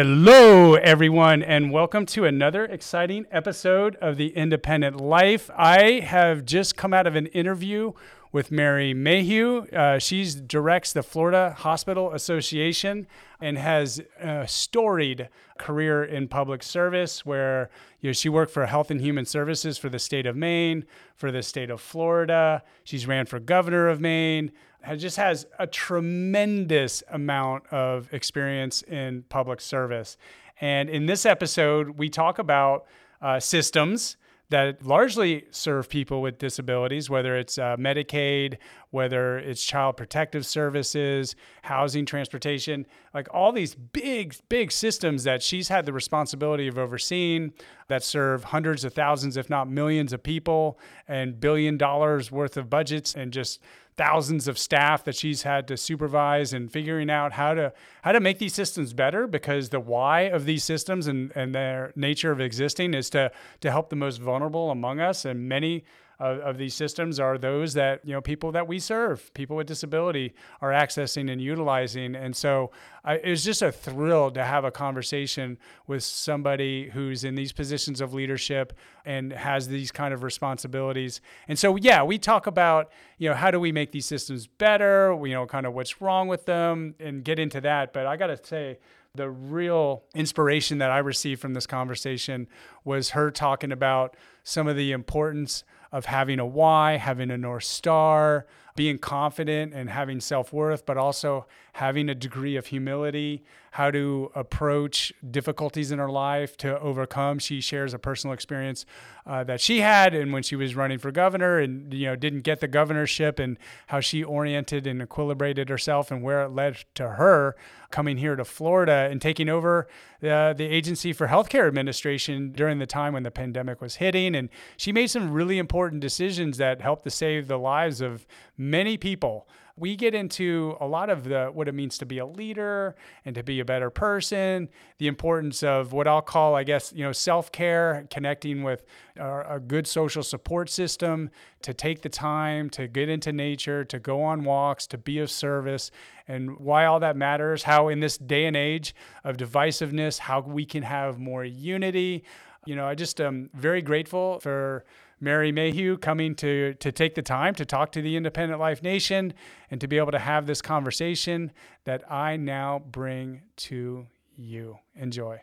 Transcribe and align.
Hello, 0.00 0.74
everyone, 0.74 1.42
and 1.42 1.72
welcome 1.72 2.06
to 2.06 2.24
another 2.24 2.64
exciting 2.64 3.26
episode 3.32 3.96
of 3.96 4.16
The 4.16 4.28
Independent 4.28 5.00
Life. 5.00 5.50
I 5.56 5.98
have 5.98 6.44
just 6.44 6.76
come 6.76 6.94
out 6.94 7.08
of 7.08 7.16
an 7.16 7.26
interview 7.26 7.94
with 8.30 8.52
Mary 8.52 8.94
Mayhew. 8.94 9.66
Uh, 9.72 9.98
she 9.98 10.24
directs 10.46 10.92
the 10.92 11.02
Florida 11.02 11.52
Hospital 11.58 12.12
Association 12.12 13.08
and 13.40 13.58
has 13.58 14.00
a 14.20 14.46
storied 14.46 15.30
career 15.58 16.04
in 16.04 16.28
public 16.28 16.62
service 16.62 17.26
where 17.26 17.68
you 18.00 18.10
know, 18.10 18.12
she 18.12 18.28
worked 18.28 18.52
for 18.52 18.66
Health 18.66 18.92
and 18.92 19.00
Human 19.00 19.24
Services 19.24 19.78
for 19.78 19.88
the 19.88 19.98
state 19.98 20.26
of 20.26 20.36
Maine, 20.36 20.84
for 21.16 21.32
the 21.32 21.42
state 21.42 21.70
of 21.70 21.80
Florida. 21.80 22.62
She's 22.84 23.08
ran 23.08 23.26
for 23.26 23.40
governor 23.40 23.88
of 23.88 24.00
Maine 24.00 24.52
just 24.96 25.16
has 25.16 25.46
a 25.58 25.66
tremendous 25.66 27.02
amount 27.10 27.66
of 27.72 28.12
experience 28.12 28.82
in 28.82 29.24
public 29.28 29.60
service. 29.60 30.16
And 30.60 30.88
in 30.88 31.06
this 31.06 31.26
episode, 31.26 31.90
we 31.90 32.08
talk 32.08 32.38
about 32.38 32.86
uh, 33.20 33.40
systems 33.40 34.16
that 34.50 34.82
largely 34.84 35.44
serve 35.50 35.90
people 35.90 36.22
with 36.22 36.38
disabilities, 36.38 37.10
whether 37.10 37.36
it's 37.36 37.58
uh, 37.58 37.76
Medicaid, 37.76 38.56
whether 38.90 39.38
it's 39.38 39.62
child 39.62 39.98
protective 39.98 40.46
services, 40.46 41.36
housing, 41.62 42.06
transportation, 42.06 42.86
like 43.12 43.28
all 43.30 43.52
these 43.52 43.74
big, 43.74 44.34
big 44.48 44.72
systems 44.72 45.24
that 45.24 45.42
she's 45.42 45.68
had 45.68 45.84
the 45.84 45.92
responsibility 45.92 46.66
of 46.66 46.78
overseeing 46.78 47.52
that 47.88 48.02
serve 48.02 48.44
hundreds 48.44 48.84
of 48.84 48.94
thousands, 48.94 49.36
if 49.36 49.50
not 49.50 49.68
millions 49.68 50.14
of 50.14 50.22
people, 50.22 50.78
and 51.06 51.38
billion 51.38 51.76
dollars 51.76 52.32
worth 52.32 52.56
of 52.56 52.70
budgets 52.70 53.14
and 53.14 53.32
just 53.32 53.60
thousands 53.98 54.48
of 54.48 54.58
staff 54.58 55.04
that 55.04 55.16
she's 55.16 55.42
had 55.42 55.68
to 55.68 55.76
supervise 55.76 56.52
and 56.52 56.72
figuring 56.72 57.10
out 57.10 57.32
how 57.32 57.52
to 57.52 57.72
how 58.02 58.12
to 58.12 58.20
make 58.20 58.38
these 58.38 58.54
systems 58.54 58.94
better 58.94 59.26
because 59.26 59.68
the 59.68 59.80
why 59.80 60.22
of 60.22 60.44
these 60.44 60.64
systems 60.64 61.08
and, 61.08 61.32
and 61.34 61.54
their 61.54 61.92
nature 61.96 62.30
of 62.30 62.40
existing 62.40 62.94
is 62.94 63.10
to 63.10 63.30
to 63.60 63.70
help 63.70 63.90
the 63.90 63.96
most 63.96 64.18
vulnerable 64.18 64.70
among 64.70 65.00
us. 65.00 65.24
And 65.24 65.48
many 65.48 65.84
of, 66.20 66.40
of 66.40 66.58
these 66.58 66.74
systems 66.74 67.20
are 67.20 67.38
those 67.38 67.74
that 67.74 68.04
you 68.04 68.12
know 68.12 68.20
people 68.20 68.52
that 68.52 68.66
we 68.66 68.78
serve, 68.78 69.32
people 69.34 69.56
with 69.56 69.66
disability, 69.66 70.34
are 70.60 70.70
accessing 70.70 71.30
and 71.30 71.40
utilizing. 71.40 72.14
And 72.14 72.34
so 72.34 72.70
I, 73.04 73.14
it 73.16 73.30
was 73.30 73.44
just 73.44 73.62
a 73.62 73.70
thrill 73.70 74.30
to 74.32 74.44
have 74.44 74.64
a 74.64 74.70
conversation 74.70 75.58
with 75.86 76.02
somebody 76.02 76.88
who's 76.90 77.22
in 77.24 77.34
these 77.34 77.52
positions 77.52 78.00
of 78.00 78.14
leadership 78.14 78.72
and 79.04 79.32
has 79.32 79.68
these 79.68 79.92
kind 79.92 80.12
of 80.12 80.22
responsibilities. 80.22 81.20
And 81.46 81.58
so 81.58 81.76
yeah, 81.76 82.02
we 82.02 82.18
talk 82.18 82.46
about 82.46 82.90
you 83.18 83.28
know 83.28 83.34
how 83.34 83.50
do 83.50 83.60
we 83.60 83.70
make 83.70 83.92
these 83.92 84.06
systems 84.06 84.46
better, 84.46 85.16
you 85.24 85.34
know, 85.34 85.46
kind 85.46 85.66
of 85.66 85.74
what's 85.74 86.00
wrong 86.00 86.26
with 86.26 86.46
them, 86.46 86.94
and 86.98 87.24
get 87.24 87.38
into 87.38 87.60
that. 87.60 87.92
But 87.92 88.06
I 88.06 88.16
got 88.16 88.28
to 88.28 88.38
say 88.42 88.78
the 89.14 89.30
real 89.30 90.04
inspiration 90.14 90.78
that 90.78 90.90
I 90.90 90.98
received 90.98 91.40
from 91.40 91.54
this 91.54 91.66
conversation 91.66 92.46
was 92.84 93.10
her 93.10 93.30
talking 93.30 93.72
about 93.72 94.16
some 94.42 94.68
of 94.68 94.76
the 94.76 94.92
importance 94.92 95.64
of 95.92 96.06
having 96.06 96.38
a 96.38 96.46
why, 96.46 96.96
having 96.96 97.30
a 97.30 97.38
North 97.38 97.64
Star, 97.64 98.46
being 98.76 98.98
confident 98.98 99.74
and 99.74 99.90
having 99.90 100.20
self 100.20 100.52
worth, 100.52 100.86
but 100.86 100.96
also 100.96 101.46
having 101.74 102.08
a 102.08 102.14
degree 102.14 102.56
of 102.56 102.66
humility, 102.66 103.44
how 103.72 103.90
to 103.90 104.30
approach 104.34 105.12
difficulties 105.30 105.92
in 105.92 105.98
her 105.98 106.10
life 106.10 106.56
to 106.58 106.78
overcome. 106.80 107.38
She 107.38 107.60
shares 107.60 107.94
a 107.94 107.98
personal 107.98 108.34
experience 108.34 108.86
uh, 109.26 109.44
that 109.44 109.60
she 109.60 109.80
had 109.80 110.14
and 110.14 110.32
when 110.32 110.42
she 110.42 110.56
was 110.56 110.74
running 110.74 110.98
for 110.98 111.10
governor 111.10 111.58
and 111.58 111.92
you 111.92 112.06
know 112.06 112.16
didn't 112.16 112.40
get 112.40 112.60
the 112.60 112.68
governorship 112.68 113.38
and 113.38 113.58
how 113.88 114.00
she 114.00 114.24
oriented 114.24 114.86
and 114.86 115.00
equilibrated 115.00 115.68
herself 115.68 116.10
and 116.10 116.22
where 116.22 116.42
it 116.42 116.50
led 116.50 116.84
to 116.94 117.10
her 117.10 117.54
coming 117.90 118.16
here 118.18 118.36
to 118.36 118.44
Florida 118.44 119.08
and 119.10 119.20
taking 119.20 119.48
over 119.48 119.86
uh, 120.22 120.52
the 120.52 120.64
Agency 120.64 121.12
for 121.12 121.28
Healthcare 121.28 121.66
Administration 121.68 122.52
during 122.52 122.78
the 122.78 122.86
time 122.86 123.12
when 123.12 123.22
the 123.22 123.30
pandemic 123.30 123.80
was 123.80 123.96
hitting. 123.96 124.34
And 124.34 124.48
she 124.76 124.92
made 124.92 125.08
some 125.08 125.32
really 125.32 125.58
important 125.58 126.00
decisions 126.00 126.58
that 126.58 126.80
helped 126.80 127.04
to 127.04 127.10
save 127.10 127.48
the 127.48 127.58
lives 127.58 128.00
of 128.00 128.26
many 128.56 128.96
people 128.96 129.48
we 129.78 129.96
get 129.96 130.14
into 130.14 130.76
a 130.80 130.86
lot 130.86 131.10
of 131.10 131.24
the 131.24 131.46
what 131.52 131.68
it 131.68 131.74
means 131.74 131.98
to 131.98 132.06
be 132.06 132.18
a 132.18 132.26
leader 132.26 132.94
and 133.24 133.34
to 133.34 133.42
be 133.42 133.60
a 133.60 133.64
better 133.64 133.90
person, 133.90 134.68
the 134.98 135.06
importance 135.06 135.62
of 135.62 135.92
what 135.92 136.06
I'll 136.06 136.22
call, 136.22 136.54
I 136.54 136.64
guess, 136.64 136.92
you 136.94 137.04
know, 137.04 137.12
self-care, 137.12 138.06
connecting 138.10 138.62
with 138.62 138.84
a, 139.16 139.56
a 139.56 139.60
good 139.60 139.86
social 139.86 140.22
support 140.22 140.70
system, 140.70 141.30
to 141.62 141.74
take 141.74 142.02
the 142.02 142.08
time 142.08 142.70
to 142.70 142.86
get 142.88 143.08
into 143.08 143.32
nature, 143.32 143.84
to 143.84 143.98
go 143.98 144.22
on 144.22 144.44
walks, 144.44 144.86
to 144.88 144.98
be 144.98 145.18
of 145.18 145.30
service, 145.30 145.90
and 146.26 146.58
why 146.58 146.84
all 146.84 147.00
that 147.00 147.16
matters, 147.16 147.62
how 147.62 147.88
in 147.88 148.00
this 148.00 148.18
day 148.18 148.46
and 148.46 148.56
age 148.56 148.94
of 149.24 149.36
divisiveness, 149.36 150.18
how 150.18 150.40
we 150.40 150.64
can 150.64 150.82
have 150.82 151.18
more 151.18 151.44
unity. 151.44 152.24
You 152.66 152.76
know, 152.76 152.86
I 152.86 152.94
just 152.94 153.20
am 153.20 153.50
very 153.54 153.82
grateful 153.82 154.40
for 154.40 154.84
Mary 155.20 155.52
Mayhew 155.52 155.98
coming 155.98 156.34
to, 156.36 156.74
to 156.74 156.92
take 156.92 157.14
the 157.14 157.22
time 157.22 157.54
to 157.56 157.64
talk 157.64 157.92
to 157.92 158.02
the 158.02 158.16
Independent 158.16 158.60
Life 158.60 158.82
Nation 158.82 159.34
and 159.70 159.80
to 159.80 159.88
be 159.88 159.98
able 159.98 160.12
to 160.12 160.18
have 160.18 160.46
this 160.46 160.62
conversation 160.62 161.52
that 161.84 162.10
I 162.10 162.36
now 162.36 162.82
bring 162.90 163.42
to 163.56 164.06
you. 164.36 164.78
Enjoy. 164.94 165.40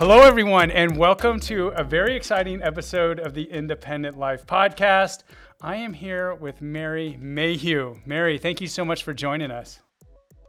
Hello, 0.00 0.22
everyone, 0.22 0.70
and 0.70 0.96
welcome 0.96 1.38
to 1.40 1.68
a 1.76 1.84
very 1.84 2.16
exciting 2.16 2.62
episode 2.62 3.20
of 3.20 3.34
the 3.34 3.42
Independent 3.42 4.16
Life 4.16 4.46
Podcast. 4.46 5.24
I 5.60 5.76
am 5.76 5.92
here 5.92 6.34
with 6.36 6.62
Mary 6.62 7.18
Mayhew. 7.20 7.96
Mary, 8.06 8.38
thank 8.38 8.62
you 8.62 8.66
so 8.66 8.82
much 8.82 9.04
for 9.04 9.12
joining 9.12 9.50
us. 9.50 9.80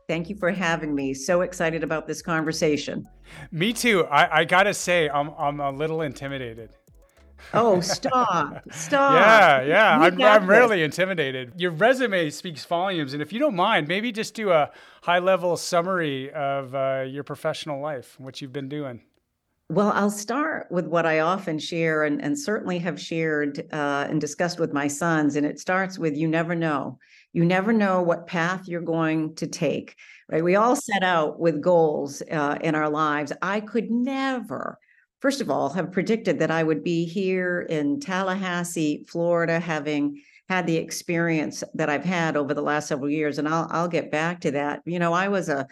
Thank 0.07 0.29
you 0.29 0.37
for 0.37 0.51
having 0.51 0.95
me. 0.95 1.13
So 1.13 1.41
excited 1.41 1.83
about 1.83 2.07
this 2.07 2.21
conversation. 2.21 3.05
Me 3.51 3.73
too. 3.73 4.05
I, 4.05 4.39
I 4.39 4.45
gotta 4.45 4.73
say, 4.73 5.09
I'm, 5.09 5.31
I'm 5.37 5.59
a 5.59 5.69
little 5.69 6.01
intimidated. 6.01 6.69
Oh, 7.53 7.81
stop. 7.81 8.63
Stop. 8.71 9.15
yeah, 9.15 9.63
yeah. 9.63 9.99
I'm, 9.99 10.21
I'm 10.21 10.47
rarely 10.47 10.81
intimidated. 10.81 11.55
Your 11.57 11.71
resume 11.71 12.29
speaks 12.29 12.63
volumes. 12.63 13.11
And 13.11 13.21
if 13.21 13.33
you 13.33 13.39
don't 13.39 13.57
mind, 13.57 13.89
maybe 13.89 14.13
just 14.13 14.33
do 14.33 14.51
a 14.51 14.71
high 15.01 15.19
level 15.19 15.57
summary 15.57 16.31
of 16.31 16.73
uh, 16.73 17.03
your 17.05 17.25
professional 17.25 17.81
life, 17.81 18.17
what 18.17 18.39
you've 18.39 18.53
been 18.53 18.69
doing. 18.69 19.01
Well, 19.71 19.93
I'll 19.95 20.11
start 20.11 20.67
with 20.69 20.85
what 20.85 21.05
I 21.05 21.19
often 21.19 21.57
share 21.57 22.03
and, 22.03 22.21
and 22.21 22.37
certainly 22.37 22.77
have 22.79 22.99
shared 22.99 23.57
uh, 23.71 24.05
and 24.09 24.19
discussed 24.19 24.59
with 24.59 24.73
my 24.73 24.89
sons. 24.89 25.37
And 25.37 25.45
it 25.45 25.61
starts 25.61 25.97
with 25.97 26.17
you 26.17 26.27
never 26.27 26.55
know. 26.55 26.99
You 27.31 27.45
never 27.45 27.71
know 27.71 28.01
what 28.01 28.27
path 28.27 28.67
you're 28.67 28.81
going 28.81 29.33
to 29.35 29.47
take, 29.47 29.95
right? 30.27 30.43
We 30.43 30.57
all 30.57 30.75
set 30.75 31.03
out 31.03 31.39
with 31.39 31.61
goals 31.61 32.21
uh, 32.29 32.57
in 32.59 32.75
our 32.75 32.89
lives. 32.89 33.31
I 33.41 33.61
could 33.61 33.89
never, 33.89 34.77
first 35.21 35.39
of 35.39 35.49
all, 35.49 35.69
have 35.69 35.93
predicted 35.93 36.39
that 36.39 36.51
I 36.51 36.63
would 36.63 36.83
be 36.83 37.05
here 37.05 37.61
in 37.61 38.01
Tallahassee, 38.01 39.05
Florida, 39.07 39.57
having 39.57 40.21
had 40.49 40.67
the 40.67 40.75
experience 40.75 41.63
that 41.75 41.89
I've 41.89 42.03
had 42.03 42.35
over 42.35 42.53
the 42.53 42.61
last 42.61 42.89
several 42.89 43.09
years. 43.09 43.37
And 43.37 43.47
I'll, 43.47 43.67
I'll 43.71 43.87
get 43.87 44.11
back 44.11 44.41
to 44.41 44.51
that. 44.51 44.81
You 44.85 44.99
know, 44.99 45.13
I 45.13 45.29
was 45.29 45.47
a 45.47 45.65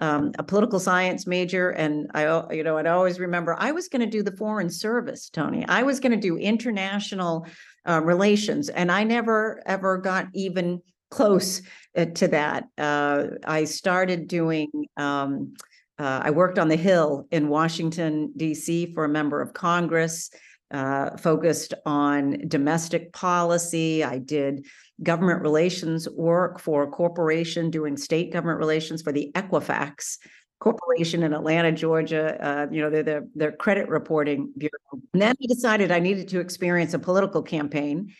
um, 0.00 0.32
a 0.38 0.42
political 0.42 0.80
science 0.80 1.26
major, 1.26 1.70
and 1.70 2.10
I, 2.14 2.52
you 2.52 2.64
know, 2.64 2.78
I'd 2.78 2.86
always 2.86 3.20
remember 3.20 3.54
I 3.58 3.70
was 3.70 3.88
going 3.88 4.00
to 4.00 4.06
do 4.06 4.22
the 4.22 4.36
foreign 4.36 4.70
service, 4.70 5.28
Tony. 5.28 5.64
I 5.68 5.82
was 5.82 6.00
going 6.00 6.12
to 6.12 6.18
do 6.18 6.36
international 6.36 7.46
uh, 7.86 8.00
relations, 8.02 8.70
and 8.70 8.90
I 8.90 9.04
never 9.04 9.62
ever 9.66 9.98
got 9.98 10.28
even 10.34 10.80
close 11.10 11.60
uh, 11.96 12.06
to 12.06 12.28
that. 12.28 12.64
Uh, 12.78 13.26
I 13.44 13.64
started 13.64 14.26
doing. 14.26 14.68
Um, 14.96 15.54
uh, 15.98 16.22
I 16.24 16.30
worked 16.30 16.58
on 16.58 16.68
the 16.68 16.76
Hill 16.76 17.26
in 17.30 17.48
Washington 17.48 18.32
D.C. 18.34 18.94
for 18.94 19.04
a 19.04 19.08
member 19.08 19.42
of 19.42 19.52
Congress 19.52 20.30
uh, 20.70 21.16
focused 21.16 21.74
on 21.84 22.48
domestic 22.48 23.12
policy. 23.12 24.04
I 24.04 24.18
did 24.18 24.66
government 25.02 25.42
relations 25.42 26.08
work 26.10 26.60
for 26.60 26.82
a 26.82 26.88
corporation 26.88 27.70
doing 27.70 27.96
state 27.96 28.32
government 28.32 28.58
relations 28.58 29.02
for 29.02 29.12
the 29.12 29.30
Equifax 29.34 30.18
Corporation 30.60 31.22
in 31.22 31.32
Atlanta, 31.32 31.72
Georgia. 31.72 32.36
Uh, 32.38 32.66
you 32.70 32.82
know, 32.82 32.90
they're 32.90 33.02
the 33.02 33.30
their 33.34 33.52
credit 33.52 33.88
reporting 33.88 34.52
bureau. 34.58 35.00
And 35.14 35.22
then 35.22 35.34
I 35.42 35.46
decided 35.46 35.90
I 35.90 36.00
needed 36.00 36.28
to 36.28 36.40
experience 36.40 36.92
a 36.92 36.98
political 36.98 37.42
campaign. 37.42 38.12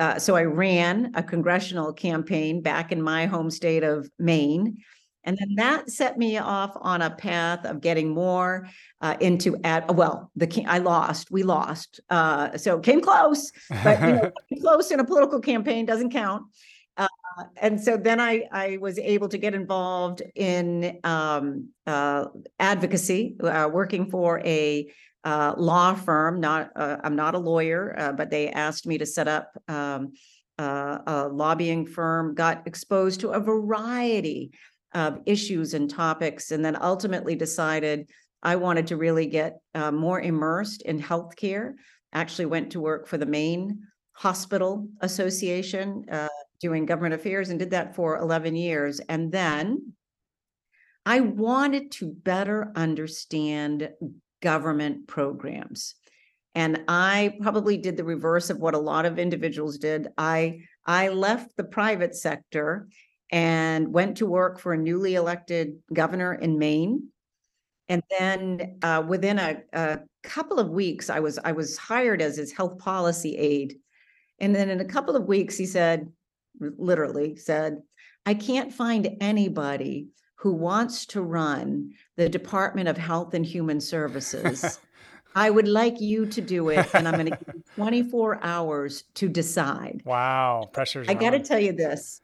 Uh, 0.00 0.18
so 0.18 0.34
I 0.34 0.44
ran 0.44 1.12
a 1.14 1.22
congressional 1.22 1.92
campaign 1.92 2.62
back 2.62 2.92
in 2.92 3.02
my 3.02 3.26
home 3.26 3.50
state 3.50 3.84
of 3.84 4.08
Maine. 4.18 4.78
And 5.24 5.38
then 5.38 5.54
that 5.56 5.90
set 5.90 6.18
me 6.18 6.38
off 6.38 6.72
on 6.80 7.02
a 7.02 7.10
path 7.10 7.64
of 7.64 7.80
getting 7.80 8.12
more 8.12 8.68
uh, 9.00 9.16
into 9.20 9.56
at 9.64 9.94
well, 9.94 10.30
the 10.36 10.64
I 10.66 10.78
lost, 10.78 11.30
we 11.30 11.42
lost, 11.42 12.00
uh, 12.10 12.56
so 12.56 12.80
came 12.80 13.00
close, 13.00 13.52
but 13.84 14.00
you 14.00 14.12
know, 14.14 14.32
close 14.60 14.90
in 14.90 15.00
a 15.00 15.04
political 15.04 15.40
campaign 15.40 15.86
doesn't 15.86 16.10
count. 16.10 16.44
Uh, 16.96 17.06
and 17.56 17.80
so 17.80 17.96
then 17.96 18.20
I 18.20 18.44
I 18.52 18.78
was 18.80 18.98
able 18.98 19.28
to 19.28 19.38
get 19.38 19.54
involved 19.54 20.22
in 20.34 20.98
um, 21.04 21.68
uh, 21.86 22.26
advocacy, 22.58 23.36
uh, 23.42 23.68
working 23.72 24.10
for 24.10 24.40
a 24.44 24.92
uh, 25.24 25.54
law 25.56 25.94
firm. 25.94 26.40
Not, 26.40 26.70
uh, 26.76 26.98
I'm 27.02 27.16
not 27.16 27.34
a 27.34 27.38
lawyer, 27.38 27.94
uh, 27.98 28.12
but 28.12 28.30
they 28.30 28.50
asked 28.50 28.86
me 28.86 28.98
to 28.98 29.06
set 29.06 29.28
up 29.28 29.52
um, 29.68 30.14
uh, 30.58 30.98
a 31.06 31.28
lobbying 31.28 31.86
firm. 31.86 32.34
Got 32.34 32.66
exposed 32.66 33.20
to 33.20 33.30
a 33.30 33.40
variety 33.40 34.52
of 34.94 35.20
issues 35.26 35.74
and 35.74 35.88
topics, 35.88 36.50
and 36.50 36.64
then 36.64 36.76
ultimately 36.80 37.34
decided 37.34 38.08
I 38.42 38.56
wanted 38.56 38.88
to 38.88 38.96
really 38.96 39.26
get 39.26 39.58
uh, 39.74 39.92
more 39.92 40.20
immersed 40.20 40.82
in 40.82 41.00
healthcare. 41.00 41.74
Actually, 42.12 42.46
went 42.46 42.72
to 42.72 42.80
work 42.80 43.06
for 43.06 43.18
the 43.18 43.26
Maine 43.26 43.80
Hospital 44.12 44.88
Association, 45.00 46.04
uh, 46.10 46.28
doing 46.60 46.86
government 46.86 47.14
affairs, 47.14 47.50
and 47.50 47.58
did 47.58 47.70
that 47.70 47.94
for 47.94 48.18
11 48.18 48.54
years. 48.54 49.00
And 49.08 49.32
then 49.32 49.94
I 51.06 51.20
wanted 51.20 51.90
to 51.92 52.12
better 52.12 52.72
understand 52.76 53.90
government 54.40 55.06
programs. 55.08 55.94
And 56.54 56.82
I 56.86 57.36
probably 57.40 57.78
did 57.78 57.96
the 57.96 58.04
reverse 58.04 58.50
of 58.50 58.58
what 58.58 58.74
a 58.74 58.78
lot 58.78 59.06
of 59.06 59.18
individuals 59.18 59.78
did. 59.78 60.08
I 60.18 60.60
I 60.84 61.08
left 61.08 61.56
the 61.56 61.64
private 61.64 62.14
sector 62.14 62.88
and 63.32 63.92
went 63.92 64.18
to 64.18 64.26
work 64.26 64.60
for 64.60 64.74
a 64.74 64.78
newly 64.78 65.14
elected 65.14 65.78
governor 65.92 66.34
in 66.34 66.58
Maine. 66.58 67.08
And 67.88 68.02
then 68.18 68.78
uh, 68.82 69.02
within 69.06 69.38
a, 69.38 69.62
a 69.72 70.00
couple 70.22 70.60
of 70.60 70.68
weeks, 70.68 71.10
I 71.10 71.20
was 71.20 71.38
I 71.42 71.52
was 71.52 71.76
hired 71.76 72.22
as 72.22 72.36
his 72.36 72.52
health 72.52 72.78
policy 72.78 73.36
aide. 73.36 73.74
And 74.38 74.54
then 74.54 74.70
in 74.70 74.80
a 74.80 74.84
couple 74.84 75.16
of 75.16 75.24
weeks, 75.24 75.56
he 75.56 75.66
said, 75.66 76.12
literally 76.60 77.36
said, 77.36 77.82
I 78.26 78.34
can't 78.34 78.72
find 78.72 79.16
anybody 79.20 80.08
who 80.36 80.52
wants 80.52 81.06
to 81.06 81.22
run 81.22 81.92
the 82.16 82.28
Department 82.28 82.88
of 82.88 82.96
Health 82.96 83.34
and 83.34 83.46
Human 83.46 83.80
Services. 83.80 84.80
I 85.34 85.50
would 85.50 85.68
like 85.68 86.00
you 86.00 86.26
to 86.26 86.40
do 86.40 86.68
it, 86.68 86.86
and 86.94 87.08
I'm 87.08 87.14
going 87.14 87.30
to 87.30 87.36
give 87.36 87.54
you 87.54 87.62
24 87.76 88.40
hours 88.42 89.04
to 89.14 89.28
decide. 89.28 90.02
Wow, 90.04 90.68
pressure's 90.72 91.08
I 91.08 91.14
got 91.14 91.30
to 91.30 91.38
tell 91.38 91.60
you 91.60 91.72
this. 91.72 92.21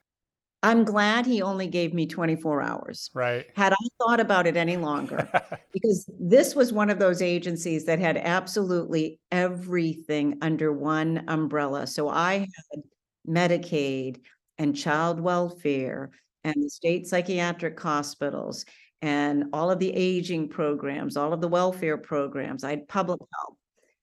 I'm 0.63 0.85
glad 0.85 1.25
he 1.25 1.41
only 1.41 1.69
gave 1.69 1.95
me 1.95 2.07
24 2.07 2.63
hours. 2.63 3.11
Right. 3.15 3.47
Had 3.55 3.73
I 3.73 3.87
thought 3.99 4.19
about 4.19 4.47
it 4.47 4.57
any 4.57 4.77
longer, 4.77 5.29
because 5.73 6.11
this 6.19 6.55
was 6.55 6.73
one 6.73 6.91
of 6.91 6.99
those 6.99 7.23
agencies 7.23 7.85
that 7.85 8.01
had 8.01 8.17
absolutely 8.17 9.21
everything 9.31 10.39
under 10.43 10.73
one 10.73 11.25
umbrella. 11.29 11.87
So 11.87 12.09
I 12.09 12.49
mm. 12.49 12.51
had 12.73 12.83
Medicaid 13.29 14.21
and 14.59 14.77
child 14.77 15.21
welfare 15.21 16.11
and 16.43 16.55
the 16.57 16.71
state 16.71 17.07
psychiatric 17.07 17.79
hospitals 17.79 18.65
and 19.01 19.45
all 19.53 19.71
of 19.71 19.79
the 19.79 19.95
aging 19.95 20.49
programs, 20.49 21.17
all 21.17 21.33
of 21.33 21.41
the 21.41 21.49
welfare 21.49 21.99
programs. 21.99 22.65
I 22.65 22.71
had 22.71 22.89
public 22.89 23.21
health. 23.21 23.57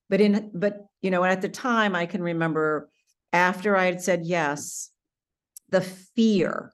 But 0.10 0.22
in, 0.22 0.52
but, 0.54 0.86
you 1.02 1.12
know, 1.12 1.24
at 1.24 1.42
the 1.42 1.50
time, 1.50 1.96
I 1.96 2.06
can 2.06 2.22
remember 2.22 2.90
after 3.34 3.76
I 3.76 3.86
had 3.86 4.02
said 4.02 4.22
yes, 4.24 4.92
the 5.70 5.82
fear 5.82 6.74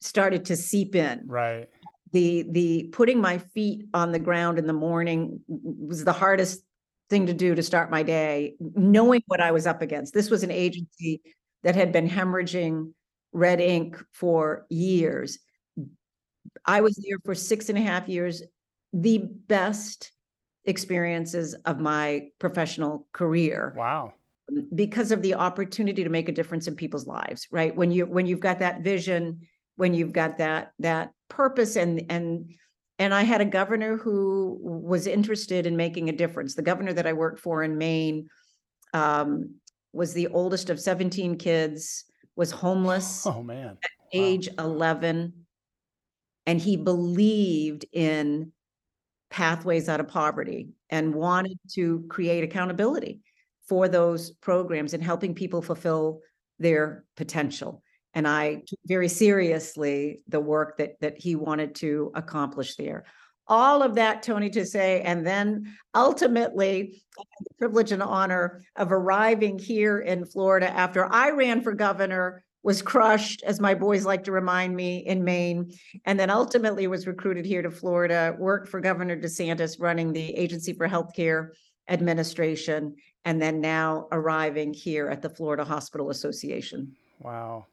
started 0.00 0.44
to 0.46 0.56
seep 0.56 0.94
in 0.94 1.22
right. 1.26 1.68
the 2.12 2.44
the 2.50 2.88
putting 2.92 3.20
my 3.20 3.38
feet 3.38 3.86
on 3.94 4.12
the 4.12 4.18
ground 4.18 4.58
in 4.58 4.66
the 4.66 4.72
morning 4.72 5.40
was 5.48 6.04
the 6.04 6.12
hardest 6.12 6.64
thing 7.08 7.26
to 7.26 7.32
do 7.32 7.54
to 7.54 7.62
start 7.62 7.90
my 7.90 8.02
day 8.02 8.54
knowing 8.74 9.22
what 9.26 9.40
i 9.40 9.50
was 9.52 9.66
up 9.66 9.82
against 9.82 10.12
this 10.14 10.30
was 10.30 10.42
an 10.42 10.50
agency 10.50 11.20
that 11.62 11.76
had 11.76 11.92
been 11.92 12.08
hemorrhaging 12.08 12.92
red 13.32 13.60
ink 13.60 14.02
for 14.12 14.66
years 14.70 15.38
i 16.64 16.80
was 16.80 16.96
there 16.96 17.18
for 17.24 17.34
six 17.34 17.68
and 17.68 17.78
a 17.78 17.82
half 17.82 18.08
years 18.08 18.42
the 18.92 19.18
best 19.46 20.12
experiences 20.64 21.54
of 21.64 21.80
my 21.80 22.28
professional 22.38 23.06
career 23.12 23.74
Wow. 23.76 24.14
Because 24.74 25.12
of 25.12 25.22
the 25.22 25.34
opportunity 25.34 26.04
to 26.04 26.10
make 26.10 26.28
a 26.28 26.32
difference 26.32 26.66
in 26.66 26.74
people's 26.76 27.06
lives 27.06 27.46
right? 27.50 27.74
When 27.74 27.90
you 27.90 28.06
when 28.06 28.26
you've 28.26 28.40
got 28.40 28.58
that 28.60 28.82
vision 28.82 29.40
when 29.76 29.94
you've 29.94 30.12
got 30.12 30.38
that 30.38 30.72
that 30.78 31.12
purpose 31.28 31.76
and 31.76 32.02
and 32.10 32.52
and 32.98 33.14
i 33.14 33.22
had 33.22 33.40
a 33.40 33.44
governor 33.44 33.96
who 33.96 34.58
was 34.62 35.06
interested 35.06 35.66
in 35.66 35.76
making 35.76 36.08
a 36.08 36.12
difference. 36.12 36.54
The 36.54 36.62
governor 36.62 36.92
that 36.92 37.06
i 37.06 37.12
worked 37.12 37.40
for 37.40 37.62
in 37.62 37.78
maine 37.78 38.28
um, 38.94 39.54
was 39.92 40.12
the 40.12 40.28
oldest 40.28 40.70
of 40.70 40.78
17 40.80 41.36
kids 41.38 42.04
was 42.36 42.50
homeless 42.50 43.26
Oh 43.26 43.42
man. 43.42 43.78
age 44.12 44.48
11 44.58 45.32
and 46.46 46.60
he 46.60 46.76
believed 46.76 47.86
in 47.92 48.52
pathways 49.30 49.88
out 49.88 50.00
of 50.00 50.08
poverty 50.08 50.68
and 50.90 51.14
wanted 51.14 51.58
to 51.72 52.04
create 52.10 52.44
accountability 52.44 53.20
for 53.68 53.88
those 53.88 54.30
programs 54.30 54.94
and 54.94 55.02
helping 55.02 55.34
people 55.34 55.62
fulfill 55.62 56.20
their 56.58 57.04
potential. 57.16 57.82
And 58.14 58.28
i 58.28 58.62
took 58.66 58.78
very 58.86 59.08
seriously 59.08 60.20
the 60.28 60.40
work 60.40 60.76
that 60.78 61.00
that 61.00 61.18
he 61.18 61.34
wanted 61.34 61.74
to 61.76 62.12
accomplish 62.14 62.76
there. 62.76 63.04
All 63.48 63.82
of 63.82 63.96
that 63.96 64.22
tony 64.22 64.50
to 64.50 64.64
say 64.64 65.02
and 65.02 65.26
then 65.26 65.74
ultimately 65.94 67.02
the 67.16 67.54
privilege 67.58 67.92
and 67.92 68.02
honor 68.02 68.62
of 68.76 68.92
arriving 68.92 69.58
here 69.58 69.98
in 69.98 70.24
florida 70.24 70.70
after 70.70 71.12
i 71.12 71.30
ran 71.30 71.60
for 71.62 71.72
governor 71.72 72.44
was 72.62 72.80
crushed, 72.80 73.42
as 73.42 73.60
my 73.60 73.74
boys 73.74 74.04
like 74.04 74.24
to 74.24 74.32
remind 74.32 74.74
me, 74.74 74.98
in 74.98 75.24
Maine, 75.24 75.72
and 76.04 76.18
then 76.18 76.30
ultimately 76.30 76.86
was 76.86 77.06
recruited 77.06 77.44
here 77.44 77.62
to 77.62 77.70
Florida, 77.70 78.36
worked 78.38 78.68
for 78.68 78.80
Governor 78.80 79.16
DeSantis 79.16 79.80
running 79.80 80.12
the 80.12 80.34
Agency 80.36 80.72
for 80.72 80.88
Healthcare 80.88 81.50
Administration, 81.88 82.96
and 83.24 83.40
then 83.40 83.60
now 83.60 84.08
arriving 84.12 84.72
here 84.74 85.08
at 85.08 85.22
the 85.22 85.28
Florida 85.28 85.64
Hospital 85.64 86.10
Association. 86.10 86.96
Wow. 87.20 87.66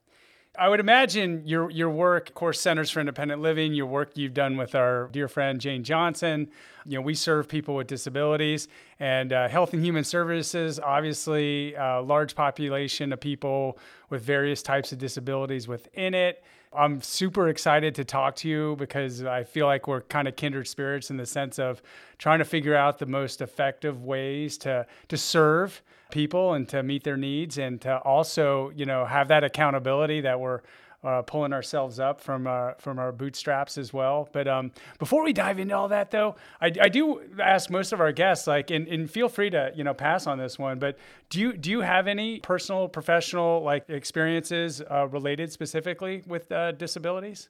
I 0.58 0.68
would 0.68 0.80
imagine 0.80 1.44
your 1.46 1.70
your 1.70 1.90
work, 1.90 2.30
of 2.30 2.36
course, 2.36 2.60
Centers 2.60 2.90
for 2.90 3.00
Independent 3.00 3.42
Living, 3.42 3.74
your 3.74 3.86
work 3.86 4.18
you've 4.18 4.34
done 4.34 4.58
with 4.58 4.74
our 4.74 5.08
dear 5.12 5.28
friend 5.28 5.62
Jane 5.62 5.84
Johnson. 5.84 6.50
You 6.86 6.98
know, 6.98 7.02
we 7.02 7.14
serve 7.14 7.48
people 7.48 7.76
with 7.76 7.88
disabilities 7.88 8.68
and 9.00 9.32
uh, 9.32 9.48
Health 9.48 9.74
and 9.74 9.86
Human 9.86 10.04
Services. 10.04 10.80
Obviously, 10.80 11.76
a 11.76 12.02
large 12.02 12.36
population 12.36 13.14
of 13.14 13.20
people 13.20 13.78
with 14.10 14.24
various 14.24 14.62
types 14.62 14.92
of 14.92 14.98
disabilities 14.98 15.68
within 15.68 16.14
it. 16.14 16.44
I'm 16.72 17.02
super 17.02 17.50
excited 17.50 17.96
to 17.96 18.06
talk 18.06 18.36
to 18.38 18.50
you 18.50 18.76
because 18.78 19.24
I 19.24 19.44
feel 19.44 19.66
like 19.66 19.88
we're 19.88 20.02
kind 20.02 20.28
of 20.28 20.36
kindred 20.36 20.68
spirits 20.68 21.10
in 21.10 21.18
the 21.18 21.26
sense 21.26 21.58
of 21.58 21.82
trying 22.20 22.40
to 22.40 22.46
figure 22.46 22.76
out 22.76 23.00
the 23.00 23.08
most 23.08 23.42
effective 23.42 24.04
ways 24.04 24.58
to 24.60 24.86
to 25.08 25.18
serve 25.18 25.82
people 26.12 26.54
and 26.54 26.70
to 26.70 26.84
meet 26.84 27.04
their 27.04 27.18
needs 27.18 27.58
and 27.58 27.82
to 27.82 27.98
also 28.00 28.72
you 28.76 28.86
know 28.86 29.06
have 29.06 29.30
that 29.30 29.44
accountability 29.44 30.22
that 30.22 30.40
we're 30.40 30.62
uh, 31.04 31.22
pulling 31.22 31.54
ourselves 31.54 32.00
up 32.00 32.20
from 32.20 32.48
our 32.48 32.76
from 32.80 33.00
our 33.00 33.12
bootstraps 33.12 33.78
as 33.78 33.94
well. 33.94 34.28
But 34.32 34.48
um, 34.48 34.72
before 34.98 35.24
we 35.24 35.34
dive 35.34 35.60
into 35.60 35.76
all 35.76 35.88
that, 35.88 36.12
though, 36.12 36.36
I, 36.62 36.72
I 36.82 36.90
do 36.90 37.22
ask 37.42 37.70
most 37.70 37.94
of 37.94 38.02
our 38.02 38.12
guests, 38.12 38.48
like, 38.48 38.70
and, 38.72 38.88
and 38.88 39.10
feel 39.10 39.30
free 39.30 39.50
to 39.52 39.72
you 39.76 39.84
know 39.84 39.94
pass 39.94 40.28
on 40.28 40.38
this 40.38 40.60
one. 40.60 40.80
But 40.80 40.98
do 41.30 41.40
you 41.40 41.54
do 41.54 41.72
you 41.72 41.82
have 41.82 42.08
any 42.08 42.40
personal, 42.40 42.88
professional 42.88 43.62
like 43.64 43.90
experiences 43.90 44.82
uh, 44.92 45.08
related 45.08 45.52
specifically 45.52 46.24
with 46.28 46.52
uh, 46.52 46.74
disabilities? 46.74 47.50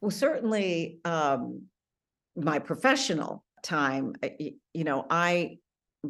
Well, 0.00 0.12
certainly, 0.12 1.00
um, 1.04 1.62
my 2.36 2.60
professional 2.60 3.44
time, 3.64 4.14
you 4.38 4.84
know, 4.84 5.06
I, 5.10 5.58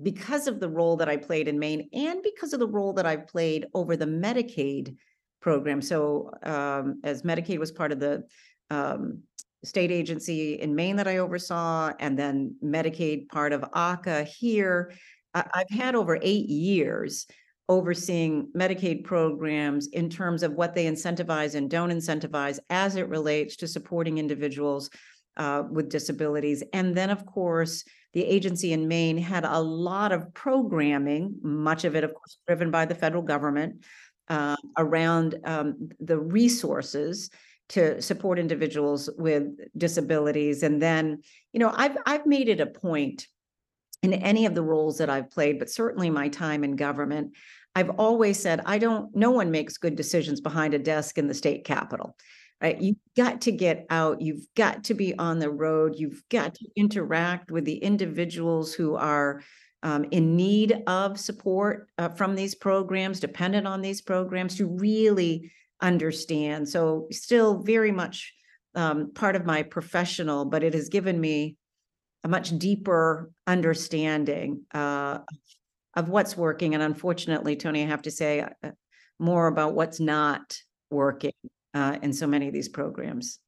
because 0.02 0.46
of 0.46 0.60
the 0.60 0.68
role 0.68 0.96
that 0.98 1.08
I 1.08 1.16
played 1.16 1.48
in 1.48 1.58
Maine 1.58 1.88
and 1.94 2.22
because 2.22 2.52
of 2.52 2.60
the 2.60 2.68
role 2.68 2.92
that 2.92 3.06
I've 3.06 3.26
played 3.26 3.66
over 3.72 3.96
the 3.96 4.04
Medicaid 4.04 4.94
program. 5.40 5.80
So, 5.80 6.32
um, 6.42 7.00
as 7.04 7.22
Medicaid 7.22 7.58
was 7.58 7.72
part 7.72 7.92
of 7.92 8.00
the, 8.00 8.24
um, 8.70 9.22
state 9.64 9.90
agency 9.90 10.54
in 10.54 10.74
Maine 10.74 10.96
that 10.96 11.08
I 11.08 11.18
oversaw, 11.18 11.92
and 11.98 12.18
then 12.18 12.54
Medicaid 12.62 13.28
part 13.28 13.52
of 13.52 13.64
ACA 13.74 14.22
here, 14.24 14.92
I, 15.34 15.44
I've 15.54 15.70
had 15.70 15.94
over 15.94 16.18
eight 16.22 16.48
years 16.48 17.26
overseeing 17.68 18.48
Medicaid 18.56 19.04
programs 19.04 19.88
in 19.88 20.08
terms 20.08 20.42
of 20.42 20.52
what 20.52 20.74
they 20.74 20.86
incentivize 20.86 21.54
and 21.54 21.70
don't 21.70 21.90
incentivize 21.90 22.58
as 22.70 22.96
it 22.96 23.08
relates 23.08 23.56
to 23.56 23.68
supporting 23.68 24.18
individuals 24.18 24.88
uh, 25.36 25.64
with 25.70 25.90
disabilities. 25.90 26.62
And 26.72 26.94
then, 26.94 27.10
of 27.10 27.26
course, 27.26 27.84
the 28.14 28.24
agency 28.24 28.72
in 28.72 28.88
Maine 28.88 29.18
had 29.18 29.44
a 29.44 29.60
lot 29.60 30.12
of 30.12 30.32
programming, 30.32 31.36
much 31.42 31.84
of 31.84 31.94
it, 31.94 32.04
of 32.04 32.14
course, 32.14 32.38
driven 32.46 32.70
by 32.70 32.86
the 32.86 32.94
federal 32.94 33.22
government, 33.22 33.84
uh, 34.28 34.56
around 34.76 35.36
um, 35.44 35.90
the 36.00 36.18
resources 36.18 37.30
to 37.70 38.00
support 38.00 38.38
individuals 38.38 39.10
with 39.18 39.44
disabilities. 39.76 40.62
And 40.62 40.80
then, 40.80 41.22
you 41.52 41.60
know, 41.60 41.72
I've 41.74 41.96
I've 42.06 42.26
made 42.26 42.48
it 42.48 42.60
a 42.60 42.66
point 42.66 43.26
in 44.02 44.12
any 44.14 44.46
of 44.46 44.54
the 44.54 44.62
roles 44.62 44.98
that 44.98 45.10
I've 45.10 45.30
played, 45.30 45.58
but 45.58 45.70
certainly 45.70 46.08
my 46.10 46.28
time 46.28 46.64
in 46.64 46.76
government, 46.76 47.32
I've 47.74 47.90
always 47.90 48.38
said 48.38 48.62
I 48.64 48.78
don't. 48.78 49.14
No 49.14 49.30
one 49.30 49.50
makes 49.50 49.76
good 49.78 49.96
decisions 49.96 50.40
behind 50.40 50.74
a 50.74 50.78
desk 50.78 51.18
in 51.18 51.26
the 51.26 51.34
state 51.34 51.64
capitol. 51.64 52.16
right? 52.60 52.80
You've 52.80 52.96
got 53.16 53.40
to 53.42 53.52
get 53.52 53.86
out, 53.90 54.20
you've 54.20 54.46
got 54.56 54.84
to 54.84 54.94
be 54.94 55.16
on 55.18 55.38
the 55.38 55.50
road, 55.50 55.94
you've 55.96 56.22
got 56.28 56.54
to 56.56 56.68
interact 56.76 57.50
with 57.50 57.64
the 57.64 57.76
individuals 57.78 58.74
who 58.74 58.96
are 58.96 59.42
um, 59.82 60.06
in 60.10 60.36
need 60.36 60.82
of 60.86 61.18
support 61.18 61.88
uh, 61.98 62.08
from 62.08 62.34
these 62.34 62.54
programs, 62.54 63.20
dependent 63.20 63.66
on 63.66 63.80
these 63.80 64.00
programs 64.00 64.56
to 64.56 64.66
really 64.66 65.52
understand. 65.80 66.68
So 66.68 67.06
still 67.10 67.62
very 67.62 67.92
much 67.92 68.34
um, 68.74 69.12
part 69.12 69.36
of 69.36 69.46
my 69.46 69.62
professional, 69.62 70.44
but 70.44 70.62
it 70.62 70.74
has 70.74 70.88
given 70.88 71.20
me 71.20 71.56
a 72.24 72.28
much 72.28 72.56
deeper 72.58 73.30
understanding 73.46 74.62
uh, 74.74 75.18
of 75.94 76.08
what's 76.08 76.36
working. 76.36 76.74
And 76.74 76.82
unfortunately, 76.82 77.56
Tony, 77.56 77.82
I 77.82 77.86
have 77.86 78.02
to 78.02 78.10
say 78.10 78.40
uh, 78.40 78.70
more 79.18 79.46
about 79.46 79.74
what's 79.74 80.00
not 80.00 80.58
working 80.90 81.32
uh, 81.74 81.98
in 82.02 82.12
so 82.12 82.26
many 82.26 82.48
of 82.48 82.54
these 82.54 82.68
programs 82.68 83.38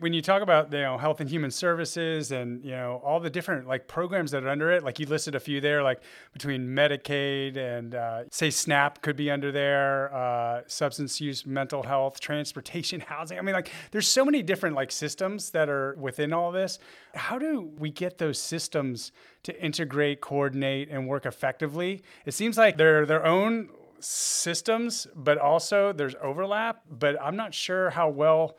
when 0.00 0.12
you 0.12 0.22
talk 0.22 0.42
about 0.42 0.72
you 0.72 0.80
know 0.80 0.98
health 0.98 1.20
and 1.20 1.28
human 1.28 1.50
services 1.50 2.32
and 2.32 2.64
you 2.64 2.70
know 2.70 3.00
all 3.04 3.20
the 3.20 3.30
different 3.30 3.66
like 3.66 3.88
programs 3.88 4.30
that 4.30 4.44
are 4.44 4.48
under 4.48 4.70
it 4.70 4.84
like 4.84 4.98
you 4.98 5.06
listed 5.06 5.34
a 5.34 5.40
few 5.40 5.60
there 5.60 5.82
like 5.82 6.00
between 6.32 6.66
medicaid 6.66 7.56
and 7.56 7.94
uh, 7.94 8.22
say 8.30 8.50
snap 8.50 9.02
could 9.02 9.16
be 9.16 9.30
under 9.30 9.52
there 9.52 10.14
uh, 10.14 10.62
substance 10.66 11.20
use 11.20 11.46
mental 11.46 11.82
health 11.82 12.20
transportation 12.20 13.00
housing. 13.08 13.38
I 13.38 13.42
mean 13.42 13.54
like 13.54 13.70
there's 13.90 14.08
so 14.08 14.24
many 14.24 14.42
different 14.42 14.76
like 14.76 14.92
systems 14.92 15.50
that 15.50 15.68
are 15.68 15.94
within 15.98 16.32
all 16.32 16.52
this. 16.52 16.78
How 17.14 17.38
do 17.38 17.70
we 17.78 17.90
get 17.90 18.18
those 18.18 18.38
systems 18.38 19.12
to 19.44 19.62
integrate 19.62 20.20
coordinate 20.20 20.88
and 20.90 21.08
work 21.08 21.26
effectively? 21.26 22.02
It 22.26 22.34
seems 22.34 22.58
like 22.58 22.76
they're 22.76 23.06
their 23.06 23.24
own 23.24 23.70
systems 24.00 25.06
but 25.16 25.38
also 25.38 25.92
there's 25.92 26.14
overlap 26.22 26.82
but 26.88 27.20
i'm 27.20 27.34
not 27.34 27.52
sure 27.52 27.90
how 27.90 28.08
well 28.08 28.56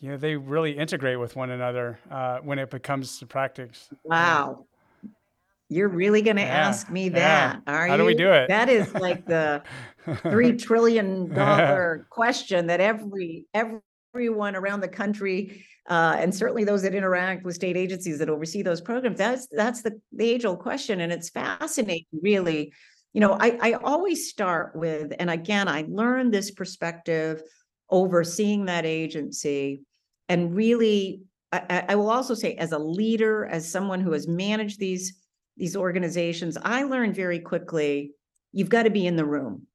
you 0.00 0.08
know, 0.08 0.16
they 0.16 0.34
really 0.36 0.72
integrate 0.72 1.20
with 1.20 1.36
one 1.36 1.50
another 1.50 1.98
uh, 2.10 2.38
when 2.38 2.58
it 2.58 2.70
becomes 2.70 3.18
to 3.18 3.26
practice. 3.26 3.88
Wow. 4.02 4.66
You're 5.68 5.88
really 5.88 6.22
going 6.22 6.36
to 6.36 6.42
yeah, 6.42 6.68
ask 6.68 6.90
me 6.90 7.10
that, 7.10 7.60
yeah. 7.66 7.72
are 7.72 7.86
How 7.86 7.94
you? 7.94 7.98
do 7.98 8.04
we 8.06 8.14
do 8.14 8.32
it? 8.32 8.48
That 8.48 8.68
is 8.68 8.92
like 8.94 9.26
the 9.26 9.62
three 10.22 10.56
trillion 10.56 11.32
dollar 11.32 12.06
question 12.10 12.66
that 12.68 12.80
every 12.80 13.46
everyone 13.54 14.56
around 14.56 14.80
the 14.80 14.88
country, 14.88 15.64
uh, 15.88 16.16
and 16.18 16.34
certainly 16.34 16.64
those 16.64 16.82
that 16.82 16.94
interact 16.94 17.44
with 17.44 17.54
state 17.54 17.76
agencies 17.76 18.18
that 18.18 18.28
oversee 18.28 18.62
those 18.62 18.80
programs, 18.80 19.18
that's 19.18 19.46
that's 19.52 19.82
the, 19.82 20.00
the 20.12 20.28
age 20.28 20.44
old 20.44 20.58
question, 20.58 21.02
and 21.02 21.12
it's 21.12 21.28
fascinating, 21.28 22.06
really. 22.20 22.72
You 23.12 23.20
know, 23.20 23.36
I 23.38 23.56
I 23.62 23.72
always 23.74 24.28
start 24.28 24.74
with, 24.74 25.12
and 25.20 25.30
again, 25.30 25.68
I 25.68 25.84
learned 25.88 26.34
this 26.34 26.50
perspective 26.50 27.44
overseeing 27.90 28.64
that 28.64 28.84
agency 28.84 29.82
and 30.30 30.54
really 30.54 31.22
I, 31.52 31.84
I, 31.90 31.94
will 31.96 32.10
also 32.10 32.34
say 32.34 32.54
as 32.54 32.72
a 32.72 32.78
leader 32.78 33.44
as 33.46 33.70
someone 33.70 34.00
who 34.00 34.12
has 34.12 34.26
managed 34.28 34.78
these 34.78 35.18
these 35.56 35.76
organizations 35.76 36.56
i 36.62 36.84
learned 36.84 37.14
very 37.14 37.40
quickly 37.40 38.12
you've 38.52 38.68
got 38.68 38.84
to 38.84 38.90
be 38.90 39.06
in 39.06 39.16
the 39.16 39.24
room. 39.24 39.66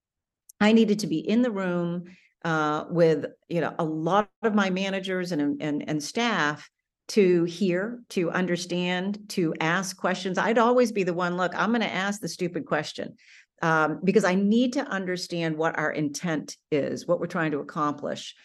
I 0.60 0.72
needed 0.72 1.00
to 1.00 1.08
be 1.08 1.20
in 1.20 1.42
the 1.42 1.52
room 1.52 2.06
uh, 2.44 2.86
with 2.90 3.26
you 3.50 3.62
know 3.62 3.74
a 3.80 3.84
lot 3.84 4.30
of 4.44 4.54
my 4.54 4.70
managers 4.70 5.32
and, 5.32 5.62
and 5.62 5.88
and 5.88 6.02
staff 6.02 6.70
to 7.08 7.44
hear 7.44 8.02
to 8.10 8.32
understand 8.32 9.20
to 9.30 9.54
ask 9.60 9.98
questions. 9.98 10.38
I'd 10.38 10.58
always 10.58 10.92
be 10.92 11.04
the 11.04 11.14
one 11.14 11.38
look 11.38 11.54
i'm 11.56 11.70
going 11.70 11.82
to 11.82 11.94
ask 11.94 12.22
the 12.22 12.28
stupid 12.28 12.66
question 12.66 13.16
um, 13.62 14.00
because 14.04 14.24
i 14.24 14.36
need 14.36 14.74
to 14.74 14.82
understand 14.82 15.58
what 15.58 15.78
our 15.78 15.92
intent 15.92 16.56
is 16.72 17.08
what 17.08 17.20
we're 17.20 17.28
trying 17.28 17.52
to 17.52 17.60
accomplish. 17.60 18.36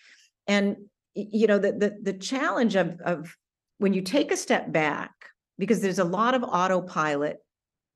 And 0.46 0.76
you 1.14 1.46
know, 1.46 1.58
the 1.58 1.72
the 1.72 1.98
the 2.02 2.18
challenge 2.18 2.76
of 2.76 3.00
of 3.00 3.36
when 3.78 3.94
you 3.94 4.02
take 4.02 4.30
a 4.30 4.36
step 4.36 4.72
back, 4.72 5.12
because 5.58 5.80
there's 5.80 5.98
a 5.98 6.04
lot 6.04 6.34
of 6.34 6.42
autopilot 6.42 7.38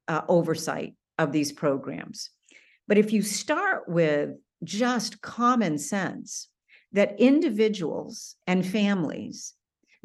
uh, 0.08 0.22
oversight 0.28 0.94
of 1.18 1.32
these 1.32 1.52
programs. 1.52 2.30
But 2.88 2.98
if 2.98 3.12
you 3.12 3.22
start 3.22 3.88
with 3.88 4.30
just 4.62 5.20
common 5.20 5.78
sense 5.78 6.48
that 6.92 7.20
individuals 7.20 8.36
and 8.46 8.66
families 8.66 9.54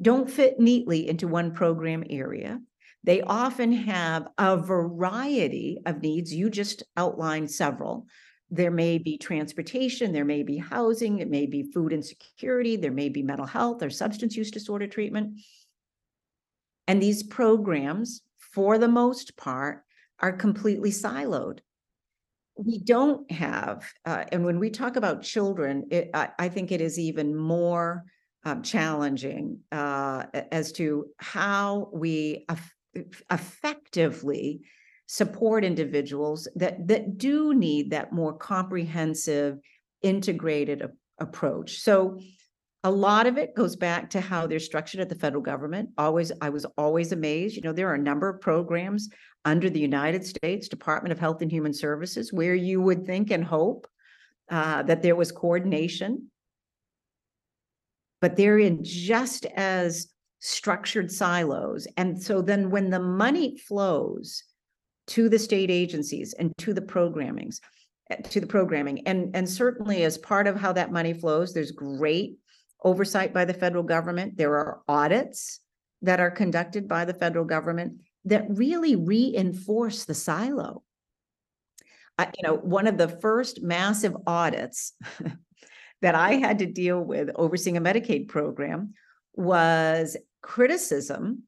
don't 0.01 0.29
fit 0.29 0.59
neatly 0.59 1.07
into 1.07 1.27
one 1.27 1.51
program 1.51 2.03
area, 2.09 2.59
they 3.03 3.21
often 3.21 3.71
have 3.71 4.27
a 4.37 4.57
variety 4.57 5.79
of 5.85 6.01
needs. 6.01 6.33
You 6.33 6.49
just 6.49 6.83
outlined 6.97 7.51
several 7.51 8.07
there 8.51 8.71
may 8.71 8.97
be 8.97 9.17
transportation, 9.17 10.11
there 10.11 10.25
may 10.25 10.43
be 10.43 10.57
housing, 10.57 11.19
it 11.19 11.29
may 11.29 11.45
be 11.45 11.63
food 11.63 11.93
insecurity, 11.93 12.75
there 12.75 12.91
may 12.91 13.09
be 13.09 13.21
mental 13.21 13.45
health 13.45 13.83
or 13.83 13.89
substance 13.89 14.35
use 14.35 14.51
disorder 14.51 14.87
treatment. 14.87 15.39
And 16.87 17.01
these 17.01 17.21
programs, 17.21 18.21
for 18.37 18.77
the 18.77 18.87
most 18.87 19.37
part, 19.37 19.83
are 20.19 20.31
completely 20.31 20.89
siloed. 20.89 21.59
We 22.55 22.79
don't 22.79 23.29
have, 23.31 23.89
uh, 24.05 24.25
and 24.31 24.43
when 24.43 24.59
we 24.59 24.69
talk 24.69 24.95
about 24.95 25.21
children, 25.21 25.85
it, 25.91 26.09
I, 26.13 26.29
I, 26.37 26.49
think 26.49 26.71
it 26.71 26.81
is 26.81 26.99
even 26.99 27.35
more 27.35 28.03
um, 28.43 28.63
challenging 28.63 29.59
uh, 29.71 30.25
as 30.51 30.73
to 30.73 31.05
how 31.17 31.89
we 31.93 32.45
effectively 33.31 34.61
support 35.11 35.65
individuals 35.65 36.47
that 36.55 36.87
that 36.87 37.17
do 37.17 37.55
need 37.55 37.89
that 37.89 38.13
more 38.13 38.31
comprehensive 38.31 39.57
integrated 40.03 40.83
a- 40.83 40.91
approach. 41.19 41.79
So 41.79 42.19
a 42.83 42.91
lot 42.91 43.25
of 43.25 43.39
it 43.39 43.55
goes 43.55 43.75
back 43.75 44.11
to 44.11 44.21
how 44.21 44.45
they're 44.45 44.59
structured 44.59 45.01
at 45.01 45.09
the 45.09 45.15
federal 45.15 45.41
government. 45.41 45.89
Always 45.97 46.31
i 46.41 46.49
was 46.49 46.65
always 46.77 47.11
amazed 47.11 47.55
you 47.55 47.63
know 47.63 47.73
there 47.73 47.89
are 47.89 47.95
a 47.95 48.09
number 48.11 48.29
of 48.29 48.39
programs 48.39 49.09
under 49.45 49.69
the 49.69 49.79
united 49.79 50.23
states 50.25 50.67
department 50.67 51.11
of 51.11 51.19
health 51.19 51.41
and 51.41 51.51
human 51.51 51.73
services 51.73 52.31
where 52.31 52.55
you 52.55 52.81
would 52.81 53.05
think 53.05 53.31
and 53.31 53.43
hope 53.43 53.87
uh, 54.49 54.83
that 54.83 55.01
there 55.01 55.15
was 55.15 55.31
coordination. 55.31 56.29
But 58.21 58.35
they're 58.35 58.59
in 58.59 58.83
just 58.83 59.45
as 59.55 60.07
structured 60.39 61.11
silos. 61.11 61.87
And 61.97 62.21
so 62.21 62.41
then 62.41 62.69
when 62.69 62.89
the 62.89 62.99
money 62.99 63.57
flows 63.57 64.43
to 65.09 65.27
the 65.27 65.39
state 65.39 65.69
agencies 65.69 66.33
and 66.33 66.55
to 66.57 66.73
the 66.73 66.81
programmings 66.81 67.59
eh, 68.09 68.15
to 68.15 68.39
the 68.39 68.47
programming. 68.47 69.05
And 69.07 69.35
and 69.35 69.49
certainly 69.49 70.03
as 70.03 70.17
part 70.17 70.47
of 70.47 70.55
how 70.55 70.73
that 70.73 70.91
money 70.91 71.13
flows 71.13 71.53
there's 71.53 71.71
great 71.71 72.37
oversight 72.83 73.33
by 73.33 73.45
the 73.45 73.53
federal 73.53 73.83
government. 73.83 74.37
There 74.37 74.55
are 74.55 74.81
audits 74.87 75.59
that 76.01 76.19
are 76.19 76.31
conducted 76.31 76.87
by 76.87 77.05
the 77.05 77.13
federal 77.13 77.45
government 77.45 77.99
that 78.25 78.45
really 78.49 78.95
reinforce 78.95 80.05
the 80.05 80.13
silo. 80.13 80.83
You 82.19 82.43
know 82.43 82.55
one 82.55 82.87
of 82.87 82.97
the 82.97 83.07
first 83.07 83.61
massive 83.61 84.13
audits 84.27 84.93
that 86.01 86.15
i 86.15 86.33
had 86.33 86.59
to 86.59 86.65
deal 86.65 86.99
with 87.01 87.29
overseeing 87.35 87.77
a 87.77 87.81
medicaid 87.81 88.27
program 88.27 88.93
was 89.35 90.17
criticism 90.41 91.43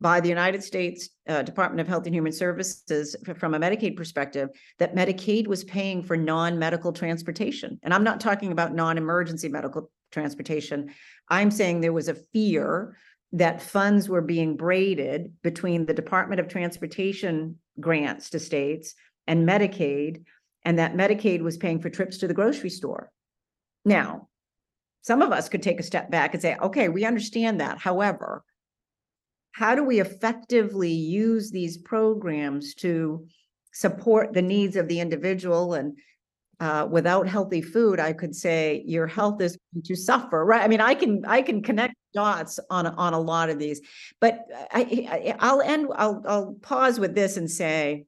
by 0.00 0.20
the 0.20 0.28
United 0.28 0.62
States 0.62 1.08
uh, 1.28 1.42
Department 1.42 1.80
of 1.80 1.88
Health 1.88 2.06
and 2.06 2.14
Human 2.14 2.32
Services 2.32 3.16
from 3.36 3.54
a 3.54 3.58
Medicaid 3.58 3.96
perspective 3.96 4.50
that 4.78 4.94
Medicaid 4.94 5.46
was 5.46 5.64
paying 5.64 6.02
for 6.02 6.16
non-medical 6.16 6.92
transportation. 6.92 7.78
And 7.82 7.94
I'm 7.94 8.04
not 8.04 8.20
talking 8.20 8.52
about 8.52 8.74
non-emergency 8.74 9.48
medical 9.48 9.90
transportation. 10.12 10.92
I'm 11.28 11.50
saying 11.50 11.80
there 11.80 11.92
was 11.92 12.08
a 12.08 12.14
fear 12.14 12.96
that 13.32 13.62
funds 13.62 14.08
were 14.08 14.22
being 14.22 14.56
braided 14.56 15.32
between 15.42 15.86
the 15.86 15.94
Department 15.94 16.40
of 16.40 16.48
Transportation 16.48 17.58
grants 17.80 18.30
to 18.30 18.38
states 18.38 18.94
and 19.26 19.48
Medicaid, 19.48 20.24
and 20.64 20.78
that 20.78 20.94
Medicaid 20.94 21.40
was 21.40 21.56
paying 21.56 21.80
for 21.80 21.90
trips 21.90 22.18
to 22.18 22.28
the 22.28 22.34
grocery 22.34 22.70
store. 22.70 23.10
Now, 23.84 24.28
some 25.02 25.22
of 25.22 25.32
us 25.32 25.48
could 25.48 25.62
take 25.62 25.80
a 25.80 25.84
step 25.84 26.10
back 26.10 26.34
and 26.34 26.42
say, 26.42 26.56
okay, 26.56 26.88
we 26.88 27.04
understand 27.04 27.60
that. 27.60 27.78
However, 27.78 28.44
how 29.56 29.74
do 29.74 29.82
we 29.82 30.00
effectively 30.00 30.92
use 30.92 31.50
these 31.50 31.78
programs 31.78 32.74
to 32.74 33.26
support 33.72 34.34
the 34.34 34.42
needs 34.42 34.76
of 34.76 34.86
the 34.86 35.00
individual 35.00 35.72
and 35.72 35.96
uh, 36.60 36.86
without 36.90 37.26
healthy 37.26 37.62
food, 37.62 37.98
I 37.98 38.12
could 38.12 38.34
say 38.34 38.82
your 38.86 39.06
health 39.06 39.40
is 39.40 39.58
going 39.72 39.82
to 39.84 39.96
suffer, 39.96 40.44
right? 40.44 40.62
I 40.62 40.68
mean, 40.68 40.82
I 40.82 40.94
can 40.94 41.24
I 41.26 41.40
can 41.40 41.62
connect 41.62 41.94
dots 42.14 42.58
on 42.70 42.86
on 42.86 43.14
a 43.14 43.18
lot 43.18 43.48
of 43.48 43.58
these, 43.58 43.80
but 44.20 44.40
I, 44.72 45.36
I 45.38 45.52
will 45.52 45.62
end. 45.62 45.88
I'll 45.96 46.22
I'll 46.26 46.54
pause 46.60 47.00
with 47.00 47.14
this 47.14 47.38
and 47.38 47.50
say, 47.50 48.04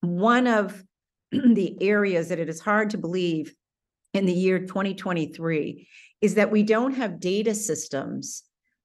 one 0.00 0.46
of 0.46 0.82
the 1.30 1.76
areas 1.80 2.28
that 2.28 2.38
it 2.38 2.50
is 2.50 2.60
hard 2.60 2.90
to 2.90 2.98
believe 2.98 3.54
in 4.12 4.26
the 4.26 4.32
year 4.32 4.58
2023 4.58 5.86
is 6.22 6.34
that 6.34 6.50
we 6.50 6.62
don't 6.62 6.94
have 6.94 7.20
data 7.20 7.54
systems 7.54 8.42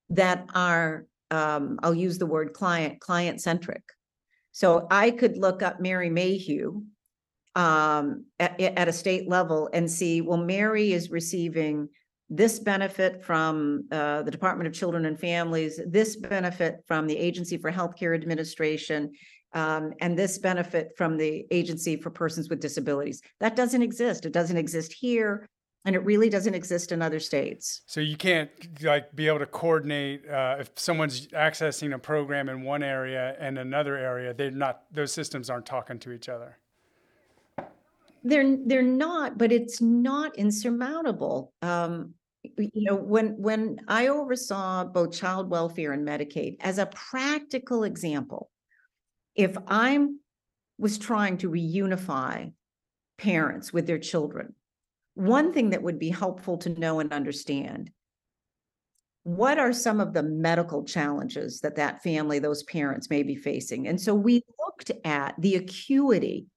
that 0.10 0.45
are 0.53 1.05
um, 1.32 1.80
I'll 1.82 1.96
use 1.96 2.18
the 2.18 2.26
word 2.26 2.54
client, 2.54 3.00
client 3.00 3.42
centric. 3.42 3.84
So 4.52 4.88
I 4.92 5.12
could 5.12 5.38
look 5.38 5.64
up 5.64 5.80
Mary 5.80 6.10
Mayhew 6.10 6.84
um, 7.56 8.26
at, 8.40 8.60
at 8.60 8.88
a 8.88 8.94
state 8.94 9.30
level 9.30 9.70
and 9.74 9.90
see, 9.90 10.22
well, 10.22 10.38
Mary 10.38 10.94
is 10.94 11.10
receiving 11.10 11.90
this 12.30 12.60
benefit 12.60 13.24
from 13.24 13.86
uh, 13.92 14.22
the 14.24 14.32
Department 14.32 14.68
of 14.68 14.74
Children 14.74 15.06
and 15.06 15.20
Families, 15.20 15.80
this 15.86 16.16
benefit 16.16 16.82
from 16.88 17.08
the 17.08 17.18
Agency 17.18 17.58
for 17.58 17.72
Healthcare 17.72 18.16
Administration, 18.16 19.12
um, 19.54 19.92
and 20.00 20.18
this 20.18 20.38
benefit 20.38 20.94
from 20.96 21.18
the 21.18 21.46
Agency 21.52 21.98
for 21.98 22.10
Persons 22.10 22.50
with 22.50 22.62
Disabilities. 22.62 23.22
That 23.42 23.58
doesn't 23.58 23.82
exist. 23.82 24.26
It 24.26 24.32
doesn't 24.32 24.56
exist 24.56 24.94
here, 24.94 25.50
and 25.86 25.96
it 25.96 26.00
really 26.00 26.30
doesn't 26.30 26.54
exist 26.54 26.92
in 26.92 27.02
other 27.02 27.20
states. 27.20 27.82
So 27.88 28.02
you 28.02 28.16
can't 28.16 28.50
like 28.84 29.16
be 29.16 29.28
able 29.28 29.40
to 29.40 29.46
coordinate 29.46 30.30
uh, 30.30 30.58
if 30.60 30.72
someone's 30.76 31.28
accessing 31.28 31.94
a 31.94 32.00
program 32.00 32.50
in 32.50 32.64
one 32.64 32.84
area 32.84 33.36
and 33.40 33.58
another 33.58 33.98
area. 33.98 34.34
They're 34.34 34.52
not; 34.52 34.84
those 34.92 35.12
systems 35.12 35.50
aren't 35.50 35.66
talking 35.66 36.00
to 36.00 36.12
each 36.12 36.30
other. 36.30 36.58
They're 38.24 38.58
they're 38.66 38.84
not, 38.84 39.38
but 39.38 39.52
it's 39.52 39.82
not 39.82 40.38
insurmountable. 40.38 41.54
Um, 41.64 42.14
you 42.58 42.70
know, 42.76 42.96
when 42.96 43.30
when 43.42 43.80
I 43.88 44.08
oversaw 44.08 44.84
both 44.84 45.18
child 45.18 45.50
welfare 45.50 45.94
and 45.94 46.08
Medicaid 46.08 46.58
as 46.60 46.78
a 46.78 46.86
practical 46.86 47.84
example, 47.84 48.52
if 49.36 49.58
I'm 49.68 50.20
was 50.78 50.98
trying 50.98 51.38
to 51.38 51.50
reunify 51.50 52.52
parents 53.18 53.72
with 53.72 53.86
their 53.86 54.00
children, 54.00 54.54
one 55.13 55.53
thing 55.53 55.72
that 55.72 55.84
would 55.84 56.00
be 56.00 56.10
helpful 56.10 56.58
to 56.58 56.70
know 56.70 57.00
and 57.00 57.12
understand 57.12 57.91
what 59.24 59.60
are 59.60 59.74
some 59.74 60.00
of 60.00 60.13
the 60.13 60.24
medical 60.24 60.84
challenges 60.84 61.62
that 61.62 61.75
that 61.75 62.01
family 62.01 62.39
those 62.39 62.63
parents 62.63 63.10
may 63.10 63.22
be 63.22 63.36
facing 63.36 63.88
and 63.88 64.01
so 64.01 64.15
we 64.15 64.41
looked 64.60 64.91
at 65.06 65.36
the 65.39 65.56
acuity 65.56 66.48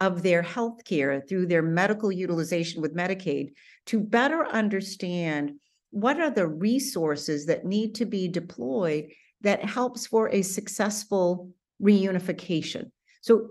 of 0.00 0.22
their 0.22 0.42
health 0.42 0.82
care 0.84 1.20
through 1.20 1.46
their 1.46 1.62
medical 1.62 2.10
utilization 2.10 2.80
with 2.80 2.96
Medicaid 2.96 3.52
to 3.86 4.00
better 4.00 4.46
understand 4.46 5.52
what 5.90 6.18
are 6.18 6.30
the 6.30 6.46
resources 6.46 7.46
that 7.46 7.66
need 7.66 7.94
to 7.96 8.06
be 8.06 8.26
deployed 8.26 9.08
that 9.42 9.64
helps 9.64 10.06
for 10.06 10.28
a 10.30 10.42
successful 10.42 11.50
reunification. 11.82 12.90
So, 13.20 13.50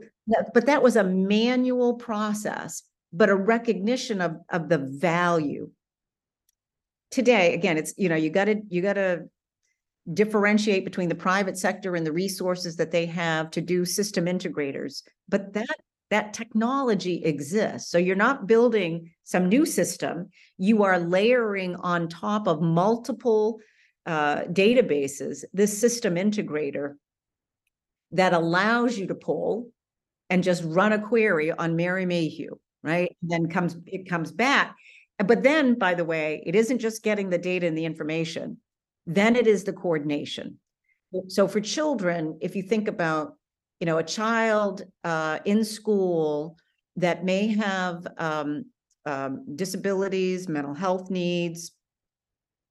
but 0.53 0.65
that 0.65 0.82
was 0.82 0.96
a 0.96 1.03
manual 1.03 1.96
process, 1.96 2.84
but 3.12 3.30
a 3.30 3.36
recognition 3.36 4.22
of, 4.22 4.38
of 4.50 4.70
the 4.70 4.78
value. 4.78 5.70
Today, 7.12 7.54
again, 7.54 7.78
it's, 7.78 7.94
you 7.98 8.10
know, 8.10 8.16
you 8.16 8.30
got 8.30 8.46
to, 8.46 8.62
you 8.68 8.82
got 8.82 8.94
to 8.94 9.25
differentiate 10.13 10.86
between 10.86 11.10
the 11.10 11.16
private 11.16 11.58
sector 11.58 11.96
and 11.96 12.06
the 12.06 12.12
resources 12.12 12.75
that 12.78 12.92
they 12.92 13.06
have 13.06 13.51
to 13.51 13.62
do 13.62 13.86
system 13.86 14.25
integrators. 14.25 15.04
But 15.28 15.54
that 15.54 15.75
that 16.10 16.34
technology 16.34 17.24
exists. 17.24 17.92
So 17.92 17.98
you're 17.98 18.16
not 18.16 18.48
building 18.48 19.12
some 19.24 19.48
new 19.48 19.66
system, 19.66 20.30
you 20.58 20.84
are 20.84 21.00
layering 21.00 21.75
on 21.75 22.10
top 22.10 22.48
of 22.48 22.62
multiple 22.62 23.60
uh, 24.06 24.44
databases 24.46 25.44
this 25.54 25.78
system 25.80 26.16
integrator 26.16 26.96
that 28.12 28.34
allows 28.34 28.98
you 28.98 29.06
to 29.08 29.16
pull 29.16 29.70
and 30.32 30.44
just 30.44 30.63
run 30.66 30.94
a 30.94 31.00
query 31.00 31.51
on 31.51 31.75
Mary 31.75 32.06
Mayhew, 32.06 32.56
right? 32.83 33.15
And 33.21 33.31
then 33.31 33.50
comes 33.50 33.77
it 33.86 34.09
comes 34.09 34.31
back. 34.31 34.75
But 35.17 35.43
then, 35.43 35.77
by 35.77 35.95
the 35.95 36.05
way, 36.05 36.41
it 36.45 36.55
isn't 36.55 36.79
just 36.79 37.03
getting 37.03 37.29
the 37.29 37.38
data 37.38 37.67
and 37.67 37.77
the 37.77 37.86
information, 37.86 38.57
then 39.05 39.36
it 39.36 39.48
is 39.48 39.65
the 39.65 39.74
coordination. 39.74 40.59
So 41.27 41.48
for 41.48 41.59
children, 41.59 42.38
if 42.41 42.55
you 42.55 42.62
think 42.62 42.88
about 42.88 43.33
you 43.79 43.86
know, 43.86 43.98
a 43.98 44.03
child 44.03 44.83
uh, 45.03 45.39
in 45.45 45.63
school 45.63 46.57
that 46.98 47.24
may 47.24 47.48
have 47.48 48.05
um, 48.17 48.65
um, 49.05 49.45
disabilities, 49.55 50.50
mental 50.50 50.74
health 50.74 51.09
needs, 51.09 51.71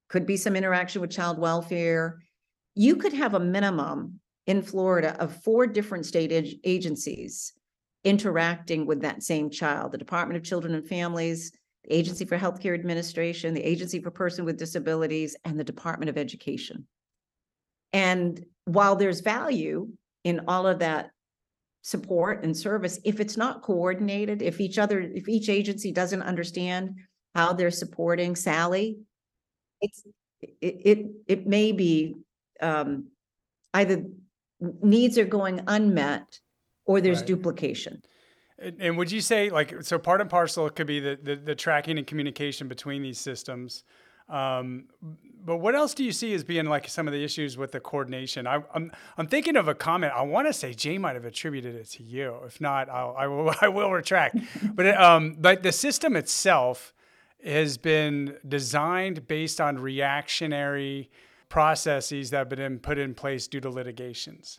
could 0.09 0.27
be 0.27 0.37
some 0.37 0.57
interaction 0.57 1.01
with 1.01 1.11
child 1.11 1.39
welfare. 1.39 2.19
You 2.75 2.97
could 2.97 3.13
have 3.13 3.35
a 3.35 3.41
minimum 3.41 4.21
in 4.47 4.63
Florida 4.63 5.17
of 5.21 5.43
four 5.43 5.67
different 5.67 6.07
state 6.07 6.33
ag- 6.33 6.61
agencies 6.65 7.53
interacting 8.05 8.87
with 8.87 9.03
that 9.03 9.23
same 9.23 9.51
child 9.51 9.93
the 9.93 9.99
Department 9.99 10.37
of 10.37 10.45
Children 10.45 10.75
and 10.75 10.89
Families, 10.89 11.53
the 11.85 11.95
Agency 11.95 12.25
for 12.25 12.39
Healthcare 12.39 12.75
Administration, 12.75 13.55
the 13.55 13.67
Agency 13.67 14.01
for 14.01 14.11
Person 14.11 14.45
with 14.45 14.59
Disabilities, 14.59 15.37
and 15.45 15.59
the 15.59 15.65
Department 15.65 16.09
of 16.09 16.19
Education. 16.19 16.87
And 17.93 18.45
while 18.65 18.97
there's 18.97 19.21
value 19.21 19.89
in 20.25 20.43
all 20.47 20.67
of 20.67 20.81
that 20.81 21.11
support 21.83 22.45
and 22.45 22.57
service, 22.57 23.01
if 23.05 23.19
it's 23.19 23.37
not 23.37 23.63
coordinated, 23.63 24.43
if 24.43 24.61
each 24.61 24.79
other, 24.79 25.01
if 25.01 25.29
each 25.29 25.49
agency 25.49 25.91
doesn't 25.91 26.23
understand 26.23 26.97
how 27.35 27.53
they're 27.53 27.71
supporting 27.71 28.37
Sally, 28.37 28.99
it's, 29.81 30.03
it, 30.41 30.53
it, 30.61 31.07
it 31.27 31.47
may 31.47 31.73
be, 31.73 32.17
um, 32.61 33.07
either 33.75 34.05
needs 34.61 35.17
are 35.19 35.25
going 35.25 35.63
unmet 35.67 36.41
or 36.89 37.01
there's 37.01 37.19
Right. 37.21 37.27
duplication. 37.29 38.03
And, 38.59 38.77
and 38.83 38.99
would 38.99 39.13
you 39.13 39.21
say 39.21 39.51
like 39.51 39.83
so? 39.85 39.99
Part 39.99 40.21
and 40.21 40.29
parcel 40.29 40.69
could 40.71 40.89
be 40.89 40.99
the, 40.99 41.17
the 41.23 41.37
the 41.37 41.55
tracking 41.55 41.97
and 41.99 42.07
communication 42.07 42.67
between 42.67 43.03
these 43.03 43.19
systems. 43.21 43.85
Um, 44.29 44.89
but 45.49 45.57
what 45.59 45.75
else 45.75 45.95
do 45.95 46.03
you 46.05 46.13
see 46.13 46.35
as 46.35 46.45
being 46.45 46.67
like 46.67 46.87
some 46.89 47.07
of 47.09 47.15
the 47.15 47.23
issues 47.25 47.57
with 47.57 47.71
the 47.73 47.81
coordination? 47.81 48.47
I, 48.47 48.57
I'm 48.75 48.91
I'm 49.17 49.27
thinking 49.29 49.57
of 49.57 49.69
a 49.69 49.75
comment. 49.75 50.13
I 50.15 50.23
want 50.23 50.49
to 50.49 50.53
say 50.53 50.75
Jay 50.75 50.99
might 50.99 51.15
have 51.15 51.25
attributed 51.25 51.75
it 51.77 51.87
to 51.97 52.03
you. 52.03 52.37
If 52.45 52.61
not, 52.61 52.89
I'll, 52.91 53.15
I 53.17 53.27
will 53.29 53.55
I 53.61 53.69
will 53.69 53.93
retract. 53.93 54.37
but 54.75 54.87
it, 54.87 55.01
um, 55.01 55.37
but 55.39 55.63
the 55.63 55.73
system 55.73 56.17
itself 56.17 56.93
has 57.45 57.79
been 57.79 58.37
designed 58.47 59.29
based 59.29 59.61
on 59.61 59.79
reactionary 59.79 61.09
processes 61.49 62.31
that 62.31 62.39
have 62.39 62.49
been 62.51 62.79
put 62.81 62.99
in 62.99 63.15
place 63.15 63.47
due 63.47 63.61
to 63.61 63.71
litigations. 63.71 64.59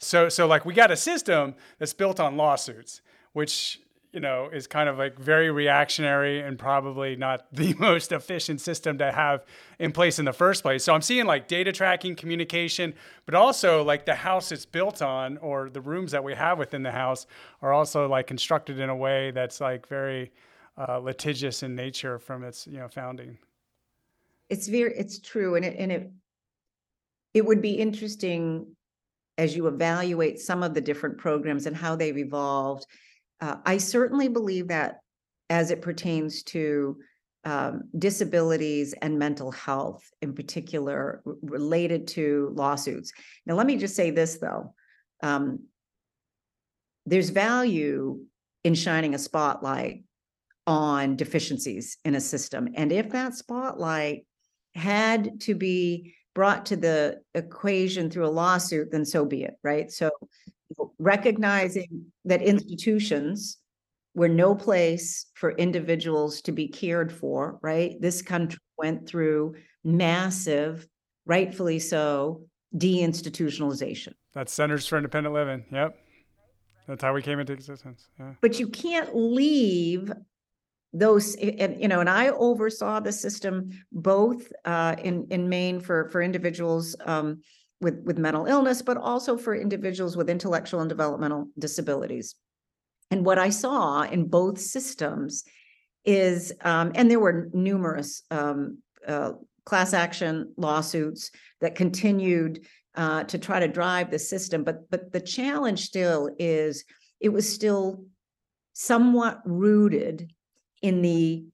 So 0.00 0.28
so 0.28 0.46
like 0.46 0.64
we 0.64 0.74
got 0.74 0.90
a 0.90 0.96
system 0.96 1.54
that's 1.78 1.92
built 1.92 2.18
on 2.18 2.36
lawsuits, 2.36 3.02
which 3.34 3.80
you 4.12 4.20
know 4.20 4.48
is 4.50 4.66
kind 4.66 4.88
of 4.88 4.98
like 4.98 5.18
very 5.18 5.50
reactionary 5.50 6.40
and 6.40 6.58
probably 6.58 7.16
not 7.16 7.46
the 7.52 7.74
most 7.74 8.10
efficient 8.10 8.62
system 8.62 8.96
to 8.98 9.12
have 9.12 9.44
in 9.78 9.92
place 9.92 10.18
in 10.18 10.24
the 10.24 10.32
first 10.32 10.62
place. 10.62 10.82
So 10.82 10.94
I'm 10.94 11.02
seeing 11.02 11.26
like 11.26 11.48
data 11.48 11.70
tracking, 11.70 12.16
communication, 12.16 12.94
but 13.26 13.34
also 13.34 13.84
like 13.84 14.06
the 14.06 14.14
house 14.14 14.50
it's 14.50 14.64
built 14.64 15.02
on 15.02 15.36
or 15.38 15.68
the 15.68 15.82
rooms 15.82 16.12
that 16.12 16.24
we 16.24 16.34
have 16.34 16.58
within 16.58 16.82
the 16.82 16.92
house 16.92 17.26
are 17.60 17.72
also 17.72 18.08
like 18.08 18.26
constructed 18.26 18.80
in 18.80 18.88
a 18.88 18.96
way 18.96 19.32
that's 19.32 19.60
like 19.60 19.86
very 19.86 20.32
uh, 20.78 20.98
litigious 20.98 21.62
in 21.62 21.74
nature 21.74 22.18
from 22.18 22.42
its 22.42 22.66
you 22.66 22.78
know 22.78 22.88
founding. 22.88 23.36
It's 24.48 24.66
very, 24.66 24.94
it's 24.96 25.20
true, 25.20 25.54
and 25.54 25.64
it, 25.64 25.76
and 25.78 25.92
it, 25.92 26.10
it 27.34 27.46
would 27.46 27.62
be 27.62 27.74
interesting 27.74 28.66
as 29.40 29.56
you 29.56 29.66
evaluate 29.68 30.38
some 30.38 30.62
of 30.62 30.74
the 30.74 30.82
different 30.82 31.16
programs 31.16 31.64
and 31.64 31.74
how 31.74 31.96
they've 31.96 32.18
evolved. 32.18 32.84
Uh, 33.40 33.56
I 33.64 33.78
certainly 33.78 34.28
believe 34.28 34.68
that 34.68 35.00
as 35.48 35.70
it 35.70 35.80
pertains 35.80 36.42
to 36.42 36.98
um, 37.44 37.84
disabilities 37.98 38.92
and 39.00 39.18
mental 39.18 39.50
health 39.50 40.02
in 40.20 40.34
particular 40.34 41.22
r- 41.24 41.34
related 41.40 42.06
to 42.08 42.52
lawsuits. 42.54 43.12
Now, 43.46 43.54
let 43.54 43.66
me 43.66 43.78
just 43.78 43.96
say 43.96 44.10
this, 44.10 44.36
though. 44.36 44.74
Um, 45.22 45.60
there's 47.06 47.30
value 47.30 48.20
in 48.62 48.74
shining 48.74 49.14
a 49.14 49.18
spotlight 49.18 50.04
on 50.66 51.16
deficiencies 51.16 51.96
in 52.04 52.14
a 52.14 52.20
system. 52.20 52.68
And 52.74 52.92
if 52.92 53.08
that 53.12 53.34
spotlight 53.34 54.26
had 54.74 55.40
to 55.40 55.54
be 55.54 56.14
brought 56.34 56.66
to 56.66 56.76
the 56.76 57.20
equation 57.34 58.10
through 58.10 58.26
a 58.26 58.28
lawsuit, 58.28 58.90
then 58.90 59.04
so 59.04 59.24
be 59.24 59.44
it, 59.44 59.54
right? 59.62 59.90
So 59.90 60.10
recognizing 60.98 62.06
that 62.24 62.42
institutions 62.42 63.58
were 64.14 64.28
no 64.28 64.54
place 64.54 65.26
for 65.34 65.52
individuals 65.52 66.40
to 66.42 66.52
be 66.52 66.68
cared 66.68 67.12
for, 67.12 67.58
right? 67.62 68.00
This 68.00 68.22
country 68.22 68.60
went 68.76 69.08
through 69.08 69.54
massive, 69.84 70.86
rightfully 71.26 71.78
so, 71.78 72.44
deinstitutionalization. 72.76 74.12
That's 74.32 74.52
Centers 74.52 74.86
for 74.86 74.96
Independent 74.96 75.34
Living. 75.34 75.64
Yep. 75.72 75.96
That's 76.88 77.02
how 77.02 77.12
we 77.12 77.22
came 77.22 77.38
into 77.38 77.52
existence. 77.52 78.08
Yeah. 78.18 78.32
But 78.40 78.58
you 78.58 78.68
can't 78.68 79.14
leave 79.14 80.12
those, 80.92 81.36
and, 81.36 81.80
you 81.80 81.88
know, 81.88 82.00
and 82.00 82.10
I 82.10 82.28
oversaw 82.30 83.00
the 83.00 83.12
system 83.12 83.70
both 83.92 84.52
uh, 84.64 84.96
in, 84.98 85.26
in 85.30 85.48
Maine 85.48 85.80
for, 85.80 86.08
for 86.10 86.20
individuals 86.20 86.96
um, 87.04 87.42
with, 87.80 88.02
with 88.04 88.18
mental 88.18 88.46
illness, 88.46 88.82
but 88.82 88.96
also 88.96 89.36
for 89.36 89.54
individuals 89.54 90.16
with 90.16 90.28
intellectual 90.28 90.80
and 90.80 90.88
developmental 90.88 91.48
disabilities. 91.58 92.34
And 93.10 93.24
what 93.24 93.38
I 93.38 93.50
saw 93.50 94.02
in 94.02 94.28
both 94.28 94.58
systems 94.58 95.44
is, 96.04 96.52
um, 96.62 96.92
and 96.94 97.10
there 97.10 97.20
were 97.20 97.48
numerous 97.52 98.22
um, 98.30 98.78
uh, 99.06 99.32
class 99.64 99.92
action 99.92 100.52
lawsuits 100.56 101.30
that 101.60 101.74
continued 101.74 102.66
uh, 102.96 103.24
to 103.24 103.38
try 103.38 103.60
to 103.60 103.68
drive 103.68 104.10
the 104.10 104.18
system, 104.18 104.64
but 104.64 104.90
but 104.90 105.12
the 105.12 105.20
challenge 105.20 105.86
still 105.86 106.28
is 106.38 106.84
it 107.20 107.28
was 107.28 107.48
still 107.48 108.04
somewhat 108.72 109.40
rooted 109.44 110.32
in 110.82 111.02
the 111.02 111.44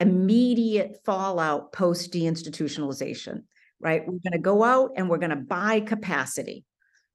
immediate 0.00 1.00
fallout 1.04 1.72
post 1.72 2.12
deinstitutionalization, 2.12 3.44
right? 3.80 4.02
We're 4.06 4.18
going 4.18 4.32
to 4.32 4.38
go 4.38 4.62
out 4.62 4.92
and 4.96 5.08
we're 5.08 5.18
going 5.18 5.30
to 5.30 5.36
buy 5.36 5.80
capacity. 5.80 6.64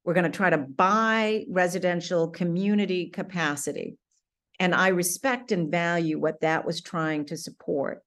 We're 0.04 0.14
going 0.14 0.32
to 0.32 0.38
try 0.38 0.50
to 0.50 0.58
buy 0.58 1.46
residential 1.50 2.30
community 2.30 3.08
capacity. 3.08 3.98
And 4.60 4.74
I 4.74 4.88
respect 4.90 5.52
and 5.52 5.70
value 5.70 6.18
what 6.18 6.42
that 6.42 6.66
was 6.66 6.82
trying 6.82 7.26
to 7.26 7.38
support. 7.38 8.04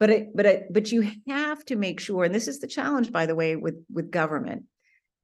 But 0.00 0.10
it, 0.10 0.28
but 0.34 0.46
it, 0.46 0.72
but 0.72 0.90
you 0.92 1.10
have 1.28 1.64
to 1.66 1.76
make 1.76 2.00
sure, 2.00 2.24
and 2.24 2.34
this 2.34 2.48
is 2.48 2.60
the 2.60 2.66
challenge, 2.66 3.12
by 3.12 3.26
the 3.26 3.34
way, 3.34 3.56
with 3.56 3.84
with 3.92 4.10
government. 4.10 4.64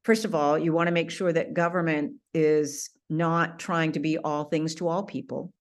First 0.05 0.25
of 0.25 0.35
all, 0.35 0.59
you 0.59 0.73
want 0.73 0.89
to 0.89 0.93
make 0.93 1.11
sure 1.11 1.33
that 1.33 1.55
government 1.55 2.17
is 2.35 2.91
not 3.09 3.59
trying 3.59 3.93
to 3.93 4.01
be 4.01 4.19
all 4.19 4.45
things 4.45 4.75
to 4.77 4.89
all 4.89 5.05
people 5.05 5.53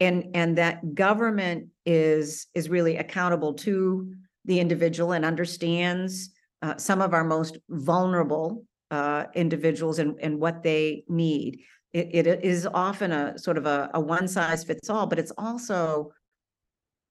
and 0.00 0.26
and 0.34 0.58
that 0.58 0.94
government 0.94 1.68
is 1.86 2.46
is 2.54 2.68
really 2.68 2.96
accountable 2.96 3.54
to 3.54 4.12
the 4.44 4.58
individual 4.58 5.12
and 5.12 5.24
understands 5.24 6.30
uh, 6.62 6.76
some 6.76 7.00
of 7.00 7.14
our 7.14 7.24
most 7.24 7.58
vulnerable 7.68 8.64
uh, 8.90 9.24
individuals 9.34 9.98
and 9.98 10.18
and 10.20 10.38
what 10.38 10.62
they 10.62 11.04
need. 11.08 11.60
It, 11.92 12.26
it 12.26 12.44
is 12.44 12.66
often 12.72 13.12
a 13.12 13.38
sort 13.38 13.58
of 13.58 13.66
a, 13.66 13.90
a 13.92 14.00
one 14.00 14.26
size 14.26 14.64
fits 14.64 14.88
all, 14.88 15.06
but 15.06 15.18
it's 15.18 15.32
also 15.36 16.12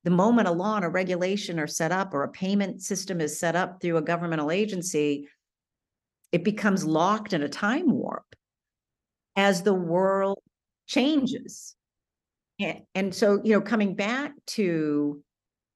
the 0.04 0.10
moment 0.10 0.48
a 0.48 0.52
law 0.52 0.76
and 0.78 0.86
a 0.86 0.90
regulation 0.90 1.60
are 1.60 1.68
set 1.68 1.92
up 1.92 2.14
or 2.14 2.24
a 2.24 2.30
payment 2.32 2.82
system 2.82 3.22
is 3.22 3.40
set 3.40 3.56
up 3.56 3.80
through 3.80 3.98
a 3.98 4.02
governmental 4.02 4.50
agency, 4.50 5.28
it 6.32 6.44
becomes 6.44 6.84
locked 6.84 7.34
in 7.34 7.44
a 7.44 7.50
time 7.50 7.92
warp 7.92 8.36
as 9.36 9.62
the 9.62 9.74
world 9.74 10.40
changes 10.88 11.76
and, 12.96 13.14
so, 13.14 13.42
you 13.44 13.54
know, 13.54 13.62
coming 13.62 13.96
back 13.96 14.34
to 14.48 15.22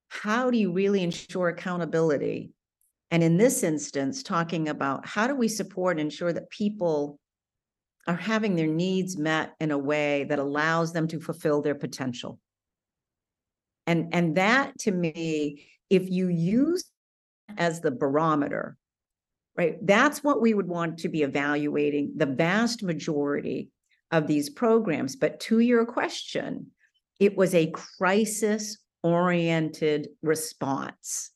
how 0.09 0.51
do 0.51 0.57
you 0.57 0.71
really 0.71 1.03
ensure 1.03 1.49
accountability? 1.49 2.51
And 3.11 3.23
in 3.23 3.37
this 3.37 3.63
instance, 3.63 4.23
talking 4.23 4.69
about 4.69 5.05
how 5.05 5.27
do 5.27 5.35
we 5.35 5.47
support 5.47 5.97
and 5.97 6.05
ensure 6.05 6.33
that 6.33 6.49
people 6.49 7.19
are 8.07 8.15
having 8.15 8.55
their 8.55 8.67
needs 8.67 9.17
met 9.17 9.53
in 9.59 9.71
a 9.71 9.77
way 9.77 10.25
that 10.25 10.39
allows 10.39 10.93
them 10.93 11.07
to 11.07 11.19
fulfill 11.19 11.61
their 11.61 11.75
potential. 11.75 12.39
And, 13.87 14.13
and 14.13 14.35
that 14.35 14.77
to 14.79 14.91
me, 14.91 15.67
if 15.89 16.09
you 16.09 16.27
use 16.27 16.85
as 17.57 17.81
the 17.81 17.91
barometer, 17.91 18.77
right, 19.55 19.77
that's 19.85 20.23
what 20.23 20.41
we 20.41 20.53
would 20.53 20.67
want 20.67 20.99
to 20.99 21.09
be 21.09 21.23
evaluating 21.23 22.13
the 22.15 22.25
vast 22.25 22.83
majority 22.83 23.69
of 24.11 24.27
these 24.27 24.49
programs. 24.49 25.15
But 25.15 25.39
to 25.41 25.59
your 25.59 25.85
question, 25.85 26.71
it 27.19 27.35
was 27.37 27.55
a 27.55 27.71
crisis 27.71 28.77
oriented 29.03 30.09
response. 30.21 31.31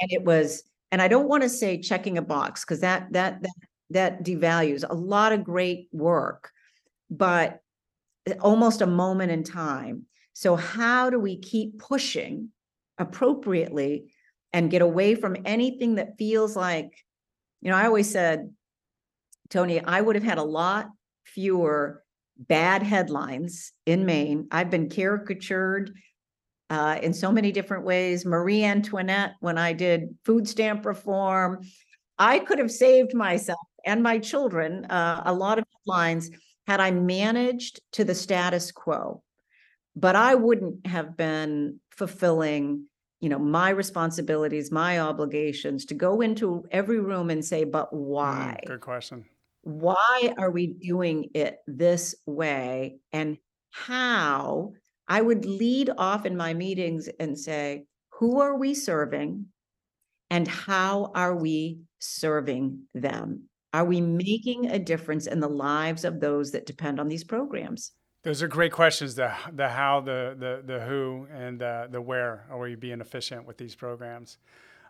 And 0.00 0.10
it 0.12 0.24
was, 0.24 0.62
and 0.90 1.02
I 1.02 1.08
don't 1.08 1.28
want 1.28 1.42
to 1.42 1.48
say 1.48 1.80
checking 1.80 2.18
a 2.18 2.22
box 2.22 2.64
because 2.64 2.80
that 2.80 3.12
that 3.12 3.42
that 3.42 3.50
that 3.90 4.24
devalues 4.24 4.84
a 4.88 4.94
lot 4.94 5.32
of 5.32 5.44
great 5.44 5.88
work, 5.92 6.50
but 7.10 7.60
eh, 8.26 8.34
almost 8.40 8.80
a 8.80 8.86
moment 8.86 9.32
in 9.32 9.44
time. 9.44 10.06
So 10.32 10.56
how 10.56 11.10
do 11.10 11.18
we 11.18 11.38
keep 11.38 11.78
pushing 11.78 12.50
appropriately 12.98 14.12
and 14.52 14.70
get 14.70 14.82
away 14.82 15.14
from 15.14 15.36
anything 15.44 15.96
that 15.96 16.16
feels 16.18 16.56
like, 16.56 16.90
you 17.60 17.70
know, 17.70 17.76
I 17.76 17.86
always 17.86 18.10
said, 18.10 18.52
Tony, 19.48 19.80
I 19.80 20.00
would 20.00 20.16
have 20.16 20.24
had 20.24 20.38
a 20.38 20.42
lot 20.42 20.88
fewer 21.24 22.02
bad 22.48 22.82
headlines 22.82 23.72
in 23.86 24.06
Maine. 24.06 24.48
I've 24.50 24.70
been 24.70 24.88
caricatured 24.88 25.92
uh, 26.70 26.98
in 27.02 27.12
so 27.12 27.30
many 27.30 27.52
different 27.52 27.84
ways. 27.84 28.24
Marie 28.24 28.64
Antoinette, 28.64 29.34
when 29.40 29.58
I 29.58 29.72
did 29.72 30.16
food 30.24 30.48
stamp 30.48 30.86
reform, 30.86 31.60
I 32.18 32.38
could 32.38 32.58
have 32.58 32.70
saved 32.70 33.14
myself 33.14 33.58
and 33.84 34.02
my 34.02 34.18
children 34.18 34.84
uh, 34.86 35.22
a 35.24 35.32
lot 35.32 35.58
of 35.58 35.64
headlines 35.78 36.30
had 36.66 36.80
I 36.80 36.90
managed 36.90 37.80
to 37.92 38.04
the 38.04 38.14
status 38.14 38.72
quo. 38.72 39.22
But 39.96 40.16
I 40.16 40.34
wouldn't 40.34 40.86
have 40.86 41.16
been 41.16 41.80
fulfilling, 41.90 42.84
you 43.20 43.28
know, 43.28 43.38
my 43.38 43.70
responsibilities, 43.70 44.70
my 44.70 45.00
obligations 45.00 45.86
to 45.86 45.94
go 45.94 46.20
into 46.20 46.64
every 46.70 47.00
room 47.00 47.28
and 47.28 47.44
say, 47.44 47.64
"But 47.64 47.92
mm, 47.92 47.98
why?" 47.98 48.60
Mm, 48.62 48.68
good 48.68 48.80
question 48.80 49.24
why 49.62 50.34
are 50.38 50.50
we 50.50 50.66
doing 50.66 51.30
it 51.34 51.58
this 51.66 52.14
way 52.26 52.98
and 53.12 53.36
how 53.70 54.72
I 55.08 55.20
would 55.20 55.44
lead 55.44 55.90
off 55.98 56.24
in 56.26 56.36
my 56.36 56.54
meetings 56.54 57.08
and 57.18 57.38
say, 57.38 57.86
who 58.12 58.40
are 58.40 58.56
we 58.56 58.74
serving 58.74 59.46
and 60.30 60.46
how 60.46 61.10
are 61.14 61.34
we 61.34 61.80
serving 61.98 62.84
them? 62.94 63.48
Are 63.72 63.84
we 63.84 64.00
making 64.00 64.66
a 64.66 64.78
difference 64.78 65.26
in 65.26 65.40
the 65.40 65.48
lives 65.48 66.04
of 66.04 66.20
those 66.20 66.52
that 66.52 66.66
depend 66.66 66.98
on 66.98 67.08
these 67.08 67.24
programs? 67.24 67.92
Those 68.22 68.42
are 68.42 68.48
great 68.48 68.72
questions. 68.72 69.14
The 69.14 69.32
the 69.52 69.68
how, 69.68 70.00
the 70.00 70.36
the 70.38 70.62
the 70.64 70.80
who, 70.80 71.26
and 71.32 71.58
the 71.58 71.88
the 71.90 72.02
where. 72.02 72.46
Are 72.50 72.58
we 72.58 72.74
being 72.74 73.00
efficient 73.00 73.46
with 73.46 73.56
these 73.56 73.74
programs? 73.74 74.38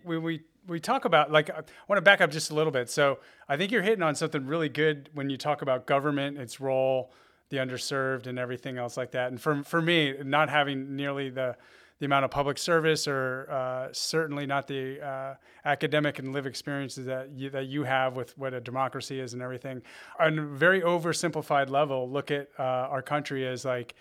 We 0.05 0.19
we 0.19 0.41
we 0.67 0.81
talk 0.81 1.05
about 1.05 1.31
like 1.31 1.51
I 1.51 1.63
want 1.89 1.99
to 1.99 2.03
back 2.03 2.21
up 2.21 2.31
just 2.31 2.51
a 2.51 2.55
little 2.55 2.73
bit. 2.73 2.91
So 2.91 3.19
I 3.49 3.57
think 3.57 3.73
you're 3.73 3.83
hitting 3.83 4.03
on 4.03 4.15
something 4.15 4.47
really 4.47 4.69
good 4.69 5.11
when 5.15 5.31
you 5.31 5.37
talk 5.37 5.63
about 5.63 5.87
government, 5.87 6.39
its 6.39 6.61
role, 6.61 7.13
the 7.51 7.59
underserved, 7.59 8.27
and 8.27 8.39
everything 8.39 8.79
else 8.79 8.97
like 8.97 9.13
that. 9.13 9.31
And 9.31 9.41
for 9.41 9.63
for 9.63 9.83
me, 9.83 10.15
not 10.25 10.49
having 10.49 10.97
nearly 10.97 11.31
the 11.31 11.57
the 12.01 12.07
amount 12.07 12.25
of 12.25 12.31
public 12.31 12.57
service, 12.57 13.07
or 13.07 13.47
uh, 13.51 13.89
certainly 13.93 14.47
not 14.47 14.67
the 14.67 15.01
uh, 15.07 15.35
academic 15.67 16.19
and 16.19 16.33
live 16.33 16.47
experiences 16.47 17.05
that 17.05 17.31
you, 17.31 17.51
that 17.51 17.67
you 17.67 17.85
have 17.85 18.17
with 18.17 18.37
what 18.39 18.55
a 18.55 18.61
democracy 18.61 19.21
is 19.21 19.35
and 19.35 19.43
everything. 19.43 19.83
On 20.19 20.39
a 20.39 20.43
very 20.47 20.81
oversimplified 20.81 21.69
level, 21.69 22.11
look 22.11 22.31
at 22.31 22.49
uh, 22.59 22.63
our 22.63 23.03
country 23.03 23.47
as 23.47 23.67
like 23.67 23.95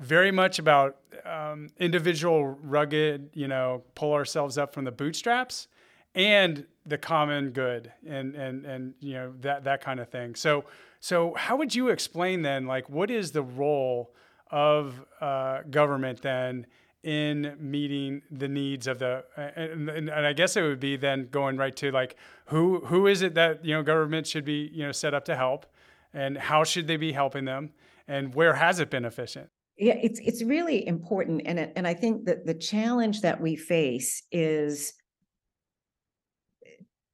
very 0.00 0.30
much 0.30 0.58
about 0.58 0.96
um, 1.24 1.68
individual 1.78 2.58
rugged, 2.62 3.30
you 3.34 3.48
know, 3.48 3.82
pull 3.94 4.12
ourselves 4.12 4.58
up 4.58 4.74
from 4.74 4.84
the 4.84 4.92
bootstraps 4.92 5.68
and 6.14 6.66
the 6.86 6.98
common 6.98 7.50
good 7.50 7.92
and 8.06 8.34
and 8.34 8.64
and 8.64 8.94
you 9.00 9.14
know 9.14 9.32
that 9.40 9.64
that 9.64 9.80
kind 9.80 10.00
of 10.00 10.08
thing. 10.08 10.34
So 10.34 10.64
so 11.00 11.34
how 11.34 11.56
would 11.56 11.74
you 11.74 11.88
explain 11.88 12.42
then 12.42 12.66
like 12.66 12.88
what 12.88 13.10
is 13.10 13.32
the 13.32 13.42
role 13.42 14.12
of 14.50 15.04
uh, 15.20 15.62
government 15.70 16.22
then 16.22 16.66
in 17.02 17.54
meeting 17.58 18.22
the 18.30 18.48
needs 18.48 18.86
of 18.86 18.98
the 18.98 19.24
and, 19.36 19.90
and, 19.90 20.08
and, 20.08 20.26
I 20.26 20.32
guess 20.32 20.56
it 20.56 20.62
would 20.62 20.80
be 20.80 20.96
then 20.96 21.28
going 21.30 21.58
right 21.58 21.76
to 21.76 21.90
like 21.90 22.16
who 22.46 22.80
who 22.86 23.06
is 23.06 23.20
it 23.20 23.34
that 23.34 23.64
you 23.64 23.74
know 23.74 23.82
government 23.82 24.26
should 24.26 24.44
be 24.44 24.70
you 24.72 24.86
know 24.86 24.92
set 24.92 25.12
up 25.12 25.24
to 25.26 25.36
help 25.36 25.66
and 26.14 26.38
how 26.38 26.64
should 26.64 26.86
they 26.86 26.96
be 26.96 27.12
helping 27.12 27.44
them 27.44 27.70
and 28.08 28.34
where 28.34 28.54
has 28.54 28.80
it 28.80 28.88
been 28.88 29.04
efficient 29.04 29.50
yeah 29.76 29.96
it's 30.02 30.20
it's 30.20 30.42
really 30.42 30.86
important 30.86 31.42
and 31.46 31.58
and 31.58 31.86
I 31.86 31.94
think 31.94 32.26
that 32.26 32.46
the 32.46 32.54
challenge 32.54 33.22
that 33.22 33.40
we 33.40 33.56
face 33.56 34.22
is 34.30 34.94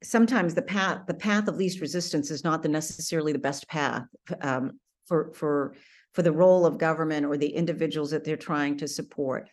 sometimes 0.02 0.54
the 0.54 0.62
path 0.62 1.02
the 1.06 1.14
path 1.14 1.48
of 1.48 1.56
least 1.56 1.80
resistance 1.80 2.30
is 2.30 2.44
not 2.44 2.62
the 2.62 2.68
necessarily 2.68 3.32
the 3.32 3.38
best 3.38 3.68
path 3.68 4.04
um, 4.42 4.78
for 5.06 5.32
for 5.34 5.74
for 6.12 6.22
the 6.22 6.32
role 6.32 6.66
of 6.66 6.78
government 6.78 7.26
or 7.26 7.36
the 7.36 7.48
individuals 7.48 8.10
that 8.10 8.24
they're 8.24 8.36
trying 8.36 8.76
to 8.78 8.88
support. 8.88 9.48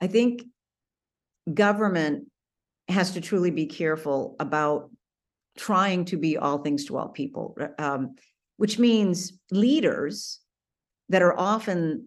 I 0.00 0.06
think 0.06 0.42
government 1.52 2.26
has 2.88 3.12
to 3.12 3.20
truly 3.20 3.50
be 3.50 3.66
careful 3.66 4.36
about 4.40 4.90
trying 5.56 6.04
to 6.06 6.16
be 6.16 6.36
all 6.36 6.58
things 6.58 6.86
to 6.86 6.96
all 6.96 7.08
people, 7.08 7.56
um, 7.78 8.16
which 8.56 8.78
means 8.78 9.32
leaders 9.50 10.40
that 11.08 11.22
are 11.22 11.38
often 11.38 12.06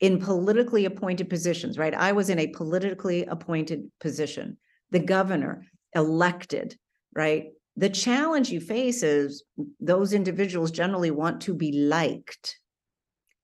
in 0.00 0.18
politically 0.18 0.86
appointed 0.86 1.28
positions, 1.28 1.78
right? 1.78 1.94
I 1.94 2.12
was 2.12 2.30
in 2.30 2.38
a 2.38 2.48
politically 2.48 3.24
appointed 3.26 3.90
position. 4.00 4.56
The 4.90 4.98
governor, 4.98 5.66
elected, 5.94 6.76
right? 7.14 7.48
The 7.76 7.90
challenge 7.90 8.50
you 8.50 8.60
face 8.60 9.02
is 9.02 9.44
those 9.78 10.12
individuals 10.12 10.70
generally 10.70 11.10
want 11.10 11.40
to 11.42 11.54
be 11.54 11.72
liked. 11.72 12.58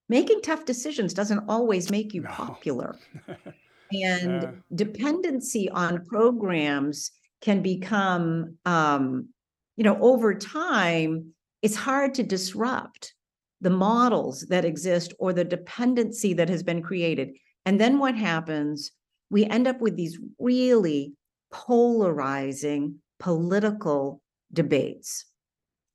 Making 0.09 0.41
tough 0.41 0.65
decisions 0.65 1.15
doesn't 1.15 1.45
always 1.49 1.91
make 1.91 2.15
you 2.15 2.23
no. 2.23 2.31
popular. 2.31 2.97
and 3.93 4.45
uh, 4.45 4.51
dependency 4.75 5.69
on 5.71 6.05
programs 6.07 7.11
can 7.41 7.63
become 7.63 8.57
um, 8.65 9.29
you 9.77 9.85
know 9.85 9.99
over 10.01 10.35
time 10.35 11.33
it's 11.63 11.77
hard 11.77 12.15
to 12.15 12.23
disrupt 12.23 13.15
the 13.61 13.71
models 13.71 14.47
that 14.49 14.65
exist 14.65 15.15
or 15.19 15.33
the 15.33 15.45
dependency 15.45 16.35
that 16.35 16.49
has 16.49 16.63
been 16.63 16.83
created 16.83 17.37
and 17.65 17.81
then 17.81 17.99
what 17.99 18.15
happens 18.15 18.93
we 19.31 19.45
end 19.45 19.67
up 19.67 19.81
with 19.81 19.97
these 19.97 20.19
really 20.39 21.15
polarizing 21.51 22.97
political 23.19 24.21
debates. 24.53 25.25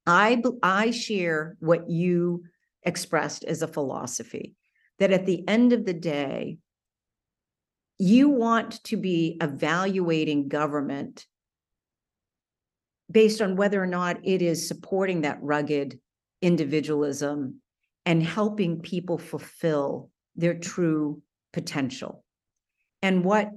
I, 0.06 0.42
I 0.64 0.92
share 0.92 1.56
what 1.60 1.90
you 1.90 2.44
expressed 2.84 3.44
as 3.44 3.62
a 3.62 3.68
philosophy 3.68 4.56
that 5.00 5.12
at 5.12 5.26
the 5.26 5.48
end 5.48 5.74
of 5.74 5.86
the 5.86 5.94
day, 5.94 6.58
you 7.98 8.30
want 8.30 8.84
to 8.86 8.98
be 8.98 9.38
evaluating 9.42 10.48
government 10.48 11.26
based 13.10 13.42
on 13.42 13.56
whether 13.56 13.82
or 13.82 13.88
not 13.88 14.18
it 14.24 14.42
is 14.42 14.68
supporting 14.68 15.22
that 15.22 15.38
rugged 15.42 16.00
individualism 16.42 17.62
and 18.06 18.24
helping 18.24 18.82
people 18.82 19.18
fulfill 19.18 20.10
their 20.36 20.56
true 20.56 21.22
potential. 21.54 22.24
And 23.02 23.24
what 23.24 23.50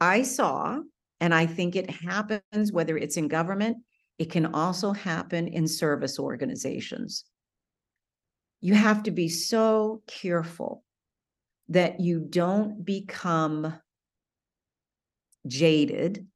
I 0.00 0.22
saw, 0.22 0.78
and 1.20 1.34
I 1.34 1.46
think 1.46 1.76
it 1.76 1.90
happens 1.90 2.72
whether 2.72 2.96
it's 2.96 3.16
in 3.16 3.28
government, 3.28 3.78
it 4.18 4.30
can 4.30 4.46
also 4.46 4.92
happen 4.92 5.48
in 5.48 5.66
service 5.66 6.18
organizations. 6.18 7.24
You 8.60 8.74
have 8.74 9.02
to 9.04 9.10
be 9.10 9.28
so 9.28 10.02
careful 10.06 10.84
that 11.68 12.00
you 12.00 12.20
don't 12.20 12.84
become 12.84 13.74
jaded 15.46 16.26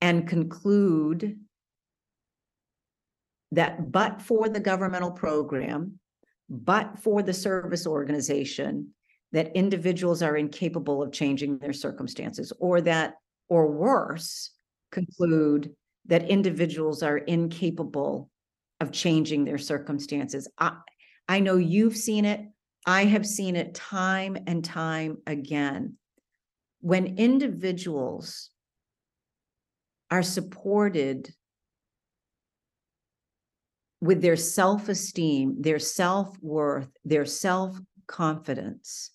and 0.00 0.28
conclude 0.28 1.38
that 3.52 3.90
but 3.90 4.22
for 4.22 4.48
the 4.48 4.60
governmental 4.60 5.10
program, 5.10 5.98
but 6.48 6.98
for 6.98 7.22
the 7.22 7.34
service 7.34 7.86
organization, 7.86 8.94
that 9.32 9.54
individuals 9.54 10.22
are 10.22 10.36
incapable 10.36 11.02
of 11.02 11.12
changing 11.12 11.58
their 11.58 11.72
circumstances, 11.72 12.52
or 12.58 12.80
that, 12.80 13.14
or 13.48 13.70
worse, 13.70 14.50
conclude 14.90 15.74
that 16.06 16.28
individuals 16.28 17.02
are 17.02 17.18
incapable 17.18 18.28
of 18.80 18.90
changing 18.90 19.44
their 19.44 19.58
circumstances. 19.58 20.48
I, 20.58 20.76
I 21.28 21.40
know 21.40 21.56
you've 21.56 21.96
seen 21.96 22.24
it. 22.24 22.40
I 22.86 23.04
have 23.04 23.26
seen 23.26 23.54
it 23.54 23.74
time 23.74 24.36
and 24.46 24.64
time 24.64 25.18
again. 25.26 25.96
When 26.80 27.18
individuals 27.18 28.50
are 30.10 30.22
supported 30.22 31.32
with 34.00 34.22
their 34.22 34.36
self 34.36 34.88
esteem, 34.88 35.60
their 35.60 35.78
self 35.78 36.36
worth, 36.40 36.88
their 37.04 37.24
self 37.24 37.78
confidence, 38.06 39.10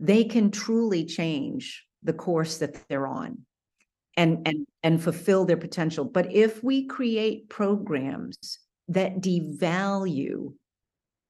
they 0.00 0.24
can 0.24 0.50
truly 0.50 1.04
change 1.04 1.84
the 2.02 2.12
course 2.12 2.58
that 2.58 2.88
they're 2.88 3.06
on 3.06 3.38
and, 4.16 4.46
and, 4.46 4.66
and 4.82 5.02
fulfill 5.02 5.44
their 5.44 5.56
potential. 5.56 6.04
But 6.04 6.32
if 6.32 6.62
we 6.62 6.86
create 6.86 7.48
programs 7.48 8.58
that 8.88 9.20
devalue 9.20 10.52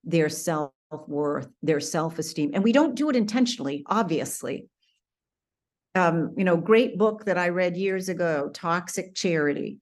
their 0.04 0.28
self 0.28 0.72
worth, 1.06 1.48
their 1.62 1.80
self 1.80 2.18
esteem, 2.18 2.50
and 2.54 2.62
we 2.62 2.72
don't 2.72 2.94
do 2.94 3.10
it 3.10 3.16
intentionally, 3.16 3.84
obviously. 3.86 4.68
Um, 5.96 6.34
you 6.36 6.42
know, 6.42 6.56
great 6.56 6.98
book 6.98 7.24
that 7.26 7.38
I 7.38 7.50
read 7.50 7.76
years 7.76 8.08
ago, 8.08 8.50
Toxic 8.52 9.14
Charity 9.14 9.78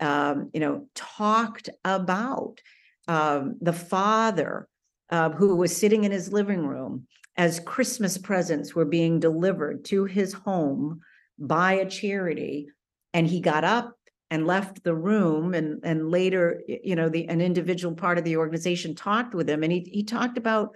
um, 0.00 0.50
you 0.52 0.60
know, 0.60 0.86
talked 0.94 1.68
about 1.84 2.60
um, 3.08 3.56
the 3.60 3.72
father 3.72 4.68
uh, 5.10 5.30
who 5.30 5.56
was 5.56 5.76
sitting 5.76 6.04
in 6.04 6.12
his 6.12 6.32
living 6.32 6.66
room 6.66 7.06
as 7.36 7.60
Christmas 7.60 8.16
presents 8.16 8.74
were 8.74 8.84
being 8.84 9.20
delivered 9.20 9.84
to 9.86 10.04
his 10.04 10.32
home 10.32 11.00
by 11.38 11.74
a 11.74 11.88
charity, 11.88 12.68
and 13.12 13.26
he 13.26 13.40
got 13.40 13.64
up 13.64 13.94
and 14.30 14.46
left 14.46 14.82
the 14.82 14.94
room 14.94 15.54
and 15.54 15.80
and 15.84 16.10
later 16.10 16.62
you 16.66 16.96
know 16.96 17.08
the 17.08 17.28
an 17.28 17.40
individual 17.40 17.94
part 17.94 18.18
of 18.18 18.24
the 18.24 18.36
organization 18.36 18.94
talked 18.94 19.34
with 19.34 19.48
him 19.48 19.62
and 19.62 19.70
he 19.70 19.88
he 19.92 20.02
talked 20.02 20.38
about 20.38 20.74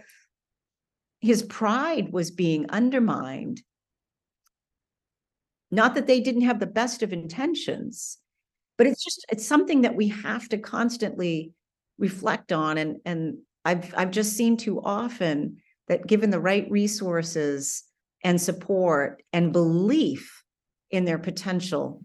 his 1.20 1.42
pride 1.42 2.12
was 2.12 2.30
being 2.30 2.70
undermined. 2.70 3.62
Not 5.70 5.94
that 5.94 6.06
they 6.06 6.20
didn't 6.20 6.42
have 6.42 6.60
the 6.60 6.66
best 6.66 7.02
of 7.02 7.12
intentions 7.12 8.18
but 8.78 8.86
it's 8.86 9.04
just 9.04 9.26
it's 9.30 9.44
something 9.44 9.82
that 9.82 9.94
we 9.94 10.08
have 10.08 10.48
to 10.48 10.56
constantly 10.56 11.52
reflect 11.98 12.52
on 12.52 12.78
and 12.78 13.00
and 13.04 13.38
I've 13.64 13.92
I've 13.94 14.12
just 14.12 14.34
seen 14.34 14.56
too 14.56 14.80
often 14.82 15.58
that 15.88 16.06
given 16.06 16.30
the 16.30 16.40
right 16.40 16.70
resources 16.70 17.84
and 18.24 18.40
support 18.40 19.22
and 19.32 19.52
belief 19.52 20.42
in 20.90 21.04
their 21.04 21.18
potential 21.18 22.02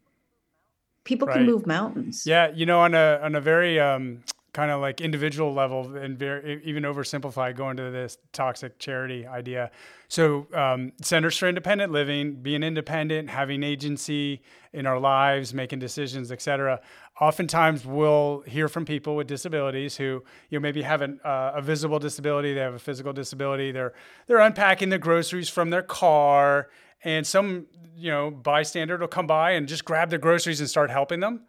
people 1.06 1.28
right. 1.28 1.38
can 1.38 1.46
move 1.46 1.66
mountains 1.66 2.24
yeah 2.26 2.52
you 2.54 2.66
know 2.66 2.82
on 2.82 2.94
a 2.94 3.20
on 3.24 3.36
a 3.36 3.42
very 3.42 3.80
um 3.80 4.24
kind 4.54 4.70
of 4.70 4.80
like 4.80 5.02
individual 5.02 5.54
level 5.54 5.96
and 5.98 6.18
very 6.18 6.62
even 6.64 6.84
oversimplify 6.84 7.56
going 7.56 7.76
to 7.76 7.90
this 7.90 8.18
toxic 8.32 8.78
charity 8.78 9.26
idea. 9.26 9.72
So 10.08 10.48
um, 10.54 10.92
centers 11.02 11.38
for 11.38 11.50
independent 11.50 11.92
living 11.92 12.36
being 12.36 12.64
independent 12.64 13.30
having 13.30 13.64
agency 13.64 14.42
in 14.72 14.86
our 14.86 15.00
lives 15.00 15.54
making 15.54 15.80
decisions 15.80 16.32
etc 16.32 16.80
oftentimes 17.22 17.86
we'll 17.86 18.44
hear 18.48 18.68
from 18.68 18.86
people 18.86 19.16
with 19.16 19.28
disabilities 19.28 19.96
who 19.98 20.24
you 20.50 20.58
know 20.58 20.60
maybe 20.60 20.82
have 20.82 21.02
an, 21.02 21.20
uh, 21.24 21.52
a 21.56 21.62
visible 21.62 22.00
disability 22.00 22.54
they 22.54 22.60
have 22.60 22.74
a 22.74 22.80
physical 22.80 23.14
disability 23.14 23.72
they're 23.72 23.94
they're 24.28 24.40
unpacking 24.40 24.90
the 24.90 24.98
groceries 24.98 25.48
from 25.48 25.70
their 25.70 25.84
car 25.84 26.70
and 27.04 27.26
some 27.26 27.68
you 27.96 28.10
know 28.10 28.32
bystander 28.32 28.98
will 28.98 29.08
come 29.08 29.28
by 29.28 29.52
and 29.52 29.68
just 29.68 29.86
grab 29.86 30.10
the 30.10 30.18
groceries 30.18 30.60
and 30.60 30.70
start 30.70 30.90
helping 30.90 31.20
them 31.20 31.42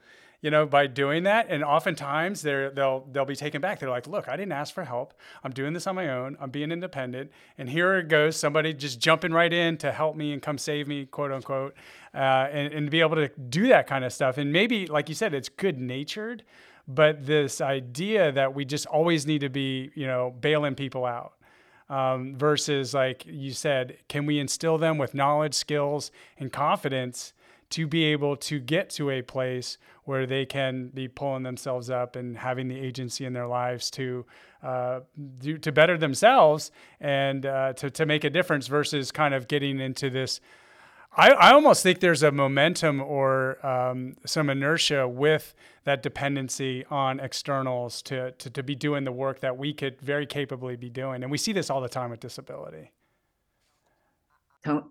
you 0.44 0.50
know, 0.50 0.66
by 0.66 0.86
doing 0.86 1.22
that. 1.22 1.46
And 1.48 1.64
oftentimes 1.64 2.42
they're, 2.42 2.68
they'll, 2.68 3.08
they'll 3.10 3.24
be 3.24 3.34
taken 3.34 3.62
back. 3.62 3.80
They're 3.80 3.88
like, 3.88 4.06
look, 4.06 4.28
I 4.28 4.36
didn't 4.36 4.52
ask 4.52 4.74
for 4.74 4.84
help. 4.84 5.14
I'm 5.42 5.52
doing 5.52 5.72
this 5.72 5.86
on 5.86 5.94
my 5.94 6.10
own. 6.10 6.36
I'm 6.38 6.50
being 6.50 6.70
independent. 6.70 7.30
And 7.56 7.66
here 7.66 7.96
it 7.96 8.08
goes. 8.08 8.36
Somebody 8.36 8.74
just 8.74 9.00
jumping 9.00 9.32
right 9.32 9.50
in 9.50 9.78
to 9.78 9.90
help 9.90 10.16
me 10.16 10.34
and 10.34 10.42
come 10.42 10.58
save 10.58 10.86
me, 10.86 11.06
quote 11.06 11.32
unquote. 11.32 11.74
Uh, 12.14 12.46
and, 12.52 12.74
and 12.74 12.90
be 12.90 13.00
able 13.00 13.16
to 13.16 13.28
do 13.48 13.68
that 13.68 13.86
kind 13.86 14.04
of 14.04 14.12
stuff. 14.12 14.36
And 14.36 14.52
maybe, 14.52 14.86
like 14.86 15.08
you 15.08 15.14
said, 15.14 15.32
it's 15.32 15.48
good 15.48 15.80
natured, 15.80 16.44
but 16.86 17.24
this 17.24 17.62
idea 17.62 18.30
that 18.32 18.54
we 18.54 18.66
just 18.66 18.84
always 18.84 19.26
need 19.26 19.40
to 19.40 19.48
be, 19.48 19.92
you 19.94 20.06
know, 20.06 20.34
bailing 20.42 20.74
people 20.74 21.06
out. 21.06 21.32
Um, 21.88 22.36
versus 22.36 22.92
like 22.92 23.24
you 23.26 23.52
said, 23.52 23.96
can 24.08 24.26
we 24.26 24.38
instill 24.38 24.76
them 24.76 24.98
with 24.98 25.14
knowledge, 25.14 25.54
skills, 25.54 26.10
and 26.38 26.52
confidence 26.52 27.32
to 27.70 27.86
be 27.86 28.04
able 28.04 28.36
to 28.36 28.58
get 28.60 28.90
to 28.90 29.10
a 29.10 29.22
place 29.22 29.78
where 30.04 30.26
they 30.26 30.44
can 30.44 30.88
be 30.88 31.08
pulling 31.08 31.42
themselves 31.42 31.90
up 31.90 32.16
and 32.16 32.36
having 32.36 32.68
the 32.68 32.78
agency 32.78 33.24
in 33.24 33.32
their 33.32 33.46
lives 33.46 33.90
to 33.90 34.24
uh, 34.62 35.00
do, 35.38 35.58
to 35.58 35.72
better 35.72 35.98
themselves 35.98 36.70
and 37.00 37.46
uh, 37.46 37.72
to, 37.74 37.90
to 37.90 38.06
make 38.06 38.24
a 38.24 38.30
difference 38.30 38.66
versus 38.66 39.10
kind 39.10 39.34
of 39.34 39.48
getting 39.48 39.80
into 39.80 40.10
this. 40.10 40.40
I, 41.16 41.30
I 41.30 41.52
almost 41.52 41.82
think 41.82 42.00
there's 42.00 42.22
a 42.22 42.32
momentum 42.32 43.00
or 43.00 43.64
um, 43.64 44.16
some 44.26 44.50
inertia 44.50 45.06
with 45.06 45.54
that 45.84 46.02
dependency 46.02 46.84
on 46.90 47.20
externals 47.20 48.02
to, 48.02 48.32
to, 48.32 48.50
to 48.50 48.62
be 48.62 48.74
doing 48.74 49.04
the 49.04 49.12
work 49.12 49.40
that 49.40 49.56
we 49.56 49.72
could 49.72 50.00
very 50.00 50.26
capably 50.26 50.76
be 50.76 50.90
doing. 50.90 51.22
And 51.22 51.30
we 51.30 51.38
see 51.38 51.52
this 51.52 51.70
all 51.70 51.80
the 51.80 51.88
time 51.88 52.10
with 52.10 52.20
disability. 52.20 52.90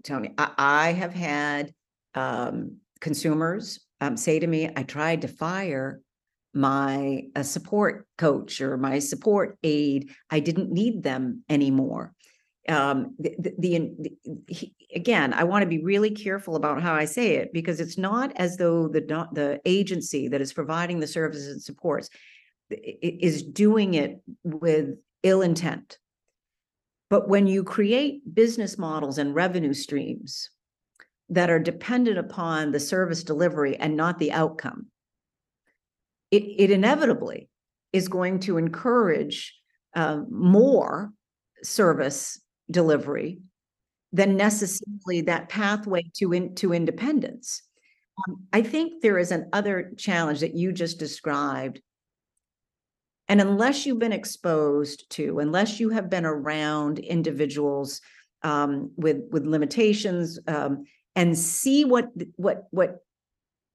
Tony, 0.04 0.34
I 0.38 0.92
have 0.94 1.14
had 1.14 1.74
um, 2.16 2.78
consumers 3.00 3.80
um, 4.04 4.18
say 4.18 4.40
to 4.40 4.48
me, 4.48 4.70
I 4.76 4.84
tried 4.84 5.22
to 5.22 5.28
fire 5.28 6.02
my 6.54 7.24
a 7.36 7.44
support 7.44 8.06
coach 8.18 8.62
or 8.62 8.78
my 8.78 9.00
support 9.00 9.58
aide. 9.64 10.10
I 10.30 10.40
didn't 10.40 10.72
need 10.72 11.04
them 11.04 11.44
anymore. 11.50 12.14
Um, 12.70 13.16
the, 13.18 13.36
the, 13.40 13.92
the, 14.00 14.12
he, 14.48 14.74
again, 14.94 15.34
I 15.34 15.46
want 15.46 15.64
to 15.64 15.70
be 15.70 15.84
really 15.84 16.12
careful 16.12 16.56
about 16.56 16.82
how 16.82 16.94
I 16.94 17.06
say 17.06 17.36
it 17.36 17.52
because 17.54 17.80
it's 17.80 17.98
not 17.98 18.32
as 18.36 18.58
though 18.58 18.88
the 18.88 19.02
the 19.34 19.60
agency 19.66 20.28
that 20.30 20.42
is 20.42 20.54
providing 20.54 21.00
the 21.00 21.08
services 21.08 21.48
and 21.48 21.62
supports 21.62 22.10
is 22.70 23.44
doing 23.44 23.96
it 23.96 24.22
with 24.44 24.96
ill 25.24 25.42
intent. 25.42 25.98
But 27.10 27.28
when 27.28 27.48
you 27.48 27.64
create 27.64 28.34
business 28.34 28.78
models 28.78 29.18
and 29.18 29.36
revenue 29.36 29.74
streams 29.74 30.50
that 31.30 31.50
are 31.50 31.60
dependent 31.60 32.18
upon 32.18 32.72
the 32.72 32.80
service 32.80 33.24
delivery 33.24 33.76
and 33.78 33.96
not 33.96 34.20
the 34.20 34.32
outcome, 34.32 34.88
it, 36.32 36.44
it 36.58 36.72
inevitably 36.72 37.50
is 37.92 38.08
going 38.08 38.40
to 38.40 38.58
encourage 38.58 39.56
uh, 39.96 40.22
more 40.30 41.12
service 41.64 42.42
delivery 42.70 43.40
than 44.12 44.38
necessarily 44.38 45.22
that 45.22 45.50
pathway 45.50 46.04
to 46.16 46.34
in, 46.34 46.56
to 46.56 46.74
independence. 46.74 47.64
Um, 48.28 48.44
I 48.54 48.62
think 48.62 49.02
there 49.02 49.18
is 49.18 49.32
an 49.32 49.50
other 49.54 49.92
challenge 49.98 50.42
that 50.42 50.56
you 50.56 50.72
just 50.72 51.00
described. 51.00 51.82
And 53.28 53.42
unless 53.42 53.86
you've 53.86 54.00
been 54.00 54.14
exposed 54.14 55.10
to, 55.12 55.40
unless 55.40 55.80
you 55.80 55.90
have 55.90 56.10
been 56.10 56.26
around 56.26 57.00
individuals 57.00 58.02
um, 58.44 58.92
with 58.98 59.18
with 59.32 59.46
limitations, 59.46 60.38
um, 60.48 60.84
and 61.16 61.38
see 61.38 61.86
what 61.86 62.10
what 62.36 62.68
what 62.72 63.04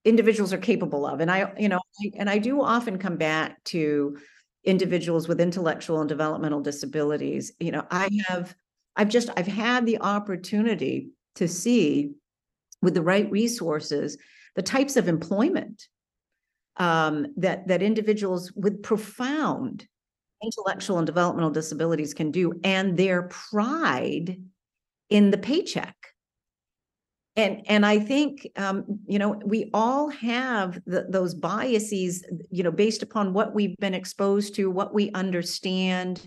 individuals 0.05 0.53
are 0.53 0.59
capable 0.59 1.07
of 1.07 1.21
and 1.21 1.31
i 1.31 1.53
you 1.59 1.69
know 1.69 1.81
and 2.17 2.31
i 2.31 2.39
do 2.39 2.63
often 2.63 2.99
come 2.99 3.17
back 3.17 3.63
to 3.65 4.17
individuals 4.65 5.29
with 5.29 5.41
intellectual 5.41 6.01
and 6.01 6.09
developmental 6.09 6.61
disabilities 6.61 7.53
you 7.59 7.73
know 7.73 7.85
i 7.91 8.09
have 8.29 8.55
I've 8.99 9.09
just, 9.09 9.31
I've 9.37 9.47
had 9.47 9.87
the 9.87 10.01
opportunity 10.01 11.11
to 11.37 11.47
see 11.47 12.11
with 12.83 12.95
the 12.95 13.03
right 13.03 13.31
resources, 13.31 14.19
the 14.57 14.63
types 14.63 14.97
of 14.97 15.09
employment 15.09 15.87
um, 16.79 17.29
that, 17.37 17.69
that 17.69 17.81
individuals 17.81 18.53
with 18.57 18.83
profound 18.83 19.87
intellectual 20.43 20.99
and 20.99 21.07
developmental 21.07 21.51
disabilities 21.51 22.13
can 22.13 22.33
do 22.33 22.53
and 22.65 22.97
their 22.97 23.23
pride 23.23 24.37
in 25.11 25.31
the 25.31 25.39
paycheck. 25.39 25.95
And, 27.39 27.63
and 27.69 27.87
I 27.87 28.01
think, 28.01 28.49
um, 28.57 28.85
you 29.07 29.21
know, 29.21 29.41
we 29.45 29.71
all 29.73 30.11
have 30.11 30.81
the, 30.87 31.07
those 31.09 31.35
biases, 31.35 32.25
you 32.51 32.65
know, 32.65 32.73
based 32.73 33.05
upon 33.05 33.33
what 33.33 33.55
we've 33.55 33.77
been 33.77 33.95
exposed 33.95 34.57
to, 34.57 34.69
what 34.69 34.93
we 34.93 35.13
understand. 35.13 36.21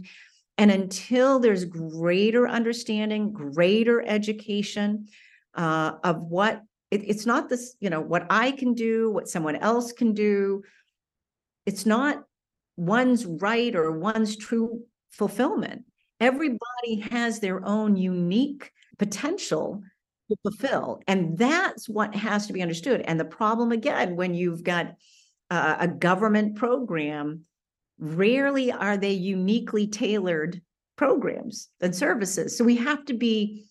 And 0.58 0.71
until 0.71 1.38
there's 1.38 1.65
greater 1.65 2.47
understanding, 2.47 3.34
greater 3.34 4.02
education 4.08 5.08
uh, 5.54 5.95
of 6.02 6.21
what 6.21 6.63
it, 6.91 7.04
it's 7.06 7.26
not 7.26 7.50
this, 7.50 7.76
you 7.82 7.89
know, 7.89 8.00
what 8.00 8.26
I 8.30 8.52
can 8.52 8.74
do, 8.74 9.12
what 9.12 9.28
someone 9.28 9.58
else 9.58 9.91
can 9.91 10.13
do. 10.13 10.63
It's 11.65 11.86
not 11.86 12.24
one's 12.78 13.26
right 13.26 13.76
or 13.76 13.91
one's 13.91 14.38
true 14.38 14.84
fulfillment. 15.10 15.84
Everybody 16.21 17.02
has 17.12 17.41
their 17.41 17.65
own 17.65 17.97
unique 17.97 18.71
potential 18.97 19.84
to 20.32 20.38
fulfill. 20.44 21.02
And 21.08 21.38
that's 21.38 21.88
what 21.88 22.15
has 22.15 22.48
to 22.48 22.54
be 22.54 22.62
understood. 22.62 23.02
And 23.02 23.20
the 23.20 23.26
problem 23.26 23.72
again, 23.72 24.15
when 24.15 24.34
you've 24.34 24.63
got 24.63 24.96
uh, 25.50 25.78
a 25.80 25.88
government 25.88 26.56
program, 26.56 27.41
rarely 28.00 28.72
are 28.72 28.98
they 28.98 29.12
uniquely 29.12 29.88
tailored 29.88 30.62
programs 30.96 31.70
and 31.82 31.96
services. 31.96 32.58
So 32.58 32.63
we 32.63 32.78
have 32.78 33.06
to 33.06 33.13
be 33.13 33.65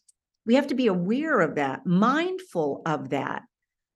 we 0.46 0.54
have 0.54 0.68
to 0.68 0.74
be 0.74 0.86
aware 0.86 1.40
of 1.40 1.56
that, 1.56 1.84
mindful 1.86 2.82
of 2.86 3.10
that. 3.10 3.42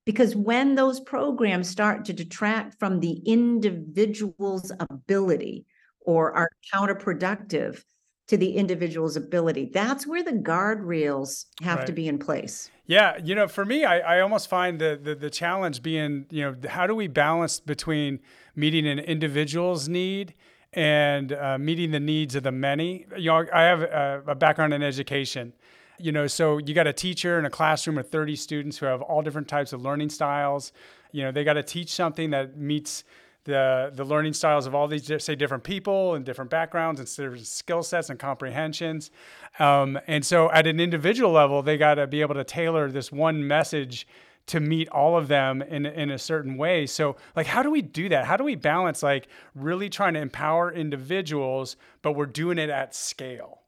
Because 0.05 0.37
when 0.37 0.75
those 0.75 1.01
programs 1.01 1.69
start 1.69 2.05
to 2.05 2.13
detract 2.13 2.79
from 2.79 3.01
the 3.01 3.15
individual's 3.25 4.71
ability 4.79 5.65
or 6.01 6.33
are 6.33 6.51
counterproductive 6.73 7.83
to 8.27 8.37
the 8.37 8.57
individual's 8.57 9.17
ability, 9.17 9.71
that's 9.73 10.07
where 10.07 10.23
the 10.23 10.33
guardrails 10.33 11.47
have 11.63 11.79
right. 11.79 11.87
to 11.87 11.93
be 11.93 12.09
in 12.09 12.19
place. 12.19 12.71
Yeah, 12.87 13.19
you 13.23 13.35
know, 13.35 13.49
for 13.49 13.65
me, 13.65 13.85
I, 13.85 14.17
I 14.17 14.21
almost 14.21 14.49
find 14.49 14.79
the, 14.79 14.99
the, 15.03 15.15
the 15.15 15.31
challenge 15.31 15.83
being, 15.83 16.27
you 16.31 16.43
know, 16.43 16.69
how 16.69 16.87
do 16.87 16.95
we 16.95 17.07
balance 17.07 17.61
between 17.61 18.21
meeting 18.55 18.87
an 18.87 18.99
individual's 18.99 19.89
need 19.89 20.35
and 20.73 21.33
uh, 21.33 21.59
meeting 21.59 21.93
the 21.93 22.01
needs 22.01 22.35
of 22.35 22.43
the 22.43 22.53
many? 22.53 23.07
You 23.17 23.31
know, 23.31 23.47
I 23.53 23.63
have 23.63 23.83
a, 23.83 24.23
a 24.29 24.35
background 24.35 24.75
in 24.75 24.83
education, 24.83 25.55
you 25.99 26.13
know, 26.13 26.27
so 26.27 26.59
you 26.59 26.75
got 26.75 26.87
a 26.87 26.93
teacher 26.93 27.39
in 27.39 27.45
a 27.45 27.51
classroom 27.51 27.99
of 27.99 28.09
30 28.09 28.37
students 28.37 28.79
who 28.79 28.87
have 28.87 29.01
all 29.01 29.23
different 29.23 29.49
types 29.49 29.73
of 29.73 29.83
learning 29.83 30.11
styles. 30.11 30.73
You 31.13 31.23
know, 31.25 31.33
they 31.33 31.45
got 31.45 31.55
to 31.55 31.63
teach 31.63 31.91
something 31.91 32.31
that 32.31 32.57
meets 32.57 33.05
the 33.45 33.91
the 33.95 34.05
learning 34.05 34.33
styles 34.33 34.67
of 34.67 34.75
all 34.75 34.89
these 34.89 35.11
say 35.23 35.35
different 35.35 35.65
people 35.65 36.15
and 36.15 36.25
different 36.25 36.51
backgrounds 36.51 37.01
and 37.01 37.09
different 37.09 37.47
skill 37.47 37.83
sets 37.83 38.11
and 38.11 38.19
comprehensions. 38.19 39.11
Um, 39.59 39.99
and 40.07 40.25
so 40.25 40.51
at 40.51 40.67
an 40.67 40.81
individual 40.81 41.31
level, 41.31 41.63
they 41.63 41.77
got 41.77 41.95
to 41.95 42.07
be 42.07 42.21
able 42.21 42.35
to 42.35 42.45
tailor 42.45 42.91
this 42.91 43.13
one 43.13 43.47
message 43.47 44.07
to 44.47 44.61
meet 44.61 44.89
all 44.89 45.17
of 45.17 45.29
them 45.29 45.63
in 45.63 45.87
in 45.87 46.11
a 46.11 46.19
certain 46.19 46.57
way. 46.57 46.87
So 46.87 47.17
like 47.37 47.47
how 47.47 47.63
do 47.63 47.71
we 47.71 47.83
do 47.83 48.09
that? 48.09 48.25
How 48.25 48.37
do 48.37 48.45
we 48.45 48.55
balance 48.55 49.03
like 49.03 49.29
really 49.55 49.89
trying 49.89 50.15
to 50.15 50.21
empower 50.21 50.73
individuals 50.73 51.77
but 52.03 52.13
we're 52.13 52.27
doing 52.27 52.59
it 52.59 52.71
at 52.71 52.95
scale? 52.95 53.61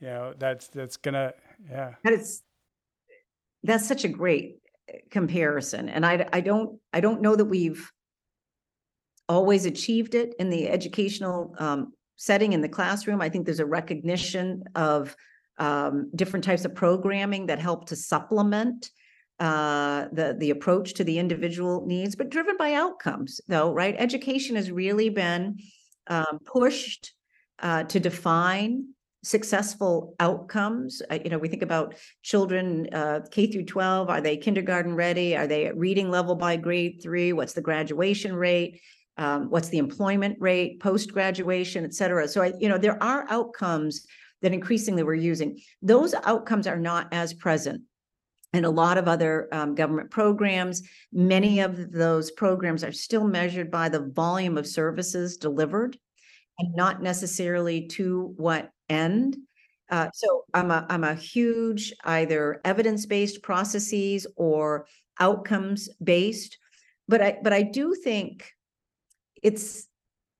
You 0.00 0.08
know, 0.08 0.34
that's 0.38 0.68
that's 0.68 0.96
to 0.96 1.34
yeah. 1.70 1.94
And 2.04 2.14
it's, 2.14 2.42
that's 3.62 3.86
such 3.86 4.04
a 4.04 4.08
great 4.08 4.60
comparison. 5.10 5.88
And 5.88 6.06
I, 6.06 6.28
I 6.32 6.40
don't, 6.40 6.78
I 6.92 7.00
don't 7.00 7.20
know 7.20 7.36
that 7.36 7.44
we've 7.44 7.90
always 9.28 9.66
achieved 9.66 10.14
it 10.14 10.34
in 10.38 10.50
the 10.50 10.68
educational 10.68 11.54
um, 11.58 11.92
setting 12.16 12.52
in 12.52 12.60
the 12.60 12.68
classroom. 12.68 13.20
I 13.20 13.28
think 13.28 13.44
there's 13.44 13.60
a 13.60 13.66
recognition 13.66 14.64
of 14.74 15.14
um, 15.58 16.10
different 16.14 16.44
types 16.44 16.64
of 16.64 16.74
programming 16.74 17.46
that 17.46 17.58
help 17.58 17.88
to 17.88 17.96
supplement 17.96 18.90
uh, 19.38 20.06
the 20.12 20.36
the 20.38 20.50
approach 20.50 20.94
to 20.94 21.04
the 21.04 21.18
individual 21.18 21.86
needs, 21.86 22.16
but 22.16 22.30
driven 22.30 22.56
by 22.56 22.74
outcomes, 22.74 23.40
though, 23.46 23.72
right? 23.72 23.94
Education 23.96 24.56
has 24.56 24.70
really 24.70 25.10
been 25.10 25.58
um, 26.08 26.40
pushed 26.44 27.12
uh, 27.60 27.84
to 27.84 28.00
define 28.00 28.84
successful 29.22 30.14
outcomes. 30.20 31.02
You 31.10 31.30
know, 31.30 31.38
we 31.38 31.48
think 31.48 31.62
about 31.62 31.94
children 32.22 32.88
uh, 32.92 33.20
K 33.30 33.50
through 33.50 33.66
12. 33.66 34.08
Are 34.08 34.20
they 34.20 34.36
kindergarten 34.36 34.94
ready? 34.94 35.36
Are 35.36 35.46
they 35.46 35.66
at 35.66 35.76
reading 35.76 36.10
level 36.10 36.34
by 36.34 36.56
grade 36.56 37.00
three? 37.02 37.32
What's 37.32 37.52
the 37.52 37.60
graduation 37.60 38.34
rate? 38.34 38.80
Um, 39.18 39.50
what's 39.50 39.68
the 39.68 39.78
employment 39.78 40.36
rate 40.40 40.80
post 40.80 41.12
graduation, 41.12 41.84
et 41.84 41.94
cetera? 41.94 42.28
So, 42.28 42.42
I, 42.42 42.52
you 42.60 42.68
know, 42.68 42.78
there 42.78 43.02
are 43.02 43.26
outcomes 43.28 44.06
that 44.42 44.54
increasingly 44.54 45.02
we're 45.02 45.14
using. 45.14 45.58
Those 45.82 46.14
outcomes 46.14 46.66
are 46.66 46.78
not 46.78 47.12
as 47.12 47.34
present 47.34 47.82
in 48.52 48.64
a 48.64 48.70
lot 48.70 48.96
of 48.96 49.08
other 49.08 49.48
um, 49.52 49.74
government 49.74 50.10
programs. 50.10 50.82
Many 51.12 51.60
of 51.60 51.92
those 51.92 52.30
programs 52.30 52.84
are 52.84 52.92
still 52.92 53.26
measured 53.26 53.70
by 53.70 53.88
the 53.88 54.00
volume 54.00 54.56
of 54.56 54.66
services 54.66 55.36
delivered 55.36 55.98
and 56.58 56.74
not 56.74 57.02
necessarily 57.02 57.88
to 57.88 58.32
what 58.36 58.70
end. 58.88 59.36
Uh, 59.90 60.08
so 60.14 60.44
I'm 60.54 60.70
a 60.70 60.86
I'm 60.88 61.04
a 61.04 61.14
huge 61.14 61.92
either 62.04 62.60
evidence-based 62.64 63.42
processes 63.42 64.26
or 64.36 64.86
outcomes-based, 65.18 66.58
but 67.08 67.20
I 67.22 67.38
but 67.42 67.52
I 67.52 67.62
do 67.62 67.94
think 67.94 68.50
it's 69.42 69.86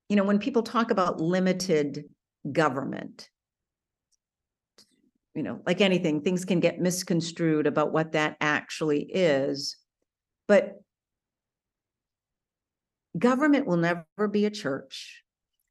you 0.08 0.16
know 0.16 0.24
when 0.24 0.38
people 0.38 0.62
talk 0.62 0.90
about 0.90 1.20
limited 1.20 2.04
government, 2.50 3.28
you 5.34 5.42
know, 5.42 5.60
like 5.66 5.80
anything, 5.80 6.20
things 6.20 6.44
can 6.44 6.60
get 6.60 6.80
misconstrued 6.80 7.66
about 7.66 7.92
what 7.92 8.12
that 8.12 8.36
actually 8.40 9.02
is. 9.02 9.76
But 10.46 10.80
government 13.18 13.66
will 13.66 13.76
never 13.76 14.28
be 14.30 14.46
a 14.46 14.50
church. 14.50 15.22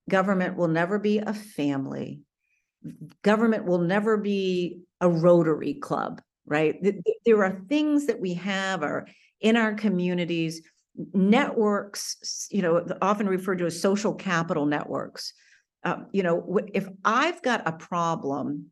Government 0.10 0.56
will 0.56 0.68
never 0.68 1.00
be 1.00 1.20
a 1.20 1.34
family 1.34 2.22
government 3.24 3.66
will 3.66 3.80
never 3.80 4.18
be 4.18 4.82
a 5.02 5.10
Rotary 5.10 5.76
Club, 5.76 6.22
right? 6.46 6.76
There 7.26 7.44
are 7.44 7.62
things 7.68 8.08
that 8.08 8.20
we 8.20 8.34
have 8.36 8.84
are 8.84 9.08
in 9.42 9.56
our 9.56 9.74
communities, 9.74 10.62
networks, 11.14 12.48
you 12.52 12.62
know, 12.62 12.86
often 13.02 13.28
referred 13.28 13.60
to 13.60 13.66
as 13.66 13.82
social 13.82 14.14
capital 14.14 14.66
networks. 14.66 15.34
Uh, 15.84 15.98
you 16.12 16.24
know, 16.24 16.60
if 16.74 16.88
I've 17.06 17.42
got 17.42 17.68
a 17.68 17.72
problem, 17.72 18.72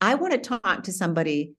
I 0.00 0.14
want 0.14 0.32
to 0.32 0.38
talk 0.38 0.84
to 0.84 0.92
somebody, 0.92 1.54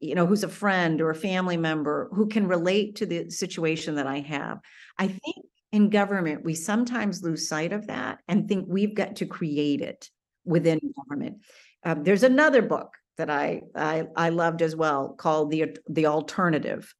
you 0.00 0.14
know, 0.14 0.26
who's 0.26 0.44
a 0.44 0.48
friend 0.48 1.00
or 1.00 1.10
a 1.10 1.14
family 1.14 1.56
member 1.56 2.08
who 2.12 2.28
can 2.28 2.46
relate 2.46 2.96
to 2.96 3.06
the 3.06 3.30
situation 3.30 3.96
that 3.96 4.06
I 4.06 4.20
have. 4.20 4.60
I 4.98 5.08
think 5.08 5.46
in 5.72 5.90
government, 5.90 6.44
we 6.44 6.54
sometimes 6.54 7.22
lose 7.22 7.48
sight 7.48 7.72
of 7.72 7.88
that 7.88 8.18
and 8.28 8.48
think 8.48 8.66
we've 8.68 8.94
got 8.94 9.16
to 9.16 9.26
create 9.26 9.80
it 9.80 10.08
within 10.44 10.80
government. 10.96 11.38
Um, 11.84 12.04
there's 12.04 12.22
another 12.22 12.62
book 12.62 12.94
that 13.18 13.30
I, 13.30 13.62
I 13.74 14.04
I 14.16 14.28
loved 14.30 14.62
as 14.62 14.76
well 14.76 15.10
called 15.10 15.50
the 15.50 15.76
the 15.88 16.06
alternative, 16.06 16.94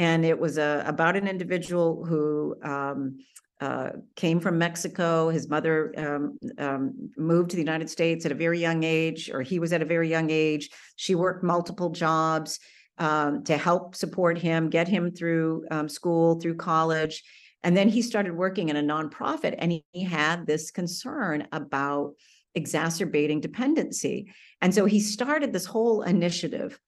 and 0.00 0.24
it 0.24 0.40
was 0.40 0.56
a 0.56 0.82
about 0.86 1.14
an 1.14 1.28
individual 1.28 2.06
who 2.06 2.56
um, 2.62 3.18
uh, 3.60 3.90
came 4.16 4.40
from 4.40 4.56
Mexico. 4.56 5.28
His 5.28 5.46
mother 5.46 5.92
um, 5.98 6.38
um, 6.56 7.10
moved 7.18 7.50
to 7.50 7.56
the 7.56 7.62
United 7.62 7.90
States 7.90 8.24
at 8.24 8.32
a 8.32 8.34
very 8.46 8.58
young 8.58 8.82
age, 8.82 9.28
or 9.30 9.42
he 9.42 9.58
was 9.58 9.74
at 9.74 9.82
a 9.82 9.84
very 9.84 10.08
young 10.08 10.30
age. 10.30 10.70
She 10.96 11.14
worked 11.14 11.44
multiple 11.44 11.90
jobs 11.90 12.58
um, 12.96 13.44
to 13.44 13.58
help 13.58 13.94
support 13.94 14.38
him, 14.38 14.70
get 14.70 14.88
him 14.88 15.10
through 15.10 15.66
um, 15.70 15.86
school, 15.86 16.40
through 16.40 16.56
college. 16.56 17.22
And 17.62 17.76
then 17.76 17.90
he 17.90 18.00
started 18.00 18.34
working 18.34 18.70
in 18.70 18.76
a 18.76 18.82
nonprofit, 18.82 19.54
and 19.58 19.70
he, 19.70 19.84
he 19.92 20.02
had 20.02 20.46
this 20.46 20.70
concern 20.70 21.46
about 21.52 22.14
exacerbating 22.54 23.42
dependency. 23.42 24.32
And 24.62 24.74
so 24.74 24.86
he 24.86 24.98
started 24.98 25.52
this 25.52 25.66
whole 25.66 26.00
initiative 26.00 26.80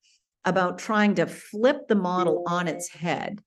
about 0.44 0.78
trying 0.78 1.14
to 1.16 1.26
flip 1.26 1.88
the 1.88 1.94
model 1.94 2.42
on 2.46 2.68
its 2.68 2.88
head. 2.88 3.40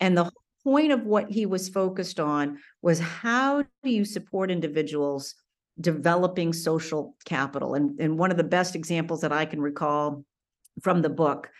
And 0.00 0.16
the 0.16 0.30
point 0.64 0.92
of 0.92 1.04
what 1.04 1.30
he 1.30 1.46
was 1.46 1.68
focused 1.68 2.20
on 2.20 2.58
was 2.82 2.98
how 2.98 3.62
do 3.82 3.90
you 3.90 4.04
support 4.04 4.50
individuals 4.50 5.34
developing 5.80 6.52
social 6.52 7.14
capital? 7.24 7.74
And, 7.74 8.00
and 8.00 8.18
one 8.18 8.30
of 8.30 8.36
the 8.36 8.44
best 8.44 8.74
examples 8.74 9.20
that 9.20 9.32
I 9.32 9.44
can 9.44 9.60
recall 9.60 10.24
from 10.82 11.02
the 11.02 11.08
book 11.08 11.50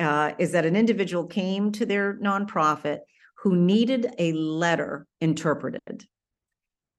uh, 0.00 0.32
is 0.38 0.52
that 0.52 0.66
an 0.66 0.76
individual 0.76 1.26
came 1.26 1.72
to 1.72 1.86
their 1.86 2.14
nonprofit 2.14 3.00
who 3.42 3.56
needed 3.56 4.08
a 4.18 4.32
letter 4.32 5.06
interpreted. 5.20 6.04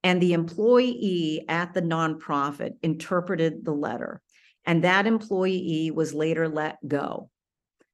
And 0.04 0.22
the 0.22 0.32
employee 0.32 1.44
at 1.48 1.74
the 1.74 1.82
nonprofit 1.82 2.74
interpreted 2.82 3.64
the 3.64 3.72
letter. 3.72 4.22
And 4.68 4.84
that 4.84 5.06
employee 5.06 5.90
was 5.90 6.12
later 6.12 6.46
let 6.46 6.76
go 6.86 7.30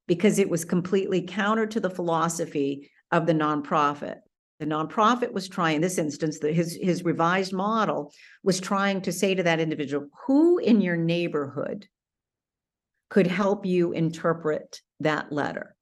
because 0.07 0.39
it 0.39 0.49
was 0.49 0.65
completely 0.65 1.21
counter 1.21 1.65
to 1.65 1.79
the 1.79 1.89
philosophy 1.89 2.91
of 3.13 3.25
the 3.25 3.33
nonprofit. 3.33 4.17
The 4.59 4.65
nonprofit 4.65 5.31
was 5.31 5.47
trying, 5.47 5.77
in 5.77 5.81
this 5.81 5.97
instance, 5.97 6.39
the, 6.39 6.51
his, 6.51 6.77
his 6.79 7.05
revised 7.05 7.53
model 7.53 8.11
was 8.43 8.59
trying 8.59 9.01
to 9.03 9.13
say 9.13 9.33
to 9.35 9.43
that 9.43 9.61
individual, 9.61 10.09
who 10.27 10.57
in 10.57 10.81
your 10.81 10.97
neighborhood 10.97 11.87
could 13.09 13.27
help 13.27 13.65
you 13.65 13.93
interpret 13.93 14.81
that 14.99 15.31
letter? 15.31 15.75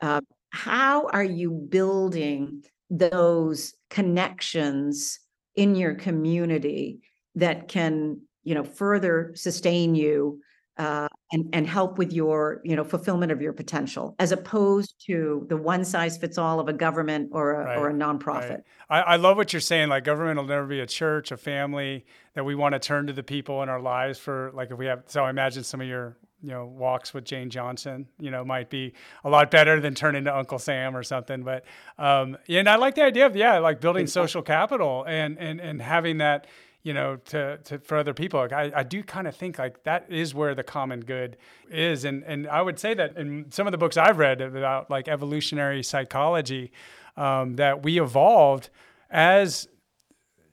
Uh, 0.00 0.22
how 0.48 1.08
are 1.08 1.22
you 1.22 1.50
building 1.50 2.64
those 2.88 3.74
connections 3.90 5.20
in 5.56 5.74
your 5.74 5.94
community 5.94 7.00
that 7.34 7.68
can, 7.68 8.22
you 8.44 8.54
know, 8.54 8.64
further 8.64 9.32
sustain 9.34 9.94
you 9.94 10.40
uh, 10.78 11.08
and 11.32 11.48
and 11.52 11.66
help 11.66 11.98
with 11.98 12.12
your 12.12 12.60
you 12.64 12.74
know 12.74 12.84
fulfillment 12.84 13.30
of 13.30 13.42
your 13.42 13.52
potential 13.52 14.16
as 14.18 14.32
opposed 14.32 14.94
to 15.06 15.44
the 15.48 15.56
one 15.56 15.84
size 15.84 16.16
fits 16.16 16.38
all 16.38 16.58
of 16.58 16.68
a 16.68 16.72
government 16.72 17.28
or 17.32 17.52
a, 17.52 17.64
right, 17.64 17.78
or 17.78 17.90
a 17.90 17.92
nonprofit 17.92 18.50
right. 18.50 18.64
I, 18.88 19.00
I 19.00 19.16
love 19.16 19.36
what 19.36 19.52
you're 19.52 19.60
saying 19.60 19.90
like 19.90 20.04
government 20.04 20.38
will 20.38 20.46
never 20.46 20.66
be 20.66 20.80
a 20.80 20.86
church 20.86 21.30
a 21.30 21.36
family 21.36 22.06
that 22.34 22.44
we 22.44 22.54
want 22.54 22.72
to 22.72 22.78
turn 22.78 23.06
to 23.08 23.12
the 23.12 23.22
people 23.22 23.62
in 23.62 23.68
our 23.68 23.80
lives 23.80 24.18
for 24.18 24.50
like 24.54 24.70
if 24.70 24.78
we 24.78 24.86
have 24.86 25.02
so 25.06 25.22
i 25.24 25.30
imagine 25.30 25.62
some 25.62 25.82
of 25.82 25.86
your 25.86 26.16
you 26.42 26.50
know 26.50 26.64
walks 26.64 27.12
with 27.12 27.24
jane 27.24 27.50
johnson 27.50 28.08
you 28.18 28.30
know 28.30 28.42
might 28.42 28.70
be 28.70 28.94
a 29.24 29.28
lot 29.28 29.50
better 29.50 29.78
than 29.78 29.94
turning 29.94 30.24
to 30.24 30.34
uncle 30.34 30.58
sam 30.58 30.96
or 30.96 31.02
something 31.02 31.42
but 31.42 31.64
um 31.98 32.36
and 32.48 32.66
i 32.66 32.76
like 32.76 32.94
the 32.94 33.04
idea 33.04 33.26
of 33.26 33.36
yeah 33.36 33.58
like 33.58 33.78
building 33.78 34.06
social 34.06 34.40
capital 34.40 35.04
and 35.06 35.38
and 35.38 35.60
and 35.60 35.82
having 35.82 36.16
that 36.16 36.46
you 36.82 36.92
know, 36.92 37.16
to, 37.26 37.58
to 37.58 37.78
for 37.78 37.96
other 37.96 38.14
people. 38.14 38.40
Like 38.40 38.52
I, 38.52 38.72
I 38.76 38.82
do 38.82 39.02
kind 39.02 39.26
of 39.26 39.36
think 39.36 39.58
like 39.58 39.84
that 39.84 40.06
is 40.08 40.34
where 40.34 40.54
the 40.54 40.64
common 40.64 41.00
good 41.00 41.36
is. 41.70 42.04
And 42.04 42.24
and 42.24 42.48
I 42.48 42.62
would 42.62 42.78
say 42.78 42.94
that 42.94 43.16
in 43.16 43.50
some 43.50 43.66
of 43.66 43.72
the 43.72 43.78
books 43.78 43.96
I've 43.96 44.18
read 44.18 44.40
about 44.40 44.90
like 44.90 45.08
evolutionary 45.08 45.82
psychology, 45.82 46.72
um, 47.16 47.56
that 47.56 47.82
we 47.82 48.00
evolved 48.00 48.70
as 49.10 49.68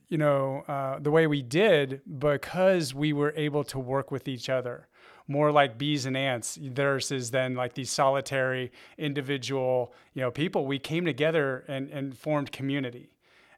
you 0.08 0.18
know 0.18 0.62
uh, 0.68 0.98
the 0.98 1.10
way 1.10 1.26
we 1.26 1.42
did 1.42 2.02
because 2.18 2.94
we 2.94 3.12
were 3.12 3.32
able 3.36 3.64
to 3.64 3.78
work 3.78 4.10
with 4.10 4.28
each 4.28 4.48
other 4.48 4.86
more 5.26 5.52
like 5.52 5.78
bees 5.78 6.06
and 6.06 6.16
ants 6.16 6.56
versus 6.56 7.30
then 7.30 7.54
like 7.54 7.74
these 7.74 7.90
solitary 7.90 8.72
individual 8.98 9.92
you 10.12 10.20
know 10.20 10.30
people 10.30 10.66
we 10.66 10.78
came 10.78 11.04
together 11.04 11.64
and, 11.68 11.88
and 11.90 12.18
formed 12.18 12.50
community 12.52 13.10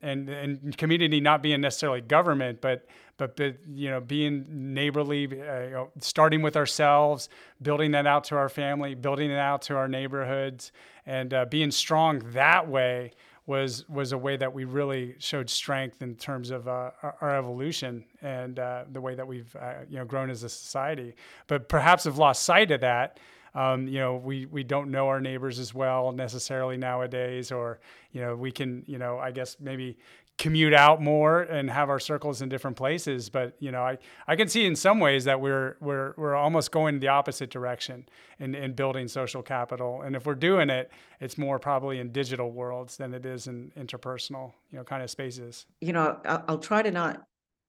and 0.03 0.29
and 0.29 0.77
community 0.77 1.21
not 1.21 1.43
being 1.43 1.61
necessarily 1.61 2.01
government, 2.01 2.61
but 2.61 2.87
but, 3.17 3.37
but 3.37 3.57
you 3.73 3.91
know 3.91 4.01
being 4.01 4.45
neighborly, 4.49 5.27
uh, 5.27 5.61
you 5.61 5.71
know, 5.71 5.91
starting 6.01 6.43
with 6.43 6.57
ourselves, 6.57 7.29
building 7.61 7.93
that 7.93 8.07
out 8.07 8.25
to 8.25 8.37
our 8.37 8.49
family, 8.49 8.95
building 8.95 9.31
it 9.31 9.39
out 9.39 9.63
to 9.63 9.77
our 9.77 9.89
neighborhoods, 9.89 10.73
and 11.07 11.33
uh, 11.33 11.45
being 11.47 11.71
strong 11.71 12.19
that 12.33 12.69
way 12.69 13.13
was 13.47 13.89
was 13.89 14.13
a 14.13 14.19
way 14.19 14.37
that 14.37 14.53
we 14.53 14.65
really 14.65 15.15
showed 15.19 15.51
strength 15.51 16.01
in 16.03 16.15
terms 16.15 16.51
of 16.51 16.69
uh, 16.69 16.91
our, 17.03 17.17
our, 17.21 17.37
evolution 17.37 18.05
and 18.23 18.59
uh, 18.59 18.85
the 18.93 19.01
way 19.01 19.15
that 19.15 19.27
we've 19.27 19.55
uh, 19.61 19.75
you 19.89 19.99
know 19.99 20.05
grown 20.05 20.31
as 20.31 20.43
a 20.43 20.49
society. 20.49 21.15
But 21.49 21.69
perhaps 21.69 22.05
have 22.05 22.19
lost 22.19 22.45
sight 22.45 22.71
of 22.71 22.81
that 22.83 23.19
um, 23.55 23.89
you 23.89 23.99
know, 23.99 24.17
we, 24.17 24.47
we 24.47 24.63
don't 24.63 24.91
know 24.91 25.09
our 25.09 25.21
neighbors 25.21 25.59
as 25.59 25.75
well 25.75 26.13
necessarily 26.13 26.77
nowadays, 26.77 27.53
or, 27.53 27.81
you 28.13 28.21
know, 28.21 28.35
we 28.35 28.51
can, 28.51 28.85
you 28.87 28.99
know, 28.99 29.19
I 29.19 29.31
guess 29.31 29.57
maybe 29.61 29.99
commute 30.39 30.73
out 30.73 31.01
more 31.01 31.43
and 31.43 31.71
have 31.71 31.91
our 31.91 32.01
circles 32.01 32.41
in 32.41 32.49
different 32.49 32.77
places. 32.77 33.29
But, 33.29 33.55
you 33.61 33.71
know, 33.71 33.83
I, 33.83 33.99
I 34.27 34.35
can 34.35 34.49
see 34.49 34.65
in 34.65 34.75
some 34.75 34.99
ways 34.99 35.25
that 35.25 35.41
we're, 35.41 35.77
we're, 35.81 36.15
we're 36.17 36.35
almost 36.35 36.73
going 36.73 36.99
the 36.99 37.09
opposite 37.09 37.51
direction 37.51 38.09
in, 38.41 38.55
in 38.55 38.73
building 38.73 39.09
social 39.09 39.43
capital. 39.43 40.03
And 40.03 40.17
if 40.17 40.25
we're 40.25 40.35
doing 40.35 40.71
it, 40.71 40.91
it's 41.21 41.37
more 41.37 41.59
probably 41.59 42.01
in 42.01 42.13
digital 42.13 42.51
worlds 42.51 42.97
than 42.97 43.13
it 43.13 43.27
is 43.27 43.47
in 43.47 43.71
interpersonal, 43.79 44.53
you 44.71 44.79
know, 44.79 44.85
kind 44.85 45.03
of 45.03 45.11
spaces. 45.11 45.67
You 45.81 45.93
know, 45.93 46.19
I'll, 46.25 46.45
I'll 46.49 46.59
try 46.59 46.83
to 46.83 46.91
not 46.91 47.23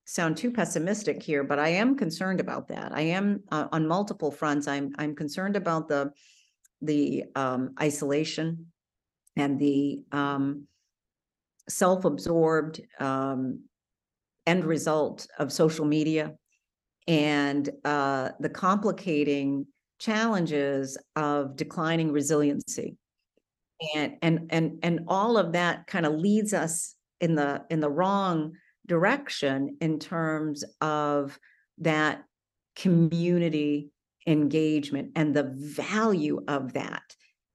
sound 0.06 0.38
too 0.38 0.52
pessimistic 0.52 1.22
here, 1.24 1.44
but 1.44 1.60
I 1.60 1.70
am 1.70 1.96
concerned 1.96 2.40
about 2.40 2.68
that. 2.68 2.92
I 2.94 3.02
am 3.02 3.42
uh, 3.52 3.68
on 3.72 3.88
multiple 3.88 4.32
fronts. 4.32 4.68
I'm 4.68 4.94
I'm 4.98 5.16
concerned 5.16 5.56
about 5.56 5.88
the 5.88 6.12
the 6.82 7.24
um, 7.36 7.74
isolation 7.82 8.68
and 9.36 9.60
the 9.60 10.02
um, 10.12 10.68
self-absorbed 11.70 12.82
um, 13.00 13.64
end 14.46 14.66
result 14.66 15.28
of 15.40 15.52
social 15.52 15.86
media 15.86 16.34
and 17.08 17.70
uh, 17.86 18.30
the 18.40 18.50
complicating 18.50 19.66
challenges 20.00 20.98
of 21.16 21.56
declining 21.56 22.12
resiliency 22.12 22.98
and 23.96 24.18
and 24.22 24.48
and 24.50 24.80
and 24.84 25.00
all 25.08 25.38
of 25.38 25.54
that 25.54 25.88
kind 25.88 26.06
of 26.06 26.14
leads 26.14 26.54
us 26.54 26.96
in 27.22 27.36
the 27.36 27.64
in 27.70 27.80
the 27.80 27.90
wrong 27.90 28.54
direction 28.86 29.78
in 29.82 30.00
terms 30.00 30.64
of 30.82 31.40
that 31.80 32.24
community 32.76 33.92
engagement 34.28 35.12
and 35.16 35.36
the 35.36 35.54
value 35.56 36.44
of 36.48 36.74
that. 36.74 37.04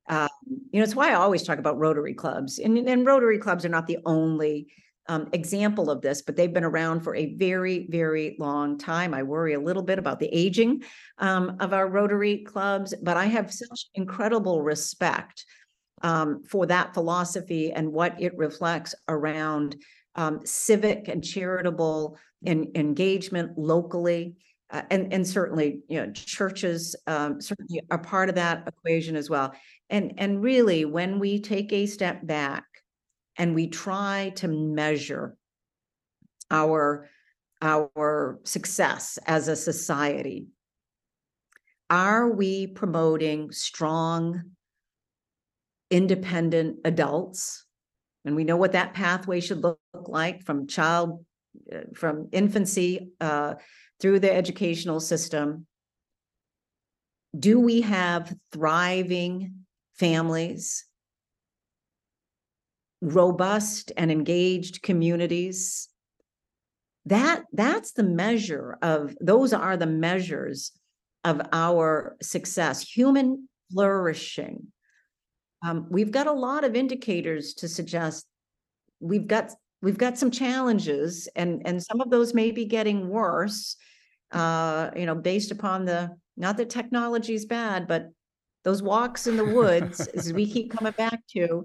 Um, 0.09 0.29
you 0.71 0.81
know, 0.81 0.85
it's 0.85 0.95
why 0.95 1.11
I 1.11 1.15
always 1.15 1.43
talk 1.43 1.59
about 1.59 1.79
Rotary 1.79 2.15
clubs, 2.15 2.59
and, 2.59 2.79
and 2.79 3.07
Rotary 3.07 3.39
clubs 3.39 3.65
are 3.65 3.71
not 3.71 3.87
the 3.87 3.99
only 4.07 4.69
um, 5.09 5.29
example 5.33 5.91
of 5.91 6.03
this, 6.03 6.23
but 6.23 6.37
they've 6.37 6.53
been 6.53 6.65
around 6.65 7.01
for 7.01 7.15
a 7.15 7.35
very, 7.35 7.87
very 7.91 8.37
long 8.39 8.79
time. 8.79 9.15
I 9.15 9.23
worry 9.23 9.55
a 9.55 9.61
little 9.61 9.83
bit 9.83 9.99
about 9.99 10.21
the 10.21 10.29
aging 10.29 10.83
um, 11.19 11.57
of 11.61 11.73
our 11.73 11.89
Rotary 11.89 12.39
clubs, 12.39 12.95
but 13.03 13.17
I 13.17 13.27
have 13.27 13.53
such 13.53 13.87
incredible 13.95 14.63
respect 14.63 15.45
um, 16.03 16.43
for 16.45 16.67
that 16.67 16.95
philosophy 16.95 17.73
and 17.73 17.93
what 17.93 18.21
it 18.21 18.37
reflects 18.37 18.95
around 19.09 19.77
um, 20.15 20.41
civic 20.45 21.09
and 21.09 21.23
charitable 21.23 22.19
engagement 22.47 23.57
locally. 23.57 24.35
Uh, 24.71 24.83
and, 24.91 25.13
and 25.13 25.27
certainly, 25.27 25.81
you 25.89 25.99
know, 25.99 26.13
churches 26.13 26.95
um, 27.07 27.41
certainly 27.41 27.81
are 27.91 27.99
part 27.99 28.29
of 28.29 28.35
that 28.35 28.69
equation 28.69 29.17
as 29.17 29.31
well. 29.31 29.53
And, 29.89 30.13
and 30.19 30.43
really, 30.43 30.85
when 30.85 31.19
we 31.19 31.41
take 31.41 31.73
a 31.73 31.87
step 31.87 32.27
back 32.27 32.65
and 33.39 33.55
we 33.55 33.69
try 33.69 34.33
to 34.37 34.49
measure 34.49 35.37
our, 36.51 37.09
our 37.63 38.41
success 38.45 39.19
as 39.27 39.49
a 39.49 39.57
society, 39.57 40.49
are 41.89 42.31
we 42.31 42.67
promoting 42.67 43.51
strong, 43.51 44.43
independent 45.91 46.77
adults 46.85 47.65
and 48.25 48.37
we 48.37 48.45
know 48.45 48.57
what 48.57 48.73
that 48.73 48.95
pathway 48.95 49.41
should 49.41 49.63
look 49.63 49.79
like 49.95 50.45
from 50.45 50.67
child, 50.67 51.25
uh, 51.73 51.81
from 51.95 52.29
infancy 52.33 53.11
uh, 53.21 53.55
through 54.01 54.21
the 54.21 54.33
educational 54.33 55.01
system. 55.01 55.67
Do 57.39 57.61
we 57.61 57.83
have 57.83 58.35
thriving 58.53 59.65
families, 59.99 60.85
robust 63.01 63.93
and 63.97 64.11
engaged 64.11 64.83
communities? 64.83 65.89
That 67.07 67.45
that's 67.53 67.93
the 67.93 68.03
measure 68.03 68.77
of 68.83 69.17
those 69.21 69.53
are 69.53 69.77
the 69.77 69.87
measures 69.87 70.73
of 71.25 71.41
our 71.53 72.17
success, 72.21 72.83
human 72.83 73.49
flourishing 73.73 74.73
um, 75.63 75.87
we've 75.91 76.11
got 76.11 76.27
a 76.27 76.33
lot 76.33 76.65
of 76.65 76.77
indicators 76.77 77.55
to 77.55 77.69
suggest 77.69 78.27
we've 79.01 79.27
got 79.27 79.53
we've 79.83 79.99
got 79.99 80.19
some 80.19 80.31
challenges 80.31 81.29
and 81.37 81.63
and 81.65 81.83
some 81.83 82.01
of 82.01 82.11
those 82.11 82.35
may 82.35 82.51
be 82.51 82.65
getting 82.65 83.09
worse 83.09 83.77
uh 84.33 84.91
you 84.97 85.07
know 85.07 85.15
based 85.15 85.51
upon 85.51 85.85
the 85.85 86.11
not 86.37 86.57
that 86.57 86.69
technology 86.71 87.35
is 87.35 87.47
bad 87.47 87.87
but 87.87 88.09
those 88.65 88.83
walks 88.83 89.27
in 89.27 89.37
the 89.37 89.45
woods 89.45 90.07
as 90.15 90.33
we 90.33 90.51
keep 90.51 90.71
coming 90.71 90.93
back 90.97 91.21
to 91.29 91.65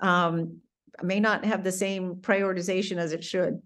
um 0.00 0.60
may 1.02 1.20
not 1.20 1.44
have 1.44 1.64
the 1.64 1.72
same 1.72 2.16
prioritization 2.16 2.96
as 2.96 3.12
it 3.12 3.22
should. 3.22 3.60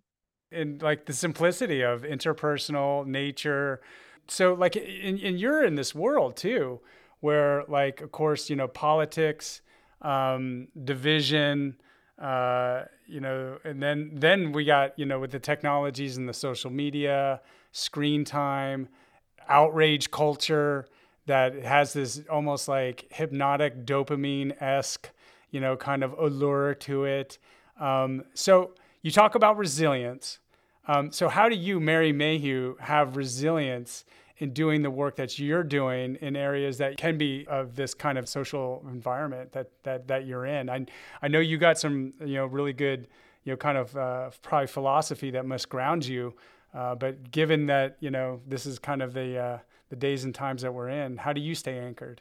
And 0.51 0.83
like 0.83 1.07
the 1.07 1.13
simplicity 1.13 1.83
of 1.83 2.03
interpersonal 2.03 3.07
nature. 3.07 3.81
So 4.29 4.55
like 4.55 4.77
and, 4.77 5.19
and 5.19 5.41
you're 5.41 5.65
in 5.65 5.75
this 5.75 5.95
world 5.95 6.37
too 6.37 6.81
where 7.23 7.65
like 7.69 8.03
of 8.03 8.13
course 8.13 8.51
you 8.51 8.57
know 8.57 8.69
politics 8.69 9.63
um, 10.03 10.69
division 10.85 11.75
uh, 12.21 12.83
you 13.07 13.21
know 13.21 13.59
and 13.65 13.83
then 13.83 14.11
then 14.13 14.53
we 14.53 14.65
got 14.65 14.99
you 14.99 15.07
know 15.07 15.19
with 15.19 15.31
the 15.31 15.39
technologies 15.39 16.19
and 16.19 16.29
the 16.29 16.35
social 16.35 16.71
media 16.71 17.41
screen 17.71 18.25
time 18.25 18.89
outrage 19.49 20.11
culture 20.11 20.87
that 21.27 21.55
has 21.63 21.93
this 21.93 22.21
almost 22.29 22.69
like 22.69 23.07
hypnotic 23.11 23.87
dopamine-esque 23.87 25.09
you 25.53 25.61
know 25.61 25.77
kind 25.77 26.03
of 26.03 26.13
allure 26.19 26.75
to 26.75 27.05
it. 27.05 27.39
Um, 27.81 28.25
so 28.35 28.73
you 29.03 29.11
talk 29.11 29.35
about 29.35 29.57
resilience. 29.57 30.39
Um, 30.89 31.13
so 31.13 31.29
how 31.29 31.49
do 31.49 31.55
you 31.55 31.79
mary 31.79 32.13
mayhew 32.13 32.75
have 32.81 33.17
resilience 33.17 34.05
in 34.43 34.53
doing 34.53 34.83
the 34.83 34.91
work 34.91 35.15
that 35.15 35.39
you're 35.39 35.63
doing 35.63 36.17
in 36.21 36.35
areas 36.35 36.77
that 36.79 36.97
can 36.97 37.17
be 37.17 37.47
of 37.47 37.77
this 37.77 37.95
kind 37.95 38.19
of 38.19 38.29
social 38.29 38.85
environment 38.91 39.53
that 39.53 39.71
that 39.85 40.09
that 40.09 40.27
you're 40.27 40.45
in. 40.45 40.69
I 40.69 40.85
I 41.23 41.29
know 41.29 41.39
you 41.39 41.59
got 41.59 41.79
some 41.79 42.13
you 42.19 42.35
know 42.35 42.47
really 42.47 42.73
good 42.73 43.07
you 43.45 43.53
know 43.53 43.57
kind 43.57 43.79
of 43.79 43.97
uh, 43.97 44.31
probably 44.43 44.67
philosophy 44.67 45.31
that 45.31 45.47
must 45.47 45.69
ground 45.69 46.05
you. 46.05 46.35
Uh, 46.75 46.97
but 46.97 47.31
given 47.31 47.67
that 47.67 47.97
you 48.01 48.11
know 48.11 48.41
this 48.49 48.67
is 48.67 48.81
kind 48.81 49.01
of 49.01 49.15
the 49.15 49.39
uh, 49.39 49.59
the 49.91 49.97
days 49.97 50.25
and 50.25 50.35
times 50.35 50.63
that 50.63 50.75
we're 50.75 50.89
in, 50.89 51.19
how 51.19 51.33
do 51.33 51.41
you 51.41 51.55
stay 51.55 51.79
anchored? 51.79 52.21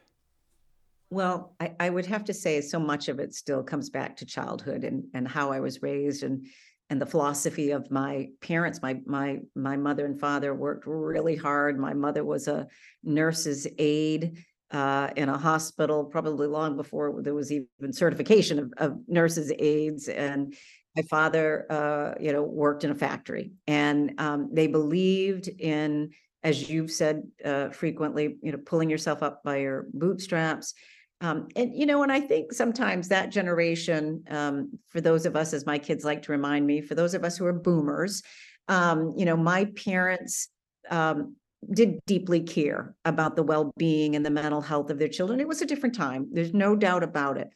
Well, 1.09 1.55
I, 1.59 1.73
I 1.79 1.89
would 1.89 2.05
have 2.05 2.23
to 2.25 2.33
say 2.33 2.61
so 2.61 2.79
much 2.79 3.09
of 3.09 3.19
it 3.19 3.33
still 3.33 3.63
comes 3.63 3.89
back 3.89 4.15
to 4.17 4.25
childhood 4.25 4.83
and 4.83 5.05
and 5.15 5.27
how 5.27 5.51
I 5.51 5.59
was 5.59 5.81
raised 5.81 6.21
and 6.21 6.45
and 6.91 7.01
the 7.01 7.05
philosophy 7.05 7.71
of 7.71 7.89
my 7.89 8.27
parents. 8.41 8.81
My 8.81 8.99
my 9.05 9.39
my 9.55 9.77
mother 9.77 10.05
and 10.05 10.19
father 10.19 10.53
worked 10.53 10.85
really 10.85 11.37
hard. 11.37 11.79
My 11.79 11.93
mother 11.93 12.23
was 12.23 12.49
a 12.49 12.67
nurse's 13.01 13.65
aide 13.79 14.43
uh, 14.71 15.09
in 15.15 15.29
a 15.29 15.37
hospital, 15.37 16.03
probably 16.03 16.47
long 16.47 16.75
before 16.75 17.21
there 17.23 17.33
was 17.33 17.49
even 17.51 17.93
certification 17.93 18.59
of, 18.59 18.73
of 18.77 18.99
nurses' 19.07 19.53
aides. 19.57 20.09
And 20.09 20.53
my 20.95 21.03
father, 21.03 21.65
uh, 21.69 22.13
you 22.19 22.33
know, 22.33 22.43
worked 22.43 22.83
in 22.83 22.91
a 22.91 22.95
factory, 22.95 23.53
and 23.67 24.13
um, 24.17 24.49
they 24.51 24.67
believed 24.67 25.47
in, 25.47 26.09
as 26.43 26.69
you've 26.69 26.91
said 26.91 27.23
uh, 27.45 27.69
frequently, 27.69 28.35
you 28.43 28.51
know, 28.51 28.57
pulling 28.57 28.89
yourself 28.89 29.23
up 29.23 29.43
by 29.45 29.57
your 29.57 29.87
bootstraps. 29.93 30.73
Um, 31.21 31.47
and 31.55 31.71
you 31.73 31.85
know, 31.85 32.01
and 32.01 32.11
I 32.11 32.19
think 32.19 32.51
sometimes 32.51 33.07
that 33.07 33.29
generation, 33.29 34.23
um, 34.29 34.79
for 34.89 35.01
those 35.01 35.27
of 35.27 35.35
us, 35.35 35.53
as 35.53 35.67
my 35.67 35.77
kids 35.77 36.03
like 36.03 36.23
to 36.23 36.31
remind 36.31 36.65
me, 36.65 36.81
for 36.81 36.95
those 36.95 37.13
of 37.13 37.23
us 37.23 37.37
who 37.37 37.45
are 37.45 37.53
boomers, 37.53 38.23
um, 38.67 39.13
you 39.15 39.25
know, 39.25 39.37
my 39.37 39.65
parents 39.85 40.49
um, 40.89 41.35
did 41.71 41.99
deeply 42.07 42.41
care 42.41 42.95
about 43.05 43.35
the 43.35 43.43
well-being 43.43 44.15
and 44.15 44.25
the 44.25 44.31
mental 44.31 44.61
health 44.61 44.89
of 44.89 44.97
their 44.97 45.07
children. 45.07 45.39
It 45.39 45.47
was 45.47 45.61
a 45.61 45.65
different 45.67 45.93
time. 45.93 46.27
There's 46.31 46.55
no 46.55 46.75
doubt 46.75 47.03
about 47.03 47.37
it. 47.37 47.49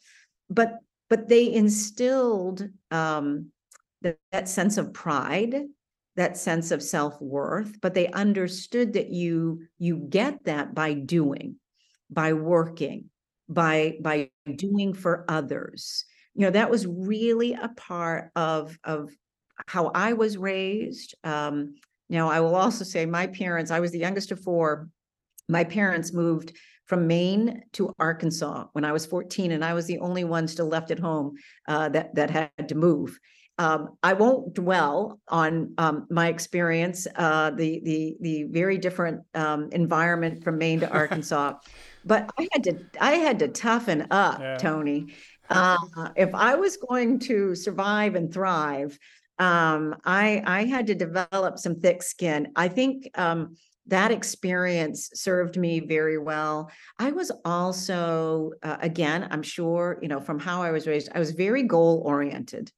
But 0.48 0.78
but 1.10 1.28
they 1.28 1.52
instilled 1.52 2.68
um, 2.90 3.50
that, 4.02 4.18
that 4.30 4.48
sense 4.48 4.76
of 4.76 4.92
pride, 4.92 5.56
that 6.14 6.36
sense 6.36 6.70
of 6.70 6.82
self-worth. 6.82 7.80
But 7.80 7.94
they 7.94 8.08
understood 8.08 8.92
that 8.92 9.10
you 9.10 9.64
you 9.78 9.96
get 9.96 10.44
that 10.44 10.72
by 10.72 10.94
doing, 10.94 11.56
by 12.10 12.32
working, 12.32 13.10
by 13.48 13.96
by 14.00 14.30
doing 14.56 14.92
for 14.92 15.24
others. 15.28 16.04
You 16.34 16.42
know 16.42 16.50
that 16.50 16.70
was 16.70 16.86
really 16.86 17.54
a 17.54 17.68
part 17.76 18.30
of 18.36 18.78
of 18.84 19.10
how 19.66 19.90
i 19.94 20.12
was 20.12 20.36
raised 20.36 21.14
um 21.24 21.74
now 22.10 22.28
i 22.28 22.40
will 22.40 22.54
also 22.54 22.84
say 22.84 23.06
my 23.06 23.26
parents 23.26 23.70
i 23.70 23.80
was 23.80 23.90
the 23.90 23.98
youngest 23.98 24.30
of 24.30 24.40
four. 24.40 24.88
My 25.48 25.64
parents 25.64 26.12
moved 26.12 26.52
from 26.86 27.06
maine 27.06 27.62
to 27.72 27.92
arkansas 27.98 28.66
when 28.72 28.84
i 28.84 28.92
was 28.92 29.06
14 29.06 29.52
and 29.52 29.64
i 29.64 29.72
was 29.72 29.86
the 29.86 29.98
only 29.98 30.24
one 30.24 30.46
still 30.46 30.68
left 30.68 30.90
at 30.90 30.98
home 30.98 31.36
uh, 31.68 31.88
that 31.90 32.14
that 32.14 32.30
had 32.30 32.68
to 32.68 32.74
move. 32.74 33.18
Um, 33.58 33.96
I 34.02 34.12
won't 34.12 34.52
dwell 34.52 35.18
on 35.28 35.72
um, 35.78 36.06
my 36.10 36.28
experience, 36.28 37.06
uh, 37.16 37.50
the 37.50 37.80
the 37.84 38.16
the 38.20 38.42
very 38.44 38.76
different 38.76 39.22
um, 39.34 39.70
environment 39.72 40.44
from 40.44 40.58
Maine 40.58 40.80
to 40.80 40.90
Arkansas, 41.02 41.54
but 42.06 42.30
I 42.38 42.48
had 42.52 42.64
to 42.64 42.78
I 43.00 43.12
had 43.16 43.40
to 43.40 43.48
toughen 43.48 44.06
up, 44.10 44.40
yeah. 44.40 44.56
Tony. 44.56 45.14
Uh, 45.50 45.76
if 46.16 46.34
I 46.34 46.54
was 46.54 46.76
going 46.76 47.18
to 47.20 47.54
survive 47.54 48.14
and 48.14 48.32
thrive, 48.32 48.98
um, 49.38 49.94
I 50.04 50.42
I 50.46 50.64
had 50.64 50.86
to 50.86 50.94
develop 50.94 51.58
some 51.58 51.80
thick 51.80 52.02
skin. 52.02 52.52
I 52.56 52.68
think 52.68 53.10
um, 53.18 53.56
that 53.88 54.10
experience 54.10 55.10
served 55.14 55.56
me 55.56 55.80
very 55.80 56.18
well. 56.18 56.70
I 56.98 57.12
was 57.12 57.30
also, 57.44 58.52
uh, 58.62 58.78
again, 58.80 59.28
I'm 59.30 59.42
sure, 59.42 59.98
you 60.02 60.08
know, 60.08 60.20
from 60.20 60.40
how 60.40 60.62
I 60.62 60.72
was 60.72 60.86
raised, 60.86 61.10
I 61.14 61.18
was 61.18 61.30
very 61.30 61.62
goal 61.62 62.02
oriented. 62.04 62.72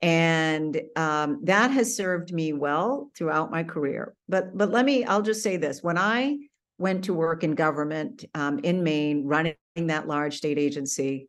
And 0.00 0.80
um, 0.96 1.40
that 1.44 1.72
has 1.72 1.96
served 1.96 2.32
me 2.32 2.52
well 2.52 3.10
throughout 3.16 3.50
my 3.50 3.64
career. 3.64 4.14
But 4.28 4.56
but 4.56 4.70
let 4.70 4.84
me, 4.84 5.04
I'll 5.04 5.22
just 5.22 5.42
say 5.42 5.56
this: 5.56 5.82
when 5.82 5.98
I 5.98 6.38
went 6.78 7.04
to 7.04 7.14
work 7.14 7.42
in 7.44 7.54
government 7.54 8.24
um, 8.34 8.60
in 8.60 8.82
Maine, 8.82 9.24
running 9.26 9.54
that 9.76 10.06
large 10.06 10.36
state 10.36 10.58
agency. 10.58 11.28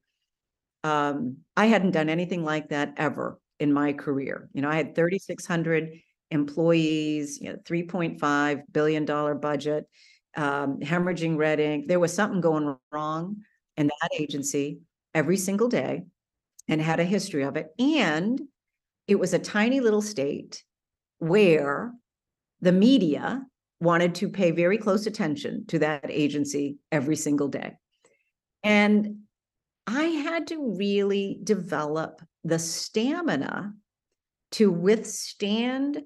Um, 0.83 1.37
I 1.57 1.65
hadn't 1.65 1.91
done 1.91 2.09
anything 2.09 2.43
like 2.43 2.69
that 2.69 2.93
ever 2.97 3.39
in 3.59 3.73
my 3.73 3.93
career. 3.93 4.49
You 4.53 4.61
know, 4.61 4.69
I 4.69 4.75
had 4.75 4.95
3,600 4.95 5.99
employees, 6.31 7.39
you 7.41 7.51
know, 7.51 7.57
3.5 7.65 8.61
billion 8.71 9.05
dollar 9.05 9.35
budget, 9.35 9.85
um, 10.37 10.79
hemorrhaging 10.79 11.37
red 11.37 11.59
ink. 11.59 11.87
There 11.87 11.99
was 11.99 12.13
something 12.13 12.41
going 12.41 12.75
wrong 12.91 13.37
in 13.75 13.87
that 13.87 14.09
agency 14.19 14.79
every 15.13 15.37
single 15.37 15.67
day, 15.67 16.03
and 16.67 16.79
had 16.79 16.99
a 16.99 17.03
history 17.05 17.43
of 17.43 17.57
it. 17.57 17.67
And 17.79 18.39
it 19.07 19.19
was 19.19 19.33
a 19.33 19.39
tiny 19.39 19.79
little 19.79 20.03
state 20.03 20.63
where 21.17 21.93
the 22.61 22.71
media 22.71 23.43
wanted 23.79 24.15
to 24.15 24.29
pay 24.29 24.51
very 24.51 24.77
close 24.77 25.07
attention 25.07 25.65
to 25.67 25.79
that 25.79 26.05
agency 26.09 26.77
every 26.91 27.15
single 27.15 27.47
day. 27.47 27.73
And 28.63 29.19
I 29.87 30.03
had 30.03 30.47
to 30.47 30.75
really 30.77 31.39
develop 31.43 32.21
the 32.43 32.59
stamina 32.59 33.73
to 34.51 34.71
withstand, 34.71 36.01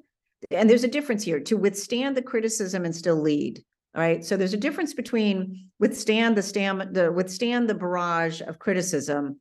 and 0.51 0.69
there's 0.69 0.83
a 0.83 0.89
difference 0.89 1.23
here 1.23 1.39
to 1.41 1.57
withstand 1.57 2.15
the 2.15 2.21
criticism 2.21 2.85
and 2.85 2.95
still 2.95 3.21
lead. 3.21 3.63
All 3.95 4.01
right. 4.01 4.25
So 4.25 4.37
there's 4.37 4.53
a 4.53 4.57
difference 4.57 4.93
between 4.93 5.69
withstand 5.79 6.35
the 6.35 6.41
stam 6.41 6.81
the 6.93 7.11
withstand 7.11 7.69
the 7.69 7.75
barrage 7.75 8.41
of 8.41 8.57
criticism 8.57 9.39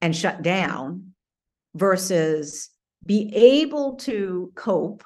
and 0.00 0.14
shut 0.14 0.42
down 0.42 1.14
versus 1.74 2.70
be 3.04 3.32
able 3.34 3.96
to 3.96 4.52
cope 4.54 5.02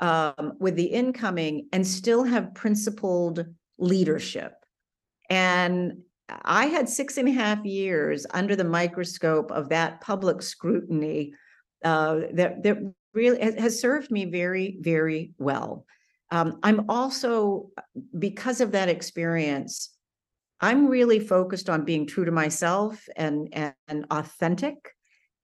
um, 0.00 0.54
with 0.58 0.76
the 0.76 0.84
incoming 0.84 1.68
and 1.72 1.86
still 1.86 2.24
have 2.24 2.54
principled 2.54 3.46
leadership. 3.78 4.54
And 5.28 6.02
I 6.44 6.66
had 6.66 6.88
six 6.88 7.16
and 7.16 7.28
a 7.28 7.32
half 7.32 7.64
years 7.64 8.26
under 8.32 8.56
the 8.56 8.64
microscope 8.64 9.50
of 9.50 9.68
that 9.68 10.00
public 10.00 10.42
scrutiny 10.42 11.34
uh, 11.84 12.20
that 12.32 12.62
that 12.62 12.78
really 13.14 13.40
has 13.40 13.80
served 13.80 14.10
me 14.10 14.24
very, 14.24 14.78
very 14.80 15.32
well. 15.38 15.86
Um, 16.30 16.58
I'm 16.62 16.88
also 16.88 17.70
because 18.18 18.60
of 18.60 18.72
that 18.72 18.88
experience, 18.88 19.90
I'm 20.60 20.86
really 20.86 21.18
focused 21.18 21.68
on 21.68 21.84
being 21.84 22.06
true 22.06 22.24
to 22.24 22.32
myself 22.32 23.04
and 23.16 23.48
and, 23.88 24.06
authentic 24.10 24.76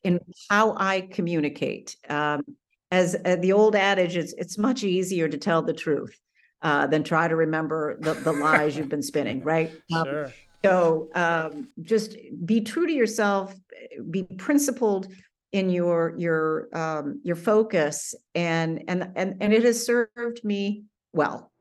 in 0.04 0.20
how 0.48 0.76
I 0.76 1.00
communicate. 1.00 1.96
Um, 2.08 2.42
as 2.90 3.16
uh, 3.24 3.36
the 3.36 3.52
old 3.52 3.74
adage, 3.74 4.16
it's 4.16 4.32
it's 4.34 4.58
much 4.58 4.84
easier 4.84 5.28
to 5.28 5.38
tell 5.38 5.62
the 5.62 5.72
truth 5.72 6.18
uh, 6.62 6.86
than 6.86 7.02
try 7.02 7.28
to 7.28 7.36
remember 7.36 7.96
the, 8.00 8.14
the 8.14 8.32
lies 8.32 8.76
you've 8.76 8.88
been 8.88 9.02
spinning, 9.02 9.42
right? 9.42 9.72
Um. 9.94 10.26
So 10.64 11.08
um, 11.14 11.68
just 11.82 12.16
be 12.44 12.60
true 12.60 12.86
to 12.88 12.92
yourself, 12.92 13.54
be 14.10 14.24
principled 14.24 15.06
in 15.52 15.70
your 15.70 16.14
your 16.16 16.68
um, 16.76 17.20
your 17.22 17.36
focus, 17.36 18.14
and 18.34 18.82
and 18.88 19.12
and 19.14 19.36
and 19.40 19.52
it 19.52 19.62
has 19.62 19.84
served 19.84 20.42
me 20.42 20.84
well. 21.12 21.52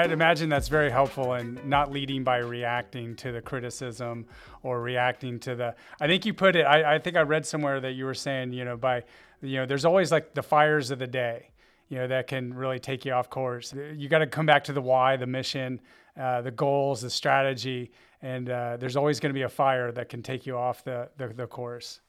I, 0.00 0.06
would 0.06 0.12
imagine 0.12 0.48
that's 0.48 0.68
very 0.68 0.90
helpful 0.90 1.34
in 1.34 1.60
not 1.64 1.92
leading 1.92 2.24
by 2.24 2.38
reacting 2.38 3.14
to 3.16 3.32
the 3.32 3.40
criticism 3.42 4.26
or 4.62 4.80
reacting 4.80 5.38
to 5.40 5.54
the. 5.54 5.74
I 6.00 6.06
think 6.06 6.24
you 6.24 6.32
put 6.32 6.56
it. 6.56 6.62
I, 6.62 6.94
I 6.94 6.98
think 6.98 7.16
I 7.16 7.20
read 7.20 7.44
somewhere 7.44 7.80
that 7.80 7.92
you 7.92 8.06
were 8.06 8.14
saying, 8.14 8.52
you 8.52 8.64
know, 8.64 8.76
by, 8.76 9.04
you 9.42 9.56
know, 9.56 9.66
there's 9.66 9.84
always 9.84 10.10
like 10.10 10.32
the 10.34 10.42
fires 10.42 10.90
of 10.90 10.98
the 10.98 11.06
day, 11.06 11.50
you 11.88 11.98
know, 11.98 12.06
that 12.06 12.28
can 12.28 12.54
really 12.54 12.78
take 12.78 13.04
you 13.04 13.12
off 13.12 13.28
course. 13.28 13.74
You 13.94 14.08
got 14.08 14.20
to 14.20 14.26
come 14.26 14.46
back 14.46 14.64
to 14.64 14.72
the 14.72 14.80
why, 14.80 15.16
the 15.16 15.26
mission, 15.26 15.80
uh, 16.18 16.40
the 16.40 16.50
goals, 16.50 17.02
the 17.02 17.10
strategy, 17.10 17.90
and 18.22 18.48
uh, 18.48 18.76
there's 18.78 18.96
always 18.96 19.20
going 19.20 19.30
to 19.30 19.38
be 19.38 19.42
a 19.42 19.48
fire 19.48 19.92
that 19.92 20.08
can 20.08 20.22
take 20.22 20.46
you 20.46 20.56
off 20.56 20.82
the 20.82 21.08
the, 21.18 21.28
the 21.28 21.46
course. 21.46 22.00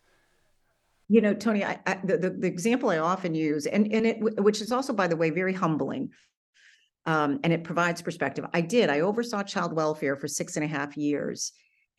You 1.10 1.20
know, 1.20 1.34
Tony, 1.34 1.66
I, 1.66 1.78
I, 1.86 2.00
the, 2.06 2.30
the 2.30 2.48
example 2.48 2.90
I 2.90 3.00
often 3.00 3.36
use, 3.36 3.66
and 3.66 3.92
and 3.92 4.06
it, 4.06 4.42
which 4.42 4.62
is 4.62 4.72
also, 4.72 4.94
by 4.94 5.08
the 5.08 5.18
way, 5.18 5.30
very 5.30 5.54
humbling 5.54 6.10
um, 7.06 7.40
and 7.44 7.52
it 7.52 7.64
provides 7.64 8.02
perspective. 8.02 8.46
I 8.54 8.62
did. 8.62 8.90
I 8.90 9.02
oversaw 9.02 9.44
child 9.44 9.74
welfare 9.74 10.16
for 10.16 10.28
six 10.28 10.56
and 10.56 10.66
a 10.66 10.68
half 10.68 10.98
years, 10.98 11.52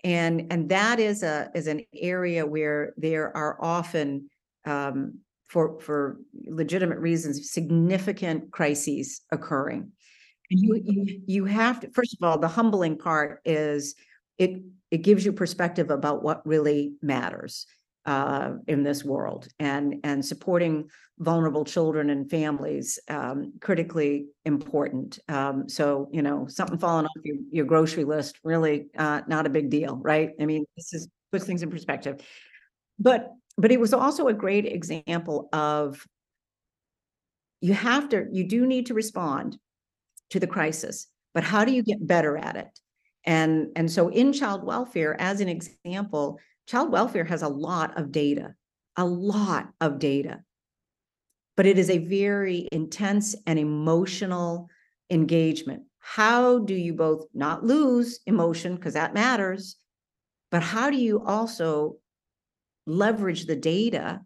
and 0.05 0.46
and 0.50 0.68
that 0.68 1.00
is 1.00 1.22
a 1.22 1.50
is 1.55 1.66
an 1.66 1.82
area 1.94 2.46
where 2.46 2.94
there 2.96 3.36
are 3.36 3.57
often 3.62 4.28
um, 4.64 5.18
for, 5.53 5.78
for 5.80 6.16
legitimate 6.46 6.98
reasons, 6.98 7.50
significant 7.53 8.50
crises 8.53 9.20
occurring. 9.30 9.92
And 10.50 10.61
you, 10.61 11.20
you, 11.26 11.44
have 11.44 11.80
to, 11.80 11.90
first 11.90 12.14
of 12.14 12.26
all, 12.26 12.38
the 12.38 12.48
humbling 12.48 12.96
part 12.96 13.42
is 13.44 13.94
it, 14.38 14.62
it 14.90 14.98
gives 14.98 15.26
you 15.26 15.32
perspective 15.34 15.90
about 15.90 16.22
what 16.22 16.46
really 16.46 16.94
matters 17.03 17.66
uh, 18.07 18.53
in 18.66 18.82
this 18.82 19.05
world 19.05 19.48
and, 19.59 19.96
and 20.05 20.24
supporting 20.24 20.88
vulnerable 21.18 21.64
children 21.64 22.11
and 22.11 22.28
families, 22.28 22.98
um, 23.09 23.53
critically 23.61 24.26
important. 24.44 25.18
Um, 25.28 25.68
so, 25.68 26.09
you 26.12 26.22
know, 26.22 26.46
something 26.48 26.78
falling 26.78 27.07
off 27.07 27.24
your, 27.24 27.36
your 27.50 27.64
grocery 27.64 28.05
list, 28.05 28.40
really, 28.42 28.86
uh, 28.98 29.20
not 29.28 29.46
a 29.46 29.50
big 29.50 29.70
deal, 29.70 29.96
right? 30.03 30.30
I 30.40 30.46
mean, 30.46 30.64
this 30.76 30.92
is, 30.92 31.09
puts 31.30 31.44
things 31.44 31.62
in 31.62 31.70
perspective. 31.70 32.20
But, 32.98 33.30
but 33.57 33.70
it 33.70 33.78
was 33.78 33.94
also 33.94 34.28
a 34.28 34.34
great 34.34 34.66
example 34.66 35.48
of 35.53 36.05
you 37.61 37.74
have 37.74 38.09
to, 38.09 38.26
you 38.32 38.48
do 38.48 38.66
need 38.66 38.86
to 38.86 38.94
respond 38.94 39.59
to 40.30 40.40
the 40.40 40.46
crisis, 40.46 41.07
but 41.34 41.44
how 41.44 41.64
do 41.64 41.72
you 41.72 41.82
get 41.82 42.05
better 42.05 42.36
at 42.36 42.57
it? 42.57 42.78
And, 43.24 43.68
and 43.76 43.88
so 43.88 44.09
in 44.09 44.32
child 44.32 44.64
welfare, 44.64 45.18
as 45.20 45.40
an 45.40 45.48
example, 45.48 46.40
child 46.72 46.90
welfare 46.90 47.24
has 47.24 47.42
a 47.42 47.48
lot 47.48 47.98
of 47.98 48.10
data, 48.10 48.54
a 48.96 49.04
lot 49.04 49.68
of 49.82 49.98
data, 49.98 50.40
but 51.54 51.66
it 51.66 51.78
is 51.78 51.90
a 51.90 51.98
very 51.98 52.66
intense 52.72 53.36
and 53.46 53.58
emotional 53.58 54.70
engagement. 55.10 55.82
How 55.98 56.60
do 56.60 56.74
you 56.74 56.94
both 56.94 57.26
not 57.34 57.62
lose 57.62 58.20
emotion, 58.26 58.76
because 58.76 58.94
that 58.94 59.12
matters, 59.12 59.76
but 60.50 60.62
how 60.62 60.88
do 60.88 60.96
you 60.96 61.22
also 61.22 61.98
leverage 62.86 63.44
the 63.44 63.54
data 63.54 64.22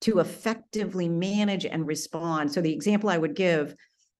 to 0.00 0.18
effectively 0.18 1.08
manage 1.08 1.64
and 1.64 1.86
respond? 1.86 2.52
So 2.52 2.60
the 2.60 2.72
example 2.72 3.08
I 3.08 3.18
would 3.18 3.36
give, 3.36 3.76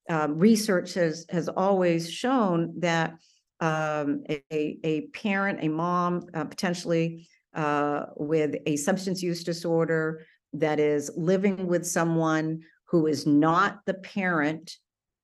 um, 0.08 0.38
research 0.38 0.94
has, 0.94 1.26
has 1.28 1.48
always 1.48 2.08
shown 2.08 2.74
that 2.78 3.14
um, 3.58 4.22
a, 4.30 4.78
a 4.84 5.00
parent, 5.12 5.58
a 5.60 5.68
mom, 5.68 6.26
uh, 6.34 6.44
potentially 6.44 7.28
uh, 7.54 8.06
with 8.16 8.56
a 8.66 8.76
substance 8.76 9.22
use 9.22 9.44
disorder 9.44 10.24
that 10.54 10.78
is 10.78 11.10
living 11.16 11.66
with 11.66 11.86
someone 11.86 12.60
who 12.88 13.06
is 13.06 13.26
not 13.26 13.80
the 13.86 13.94
parent 13.94 14.76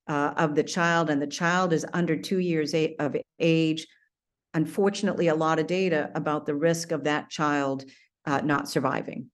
uh, 0.09 0.33
of 0.37 0.55
the 0.55 0.62
child, 0.62 1.11
and 1.11 1.20
the 1.20 1.26
child 1.26 1.72
is 1.72 1.85
under 1.93 2.16
two 2.16 2.39
years 2.39 2.74
a- 2.74 2.97
of 2.99 3.16
age. 3.39 3.87
Unfortunately, 4.55 5.29
a 5.29 5.35
lot 5.35 5.59
of 5.59 5.66
data 5.66 6.11
about 6.14 6.47
the 6.47 6.55
risk 6.55 6.93
of 6.93 7.05
that 7.05 7.29
child 7.29 7.85
uh, 8.26 8.41
not 8.41 8.68
surviving. 8.68 9.31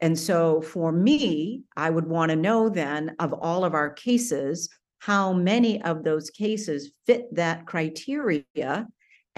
And 0.00 0.18
so 0.18 0.60
for 0.60 0.92
me, 0.92 1.62
I 1.76 1.90
would 1.90 2.06
want 2.06 2.30
to 2.30 2.36
know 2.36 2.68
then 2.68 3.14
of 3.18 3.32
all 3.32 3.64
of 3.64 3.74
our 3.74 3.90
cases, 3.90 4.68
how 4.98 5.32
many 5.32 5.80
of 5.82 6.02
those 6.02 6.30
cases 6.30 6.90
fit 7.06 7.32
that 7.34 7.66
criteria 7.66 8.86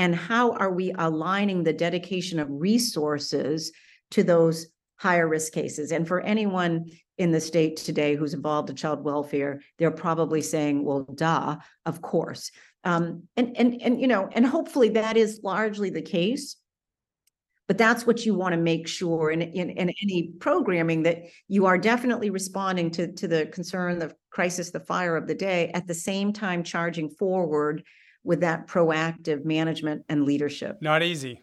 and 0.00 0.16
how 0.16 0.52
are 0.52 0.72
we 0.72 0.94
aligning 0.96 1.62
the 1.62 1.74
dedication 1.74 2.40
of 2.40 2.48
resources 2.50 3.70
to 4.12 4.22
those 4.22 4.68
higher 4.96 5.28
risk 5.28 5.52
cases? 5.52 5.92
And 5.92 6.08
for 6.08 6.20
anyone 6.20 6.86
in 7.18 7.32
the 7.32 7.40
state 7.40 7.76
today 7.76 8.16
who's 8.16 8.32
involved 8.32 8.70
in 8.70 8.76
child 8.76 9.04
welfare 9.04 9.60
they're 9.78 9.90
probably 9.90 10.40
saying 10.40 10.86
well 10.86 11.02
duh 11.02 11.58
of 11.84 12.00
course. 12.00 12.50
Um, 12.82 13.24
and 13.36 13.54
and 13.58 13.82
and 13.82 14.00
you 14.00 14.08
know 14.08 14.30
and 14.32 14.46
hopefully 14.46 14.88
that 15.00 15.18
is 15.18 15.40
largely 15.42 15.90
the 15.90 16.00
case 16.00 16.56
but 17.68 17.76
that's 17.76 18.06
what 18.06 18.24
you 18.24 18.34
want 18.34 18.54
to 18.54 18.60
make 18.60 18.88
sure 18.88 19.30
in, 19.30 19.42
in, 19.42 19.70
in 19.70 19.92
any 20.02 20.32
programming 20.40 21.02
that 21.02 21.24
you 21.46 21.66
are 21.66 21.78
definitely 21.78 22.30
responding 22.30 22.90
to, 22.90 23.12
to 23.12 23.28
the 23.28 23.46
concern, 23.46 24.00
the 24.00 24.12
crisis, 24.30 24.72
the 24.72 24.80
fire 24.80 25.14
of 25.14 25.28
the 25.28 25.36
day, 25.36 25.70
at 25.72 25.86
the 25.86 25.94
same 25.94 26.32
time 26.32 26.64
charging 26.64 27.08
forward 27.08 27.84
with 28.24 28.40
that 28.40 28.66
proactive 28.66 29.44
management 29.44 30.04
and 30.08 30.24
leadership. 30.24 30.78
Not 30.80 31.02
easy. 31.02 31.42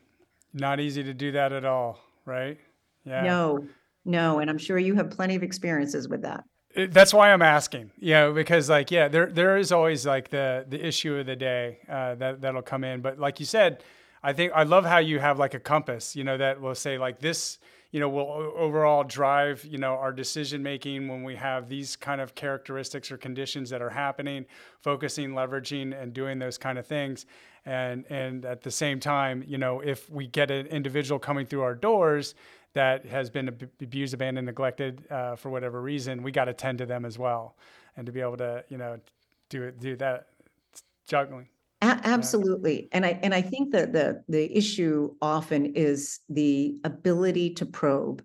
Not 0.54 0.80
easy 0.80 1.04
to 1.04 1.14
do 1.14 1.32
that 1.34 1.52
at 1.52 1.66
all, 1.66 2.00
right? 2.26 2.58
Yeah. 3.06 3.24
No, 3.24 3.68
no. 4.06 4.40
And 4.40 4.50
I'm 4.50 4.58
sure 4.58 4.78
you 4.78 4.96
have 4.96 5.10
plenty 5.10 5.36
of 5.36 5.44
experiences 5.44 6.08
with 6.08 6.22
that. 6.24 6.44
It, 6.76 6.94
that's 6.94 7.14
why 7.14 7.32
I'm 7.32 7.42
asking, 7.42 7.92
you 7.98 8.14
know, 8.14 8.34
because 8.34 8.70
like, 8.70 8.92
yeah, 8.92 9.08
there, 9.08 9.28
there 9.28 9.58
is 9.58 9.72
always 9.72 10.06
like 10.06 10.30
the, 10.30 10.66
the 10.68 10.86
issue 10.86 11.16
of 11.16 11.26
the 11.26 11.36
day 11.36 11.80
uh, 11.90 12.16
that, 12.16 12.42
that'll 12.42 12.62
come 12.62 12.84
in. 12.84 13.02
But 13.02 13.18
like 13.18 13.40
you 13.40 13.46
said, 13.46 13.84
I 14.22 14.34
think 14.34 14.52
I 14.54 14.64
love 14.64 14.86
how 14.86 14.98
you 14.98 15.20
have 15.20 15.40
like 15.40 15.54
a 15.54 15.60
compass, 15.60 16.16
you 16.16 16.24
know, 16.24 16.38
that 16.38 16.62
will 16.62 16.76
say 16.76 16.98
like 16.98 17.20
this, 17.20 17.60
you 17.98 18.02
know, 18.02 18.10
will 18.10 18.54
overall 18.56 19.04
drive, 19.04 19.66
you 19.66 19.80
know, 19.80 19.94
our 19.96 20.12
decision 20.12 20.62
making 20.62 21.08
when 21.08 21.24
we 21.24 21.36
have 21.36 21.68
these 21.68 21.96
kind 21.96 22.22
of 22.22 22.36
characteristics 22.36 23.12
or 23.12 23.18
conditions 23.18 23.72
that 23.72 23.82
are 23.82 23.90
happening, 23.90 24.46
focusing, 24.82 25.32
leveraging, 25.32 26.00
and 26.00 26.14
doing 26.14 26.38
those 26.38 26.60
kind 26.60 26.78
of 26.78 26.86
things. 26.86 27.26
And 27.66 28.06
and 28.12 28.46
at 28.46 28.62
the 28.62 28.70
same 28.70 29.00
time, 29.00 29.44
you 29.48 29.58
know, 29.58 29.80
if 29.80 30.12
we 30.12 30.28
get 30.28 30.52
an 30.52 30.68
individual 30.68 31.18
coming 31.18 31.48
through 31.48 31.64
our 31.64 31.74
doors 31.74 32.36
that 32.74 33.04
has 33.08 33.32
been 33.32 33.48
abused, 33.82 34.14
abandoned, 34.14 34.46
neglected 34.46 35.04
uh, 35.10 35.36
for 35.36 35.50
whatever 35.50 35.82
reason, 35.82 36.22
we 36.22 36.32
got 36.32 36.46
to 36.46 36.54
tend 36.54 36.78
to 36.78 36.86
them 36.86 37.04
as 37.04 37.18
well, 37.18 37.56
and 37.96 38.06
to 38.06 38.12
be 38.12 38.22
able 38.22 38.38
to, 38.38 38.64
you 38.70 38.78
know, 38.78 39.00
do 39.50 39.64
it, 39.64 39.80
do 39.80 39.96
that 39.96 40.28
juggling. 41.08 41.48
A- 41.82 42.02
absolutely. 42.04 42.90
And 42.92 43.06
I 43.06 43.20
and 43.22 43.34
I 43.34 43.42
think 43.42 43.72
that 43.74 43.94
the 43.94 44.24
the 44.28 44.56
issue 44.58 45.16
often 45.22 45.76
is 45.76 46.20
the 46.30 46.80
ability 46.84 47.54
to 47.56 47.66
probe. 47.66 48.24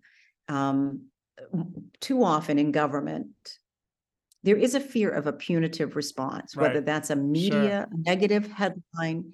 Um, 0.49 1.07
too 2.01 2.23
often 2.23 2.59
in 2.59 2.73
government, 2.73 3.29
there 4.43 4.57
is 4.57 4.75
a 4.75 4.81
fear 4.81 5.11
of 5.11 5.27
a 5.27 5.33
punitive 5.33 5.97
response, 5.97 6.57
whether 6.57 6.75
Right. 6.77 6.87
that's 6.87 7.11
a 7.11 7.17
media 7.17 7.87
negative 7.93 8.51
headline, 8.51 9.33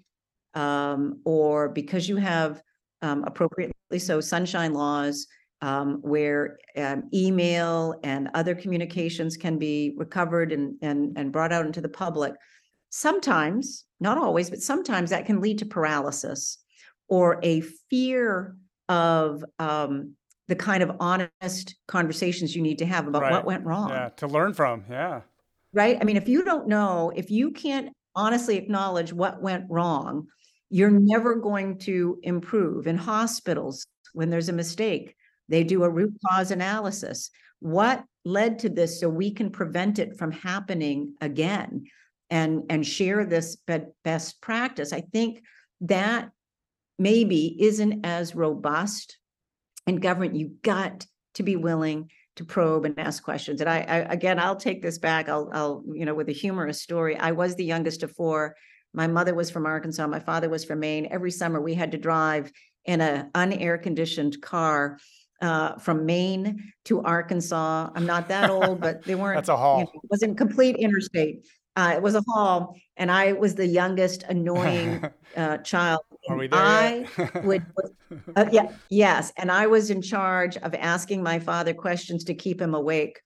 um, 0.55 1.21
or 1.25 1.69
because 1.69 2.09
you 2.09 2.17
have 2.17 2.63
um, 3.03 3.25
appropriately 3.25 3.99
so 3.99 4.21
sunshine 4.21 4.75
laws, 4.75 5.27
um, 5.61 5.99
where 6.03 6.59
um, 6.77 7.05
email 7.15 7.95
and 8.03 8.29
other 8.35 8.55
communications 8.55 9.37
can 9.37 9.59
be 9.59 9.95
recovered 9.97 10.53
and 10.53 10.77
and 10.83 11.17
and 11.17 11.33
brought 11.33 11.53
out 11.53 11.67
into 11.67 11.81
the 11.81 11.89
public. 11.89 12.35
Sometimes, 12.91 13.85
not 14.01 14.19
always, 14.19 14.51
but 14.51 14.61
sometimes 14.61 15.11
that 15.11 15.27
can 15.27 15.41
lead 15.41 15.59
to 15.59 15.67
paralysis 15.67 16.59
or 17.09 17.41
a 17.43 17.61
fear 17.91 18.57
of 18.89 19.45
um, 19.59 20.15
the 20.49 20.57
kind 20.57 20.83
of 20.83 20.97
honest 21.01 21.77
conversations 21.87 22.55
you 22.55 22.63
need 22.63 22.79
to 22.79 22.87
have 22.87 23.07
about 23.07 23.23
Right. 23.23 23.33
what 23.33 23.45
went 23.45 23.65
wrong. 23.65 23.91
Yeah, 23.91 24.09
to 24.17 24.27
learn 24.27 24.55
from. 24.55 24.85
Yeah. 24.91 25.23
Right? 25.73 25.99
I 26.01 26.05
mean, 26.05 26.17
if 26.17 26.29
you 26.29 26.45
don't 26.45 26.69
know, 26.69 27.13
if 27.15 27.31
you 27.31 27.51
can't 27.51 27.91
honestly 28.15 28.57
acknowledge 28.57 29.13
what 29.13 29.43
went 29.43 29.67
wrong, 29.69 30.27
you're 30.71 30.91
never 30.91 31.35
going 31.35 31.79
to 31.79 32.19
improve. 32.23 32.87
In 32.87 32.97
hospitals, 32.97 33.87
when 34.13 34.31
there's 34.31 34.49
a 34.49 34.55
mistake, 34.55 35.15
they 35.49 35.65
do 35.65 35.85
a 35.85 35.91
root 35.91 36.13
cause 36.27 36.51
analysis. 36.51 37.31
What 37.61 38.05
led 38.25 38.59
to 38.61 38.69
this 38.69 39.01
so 39.01 39.09
we 39.09 39.31
can 39.31 39.51
prevent 39.51 39.99
it 39.99 40.17
from 40.19 40.31
happening 40.31 41.15
again 41.21 41.85
and 42.31 42.65
and 42.71 42.87
share 42.87 43.25
this 43.25 43.57
be- 43.57 43.81
best 44.05 44.41
practice. 44.41 44.93
I 44.93 45.01
think 45.01 45.43
that 45.83 46.31
maybe 46.99 47.57
isn't 47.63 48.05
as 48.05 48.35
robust 48.35 49.19
in 49.87 49.97
government. 49.97 50.37
You 50.37 50.53
got 50.63 51.07
to 51.35 51.43
be 51.43 51.57
willing 51.57 52.11
to 52.37 52.45
probe 52.45 52.85
and 52.85 52.99
ask 52.99 53.23
questions. 53.23 53.61
And 53.61 53.69
I, 53.69 53.79
I 53.79 53.97
again, 54.13 54.39
I'll 54.39 54.57
take 54.57 54.83
this 54.83 54.99
back. 54.99 55.29
I'll, 55.29 55.51
I'll, 55.53 55.85
you 55.93 56.05
know, 56.05 56.15
with 56.15 56.29
a 56.29 56.33
humorous 56.33 56.83
story. 56.83 57.17
I 57.17 57.33
was 57.33 57.55
the 57.55 57.65
youngest 57.65 58.03
of 58.03 58.13
four. 58.13 58.57
My 58.95 59.07
mother 59.07 59.35
was 59.35 59.51
from 59.51 59.67
Arkansas. 59.67 60.07
My 60.07 60.21
father 60.21 60.49
was 60.49 60.65
from 60.65 60.81
Maine. 60.81 61.09
Every 61.11 61.31
summer 61.31 61.61
we 61.61 61.75
had 61.75 61.93
to 61.93 61.99
drive 61.99 62.51
in 62.85 63.01
an 63.01 63.31
unair 63.35 63.81
conditioned 63.83 64.41
car 64.41 64.99
uh, 65.43 65.77
from 65.79 66.07
Maine 66.07 66.73
to 66.87 67.03
Arkansas. 67.03 67.91
I'm 67.95 68.07
not 68.07 68.29
that 68.29 68.51
old, 68.51 68.81
but 68.81 69.05
they 69.05 69.15
weren't. 69.15 69.37
That's 69.37 69.49
a 69.49 69.53
you 69.53 69.57
haul. 69.57 69.81
know, 69.81 69.91
it 69.95 70.11
wasn't 70.11 70.39
complete 70.39 70.77
interstate. 70.77 71.47
Uh, 71.79 71.93
it 71.95 72.03
was 72.03 72.17
a 72.17 72.23
hall, 72.27 72.75
and 72.97 73.09
I 73.09 73.35
was 73.35 73.55
the 73.55 73.67
youngest 73.67 74.25
annoying 74.25 75.05
uh, 75.37 75.59
child. 75.59 76.01
Are 76.29 76.37
we 76.37 76.49
there 76.49 76.59
I 76.61 77.07
would, 77.45 77.65
uh, 78.37 78.47
yeah, 78.51 78.73
yes, 78.91 79.33
and 79.37 79.53
I 79.53 79.69
was 79.69 79.89
in 79.89 80.03
charge 80.03 80.57
of 80.57 80.75
asking 80.75 81.23
my 81.23 81.39
father 81.39 81.73
questions 81.73 82.25
to 82.25 82.35
keep 82.35 82.61
him 82.61 82.75
awake. 82.75 83.21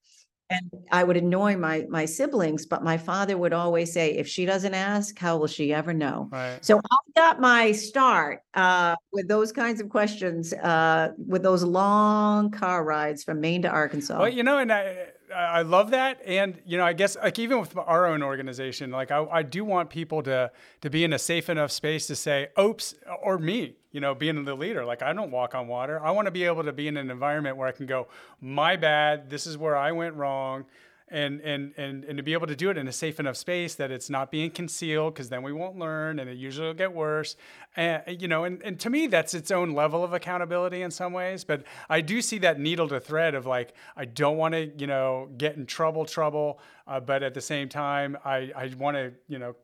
And 0.51 0.69
I 0.91 1.03
would 1.03 1.17
annoy 1.17 1.57
my 1.57 1.87
my 1.89 2.05
siblings, 2.05 2.67
but 2.67 2.83
my 2.83 2.95
father 2.95 3.39
would 3.39 3.53
always 3.53 3.91
say, 3.91 4.11
"If 4.11 4.27
she 4.27 4.45
doesn't 4.45 4.75
ask, 4.75 5.17
how 5.17 5.37
will 5.37 5.47
she 5.47 5.73
ever 5.73 5.91
know?" 5.91 6.29
right. 6.31 6.63
So 6.63 6.77
I 6.77 6.97
got 7.15 7.41
my 7.41 7.71
start 7.71 8.41
uh, 8.53 8.95
with 9.11 9.27
those 9.27 9.51
kinds 9.51 9.81
of 9.81 9.89
questions, 9.89 10.53
uh, 10.53 11.13
with 11.17 11.41
those 11.41 11.63
long 11.63 12.51
car 12.51 12.83
rides 12.83 13.23
from 13.23 13.41
Maine 13.41 13.63
to 13.63 13.69
Arkansas. 13.69 14.19
Well, 14.19 14.29
you 14.29 14.43
know, 14.43 14.59
and 14.59 14.71
I, 14.71 15.07
I 15.33 15.61
love 15.63 15.91
that, 15.91 16.19
and 16.25 16.59
you 16.65 16.77
know, 16.77 16.85
I 16.85 16.93
guess 16.93 17.15
like 17.15 17.39
even 17.39 17.59
with 17.59 17.75
our 17.77 18.05
own 18.05 18.21
organization, 18.23 18.91
like 18.91 19.11
I, 19.11 19.25
I 19.31 19.43
do 19.43 19.65
want 19.65 19.89
people 19.89 20.23
to 20.23 20.51
to 20.81 20.89
be 20.89 21.03
in 21.03 21.13
a 21.13 21.19
safe 21.19 21.49
enough 21.49 21.71
space 21.71 22.07
to 22.07 22.15
say, 22.15 22.47
"Oops," 22.59 22.95
or 23.21 23.37
me. 23.37 23.75
you 23.91 23.99
know, 24.01 24.15
being 24.15 24.43
the 24.43 24.55
leader. 24.55 24.83
Like 24.83 25.01
I 25.03 25.13
don't 25.13 25.31
walk 25.31 25.53
on 25.55 25.67
water. 25.67 25.99
I 26.03 26.11
want 26.11 26.25
to 26.25 26.31
be 26.31 26.43
able 26.45 26.63
to 26.63 26.73
be 26.73 26.87
in 26.87 26.97
an 26.97 27.11
environment 27.11 27.57
where 27.57 27.67
I 27.67 27.71
can 27.71 27.85
go, 27.85 28.07
my 28.41 28.75
bad. 28.75 29.29
This 29.29 29.45
is 29.45 29.57
where 29.57 29.77
I 29.77 29.91
went 29.91 30.15
wrong. 30.15 30.65
And, 31.13 31.41
and, 31.41 31.73
and, 31.77 32.03
and 32.05 32.17
to 32.17 32.23
be 32.23 32.33
able 32.33 32.47
to 32.47 32.55
do 32.55 32.71
it 32.71 32.77
in 32.77 32.87
a 32.87 32.91
safe 32.91 33.19
enough 33.19 33.37
space 33.37 33.75
that 33.75 33.91
it's 33.91 34.09
not 34.09 34.31
being 34.31 34.49
concealed 34.49 35.13
because 35.13 35.29
then 35.29 35.43
we 35.43 35.53
won't 35.53 35.77
learn 35.77 36.17
and 36.17 36.27
it 36.27 36.37
usually 36.37 36.65
will 36.65 36.73
get 36.73 36.91
worse. 36.91 37.35
And, 37.75 38.01
you 38.19 38.27
know, 38.27 38.45
and, 38.45 38.59
and 38.63 38.79
to 38.79 38.89
me, 38.89 39.05
that's 39.05 39.35
its 39.35 39.51
own 39.51 39.75
level 39.75 40.03
of 40.03 40.13
accountability 40.13 40.81
in 40.81 40.89
some 40.89 41.13
ways. 41.13 41.43
But 41.43 41.65
I 41.87 42.01
do 42.01 42.19
see 42.19 42.39
that 42.39 42.59
needle 42.59 42.87
to 42.87 42.99
thread 42.99 43.35
of 43.35 43.45
like, 43.45 43.75
I 43.95 44.05
don't 44.05 44.37
want 44.37 44.55
to, 44.55 44.71
you 44.75 44.87
know, 44.87 45.29
get 45.37 45.55
in 45.55 45.67
trouble, 45.67 46.03
trouble. 46.05 46.59
Uh, 46.87 46.99
but 46.99 47.21
at 47.21 47.35
the 47.35 47.41
same 47.41 47.69
time, 47.69 48.17
I, 48.25 48.51
I 48.55 48.71
want 48.75 48.97
to, 48.97 49.13
you 49.27 49.37
know, 49.37 49.55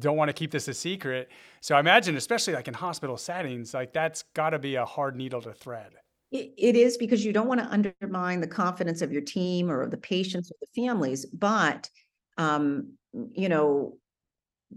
don't 0.00 0.16
want 0.16 0.30
to 0.30 0.32
keep 0.32 0.50
this 0.50 0.66
a 0.66 0.74
secret. 0.74 1.30
So 1.60 1.76
I 1.76 1.80
imagine, 1.80 2.16
especially 2.16 2.54
like 2.54 2.66
in 2.66 2.74
hospital 2.74 3.16
settings, 3.16 3.72
like 3.72 3.92
that's 3.92 4.24
got 4.34 4.50
to 4.50 4.58
be 4.58 4.74
a 4.74 4.84
hard 4.84 5.14
needle 5.14 5.40
to 5.42 5.52
thread. 5.52 5.92
It, 6.30 6.76
is 6.76 6.98
because 6.98 7.24
you 7.24 7.32
don't 7.32 7.48
want 7.48 7.60
to 7.60 7.66
undermine 7.66 8.40
the 8.40 8.46
confidence 8.46 9.00
of 9.00 9.12
your 9.12 9.22
team 9.22 9.70
or 9.70 9.80
of 9.80 9.90
the 9.90 9.96
patients 9.96 10.50
or 10.50 10.56
the 10.60 10.82
families. 10.82 11.24
But, 11.24 11.88
um, 12.36 12.92
you 13.32 13.48
know, 13.48 13.96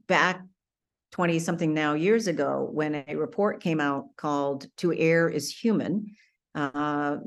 back 0.07 0.41
20 1.11 1.39
something 1.39 1.73
now 1.73 1.93
years 1.93 2.27
ago, 2.27 2.69
when 2.71 3.03
a 3.05 3.15
report 3.15 3.61
came 3.61 3.81
out 3.81 4.05
called 4.15 4.67
To 4.77 4.93
Err 4.93 5.27
is 5.27 5.53
Human 5.53 6.15
uh, 6.55 7.17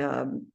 um, 0.00 0.46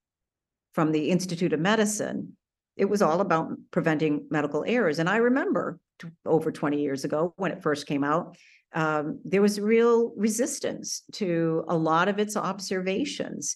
from 0.73 0.91
the 0.91 1.09
Institute 1.09 1.53
of 1.53 1.61
Medicine, 1.61 2.35
it 2.75 2.85
was 2.85 3.01
all 3.01 3.21
about 3.21 3.51
preventing 3.71 4.27
medical 4.29 4.63
errors. 4.67 4.99
And 4.99 5.07
I 5.07 5.17
remember 5.17 5.79
t- 5.99 6.09
over 6.25 6.51
20 6.51 6.81
years 6.81 7.05
ago 7.05 7.33
when 7.37 7.51
it 7.51 7.61
first 7.61 7.87
came 7.87 8.03
out, 8.03 8.35
um, 8.73 9.19
there 9.23 9.41
was 9.41 9.59
real 9.59 10.13
resistance 10.15 11.03
to 11.13 11.63
a 11.67 11.75
lot 11.75 12.07
of 12.07 12.19
its 12.19 12.35
observations 12.35 13.55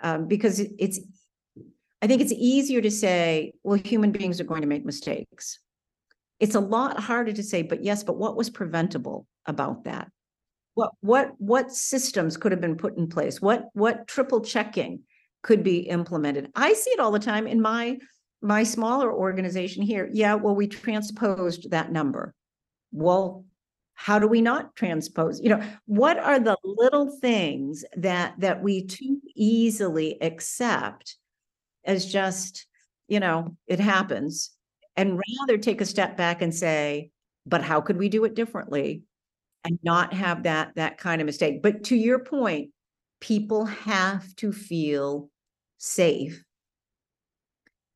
um, 0.00 0.28
because 0.28 0.60
it, 0.60 0.72
it's, 0.78 1.00
I 2.02 2.06
think 2.06 2.20
it's 2.20 2.32
easier 2.32 2.80
to 2.80 2.90
say, 2.90 3.52
well, 3.64 3.78
human 3.82 4.12
beings 4.12 4.40
are 4.40 4.44
going 4.44 4.60
to 4.60 4.68
make 4.68 4.84
mistakes. 4.84 5.58
It's 6.38 6.54
a 6.54 6.60
lot 6.60 7.00
harder 7.00 7.32
to 7.32 7.42
say, 7.42 7.62
but 7.62 7.82
yes, 7.82 8.04
but 8.04 8.16
what 8.16 8.36
was 8.36 8.50
preventable 8.50 9.26
about 9.46 9.84
that? 9.84 10.08
What 10.74 10.92
what 11.00 11.32
what 11.38 11.72
systems 11.72 12.36
could 12.36 12.52
have 12.52 12.60
been 12.60 12.76
put 12.76 12.96
in 12.96 13.08
place? 13.08 13.42
What 13.42 13.64
what 13.72 14.06
triple 14.06 14.40
checking 14.40 15.00
could 15.42 15.64
be 15.64 15.78
implemented? 15.78 16.52
I 16.54 16.74
see 16.74 16.90
it 16.90 17.00
all 17.00 17.10
the 17.10 17.18
time 17.18 17.48
in 17.48 17.60
my 17.60 17.98
my 18.40 18.62
smaller 18.62 19.12
organization 19.12 19.82
here, 19.82 20.08
yeah, 20.12 20.34
well, 20.34 20.54
we 20.54 20.68
transposed 20.68 21.70
that 21.70 21.90
number. 21.90 22.34
Well, 22.92 23.44
how 24.00 24.20
do 24.20 24.28
we 24.28 24.40
not 24.40 24.76
transpose? 24.76 25.40
You 25.40 25.48
know, 25.48 25.62
what 25.86 26.20
are 26.20 26.38
the 26.38 26.56
little 26.62 27.10
things 27.18 27.84
that 27.96 28.38
that 28.38 28.62
we 28.62 28.86
too 28.86 29.20
easily 29.34 30.16
accept 30.22 31.16
as 31.84 32.06
just, 32.06 32.68
you 33.08 33.18
know, 33.18 33.56
it 33.66 33.80
happens, 33.80 34.52
and 34.96 35.20
rather 35.40 35.58
take 35.58 35.80
a 35.80 35.84
step 35.84 36.16
back 36.16 36.42
and 36.42 36.54
say, 36.54 37.10
but 37.44 37.60
how 37.60 37.80
could 37.80 37.96
we 37.96 38.08
do 38.08 38.24
it 38.24 38.36
differently? 38.36 39.02
And 39.64 39.80
not 39.82 40.14
have 40.14 40.44
that 40.44 40.76
that 40.76 40.98
kind 40.98 41.20
of 41.20 41.26
mistake. 41.26 41.60
But 41.60 41.82
to 41.84 41.96
your 41.96 42.20
point, 42.20 42.70
people 43.18 43.64
have 43.64 44.32
to 44.36 44.52
feel 44.52 45.28
safe 45.78 46.44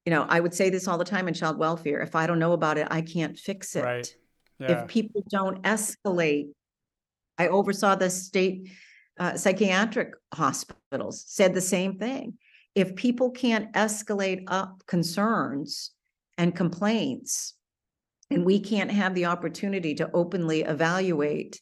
you 0.04 0.10
know, 0.10 0.26
I 0.28 0.40
would 0.40 0.52
say 0.52 0.68
this 0.68 0.88
all 0.88 0.98
the 0.98 1.04
time 1.04 1.28
in 1.28 1.34
child 1.34 1.58
welfare. 1.58 2.00
If 2.00 2.16
I 2.16 2.26
don't 2.26 2.40
know 2.40 2.54
about 2.54 2.76
it, 2.76 2.88
I 2.90 3.02
can't 3.02 3.38
fix 3.38 3.76
it. 3.76 3.84
Right. 3.84 4.16
Yeah. 4.62 4.82
If 4.82 4.88
people 4.88 5.22
don't 5.28 5.62
escalate, 5.62 6.48
I 7.38 7.48
oversaw 7.48 7.94
the 7.96 8.10
state 8.10 8.70
uh, 9.18 9.36
psychiatric 9.36 10.14
hospitals 10.32 11.24
said 11.26 11.54
the 11.54 11.60
same 11.60 11.98
thing. 11.98 12.38
If 12.74 12.94
people 12.96 13.30
can't 13.30 13.72
escalate 13.74 14.44
up 14.46 14.82
concerns 14.86 15.90
and 16.38 16.54
complaints, 16.54 17.54
and 18.30 18.46
we 18.46 18.58
can't 18.60 18.90
have 18.90 19.14
the 19.14 19.26
opportunity 19.26 19.94
to 19.96 20.10
openly 20.14 20.62
evaluate, 20.62 21.60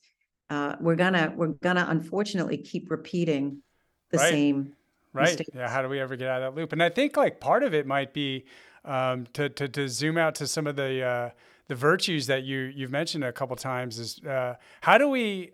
uh, 0.51 0.77
we're 0.81 0.95
gonna 0.97 1.33
we're 1.37 1.49
gonna 1.49 1.87
unfortunately 1.89 2.59
keep 2.59 2.91
repeating 2.91 3.63
the 4.11 4.19
Right. 4.19 4.31
same 4.31 4.73
right 5.13 5.25
mistakes. 5.25 5.51
yeah 5.55 5.69
how 5.69 5.83
do 5.83 5.89
we 5.89 5.99
ever 5.99 6.15
get 6.17 6.29
out 6.29 6.43
of 6.43 6.55
that 6.55 6.61
loop 6.61 6.73
and 6.73 6.81
i 6.83 6.89
think 6.89 7.17
like 7.17 7.41
part 7.41 7.63
of 7.65 7.75
it 7.75 7.85
might 7.87 8.13
be 8.13 8.45
um, 8.85 9.27
to, 9.33 9.49
to, 9.49 9.69
to 9.69 9.89
zoom 9.89 10.17
out 10.17 10.35
to 10.37 10.47
some 10.47 10.67
of 10.69 10.77
the 10.77 11.03
uh, 11.05 11.31
the 11.71 11.77
virtues 11.77 12.27
that 12.27 12.43
you 12.43 12.59
you've 12.75 12.91
mentioned 12.91 13.23
a 13.23 13.33
couple 13.33 13.55
times 13.55 14.01
is 14.01 14.19
uh, 14.25 14.57
how 14.81 14.99
do 14.99 15.09
we 15.09 15.53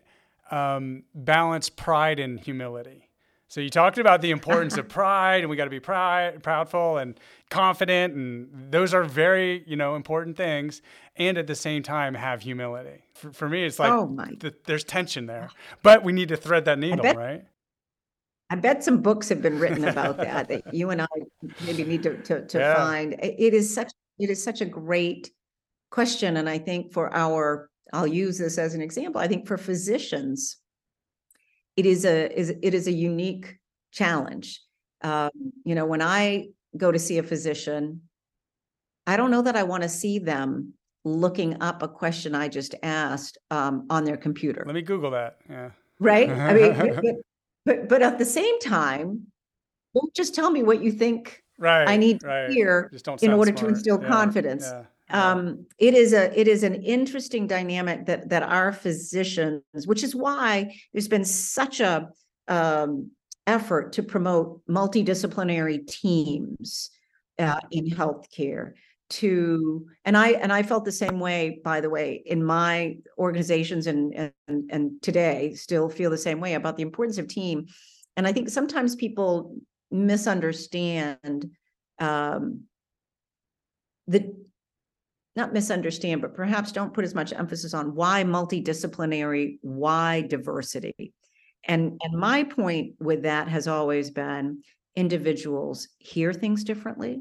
um, 0.50 1.02
balance 1.14 1.68
pride 1.68 2.18
and 2.18 2.40
humility 2.40 3.10
so 3.48 3.60
you 3.60 3.68
talked 3.68 3.98
about 3.98 4.22
the 4.22 4.30
importance 4.30 4.78
of 4.78 4.88
pride 5.00 5.42
and 5.42 5.50
we 5.50 5.56
got 5.56 5.64
to 5.64 5.70
be 5.70 5.78
pride 5.78 6.42
proudful 6.42 7.00
and 7.02 7.20
confident 7.50 8.14
and 8.14 8.48
those 8.72 8.94
are 8.94 9.04
very 9.04 9.62
you 9.66 9.76
know 9.76 9.94
important 9.94 10.38
things 10.38 10.80
and 11.16 11.36
at 11.36 11.46
the 11.46 11.54
same 11.54 11.82
time 11.82 12.14
have 12.14 12.40
humility 12.40 13.04
for, 13.12 13.30
for 13.30 13.46
me 13.46 13.66
it's 13.66 13.78
like 13.78 13.92
Oh, 13.92 14.06
my. 14.06 14.30
th- 14.40 14.54
there's 14.64 14.84
tension 14.84 15.26
there 15.26 15.50
but 15.82 16.02
we 16.02 16.14
need 16.14 16.28
to 16.30 16.36
thread 16.38 16.64
that 16.64 16.78
needle 16.78 17.02
bet- 17.02 17.16
right 17.16 17.44
I 18.48 18.54
bet 18.56 18.82
some 18.82 19.02
books 19.02 19.28
have 19.28 19.42
been 19.42 19.58
written 19.58 19.84
about 19.84 20.18
that, 20.18 20.48
that 20.48 20.72
you 20.72 20.90
and 20.90 21.02
I 21.02 21.06
maybe 21.66 21.82
need 21.82 22.04
to, 22.04 22.16
to, 22.22 22.46
to 22.46 22.58
Yeah. 22.60 22.74
find. 22.76 23.14
It 23.20 23.52
is 23.52 23.74
such, 23.74 23.90
it 24.20 24.30
is 24.30 24.40
such 24.40 24.60
a 24.60 24.64
great 24.64 25.32
question. 25.90 26.36
And 26.36 26.48
I 26.48 26.58
think 26.58 26.92
for 26.92 27.12
our, 27.14 27.68
I'll 27.92 28.06
use 28.06 28.38
this 28.38 28.58
as 28.58 28.74
an 28.74 28.80
example, 28.82 29.20
I 29.20 29.28
think 29.28 29.46
for 29.46 29.56
physicians, 29.56 30.56
it 31.76 31.86
is 31.86 32.04
a, 32.04 32.32
is, 32.38 32.50
it 32.62 32.74
is 32.74 32.86
a 32.86 32.92
unique 32.92 33.56
challenge. 33.92 34.60
Um, 35.02 35.30
you 35.64 35.74
know, 35.74 35.86
when 35.86 36.02
I 36.02 36.48
go 36.76 36.90
to 36.90 36.98
see 36.98 37.18
a 37.18 37.22
physician, 37.22 38.02
I 39.06 39.16
don't 39.16 39.30
know 39.30 39.42
that 39.42 39.56
I 39.56 39.62
want 39.62 39.82
to 39.82 39.88
see 39.88 40.18
them 40.18 40.72
looking 41.04 41.62
up 41.62 41.82
a 41.82 41.88
question 41.88 42.34
I 42.34 42.48
just 42.48 42.74
asked, 42.82 43.38
um, 43.50 43.86
on 43.90 44.04
their 44.04 44.16
computer. 44.16 44.64
let 44.66 44.74
me 44.74 44.82
google 44.82 45.12
that 45.12 45.36
yeah 45.48 45.70
Right? 46.00 46.28
I 46.28 46.52
mean, 46.54 46.74
but- 47.02 47.14
but, 47.64 47.88
but, 47.88 48.00
at 48.02 48.16
the 48.18 48.24
same 48.24 48.60
time, 48.60 49.26
don't 49.92 50.14
just 50.14 50.36
tell 50.36 50.50
me 50.50 50.62
what 50.62 50.80
you 50.82 50.92
think 50.92 51.42
Right. 51.58 51.88
I 51.88 51.96
need 51.96 52.20
to 52.20 52.26
right. 52.28 52.50
hear 52.50 52.88
Just 52.92 53.04
don't 53.06 53.20
in 53.22 53.32
order 53.32 53.50
to 53.50 53.66
instill 53.68 54.00
Yeah, 54.00 54.08
confidence. 54.08 54.66
yeah. 54.72 54.84
Um, 55.10 55.66
it 55.78 55.94
is 55.94 56.12
a, 56.12 56.38
it 56.38 56.48
is 56.48 56.62
an 56.62 56.82
interesting 56.82 57.46
dynamic 57.46 58.06
that, 58.06 58.28
that 58.30 58.42
our 58.42 58.72
physicians, 58.72 59.62
which 59.84 60.02
is 60.02 60.16
why 60.16 60.74
there's 60.92 61.08
been 61.08 61.24
such 61.24 61.80
a, 61.80 62.08
um, 62.48 63.10
effort 63.46 63.92
to 63.92 64.02
promote 64.02 64.66
multidisciplinary 64.66 65.86
teams, 65.86 66.90
uh, 67.38 67.60
in 67.70 67.86
healthcare 67.86 68.72
to, 69.08 69.86
and 70.04 70.16
I, 70.16 70.30
and 70.30 70.52
I 70.52 70.64
felt 70.64 70.84
the 70.84 70.92
same 70.92 71.20
way, 71.20 71.60
by 71.62 71.80
the 71.80 71.90
way, 71.90 72.22
in 72.26 72.42
my 72.42 72.96
organizations 73.18 73.86
and, 73.86 74.32
and, 74.48 74.70
and 74.70 75.02
today 75.02 75.54
still 75.54 75.88
feel 75.88 76.10
the 76.10 76.18
same 76.18 76.40
way 76.40 76.54
about 76.54 76.76
the 76.76 76.82
importance 76.82 77.18
of 77.18 77.28
team. 77.28 77.66
And 78.16 78.26
I 78.26 78.32
think 78.32 78.48
sometimes 78.48 78.96
people 78.96 79.56
misunderstand, 79.90 81.50
um, 82.00 82.62
the, 84.08 84.34
not 85.36 85.52
misunderstand, 85.52 86.22
but 86.22 86.34
perhaps 86.34 86.72
don't 86.72 86.94
put 86.94 87.04
as 87.04 87.14
much 87.14 87.32
emphasis 87.32 87.74
on 87.74 87.94
why 87.94 88.24
multidisciplinary, 88.24 89.58
why 89.60 90.22
diversity. 90.22 91.12
And, 91.64 92.00
and 92.02 92.18
my 92.18 92.44
point 92.44 92.94
with 93.00 93.22
that 93.22 93.48
has 93.48 93.68
always 93.68 94.10
been 94.10 94.62
individuals 94.94 95.88
hear 95.98 96.32
things 96.32 96.64
differently. 96.64 97.20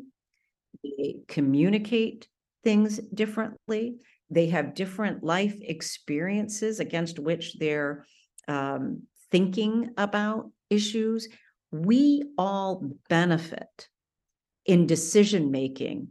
They 0.83 1.17
communicate 1.27 2.27
things 2.63 2.99
differently. 3.13 3.97
They 4.29 4.47
have 4.47 4.75
different 4.75 5.23
life 5.23 5.57
experiences 5.61 6.79
against 6.79 7.19
which 7.19 7.57
they're 7.59 8.05
um, 8.47 9.03
thinking 9.31 9.91
about 9.97 10.51
issues. 10.69 11.27
We 11.71 12.23
all 12.37 12.83
benefit 13.09 13.89
in 14.65 14.87
decision 14.87 15.51
making 15.51 16.09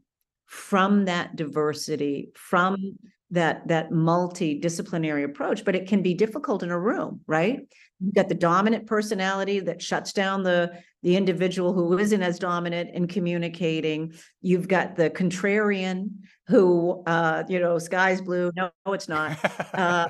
from 0.55 1.05
that 1.05 1.35
diversity, 1.35 2.31
from 2.37 2.97
that 3.33 3.67
that 3.67 3.91
multidisciplinary 3.91 5.25
approach, 5.25 5.65
but 5.65 5.75
it 5.75 5.89
can 5.89 6.01
be 6.01 6.15
difficult 6.15 6.63
in 6.63 6.71
a 6.71 6.79
room, 6.79 7.21
right? 7.27 7.59
You've 7.99 8.15
got 8.15 8.29
the 8.29 8.37
dominant 8.37 8.87
personality 8.87 9.59
that 9.61 9.83
shuts 9.83 10.13
down 10.13 10.45
the 10.45 10.71
the 11.03 11.17
individual 11.17 11.73
who 11.73 11.99
isn't 11.99 12.23
as 12.23 12.39
dominant 12.39 12.91
in 12.95 13.09
communicating. 13.09 14.15
You've 14.43 14.69
got 14.69 14.95
the 14.95 15.11
contrarian 15.11 16.11
who, 16.47 17.03
uh, 17.05 17.43
you 17.49 17.59
know, 17.59 17.79
sky's 17.79 18.21
blue. 18.21 18.53
No, 18.55 18.71
no 18.87 18.93
it's 18.93 19.09
not. 19.09 19.37
Uh, 19.75 20.09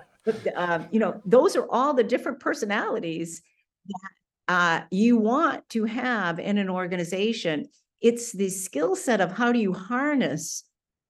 uh, 0.56 0.80
you 0.90 1.00
know, 1.00 1.20
those 1.24 1.56
are 1.56 1.66
all 1.70 1.94
the 1.94 2.04
different 2.04 2.38
personalities 2.38 3.40
that 3.86 4.54
uh, 4.54 4.84
you 4.90 5.16
want 5.16 5.66
to 5.70 5.84
have 5.84 6.38
in 6.38 6.58
an 6.58 6.68
organization. 6.68 7.66
It's 8.04 8.32
the 8.32 8.50
skill 8.50 8.94
set 8.96 9.22
of 9.22 9.32
how 9.32 9.50
do 9.50 9.58
you 9.58 9.72
harness 9.72 10.64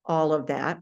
all 0.05 0.31
of 0.31 0.47
that 0.47 0.81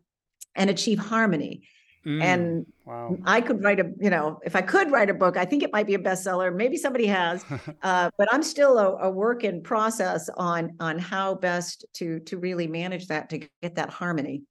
and 0.56 0.70
achieve 0.70 1.00
harmony. 1.00 1.64
Mm, 2.06 2.22
and 2.22 2.66
wow. 2.86 3.18
I 3.26 3.42
could 3.42 3.64
write 3.64 3.80
a, 3.80 3.92
you 4.00 4.12
know, 4.12 4.40
if 4.46 4.56
I 4.56 4.62
could 4.62 4.92
write 4.92 5.10
a 5.10 5.14
book, 5.16 5.38
I 5.38 5.46
think 5.46 5.64
it 5.64 5.74
might 5.74 5.88
be 5.88 5.96
a 5.96 6.00
bestseller. 6.00 6.56
Maybe 6.56 6.78
somebody 6.78 7.08
has, 7.08 7.44
uh, 7.82 8.12
but 8.16 8.32
I'm 8.32 8.44
still 8.44 8.78
a, 8.78 9.08
a, 9.08 9.10
work 9.10 9.44
in 9.44 9.64
process 9.64 10.30
on 10.38 10.76
on 10.80 11.00
how 11.00 11.34
best 11.34 11.84
to 11.94 12.20
to 12.20 12.38
really 12.38 12.68
manage 12.68 13.08
that 13.08 13.32
to 13.32 13.40
get 13.64 13.74
that 13.76 13.90
harmony. 13.90 14.44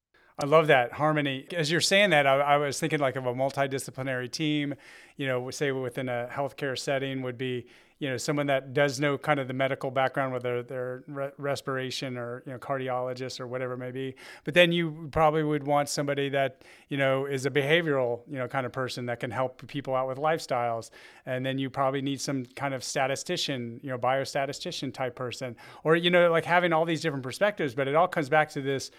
I 0.43 0.47
love 0.47 0.67
that 0.67 0.93
harmony. 0.93 1.47
As 1.55 1.71
you're 1.71 1.81
saying 1.81 2.11
that, 2.11 2.27
I, 2.27 2.41
I, 2.41 2.57
was 2.57 2.81
thinking 2.81 2.99
like 2.99 3.15
of 3.15 3.27
a 3.27 3.35
multidisciplinary 3.35 4.33
team. 4.33 4.75
You 5.17 5.29
know, 5.29 5.51
say 5.51 5.71
within 5.71 6.09
a 6.09 6.29
healthcare 6.33 6.77
setting 6.77 7.23
would 7.23 7.39
be, 7.39 7.69
you 8.03 8.09
know, 8.09 8.17
someone 8.17 8.49
that 8.49 8.75
does 8.75 8.99
know 8.99 9.17
kind 9.17 9.39
of 9.39 9.47
the 9.47 9.55
medical 9.55 9.89
background, 9.89 10.33
whether 10.33 10.61
they're 10.65 11.05
re- 11.07 11.31
respiration 11.39 12.19
or 12.19 12.43
you 12.45 12.51
know 12.51 12.59
cardiologist 12.59 13.39
or 13.39 13.47
whatever 13.47 13.75
it 13.75 13.79
may 13.79 13.93
be. 13.93 14.17
But 14.43 14.55
then 14.55 14.73
you 14.73 15.09
probably 15.13 15.45
would 15.45 15.65
want 15.65 15.89
somebody 15.89 16.29
that 16.31 16.63
you 16.89 16.97
know 16.97 17.27
is 17.27 17.47
a 17.47 17.51
behavioral 17.51 18.23
you 18.29 18.39
know 18.39 18.49
kind 18.49 18.67
of 18.67 18.73
person 18.73 19.07
that 19.07 19.21
can 19.21 19.31
help 19.31 19.65
people 19.69 19.95
out 19.95 20.09
with 20.09 20.19
lifestyles. 20.19 20.91
And 21.27 21.47
then 21.47 21.59
you 21.59 21.71
probably 21.71 22.03
need 22.03 22.21
some 22.21 22.45
kind 22.57 22.75
of 22.75 22.83
statistician, 22.83 23.79
you 23.85 23.91
know, 23.91 23.99
biostatistician 23.99 24.93
type 24.93 25.15
person, 25.15 25.55
or 25.85 25.95
you 25.95 26.11
know, 26.11 26.29
like 26.29 26.45
having 26.45 26.73
all 26.73 26.85
these 26.85 27.03
different 27.03 27.23
perspectives. 27.23 27.73
But 27.73 27.87
it 27.87 27.95
all 27.95 28.09
comes 28.09 28.29
back 28.29 28.49
to 28.51 28.61
this 28.61 28.91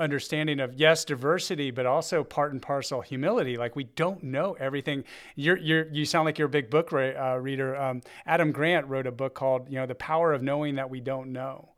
understanding 0.00 0.58
of 0.60 0.74
yes 0.74 1.04
diversity 1.04 1.70
but 1.70 1.86
also 1.86 2.24
part 2.24 2.52
and 2.52 2.62
parcel 2.62 3.00
humility. 3.00 3.56
Like 3.56 3.76
we 3.76 3.84
don't 3.84 4.22
know 4.22 4.56
everything. 4.58 5.04
You're, 5.36 5.58
you're 5.58 5.86
you 5.92 6.04
sound 6.04 6.24
like 6.24 6.38
you're 6.38 6.46
a 6.46 6.50
big 6.50 6.70
book 6.70 6.90
re- 6.90 7.14
uh, 7.14 7.36
reader. 7.36 7.76
Um, 7.76 8.00
adam 8.26 8.50
grant 8.50 8.86
wrote 8.88 9.06
a 9.06 9.12
book 9.12 9.34
called 9.34 9.68
you 9.68 9.76
know 9.76 9.86
the 9.86 9.94
power 9.94 10.32
of 10.32 10.42
knowing 10.42 10.76
that 10.76 10.90
we 10.90 11.00
don't 11.00 11.32
know 11.32 11.70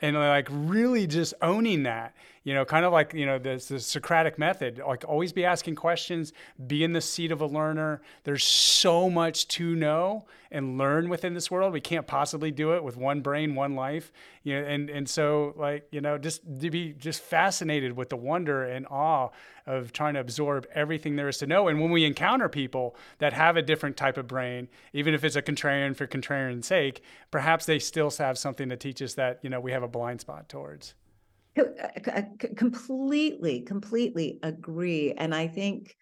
and 0.00 0.16
like 0.16 0.48
really 0.50 1.06
just 1.06 1.34
owning 1.42 1.82
that 1.82 2.14
you 2.44 2.54
know 2.54 2.64
kind 2.64 2.84
of 2.84 2.92
like 2.92 3.12
you 3.14 3.26
know 3.26 3.38
this 3.38 3.68
the 3.68 3.80
socratic 3.80 4.38
method 4.38 4.80
like 4.86 5.04
always 5.06 5.32
be 5.32 5.44
asking 5.44 5.74
questions 5.74 6.32
be 6.66 6.84
in 6.84 6.92
the 6.92 7.00
seat 7.00 7.30
of 7.30 7.40
a 7.40 7.46
learner. 7.46 8.00
There's 8.24 8.44
so 8.44 9.10
much 9.10 9.48
to 9.48 9.74
know 9.74 10.24
and 10.50 10.78
learn 10.78 11.10
within 11.10 11.34
this 11.34 11.50
world. 11.50 11.72
We 11.74 11.80
can't 11.80 12.06
possibly 12.06 12.50
do 12.50 12.74
it 12.74 12.82
with 12.82 12.96
one 12.96 13.20
brain 13.20 13.54
one 13.54 13.74
life 13.74 14.12
you 14.48 14.58
know 14.58 14.66
and 14.66 14.88
and 14.88 15.08
so 15.08 15.52
like 15.56 15.86
you 15.90 16.00
know 16.00 16.16
just 16.16 16.42
to 16.60 16.70
be 16.70 16.94
just 16.94 17.22
fascinated 17.22 17.96
with 17.96 18.08
the 18.08 18.16
wonder 18.16 18.64
and 18.64 18.86
awe 18.86 19.28
of 19.68 19.92
trying 19.92 20.14
to 20.14 20.20
absorb 20.20 20.66
everything 20.74 21.14
there 21.16 21.28
is 21.28 21.36
to 21.38 21.46
know. 21.46 21.68
And 21.68 21.80
when 21.80 21.90
we 21.90 22.04
encounter 22.04 22.48
people 22.48 22.96
that 23.18 23.34
have 23.34 23.56
a 23.56 23.62
different 23.62 23.96
type 23.96 24.16
of 24.16 24.26
brain 24.26 24.68
even 24.92 25.14
if 25.14 25.22
it's 25.22 25.36
a 25.36 25.42
contrarian 25.42 25.94
for 25.94 26.06
contrarian's 26.06 26.66
sake 26.66 27.02
perhaps 27.30 27.66
they 27.66 27.78
still 27.78 28.10
have 28.10 28.38
something 28.38 28.68
to 28.70 28.76
teach 28.76 29.02
us 29.02 29.14
that 29.14 29.38
you 29.42 29.50
know 29.50 29.60
we 29.60 29.72
have 29.72 29.82
a 29.82 29.88
blind 29.88 30.20
spot 30.20 30.48
towards. 30.48 30.94
Uh, 31.56 31.64
uh, 32.10 32.22
completely 32.56 33.60
completely 33.60 34.38
agree. 34.42 35.12
And 35.12 35.34
i 35.34 35.46
think 35.46 35.94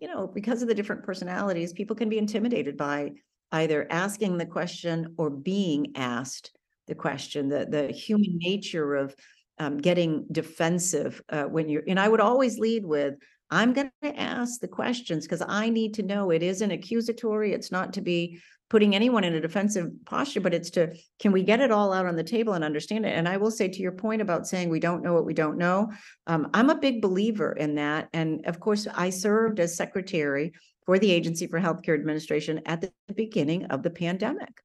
you 0.00 0.08
know 0.08 0.26
because 0.26 0.60
of 0.62 0.68
the 0.68 0.74
different 0.74 1.02
personalities 1.04 1.72
people 1.72 1.96
can 1.96 2.08
be 2.08 2.18
intimidated 2.18 2.76
by 2.76 3.12
either 3.52 3.86
asking 3.90 4.36
the 4.36 4.46
question 4.46 5.14
or 5.16 5.30
being 5.30 5.92
asked 5.96 6.52
the 6.88 6.94
question. 6.94 7.48
The 7.48 7.66
the 7.66 7.92
human 7.92 8.38
nature 8.38 8.96
of 8.96 9.14
um, 9.58 9.78
getting 9.78 10.26
defensive 10.30 11.20
uh, 11.30 11.44
when 11.44 11.68
you're 11.68 11.82
and 11.86 12.00
i 12.00 12.08
would 12.08 12.20
always 12.20 12.58
lead 12.58 12.84
with 12.84 13.14
i'm 13.50 13.72
going 13.72 13.90
to 14.02 14.20
ask 14.20 14.60
the 14.60 14.68
questions 14.68 15.24
because 15.26 15.42
i 15.48 15.68
need 15.68 15.94
to 15.94 16.02
know 16.02 16.30
it 16.30 16.42
isn't 16.42 16.70
accusatory 16.70 17.52
it's 17.52 17.72
not 17.72 17.92
to 17.92 18.00
be 18.00 18.40
putting 18.70 18.94
anyone 18.94 19.24
in 19.24 19.34
a 19.34 19.40
defensive 19.40 19.90
posture, 20.04 20.40
but 20.40 20.52
it's 20.52 20.70
to 20.70 20.94
can 21.18 21.32
we 21.32 21.42
get 21.42 21.60
it 21.60 21.70
all 21.70 21.92
out 21.92 22.06
on 22.06 22.16
the 22.16 22.24
table 22.24 22.52
and 22.52 22.64
understand 22.64 23.06
it? 23.06 23.16
And 23.16 23.28
I 23.28 23.36
will 23.36 23.50
say 23.50 23.68
to 23.68 23.80
your 23.80 23.92
point 23.92 24.20
about 24.20 24.46
saying 24.46 24.68
we 24.68 24.80
don't 24.80 25.02
know 25.02 25.14
what 25.14 25.24
we 25.24 25.34
don't 25.34 25.56
know, 25.56 25.90
um, 26.26 26.50
I'm 26.52 26.70
a 26.70 26.78
big 26.78 27.00
believer 27.00 27.52
in 27.52 27.76
that. 27.76 28.08
And 28.12 28.44
of 28.46 28.60
course, 28.60 28.86
I 28.94 29.10
served 29.10 29.60
as 29.60 29.76
secretary 29.76 30.52
for 30.84 30.98
the 30.98 31.10
Agency 31.10 31.46
for 31.46 31.60
Healthcare 31.60 31.94
Administration 31.94 32.60
at 32.66 32.80
the 32.80 32.92
beginning 33.14 33.66
of 33.66 33.82
the 33.82 33.90
pandemic. 33.90 34.62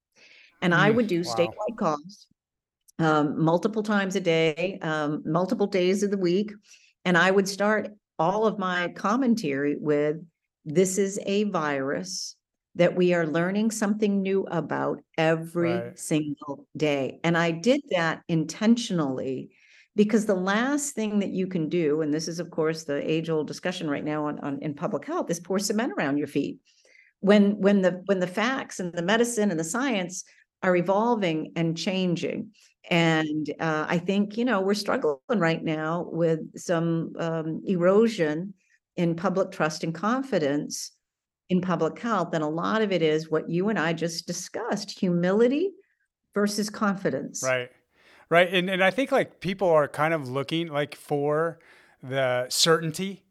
And 0.62 0.74
I 0.74 0.92
mm, 0.92 0.96
would 0.96 1.08
do 1.08 1.24
wow. 1.26 1.36
statewide 1.36 1.78
calls 1.78 2.28
um, 3.00 3.44
multiple 3.44 3.84
times 3.84 4.16
a 4.16 4.22
day, 4.22 4.80
um, 4.82 5.24
multiple 5.26 5.68
days 5.68 6.04
of 6.04 6.12
the 6.12 6.18
week. 6.18 6.52
And 7.06 7.18
I 7.18 7.32
would 7.32 7.48
start 7.48 7.90
all 8.20 8.46
of 8.46 8.60
my 8.60 8.90
commentary 8.90 9.76
with 9.78 10.18
this 10.66 10.98
is 10.98 11.20
a 11.26 11.44
virus 11.46 12.36
that 12.76 12.96
we 12.96 13.14
are 13.14 13.28
learning 13.28 13.72
something 13.72 14.22
new 14.22 14.44
about 14.50 15.02
every 15.18 15.74
right. 15.74 16.00
single 16.00 16.68
day. 16.76 17.20
And 17.24 17.38
I 17.38 17.52
did 17.52 17.82
that 17.92 18.22
intentionally 18.28 19.52
because 19.96 20.26
the 20.26 20.34
last 20.34 20.96
thing 20.96 21.20
that 21.20 21.30
you 21.30 21.46
can 21.46 21.70
do, 21.70 22.02
and 22.02 22.12
this 22.12 22.28
is, 22.28 22.40
of 22.40 22.50
course, 22.50 22.84
the 22.84 23.10
age 23.10 23.30
old 23.30 23.48
discussion 23.48 23.90
right 23.90 24.04
now 24.04 24.26
on, 24.26 24.40
on 24.40 24.60
in 24.62 24.74
public 24.74 25.06
health, 25.06 25.30
is 25.30 25.40
pour 25.40 25.60
cement 25.60 25.94
around 25.98 26.18
your 26.18 26.28
feet. 26.28 26.58
When 27.20 27.62
when 27.62 27.82
the 27.82 28.02
when 28.06 28.20
the 28.20 28.28
facts 28.28 28.80
and 28.80 28.92
the 28.92 29.04
medicine 29.04 29.52
and 29.52 29.60
the 29.60 29.64
science 29.64 30.24
are 30.64 30.76
evolving 30.76 31.52
and 31.56 31.78
changing. 31.78 32.52
And 32.90 33.54
uh, 33.60 33.86
I 33.88 33.98
think, 33.98 34.38
you 34.38 34.46
know, 34.46 34.62
we're 34.62 34.74
struggling 34.74 35.20
right 35.30 35.64
now 35.64 36.08
with 36.12 36.40
some 36.60 37.14
um, 37.18 37.62
erosion 37.66 38.54
in 38.98 39.16
public 39.16 39.52
trust 39.52 39.84
and 39.84 39.94
confidence 39.94 40.92
in 41.50 41.62
public 41.62 41.98
health. 42.00 42.34
And 42.34 42.44
a 42.44 42.48
lot 42.48 42.82
of 42.82 42.92
it 42.92 43.02
is 43.02 43.30
what 43.30 43.50
you 43.50 43.70
and 43.70 43.80
I 43.80 43.94
just 43.94 44.28
discussed 44.28 45.00
humility 45.00 45.72
versus 46.34 46.70
confidence. 46.70 47.42
Right. 47.44 47.70
Right. 48.30 48.54
And, 48.54 48.70
and 48.70 48.84
I 48.84 48.90
think 48.90 49.12
like 49.12 49.40
people 49.40 49.70
are 49.70 49.88
kind 49.88 50.14
of 50.14 50.28
looking 50.28 50.68
like 50.68 50.96
for 50.96 51.60
the 52.02 52.48
certainty. 52.50 53.24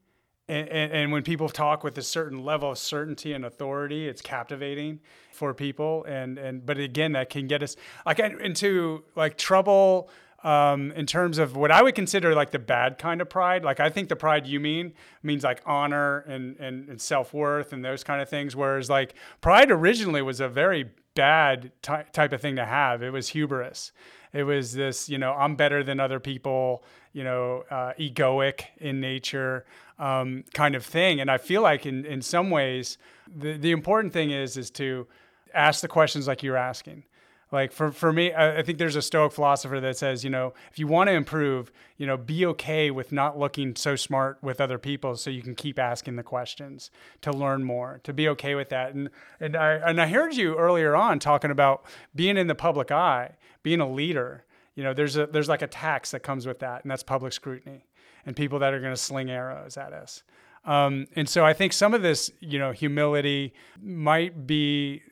And, 0.49 0.69
and, 0.69 0.93
and 0.93 1.13
when 1.13 1.23
people 1.23 1.49
talk 1.49 1.83
with 1.83 1.99
a 1.99 2.03
certain 2.03 2.45
level 2.45 2.71
of 2.71 2.79
certainty 2.79 3.33
and 3.33 3.45
authority, 3.45 4.09
it's 4.09 4.23
captivating 4.23 5.01
for 5.33 5.55
people. 5.55 6.05
And, 6.05 6.39
and, 6.39 6.65
but 6.65 6.79
again, 6.79 7.13
that 7.13 7.31
can 7.31 7.47
get 7.47 7.63
us 7.63 7.77
like 8.07 8.19
into 8.19 9.05
like 9.17 9.37
trouble 9.37 10.09
um, 10.45 10.91
in 10.93 11.07
terms 11.07 11.39
of 11.39 11.57
what 11.57 11.71
I 11.71 11.83
would 11.83 11.95
consider 11.95 12.35
like 12.35 12.51
the 12.51 12.59
bad 12.59 12.99
kind 12.99 13.21
of 13.21 13.29
pride. 13.29 13.65
Like 13.65 13.81
I 13.81 13.91
think 13.91 14.09
the 14.09 14.17
pride 14.17 14.47
you 14.47 14.61
mean 14.61 14.95
means 15.23 15.45
like 15.45 15.63
honor 15.65 16.21
and, 16.21 16.57
and, 16.59 16.89
and 16.89 17.01
self 17.01 17.33
worth 17.33 17.73
and 17.73 17.85
those 17.85 18.03
kind 18.03 18.21
of 18.21 18.29
things. 18.29 18.57
Whereas 18.57 18.91
like 18.91 19.15
pride 19.41 19.71
originally 19.71 20.23
was 20.23 20.41
a 20.41 20.49
very 20.49 20.91
bad 21.15 21.73
ty- 21.83 22.07
type 22.13 22.33
of 22.33 22.41
thing 22.41 22.57
to 22.57 22.65
have. 22.65 23.03
It 23.03 23.11
was 23.11 23.29
hubris. 23.29 23.93
It 24.33 24.45
was 24.45 24.73
this, 24.73 25.09
you 25.09 25.19
know, 25.19 25.33
I'm 25.33 25.57
better 25.57 25.85
than 25.85 26.01
other 26.01 26.19
people, 26.19 26.85
you 27.13 27.23
know, 27.23 27.65
uh, 27.71 27.93
egoic 27.99 28.65
in 28.79 28.99
nature 29.01 29.67
um, 29.99 30.45
kind 30.55 30.75
of 30.75 30.85
thing. 30.85 31.21
And 31.21 31.31
I 31.31 31.39
feel 31.39 31.63
like 31.63 31.85
in, 31.85 32.07
in 32.07 32.23
some 32.23 32.51
ways, 32.51 32.97
the, 33.35 33.59
the 33.59 33.71
important 33.71 34.13
thing 34.13 34.31
is, 34.31 34.57
is 34.57 34.71
to 34.73 35.07
ask 35.55 35.81
the 35.81 35.89
questions 35.89 36.27
like 36.27 36.43
you're 36.43 36.57
asking 36.57 37.05
like 37.53 37.71
for, 37.71 37.93
for 37.93 38.15
me, 38.15 38.33
I 38.35 38.63
think 38.63 38.79
there's 38.79 38.97
a 38.97 39.03
Stoic 39.03 39.31
philosopher 39.31 39.79
that 39.79 39.99
says, 39.99 40.25
you 40.25 40.31
know, 40.31 40.55
if 40.71 40.79
you 40.79 40.87
want 40.87 41.09
to 41.09 41.13
improve, 41.13 41.71
you 41.99 42.07
know, 42.07 42.17
be 42.17 42.47
okay 42.47 42.91
with 42.91 43.13
not 43.13 43.39
looking 43.39 43.77
so 43.77 43.95
smart 43.95 44.39
with 44.43 44.59
other 44.59 44.79
people, 44.79 45.17
so 45.17 45.29
you 45.29 45.43
can 45.43 45.55
keep 45.55 45.79
asking 45.79 46.17
the 46.17 46.23
questions 46.23 46.91
to 47.21 47.31
learn 47.31 47.63
more, 47.63 48.01
to 48.05 48.15
be 48.15 48.27
okay 48.31 48.55
with 48.55 48.71
that. 48.71 48.95
And 48.95 49.11
and 49.39 49.55
I 49.55 49.75
and 49.75 50.01
I 50.01 50.07
heard 50.07 50.35
you 50.35 50.57
earlier 50.57 50.97
on 50.97 51.19
talking 51.19 51.51
about 51.51 51.85
being 52.15 52.39
in 52.39 52.47
the 52.47 52.55
public 52.55 52.91
eye, 52.91 53.37
being 53.63 53.81
a 53.81 53.91
leader. 53.91 54.47
You 54.75 54.83
know, 54.83 54.95
there's 54.95 55.19
a 55.19 55.27
there's 55.27 55.51
like 55.51 55.61
a 55.61 55.67
tax 55.67 56.13
that 56.13 56.21
comes 56.21 56.47
with 56.47 56.61
that, 56.61 56.83
and 56.83 56.91
that's 56.91 57.03
public 57.03 57.35
scrutiny, 57.35 57.85
and 58.25 58.35
people 58.35 58.61
that 58.61 58.73
are 58.73 58.81
going 58.81 58.95
to 58.95 59.01
sling 59.01 59.31
arrows 59.31 59.77
at 59.77 59.93
us. 59.93 60.23
Um, 60.65 61.07
and 61.17 61.29
so 61.29 61.45
I 61.45 61.53
think 61.53 61.73
some 61.73 61.93
of 61.93 62.03
this, 62.03 62.31
you 62.41 62.59
know, 62.59 62.71
humility 62.71 63.53
might 63.83 64.47
be 64.47 65.03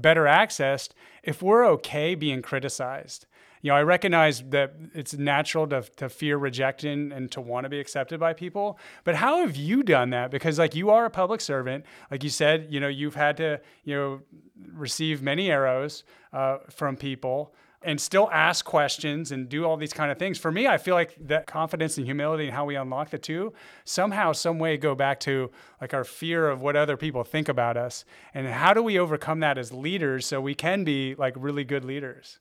better 0.00 0.24
accessed 0.24 0.90
if 1.22 1.42
we're 1.42 1.66
okay 1.66 2.14
being 2.14 2.42
criticized. 2.42 3.26
You 3.62 3.70
know, 3.70 3.76
I 3.76 3.82
recognize 3.82 4.42
that 4.50 4.74
it's 4.92 5.14
natural 5.14 5.68
to, 5.68 5.82
to 5.96 6.08
fear 6.08 6.36
rejection 6.36 7.12
and 7.12 7.30
to 7.30 7.40
want 7.40 7.64
to 7.64 7.68
be 7.68 7.78
accepted 7.78 8.18
by 8.18 8.32
people. 8.32 8.76
But 9.04 9.14
how 9.14 9.38
have 9.38 9.54
you 9.54 9.84
done 9.84 10.10
that? 10.10 10.32
Because 10.32 10.58
like 10.58 10.74
you 10.74 10.90
are 10.90 11.04
a 11.04 11.10
public 11.10 11.40
servant, 11.40 11.84
like 12.10 12.24
you 12.24 12.30
said, 12.30 12.66
you 12.70 12.80
know, 12.80 12.88
you've 12.88 13.14
had 13.14 13.36
to, 13.36 13.60
you 13.84 13.94
know, 13.94 14.20
receive 14.72 15.22
many 15.22 15.48
arrows 15.48 16.02
uh, 16.32 16.58
from 16.70 16.96
people 16.96 17.54
and 17.84 18.00
still 18.00 18.28
ask 18.32 18.64
questions 18.64 19.32
and 19.32 19.48
do 19.48 19.64
all 19.64 19.76
these 19.76 19.92
kind 19.92 20.10
of 20.10 20.18
things. 20.18 20.38
For 20.38 20.50
me, 20.52 20.66
I 20.66 20.78
feel 20.78 20.94
like 20.94 21.16
that 21.20 21.46
confidence 21.46 21.96
and 21.96 22.06
humility 22.06 22.46
and 22.46 22.54
how 22.54 22.64
we 22.64 22.76
unlock 22.76 23.10
the 23.10 23.18
two 23.18 23.52
somehow, 23.84 24.32
some 24.32 24.58
way 24.58 24.76
go 24.76 24.94
back 24.94 25.20
to 25.20 25.50
like 25.80 25.94
our 25.94 26.04
fear 26.04 26.48
of 26.48 26.62
what 26.62 26.76
other 26.76 26.96
people 26.96 27.24
think 27.24 27.48
about 27.48 27.76
us. 27.76 28.04
And 28.34 28.46
how 28.46 28.74
do 28.74 28.82
we 28.82 28.98
overcome 28.98 29.40
that 29.40 29.58
as 29.58 29.72
leaders 29.72 30.26
so 30.26 30.40
we 30.40 30.54
can 30.54 30.84
be 30.84 31.14
like 31.14 31.34
really 31.36 31.64
good 31.64 31.84
leaders? 31.84 32.38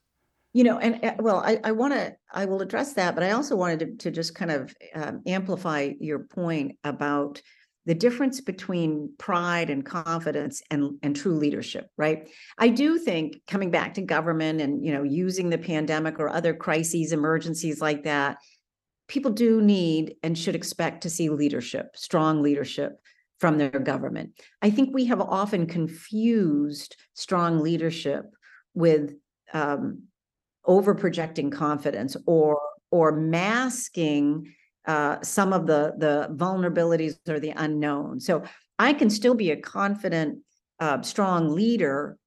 You 0.54 0.66
know, 0.66 0.80
and 0.80 1.04
uh, 1.04 1.16
well, 1.20 1.38
I, 1.38 1.60
I 1.64 1.72
want 1.72 1.94
to, 1.94 2.16
I 2.34 2.46
will 2.46 2.62
address 2.62 2.94
that, 2.94 3.16
but 3.16 3.24
I 3.24 3.32
also 3.32 3.56
wanted 3.56 3.80
to, 3.80 3.96
to 4.04 4.12
just 4.12 4.36
kind 4.36 4.52
of 4.52 4.76
um, 4.94 5.22
amplify 5.26 5.92
your 6.00 6.20
point 6.20 6.78
about 6.84 7.42
the 7.86 7.96
difference 7.96 8.42
between 8.42 9.12
pride 9.18 9.70
and 9.70 9.86
confidence 9.86 10.62
and, 10.70 11.00
and 11.02 11.16
true 11.16 11.36
leadership 11.36 11.88
right 11.98 12.30
i 12.58 12.68
do 12.68 12.98
think 12.98 13.42
coming 13.48 13.72
back 13.72 13.94
to 13.94 14.02
government 14.02 14.62
and 14.62 14.86
you 14.86 14.92
know 14.92 15.04
using 15.04 15.50
the 15.50 15.58
pandemic 15.58 16.20
or 16.20 16.30
other 16.30 16.54
crises 16.54 17.12
emergencies 17.12 17.82
like 17.82 18.04
that 18.04 18.38
people 19.12 19.32
do 19.32 19.62
need 19.62 20.16
and 20.24 20.38
should 20.38 20.56
expect 20.56 21.04
to 21.04 21.10
see 21.10 21.28
leadership, 21.30 21.98
strong 21.98 22.42
leadership 22.42 22.94
from 23.42 23.58
their 23.58 23.70
government. 23.70 24.32
I 24.62 24.70
think 24.70 24.94
we 24.94 25.04
have 25.06 25.20
often 25.20 25.66
confused 25.68 26.96
strong 27.14 27.60
leadership 27.60 28.24
with 28.74 29.14
um, 29.52 30.04
over 30.64 30.96
projecting 30.96 31.52
confidence 31.52 32.16
or 32.26 32.58
or 32.90 33.12
masking 33.12 34.54
uh, 34.88 35.22
some 35.22 35.54
of 35.54 35.68
the 35.68 35.94
the 35.98 36.30
vulnerabilities 36.36 37.18
or 37.28 37.40
the 37.40 37.54
unknown. 37.56 38.20
So 38.20 38.44
I 38.80 38.94
can 38.94 39.10
still 39.10 39.36
be 39.36 39.52
a 39.52 39.58
confident, 39.58 40.40
uh, 40.80 41.02
strong 41.02 41.50
leader 41.50 42.18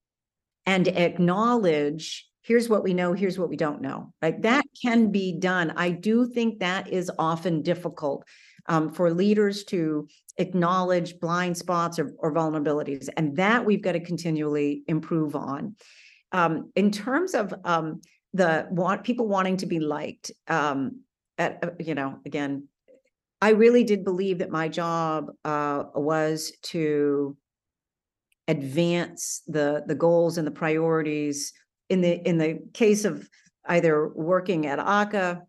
and 0.66 0.88
acknowledge 0.88 2.28
here's 2.42 2.68
what 2.68 2.84
we 2.84 2.92
know, 2.92 3.14
here's 3.14 3.38
what 3.38 3.48
we 3.48 3.56
don't 3.56 3.80
know. 3.80 4.12
Right? 4.22 4.40
That 4.42 4.64
can 4.80 5.10
be 5.10 5.32
done. 5.32 5.72
I 5.76 5.90
do 5.90 6.26
think 6.26 6.60
that 6.60 6.88
is 6.88 7.10
often 7.18 7.62
difficult 7.62 8.24
um, 8.66 8.90
for 8.90 9.10
leaders 9.10 9.64
to 9.64 10.08
acknowledge 10.38 11.18
blind 11.20 11.56
spots 11.56 11.98
or, 11.98 12.12
or, 12.18 12.32
vulnerabilities, 12.32 13.08
and 13.16 13.36
that 13.36 13.64
we've 13.64 13.82
got 13.82 13.92
to 13.92 14.00
continually 14.00 14.82
improve 14.88 15.36
on. 15.36 15.76
Um, 16.32 16.70
in 16.74 16.90
terms 16.90 17.34
of 17.34 17.54
um, 17.64 18.00
the 18.32 18.66
want 18.70 19.04
people 19.04 19.28
wanting 19.28 19.58
to 19.58 19.66
be 19.66 19.80
liked, 19.80 20.32
um, 20.48 21.00
at, 21.38 21.58
uh, 21.62 21.70
you 21.78 21.94
know, 21.94 22.18
again, 22.26 22.68
I 23.40 23.50
really 23.50 23.84
did 23.84 24.04
believe 24.04 24.38
that 24.38 24.50
my 24.50 24.68
job 24.68 25.30
uh, 25.44 25.84
was 25.94 26.52
to 26.62 27.36
advance 28.48 29.42
the 29.46 29.82
the 29.86 29.94
goals 29.94 30.36
and 30.36 30.46
the 30.46 30.50
priorities 30.50 31.52
in 31.88 32.00
the 32.00 32.26
in 32.28 32.38
the 32.38 32.58
case 32.72 33.04
of 33.04 33.28
either 33.66 34.08
working 34.08 34.66
at 34.66 34.78
ACA 34.78 35.42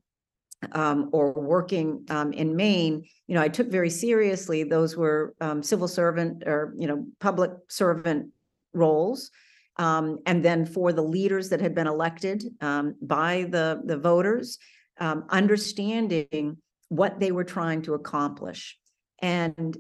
um, 0.72 1.10
or 1.12 1.34
working 1.34 2.06
um, 2.10 2.32
in 2.34 2.56
Maine, 2.56 3.04
you 3.28 3.36
know, 3.36 3.42
I 3.42 3.50
took 3.50 3.70
very 3.70 3.90
seriously 3.90 4.64
those 4.64 4.96
were 4.96 5.36
um, 5.42 5.62
civil 5.62 5.88
servant 5.88 6.44
or 6.46 6.74
you 6.78 6.88
know 6.88 7.06
public 7.20 7.52
servant 7.70 8.30
roles, 8.74 9.32
um, 9.78 10.20
and 10.26 10.44
then 10.44 10.66
for 10.66 10.92
the 10.94 11.02
leaders 11.02 11.50
that 11.50 11.62
had 11.62 11.76
been 11.76 11.88
elected 11.88 12.44
um, 12.62 12.96
by 13.02 13.48
the 13.50 13.82
the 13.86 13.98
voters, 13.98 14.58
um, 15.00 15.26
understanding 15.30 16.58
what 16.89 17.20
they 17.20 17.32
were 17.32 17.43
trying 17.43 17.82
to 17.84 17.93
accomplish, 17.93 18.78
and 19.22 19.78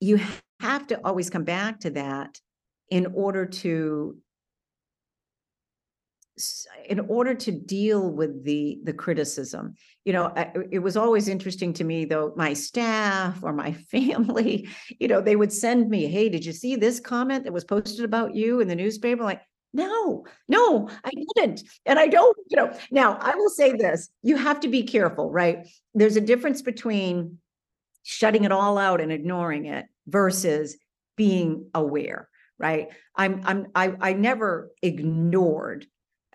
you 0.00 0.20
have 0.60 0.86
to 0.88 1.00
always 1.04 1.30
come 1.30 1.44
back 1.44 1.80
to 1.80 1.90
that 1.90 2.38
in 2.90 3.06
order 3.14 3.46
to 3.46 4.16
in 6.86 7.00
order 7.00 7.34
to 7.34 7.50
deal 7.50 8.10
with 8.10 8.44
the 8.44 8.78
the 8.84 8.92
criticism. 8.92 9.74
You 10.04 10.12
know 10.12 10.32
I, 10.36 10.52
it 10.70 10.80
was 10.80 10.96
always 10.96 11.28
interesting 11.28 11.72
to 11.74 11.84
me 11.84 12.04
though 12.04 12.34
my 12.36 12.52
staff 12.52 13.42
or 13.42 13.52
my 13.52 13.72
family 13.90 14.68
you 15.00 15.08
know 15.08 15.20
they 15.20 15.36
would 15.36 15.52
send 15.52 15.88
me 15.88 16.06
hey 16.06 16.28
did 16.28 16.44
you 16.44 16.52
see 16.52 16.76
this 16.76 17.00
comment 17.00 17.44
that 17.44 17.52
was 17.52 17.64
posted 17.64 18.04
about 18.04 18.34
you 18.34 18.60
in 18.60 18.68
the 18.68 18.76
newspaper? 18.76 19.24
Like 19.24 19.40
no 19.76 20.24
no 20.48 20.88
i 21.04 21.10
didn't 21.36 21.62
and 21.84 21.98
i 21.98 22.06
don't 22.06 22.36
you 22.48 22.56
know 22.56 22.72
now 22.90 23.16
i 23.20 23.34
will 23.34 23.50
say 23.50 23.72
this 23.72 24.08
you 24.22 24.36
have 24.36 24.60
to 24.60 24.68
be 24.68 24.82
careful 24.82 25.30
right 25.30 25.68
there's 25.94 26.16
a 26.16 26.20
difference 26.20 26.62
between 26.62 27.38
shutting 28.02 28.44
it 28.44 28.52
all 28.52 28.78
out 28.78 29.00
and 29.00 29.12
ignoring 29.12 29.66
it 29.66 29.86
versus 30.06 30.76
being 31.16 31.68
aware 31.74 32.28
right 32.58 32.88
i'm 33.14 33.40
i'm 33.44 33.66
i, 33.74 33.94
I 34.00 34.12
never 34.14 34.70
ignored 34.82 35.86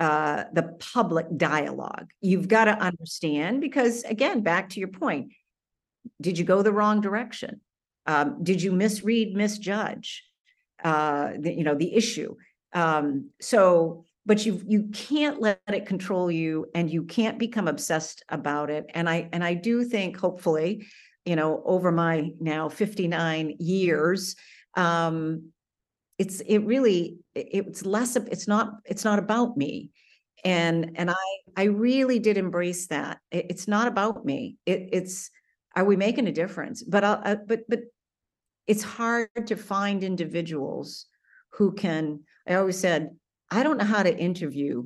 uh, 0.01 0.45
the 0.51 0.63
public 0.93 1.27
dialogue. 1.37 2.09
You've 2.21 2.47
got 2.47 2.65
to 2.65 2.71
understand 2.71 3.61
because, 3.61 4.01
again, 4.01 4.41
back 4.41 4.69
to 4.69 4.79
your 4.79 4.89
point, 4.89 5.33
did 6.19 6.39
you 6.39 6.43
go 6.43 6.63
the 6.63 6.71
wrong 6.71 7.01
direction? 7.01 7.61
Um, 8.07 8.43
did 8.43 8.63
you 8.63 8.71
misread, 8.71 9.35
misjudge? 9.35 10.23
Uh, 10.83 11.33
the, 11.37 11.53
you 11.53 11.63
know 11.63 11.75
the 11.75 11.93
issue. 11.93 12.35
Um, 12.73 13.29
so, 13.39 14.03
but 14.25 14.45
you 14.45 14.61
you 14.67 14.89
can't 14.93 15.41
let 15.41 15.59
it 15.67 15.85
control 15.85 16.31
you, 16.31 16.67
and 16.75 16.89
you 16.89 17.03
can't 17.03 17.39
become 17.39 17.67
obsessed 17.67 18.23
about 18.29 18.69
it. 18.69 18.85
And 18.93 19.09
I 19.09 19.29
and 19.31 19.43
I 19.43 19.55
do 19.55 19.83
think, 19.83 20.17
hopefully, 20.17 20.87
you 21.25 21.35
know, 21.35 21.61
over 21.65 21.91
my 21.91 22.31
now 22.39 22.69
fifty 22.69 23.07
nine 23.07 23.55
years, 23.59 24.35
um, 24.75 25.51
it's 26.17 26.39
it 26.41 26.59
really 26.59 27.17
it's 27.35 27.85
less 27.85 28.15
it's 28.15 28.47
not 28.47 28.73
it's 28.85 29.03
not 29.03 29.19
about 29.19 29.57
me. 29.57 29.91
And 30.43 30.91
and 30.95 31.11
i 31.11 31.15
i 31.57 31.63
really 31.63 32.19
did 32.19 32.37
embrace 32.37 32.87
that. 32.87 33.19
It, 33.31 33.47
it's 33.49 33.67
not 33.67 33.87
about 33.87 34.25
me. 34.25 34.57
It, 34.65 34.89
it's 34.93 35.29
are 35.75 35.85
we 35.85 35.95
making 35.95 36.27
a 36.27 36.31
difference? 36.31 36.83
But 36.83 37.03
i 37.03 37.13
uh, 37.13 37.35
but 37.47 37.61
but 37.67 37.81
it's 38.67 38.83
hard 38.83 39.29
to 39.47 39.55
find 39.55 40.03
individuals 40.03 41.07
who 41.53 41.73
can 41.73 42.21
i 42.47 42.55
always 42.55 42.79
said 42.79 43.09
i 43.51 43.63
don't 43.63 43.77
know 43.77 43.85
how 43.85 44.03
to 44.03 44.17
interview 44.17 44.83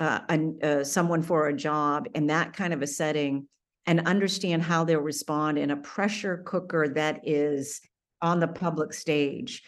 uh, 0.00 0.20
uh, 0.62 0.82
someone 0.82 1.22
for 1.22 1.48
a 1.48 1.56
job 1.56 2.08
in 2.14 2.26
that 2.26 2.52
kind 2.52 2.72
of 2.72 2.82
a 2.82 2.86
setting 2.86 3.46
and 3.86 4.06
understand 4.06 4.62
how 4.62 4.84
they'll 4.84 5.00
respond 5.00 5.58
in 5.58 5.70
a 5.70 5.76
pressure 5.76 6.42
cooker 6.44 6.88
that 6.88 7.20
is 7.22 7.80
on 8.22 8.40
the 8.40 8.48
public 8.48 8.92
stage 8.92 9.62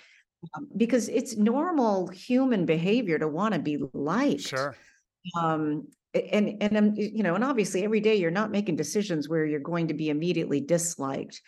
um, 0.55 0.69
because 0.77 1.09
it's 1.09 1.37
normal 1.37 2.09
human 2.09 2.67
behavior 2.67 3.19
to 3.19 3.29
want 3.29 3.55
to 3.55 3.61
be 3.61 3.79
liked. 3.93 4.43
Sure. 4.43 4.75
Um, 5.39 5.89
and 6.15 6.57
and 6.63 6.77
um, 6.77 6.95
you 6.97 7.23
know, 7.23 7.35
and 7.35 7.45
obviously 7.45 7.85
every 7.85 8.01
day 8.01 8.17
you're 8.17 8.31
not 8.31 8.51
making 8.51 8.77
decisions 8.77 9.29
where 9.29 9.45
you're 9.45 9.61
going 9.61 9.89
to 9.89 9.95
be 9.95 10.09
immediately 10.09 10.61
disliked. 10.61 11.43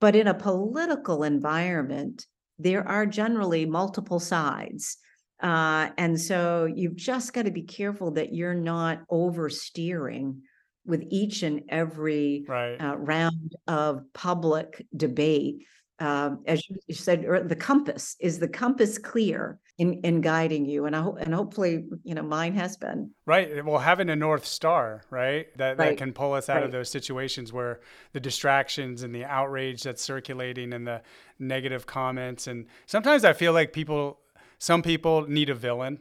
But 0.00 0.16
in 0.16 0.26
a 0.26 0.34
political 0.34 1.22
environment, 1.22 2.26
there 2.58 2.86
are 2.86 3.06
generally 3.06 3.66
multiple 3.66 4.20
sides. 4.20 4.98
Uh, 5.40 5.90
and 5.98 6.18
so 6.18 6.64
you've 6.64 6.96
just 6.96 7.32
got 7.32 7.44
to 7.44 7.50
be 7.50 7.62
careful 7.62 8.10
that 8.12 8.34
you're 8.34 8.54
not 8.54 9.00
oversteering 9.10 10.40
with 10.86 11.04
each 11.10 11.42
and 11.42 11.62
every 11.68 12.44
right. 12.48 12.76
uh, 12.80 12.96
round 12.96 13.54
of 13.66 14.02
public 14.14 14.86
debate 14.96 15.66
um, 15.98 16.42
as 16.46 16.62
you 16.68 16.94
said, 16.94 17.22
the 17.48 17.56
compass 17.56 18.16
is 18.20 18.38
the 18.38 18.48
compass 18.48 18.98
clear 18.98 19.58
in 19.78 19.94
in 20.04 20.20
guiding 20.22 20.64
you, 20.64 20.86
and 20.86 20.96
I 20.96 21.02
hope 21.02 21.18
and 21.18 21.34
hopefully 21.34 21.84
you 22.02 22.14
know 22.14 22.22
mine 22.22 22.54
has 22.54 22.76
been 22.76 23.10
right. 23.26 23.50
Eh, 23.50 23.60
well, 23.60 23.78
having 23.78 24.08
a 24.08 24.16
north 24.16 24.46
star, 24.46 25.02
right, 25.10 25.46
that 25.58 25.78
right. 25.78 25.90
that 25.90 25.98
can 25.98 26.12
pull 26.12 26.32
us 26.32 26.48
out 26.48 26.56
right. 26.56 26.64
of 26.64 26.72
those 26.72 26.90
situations 26.90 27.52
where 27.52 27.80
the 28.12 28.20
distractions 28.20 29.02
and 29.02 29.14
the 29.14 29.24
outrage 29.24 29.82
that's 29.82 30.02
circulating 30.02 30.72
and 30.72 30.86
the 30.86 31.02
negative 31.38 31.86
comments, 31.86 32.46
and 32.46 32.66
sometimes 32.86 33.24
I 33.24 33.34
feel 33.34 33.52
like 33.52 33.72
people, 33.72 34.18
some 34.58 34.82
people 34.82 35.28
need 35.28 35.50
a 35.50 35.54
villain, 35.54 36.00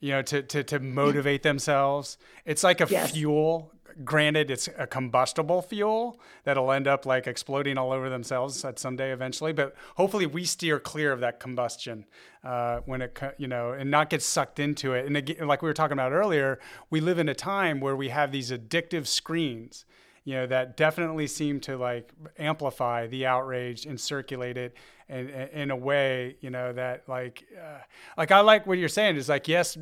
you 0.00 0.10
know, 0.10 0.22
to 0.22 0.42
to 0.42 0.64
to 0.64 0.80
motivate 0.80 1.44
themselves. 1.44 2.18
It's 2.44 2.64
like 2.64 2.80
a 2.80 2.88
yes. 2.90 3.12
fuel 3.12 3.72
granted 4.04 4.50
it's 4.50 4.68
a 4.78 4.86
combustible 4.86 5.62
fuel 5.62 6.18
that'll 6.44 6.72
end 6.72 6.86
up 6.86 7.06
like 7.06 7.26
exploding 7.26 7.78
all 7.78 7.92
over 7.92 8.08
themselves 8.08 8.64
at 8.64 8.78
some 8.78 8.96
day 8.96 9.10
eventually 9.10 9.52
but 9.52 9.74
hopefully 9.96 10.26
we 10.26 10.44
steer 10.44 10.78
clear 10.78 11.12
of 11.12 11.20
that 11.20 11.40
combustion 11.40 12.04
uh, 12.44 12.80
when 12.86 13.02
it 13.02 13.18
you 13.38 13.46
know 13.46 13.72
and 13.72 13.90
not 13.90 14.10
get 14.10 14.22
sucked 14.22 14.58
into 14.58 14.94
it. 14.94 15.06
And 15.06 15.16
again, 15.16 15.46
like 15.46 15.62
we 15.62 15.68
were 15.68 15.74
talking 15.74 15.92
about 15.92 16.12
earlier 16.12 16.58
we 16.90 17.00
live 17.00 17.18
in 17.18 17.28
a 17.28 17.34
time 17.34 17.80
where 17.80 17.96
we 17.96 18.08
have 18.08 18.32
these 18.32 18.50
addictive 18.50 19.06
screens 19.06 19.84
you 20.24 20.34
know 20.34 20.46
that 20.46 20.76
definitely 20.76 21.26
seem 21.26 21.60
to 21.60 21.76
like 21.76 22.12
amplify 22.38 23.06
the 23.06 23.26
outrage 23.26 23.86
and 23.86 24.00
circulate 24.00 24.56
it 24.56 24.76
in, 25.08 25.28
in 25.28 25.70
a 25.70 25.76
way 25.76 26.36
you 26.40 26.50
know 26.50 26.72
that 26.72 27.08
like 27.08 27.44
uh, 27.60 27.78
like 28.16 28.30
i 28.30 28.40
like 28.40 28.66
what 28.66 28.78
you're 28.78 28.88
saying. 28.88 29.16
Is 29.16 29.28
like 29.28 29.48
yes 29.48 29.76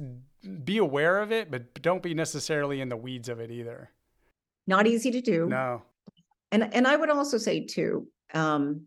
be 0.64 0.78
aware 0.78 1.20
of 1.20 1.32
it 1.32 1.50
but 1.50 1.80
don't 1.82 2.02
be 2.02 2.14
necessarily 2.14 2.80
in 2.80 2.88
the 2.88 2.96
weeds 2.96 3.28
of 3.28 3.40
it 3.40 3.50
either 3.50 3.90
not 4.70 4.86
easy 4.86 5.10
to 5.10 5.20
do. 5.20 5.46
No. 5.46 5.82
And 6.52 6.72
and 6.74 6.86
I 6.86 6.96
would 6.96 7.10
also 7.10 7.36
say 7.36 7.66
too, 7.66 8.08
um, 8.32 8.86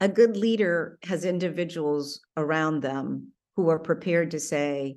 a 0.00 0.08
good 0.08 0.36
leader 0.36 0.98
has 1.04 1.24
individuals 1.24 2.20
around 2.36 2.80
them 2.80 3.32
who 3.56 3.68
are 3.68 3.78
prepared 3.78 4.30
to 4.30 4.40
say, 4.40 4.96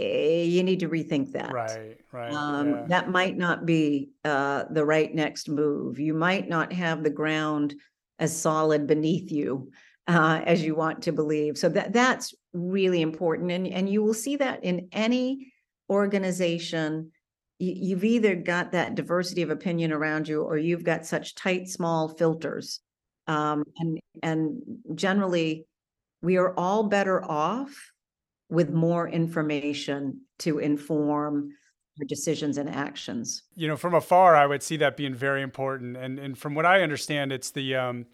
eh, 0.00 0.42
you 0.42 0.62
need 0.62 0.80
to 0.80 0.88
rethink 0.88 1.32
that. 1.32 1.52
Right, 1.52 1.98
right. 2.12 2.32
Um, 2.32 2.70
yeah. 2.70 2.84
That 2.88 3.10
might 3.10 3.36
not 3.36 3.64
be 3.64 4.10
uh, 4.24 4.64
the 4.70 4.84
right 4.84 5.14
next 5.14 5.48
move. 5.48 5.98
You 5.98 6.14
might 6.14 6.48
not 6.48 6.72
have 6.72 7.02
the 7.02 7.10
ground 7.10 7.74
as 8.18 8.36
solid 8.36 8.86
beneath 8.86 9.30
you 9.30 9.70
uh, 10.08 10.40
as 10.44 10.64
you 10.64 10.74
want 10.74 11.02
to 11.02 11.12
believe. 11.12 11.56
So 11.56 11.68
that 11.70 11.92
that's 11.92 12.34
really 12.52 13.02
important, 13.02 13.50
and 13.50 13.66
and 13.66 13.88
you 13.88 14.02
will 14.02 14.14
see 14.14 14.36
that 14.36 14.64
in 14.64 14.88
any 14.92 15.52
organization 15.90 17.12
you, 17.58 17.96
have 17.96 18.04
either 18.04 18.34
got 18.34 18.72
that 18.72 18.94
diversity 18.94 19.42
of 19.42 19.50
opinion 19.50 19.92
around 19.92 20.28
you 20.28 20.42
or 20.42 20.56
you've 20.56 20.84
got 20.84 21.04
such 21.04 21.34
tight 21.34 21.68
small 21.68 22.08
filters 22.08 22.80
um, 23.26 23.64
and 23.78 24.00
and 24.22 24.62
generally 24.94 25.66
we 26.22 26.36
are 26.36 26.54
all 26.58 26.84
better 26.84 27.22
off 27.24 27.92
with 28.48 28.70
more 28.70 29.08
information 29.08 30.22
to 30.38 30.58
inform 30.58 31.50
our 32.00 32.06
decisions 32.06 32.58
and 32.58 32.68
actions. 32.68 33.42
You 33.54 33.68
know, 33.68 33.76
from 33.76 33.94
afar, 33.94 34.34
I 34.34 34.46
would 34.46 34.62
see 34.62 34.76
that 34.78 34.96
being 34.96 35.14
very 35.14 35.42
important. 35.42 35.96
And 35.96 36.18
and 36.18 36.36
from 36.36 36.54
what 36.54 36.66
I 36.66 36.82
understand, 36.82 37.32
it's 37.32 37.50
the 37.50 37.76
um, 37.76 38.06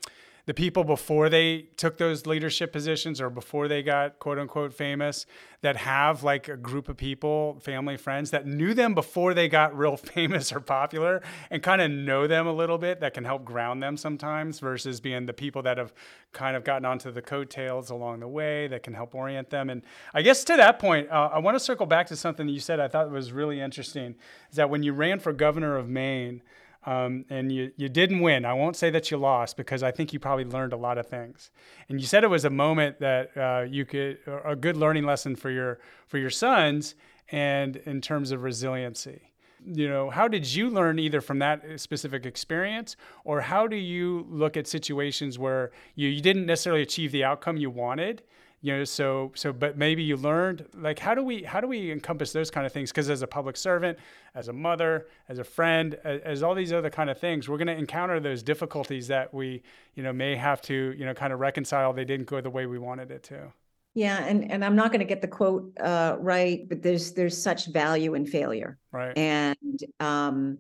the 0.47 0.55
people 0.55 0.85
before 0.85 1.29
they 1.31 1.69
took 1.77 1.97
those 1.97 2.27
leadership 2.27 2.73
positions 2.73 3.21
or 3.21 3.31
before 3.31 3.67
they 3.67 3.83
got 3.83 4.19
quote 4.19 4.39
unquote 4.39 4.75
famous 4.75 5.25
that 5.63 5.77
have 5.79 6.23
like 6.23 6.49
a 6.49 6.57
group 6.57 6.91
of 6.91 6.97
people, 6.99 7.59
family, 7.61 7.97
friends 7.97 8.31
that 8.31 8.47
knew 8.47 8.75
them 8.75 8.95
before 8.95 9.33
they 9.33 9.49
got 9.49 9.77
real 9.79 9.97
famous 9.97 10.53
or 10.53 10.61
popular 10.61 11.23
and 11.51 11.63
kind 11.63 11.81
of 11.81 11.91
know 11.91 12.27
them 12.27 12.47
a 12.47 12.53
little 12.53 12.77
bit 12.77 13.01
that 13.01 13.15
can 13.15 13.25
help 13.25 13.45
ground 13.45 13.83
them 13.83 13.97
sometimes 13.97 14.61
versus 14.61 15.01
being 15.01 15.25
the 15.25 15.33
people 15.33 15.63
that 15.63 15.79
have 15.79 15.95
kind 16.33 16.57
of 16.57 16.65
gotten 16.65 16.85
onto 16.85 17.11
the 17.11 17.23
coattails 17.23 17.89
along 17.89 18.21
the 18.21 18.29
way 18.29 18.67
that 18.67 18.83
can 18.83 18.93
help 18.93 19.15
orient 19.15 19.49
them. 19.49 19.71
And 19.71 19.83
I 20.13 20.21
guess 20.21 20.45
to 20.45 20.57
that 20.57 20.79
point, 20.79 21.09
uh, 21.11 21.31
I 21.33 21.39
want 21.39 21.55
to 21.55 21.61
circle 21.61 21.87
back 21.87 22.07
to 22.09 22.17
something 22.17 22.47
that 22.47 22.53
you 22.53 22.61
said 22.61 22.81
I 22.81 22.89
thought 22.89 23.11
was 23.11 23.33
really 23.33 23.61
interesting 23.61 24.17
is 24.51 24.57
that 24.57 24.69
when 24.69 24.83
you 24.83 24.93
ran 24.93 25.21
for 25.21 25.33
governor 25.33 25.77
of 25.77 25.89
Maine, 25.89 26.43
um, 26.87 27.25
and 27.31 27.51
you, 27.51 27.73
you 27.77 27.89
didn't 27.89 28.21
win. 28.21 28.45
I 28.45 28.53
won't 28.53 28.77
say 28.77 28.91
that 28.91 29.11
you 29.11 29.17
lost 29.17 29.57
because 29.57 29.83
I 29.83 29.91
think 29.91 30.13
you 30.13 30.19
probably 30.19 30.45
learned 30.45 30.73
a 30.73 30.77
lot 30.77 30.99
of 30.99 31.07
things. 31.07 31.51
And 31.89 32.01
you 32.01 32.07
said 32.07 32.25
it 32.25 32.31
was 32.31 32.45
a 32.45 32.51
moment 32.51 33.01
that 33.01 33.37
uh, 33.37 33.65
you 33.69 33.85
could 33.85 34.19
a 34.45 34.55
good 34.55 34.77
learning 34.77 35.05
lesson 35.05 35.37
for 35.37 35.51
your 35.51 35.79
for 36.07 36.19
your 36.19 36.31
sons 36.31 36.95
and 37.31 37.77
in 37.77 38.01
terms 38.01 38.31
of 38.33 38.43
resiliency. 38.43 39.31
You 39.67 39.89
know, 39.89 40.11
how 40.11 40.29
did 40.29 40.55
you 40.55 40.69
learn 40.69 40.99
either 40.99 41.23
from 41.23 41.39
that 41.39 41.81
specific 41.81 42.27
experience 42.27 42.97
or 43.25 43.41
how 43.41 43.67
do 43.67 43.77
you 43.77 44.27
look 44.29 44.59
at 44.59 44.67
situations 44.67 45.39
where 45.39 45.71
you, 45.95 46.09
you 46.11 46.21
didn't 46.21 46.45
necessarily 46.45 46.83
achieve 46.83 47.13
the 47.13 47.25
outcome 47.25 47.57
you 47.57 47.71
wanted 47.71 48.23
you 48.65 48.75
know 48.75 48.83
so 48.83 49.31
so 49.35 49.53
but 49.53 49.77
maybe 49.77 50.03
you 50.03 50.17
learned 50.17 50.65
like 50.73 50.99
how 50.99 51.15
do 51.15 51.23
we 51.23 51.43
how 51.43 51.61
do 51.61 51.69
we 51.69 51.93
encompass 51.93 52.33
those 52.33 52.51
kind 52.51 52.65
of 52.65 52.73
things? 52.73 52.91
Because 52.91 53.11
as 53.11 53.21
a 53.21 53.27
public 53.27 53.59
servant 53.59 53.99
as 54.35 54.49
a 54.49 54.55
mother 54.55 55.07
as 55.29 55.39
a 55.39 55.45
friend 55.45 55.99
as, 56.03 56.23
as 56.23 56.43
all 56.43 56.55
these 56.55 56.73
other 56.73 56.89
kind 56.89 57.11
of 57.11 57.19
things 57.19 57.47
we're 57.47 57.59
going 57.59 57.67
to 57.67 57.77
encounter 57.77 58.19
those 58.21 58.43
difficulties 58.43 59.07
that 59.09 59.35
we 59.35 59.63
you 59.97 60.03
know 60.03 60.15
may 60.15 60.35
have 60.35 60.63
to 60.63 60.95
you 60.97 61.05
know 61.05 61.13
kind 61.13 61.35
of 61.35 61.41
reconcile. 61.41 61.93
They 61.93 62.07
didn't 62.07 62.27
go 62.27 62.41
the 62.41 62.49
way 62.49 62.65
we 62.65 62.79
wanted 62.79 63.11
it 63.11 63.23
to. 63.25 63.53
Yeah 63.93 64.25
and 64.25 64.51
and 64.51 64.65
i'm 64.65 64.75
not 64.75 64.93
going 64.93 65.01
to 65.01 65.05
get 65.15 65.21
the 65.21 65.29
quote 65.29 65.71
uh, 65.79 66.17
right 66.19 66.67
but 66.67 66.83
there's 66.83 67.13
there's 67.13 67.37
such 67.37 67.67
value 67.67 68.15
in 68.15 68.25
failure. 68.25 68.79
Right. 68.93 69.17
And 69.19 69.79
um 70.01 70.57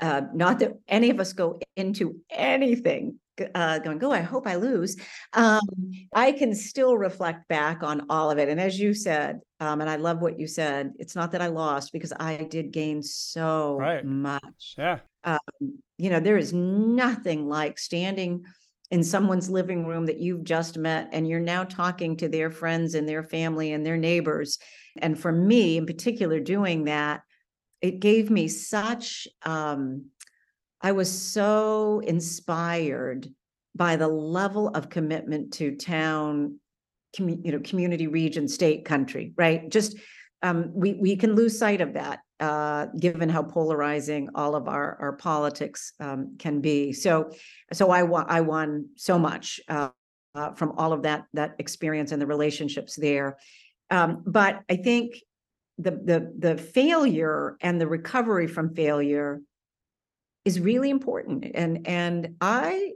uh, 0.00 0.22
not 0.32 0.60
that 0.60 0.78
any 0.88 1.10
of 1.10 1.20
us 1.20 1.34
go 1.34 1.60
into 1.76 2.20
anything 2.30 3.18
uh, 3.54 3.78
going, 3.78 4.02
oh, 4.02 4.10
I 4.10 4.20
hope 4.20 4.46
I 4.46 4.56
lose. 4.56 4.96
Um, 5.32 5.60
I 6.14 6.32
can 6.32 6.54
still 6.54 6.96
reflect 6.96 7.48
back 7.48 7.82
on 7.82 8.06
all 8.08 8.30
of 8.30 8.38
it. 8.38 8.48
And 8.48 8.60
as 8.60 8.78
you 8.78 8.94
said, 8.94 9.40
um, 9.60 9.80
and 9.80 9.90
I 9.90 9.96
love 9.96 10.20
what 10.20 10.38
you 10.38 10.46
said, 10.46 10.92
it's 10.98 11.16
not 11.16 11.32
that 11.32 11.42
I 11.42 11.48
lost 11.48 11.92
because 11.92 12.12
I 12.18 12.36
did 12.36 12.70
gain 12.70 13.02
so 13.02 13.76
right. 13.76 14.04
much. 14.04 14.74
Yeah. 14.76 14.98
Um, 15.24 15.38
you 15.98 16.10
know, 16.10 16.20
there 16.20 16.38
is 16.38 16.52
nothing 16.52 17.48
like 17.48 17.78
standing 17.78 18.44
in 18.90 19.02
someone's 19.04 19.50
living 19.50 19.84
room 19.84 20.06
that 20.06 20.18
you've 20.18 20.44
just 20.44 20.78
met 20.78 21.08
and 21.12 21.28
you're 21.28 21.40
now 21.40 21.64
talking 21.64 22.16
to 22.16 22.28
their 22.28 22.50
friends 22.50 22.94
and 22.94 23.08
their 23.08 23.22
family 23.22 23.72
and 23.72 23.84
their 23.84 23.98
neighbors. 23.98 24.58
And 24.96 25.18
for 25.18 25.32
me 25.32 25.76
in 25.76 25.86
particular, 25.86 26.40
doing 26.40 26.84
that, 26.84 27.22
it 27.80 28.00
gave 28.00 28.30
me 28.30 28.48
such 28.48 29.28
um, 29.44 30.06
I 30.80 30.92
was 30.92 31.10
so 31.10 32.00
inspired 32.04 33.28
by 33.74 33.96
the 33.96 34.08
level 34.08 34.68
of 34.68 34.88
commitment 34.90 35.52
to 35.54 35.76
town, 35.76 36.58
commu- 37.16 37.44
you 37.44 37.52
know, 37.52 37.60
community, 37.60 38.06
region, 38.06 38.48
state, 38.48 38.84
country, 38.84 39.32
right? 39.36 39.68
Just 39.68 39.96
um, 40.42 40.70
we 40.72 40.94
we 40.94 41.16
can 41.16 41.34
lose 41.34 41.58
sight 41.58 41.80
of 41.80 41.94
that, 41.94 42.20
uh, 42.38 42.86
given 42.98 43.28
how 43.28 43.42
polarizing 43.42 44.28
all 44.34 44.54
of 44.54 44.68
our 44.68 44.96
our 45.00 45.12
politics 45.14 45.92
um, 46.00 46.36
can 46.38 46.60
be. 46.60 46.92
So, 46.92 47.30
so 47.72 47.90
I 47.90 48.04
won 48.04 48.26
I 48.28 48.40
won 48.40 48.90
so 48.96 49.18
much 49.18 49.60
uh, 49.68 49.88
uh, 50.34 50.52
from 50.52 50.72
all 50.78 50.92
of 50.92 51.02
that 51.02 51.24
that 51.34 51.56
experience 51.58 52.12
and 52.12 52.22
the 52.22 52.26
relationships 52.26 52.94
there. 52.94 53.36
Um, 53.90 54.22
but 54.26 54.60
I 54.70 54.76
think 54.76 55.20
the 55.78 55.90
the 55.90 56.32
the 56.38 56.56
failure 56.56 57.56
and 57.60 57.80
the 57.80 57.88
recovery 57.88 58.46
from 58.46 58.74
failure 58.74 59.40
is 60.44 60.60
really 60.60 60.90
important. 60.90 61.46
And 61.54 61.86
and 61.86 62.36
I, 62.40 62.92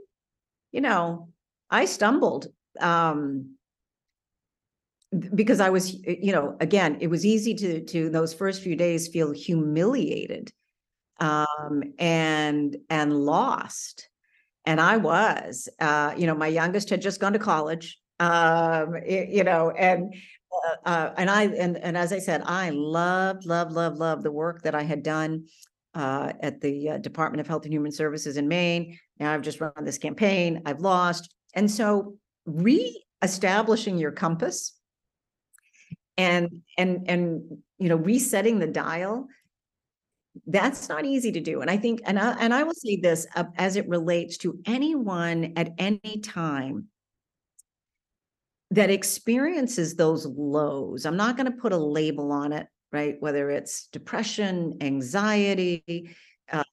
you 0.72 0.80
know, 0.80 1.28
I 1.70 1.84
stumbled 1.84 2.49
um 2.80 3.57
because 5.34 5.61
I 5.61 5.68
was, 5.68 5.95
you 6.07 6.32
know, 6.32 6.57
again, 6.61 6.99
it 7.01 7.09
was 7.09 7.26
easy 7.26 7.55
to 7.55 7.84
to 7.84 8.11
those 8.11 8.32
first 8.32 8.62
few 8.62 8.76
days 8.76 9.09
feel 9.09 9.32
humiliated 9.32 10.53
um 11.20 11.82
and 11.99 12.76
and 12.88 13.12
lost. 13.12 14.09
And 14.64 14.80
I 14.80 14.97
was, 14.97 15.68
uh, 15.80 16.14
you 16.16 16.26
know, 16.26 16.36
my 16.36 16.47
youngest 16.47 16.88
had 16.90 17.03
just 17.03 17.20
gone 17.20 17.32
to 17.32 17.38
college. 17.38 17.99
Um, 18.20 18.95
it, 19.05 19.30
you 19.30 19.43
know, 19.43 19.70
and 19.70 20.14
uh, 20.53 20.88
uh, 20.88 21.14
and 21.16 21.28
I 21.28 21.45
and 21.45 21.76
and 21.76 21.97
as 21.97 22.12
I 22.12 22.20
said, 22.20 22.43
I 22.45 22.70
loved, 22.70 23.45
loved, 23.45 23.72
loved, 23.72 23.99
loved 23.99 24.22
the 24.22 24.30
work 24.30 24.62
that 24.62 24.74
I 24.74 24.82
had 24.82 25.03
done 25.03 25.47
uh, 25.95 26.32
at 26.40 26.61
the 26.61 26.90
uh, 26.90 26.99
Department 26.99 27.40
of 27.40 27.47
Health 27.47 27.64
and 27.64 27.72
Human 27.72 27.93
Services 27.93 28.36
in 28.36 28.49
Maine. 28.49 28.99
Now 29.18 29.32
I've 29.32 29.43
just 29.43 29.61
run 29.61 29.72
this 29.82 29.99
campaign, 29.99 30.62
I've 30.66 30.80
lost. 30.80 31.34
And 31.55 31.70
so 31.70 32.16
re-establishing 32.47 33.99
your 33.99 34.12
compass 34.12 34.74
and 36.18 36.62
and 36.76 37.09
and 37.09 37.43
you 37.78 37.88
know 37.88 37.97
resetting 37.97 38.59
the 38.59 38.66
dial 38.66 39.26
that's 40.47 40.88
not 40.88 41.05
easy 41.05 41.32
to 41.32 41.40
do 41.40 41.61
and 41.61 41.70
i 41.70 41.76
think 41.76 42.01
and 42.05 42.18
i 42.18 42.32
and 42.38 42.53
i 42.53 42.62
will 42.62 42.74
say 42.74 42.97
this 42.97 43.26
uh, 43.34 43.45
as 43.57 43.76
it 43.76 43.88
relates 43.88 44.36
to 44.36 44.59
anyone 44.66 45.53
at 45.57 45.70
any 45.78 46.20
time 46.22 46.86
that 48.70 48.90
experiences 48.90 49.95
those 49.95 50.26
lows 50.26 51.07
i'm 51.07 51.16
not 51.16 51.36
going 51.36 51.51
to 51.51 51.59
put 51.59 51.72
a 51.72 51.76
label 51.76 52.30
on 52.30 52.53
it 52.53 52.66
right? 52.93 53.16
Whether 53.20 53.51
it's 53.51 53.86
depression, 53.88 54.78
anxiety, 54.80 56.14
um, 56.53 56.64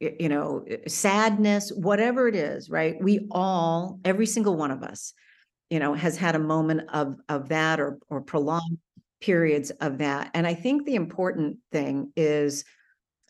you 0.00 0.28
know, 0.28 0.64
sadness, 0.88 1.70
whatever 1.70 2.28
it 2.28 2.34
is, 2.34 2.70
right? 2.70 2.96
We 3.00 3.26
all, 3.30 4.00
every 4.04 4.26
single 4.26 4.56
one 4.56 4.70
of 4.70 4.82
us, 4.82 5.12
you 5.70 5.78
know, 5.78 5.94
has 5.94 6.16
had 6.16 6.34
a 6.34 6.40
moment 6.40 6.88
of 6.92 7.16
of 7.28 7.48
that 7.48 7.80
or 7.80 7.98
or 8.08 8.20
prolonged 8.20 8.78
periods 9.20 9.70
of 9.70 9.98
that. 9.98 10.30
And 10.34 10.46
I 10.46 10.54
think 10.54 10.84
the 10.84 10.94
important 10.94 11.58
thing 11.72 12.12
is, 12.16 12.64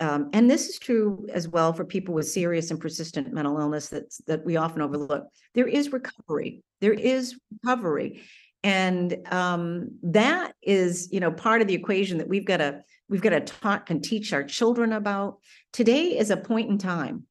um, 0.01 0.31
and 0.33 0.51
this 0.51 0.69
is 0.69 0.79
true 0.79 1.27
as 1.33 1.49
well 1.49 1.73
for 1.73 1.85
people 1.85 2.15
with 2.15 2.29
serious 2.29 2.71
and 2.71 2.79
persistent 2.79 3.33
mental 3.33 3.59
illness 3.59 3.89
that's 3.89 4.19
that 4.27 4.45
we 4.45 4.57
often 4.57 4.83
overlook. 4.83 5.27
There 5.55 5.67
is 5.67 5.93
recovery. 5.93 6.63
There 6.81 6.93
is 6.93 7.39
recovery. 7.63 8.23
And 8.63 9.17
um, 9.31 9.91
that 10.03 10.55
is, 10.63 11.09
you 11.13 11.21
know, 11.21 11.31
part 11.31 11.63
of 11.63 11.69
the 11.69 11.75
equation 11.75 12.19
that 12.19 12.29
we've 12.29 12.45
got 12.45 12.59
to 12.59 12.83
we've 13.09 13.23
got 13.23 13.31
to 13.31 13.41
talk 13.41 13.91
and 13.91 14.03
teach 14.03 14.33
our 14.33 14.43
children 14.43 14.93
about. 14.93 15.39
Today 15.73 16.19
is 16.19 16.31
a 16.31 16.37
point 16.37 16.71
in 16.71 16.79
time, 16.79 17.25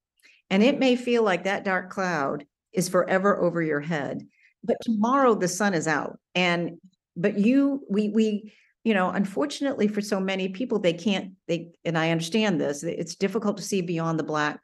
and 0.50 0.64
it 0.64 0.80
may 0.80 0.96
feel 0.96 1.24
like 1.24 1.44
that 1.44 1.66
dark 1.66 1.90
cloud 1.90 2.46
is 2.72 2.88
forever 2.88 3.42
over 3.42 3.62
your 3.62 3.82
head, 3.82 4.26
but 4.64 4.78
tomorrow 4.82 5.36
the 5.36 5.48
sun 5.48 5.74
is 5.74 5.88
out. 5.88 6.20
And 6.36 6.78
but 7.18 7.38
you, 7.38 7.82
we 7.90 8.10
we 8.10 8.54
you 8.86 8.94
know, 8.94 9.10
unfortunately 9.10 9.88
for 9.88 10.00
so 10.00 10.20
many 10.20 10.48
people, 10.50 10.80
they 10.80 10.94
can't. 10.94 11.34
They 11.48 11.72
and 11.84 11.98
I 11.98 12.12
understand 12.12 12.62
this. 12.62 12.84
It's 12.84 13.16
difficult 13.16 13.58
to 13.58 13.64
see 13.64 13.82
beyond 13.82 14.20
the 14.20 14.24
black 14.24 14.62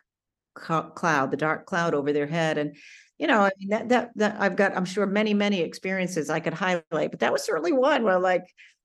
cloud, 0.53 1.31
the 1.31 1.37
dark 1.37 1.65
cloud 1.65 1.95
over 1.95 2.13
their 2.13 2.27
head, 2.27 2.59
and 2.59 2.75
you 3.21 3.27
know, 3.27 3.41
I 3.41 3.51
mean, 3.59 3.69
that, 3.69 3.89
that, 3.89 4.11
that 4.15 4.35
I've 4.39 4.55
got, 4.55 4.75
I'm 4.75 4.83
sure 4.83 5.05
many, 5.05 5.35
many 5.35 5.61
experiences 5.61 6.31
I 6.31 6.39
could 6.39 6.55
highlight, 6.55 7.11
but 7.11 7.19
that 7.19 7.31
was 7.31 7.43
certainly 7.43 7.71
one 7.71 8.03
where 8.03 8.17
like, 8.17 8.41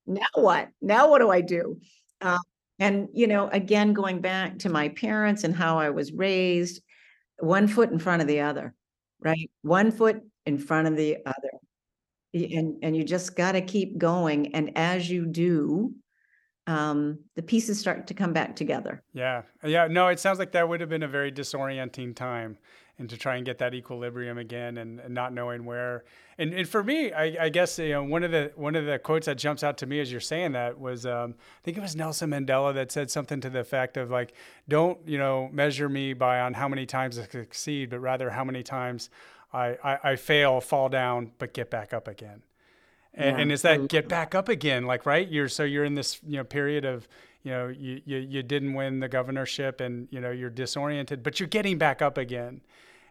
now 0.07 0.27
what? 0.35 0.69
Now 0.83 1.09
what 1.09 1.21
do 1.21 1.31
I 1.31 1.41
do? 1.41 1.81
Uh, 2.21 2.37
and, 2.79 3.09
you 3.15 3.29
know, 3.29 3.49
again, 3.49 3.95
going 3.95 4.21
back 4.21 4.59
to 4.59 4.69
my 4.69 4.91
parents 4.91 5.45
and 5.45 5.55
how 5.55 5.79
I 5.79 5.89
was 5.89 6.13
raised, 6.13 6.83
one 7.39 7.67
foot 7.67 7.91
in 7.91 7.99
front 7.99 8.21
of 8.21 8.29
the 8.29 8.41
other, 8.41 8.75
right? 9.21 9.51
One 9.63 9.91
foot 9.91 10.21
in 10.45 10.59
front 10.59 10.87
of 10.87 10.97
the 10.97 11.17
other. 11.25 11.51
And, 12.35 12.77
and 12.83 12.95
you 12.95 13.05
just 13.05 13.37
got 13.37 13.53
to 13.53 13.63
keep 13.63 13.97
going. 13.97 14.55
And 14.55 14.77
as 14.77 15.09
you 15.09 15.25
do, 15.25 15.95
um, 16.67 17.21
the 17.37 17.43
pieces 17.43 17.81
start 17.81 18.09
to 18.09 18.15
come 18.15 18.35
back 18.35 18.55
together. 18.55 19.03
Yeah. 19.15 19.43
Yeah. 19.65 19.87
No, 19.87 20.09
it 20.09 20.21
sounds 20.21 20.39
like 20.39 20.53
that 20.53 20.69
would 20.69 20.83
have 20.83 20.91
been 20.91 21.05
a 21.05 21.09
very 21.09 21.33
disorienting 21.33 22.15
time 22.15 22.59
and 22.99 23.11
to 23.11 23.17
try 23.17 23.37
and 23.37 23.45
get 23.45 23.59
that 23.59 23.75
equilibrium 23.75 24.39
again 24.39 24.79
and, 24.79 25.01
and 25.01 25.15
not 25.15 25.33
knowing 25.33 25.65
where. 25.65 26.05
And, 26.39 26.55
and 26.55 26.69
for 26.69 26.83
me 26.83 27.13
I, 27.13 27.45
I, 27.45 27.49
guess 27.49 27.79
you 27.79 27.91
know 27.91 28.05
one 28.05 28.25
of 28.25 28.31
the 28.31 28.53
one 28.57 28.75
of 28.75 28.87
the 28.87 28.99
quotes 28.99 29.27
that 29.27 29.37
jumps 29.37 29.63
out 29.63 29.79
to 29.79 29.87
me 29.87 30.01
as 30.01 30.11
you're 30.11 30.21
saying 30.21 30.53
that 30.53 30.79
was 30.79 31.07
um, 31.07 31.35
I 31.39 31.61
think 31.63 31.77
it 31.77 31.81
was 31.81 31.97
Nelson 31.97 32.31
Mandela 32.31 32.75
that 32.75 32.93
said 32.93 33.11
something 33.11 33.41
to 33.41 33.51
the 33.51 33.61
effect 33.61 33.97
of 33.97 34.11
like 34.11 34.35
don't 34.69 34.99
you 35.07 35.19
know 35.19 35.49
measure 35.53 35.89
me 35.89 36.13
by 36.13 36.41
on 36.41 36.55
how 36.55 36.69
many 36.69 36.87
times 36.87 37.19
I 37.19 37.27
succeed 37.27 37.91
but 37.91 38.01
rather 38.01 38.31
how 38.31 38.45
many 38.45 38.63
times 38.63 39.11
I, 39.53 39.77
I, 39.83 39.99
I 40.11 40.17
fail 40.17 40.61
fall 40.61 40.89
down 40.89 41.33
but 41.39 41.55
get 41.55 41.71
back 41.71 41.93
up 41.93 42.09
again. 42.09 42.43
And, 43.15 43.37
yeah. 43.37 43.43
and 43.43 43.53
is 43.53 43.63
that 43.63 43.89
get 43.89 44.09
back 44.09 44.35
up 44.35 44.49
again 44.49 44.85
like 44.85 45.07
right? 45.07 45.27
You're 45.27 45.49
so 45.49 45.65
you're 45.65 45.85
in 45.85 45.95
this 45.95 46.21
you 46.27 46.37
know 46.37 46.45
period 46.45 46.85
of 46.85 47.09
you 47.47 47.53
know 47.53 47.69
you, 47.69 48.03
you 48.05 48.19
you 48.19 48.43
didn't 48.43 48.75
win 48.75 49.01
the 49.01 49.09
governorship 49.09 49.81
and 49.81 50.09
you 50.11 50.21
know 50.21 50.31
you're 50.31 50.51
disoriented 50.51 51.23
but 51.23 51.39
you're 51.39 51.49
getting 51.49 51.79
back 51.79 52.03
up 52.03 52.19
again 52.19 52.61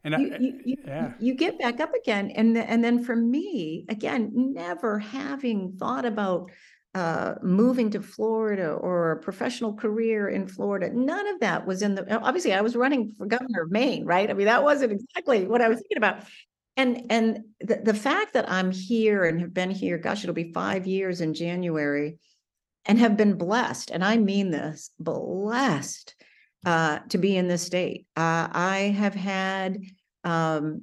and 0.06 0.14
you, 0.22 0.34
I, 0.34 0.38
you, 0.38 0.60
you, 0.64 0.76
yeah. 0.86 1.14
you 1.20 1.34
get 1.34 1.60
back 1.60 1.80
up 1.80 1.94
again 1.94 2.32
and 2.32 2.58
and 2.58 2.84
then 2.84 3.04
for 3.04 3.16
me 3.16 3.86
again 3.90 4.32
never 4.34 5.00
having 5.00 5.76
thought 5.78 6.06
about 6.06 6.52
uh, 6.94 7.36
moving 7.44 7.90
to 7.90 8.02
Florida 8.02 8.72
or 8.72 9.12
a 9.12 9.20
professional 9.20 9.74
career 9.74 10.30
in 10.30 10.48
Florida. 10.48 10.90
None 10.94 11.28
of 11.28 11.42
that 11.42 11.68
was 11.68 11.82
in 11.82 11.94
the. 11.94 12.20
Obviously, 12.22 12.54
I 12.54 12.62
was 12.62 12.74
running 12.74 13.12
for 13.18 13.26
governor 13.26 13.64
of 13.64 13.72
Maine, 13.72 14.06
right? 14.06 14.30
I 14.30 14.34
mean, 14.34 14.46
that 14.46 14.64
wasn't 14.64 14.94
exactly 14.94 15.46
what 15.46 15.62
I 15.62 15.68
was 15.68 15.80
thinking 15.80 15.98
about. 15.98 16.24
And 16.78 17.06
and 17.10 17.40
the, 17.60 17.82
the 17.84 17.94
fact 17.94 18.32
that 18.34 18.50
I'm 18.50 18.72
here 18.72 19.26
and 19.26 19.42
have 19.42 19.54
been 19.54 19.72
here, 19.72 19.98
gosh, 19.98 20.24
it'll 20.24 20.34
be 20.34 20.54
five 20.54 20.88
years 20.88 21.20
in 21.20 21.34
January, 21.34 22.18
and 22.86 22.98
have 22.98 23.18
been 23.18 23.38
blessed, 23.38 23.92
and 23.92 24.02
I 24.02 24.16
mean 24.16 24.52
this, 24.52 24.92
blessed 24.98 26.16
uh, 26.66 27.00
to 27.10 27.18
be 27.18 27.36
in 27.36 27.50
this 27.50 27.64
state. 27.64 28.08
Uh, 28.16 28.48
I 28.52 28.96
have 28.98 29.16
had 29.16 29.80
um, 30.26 30.82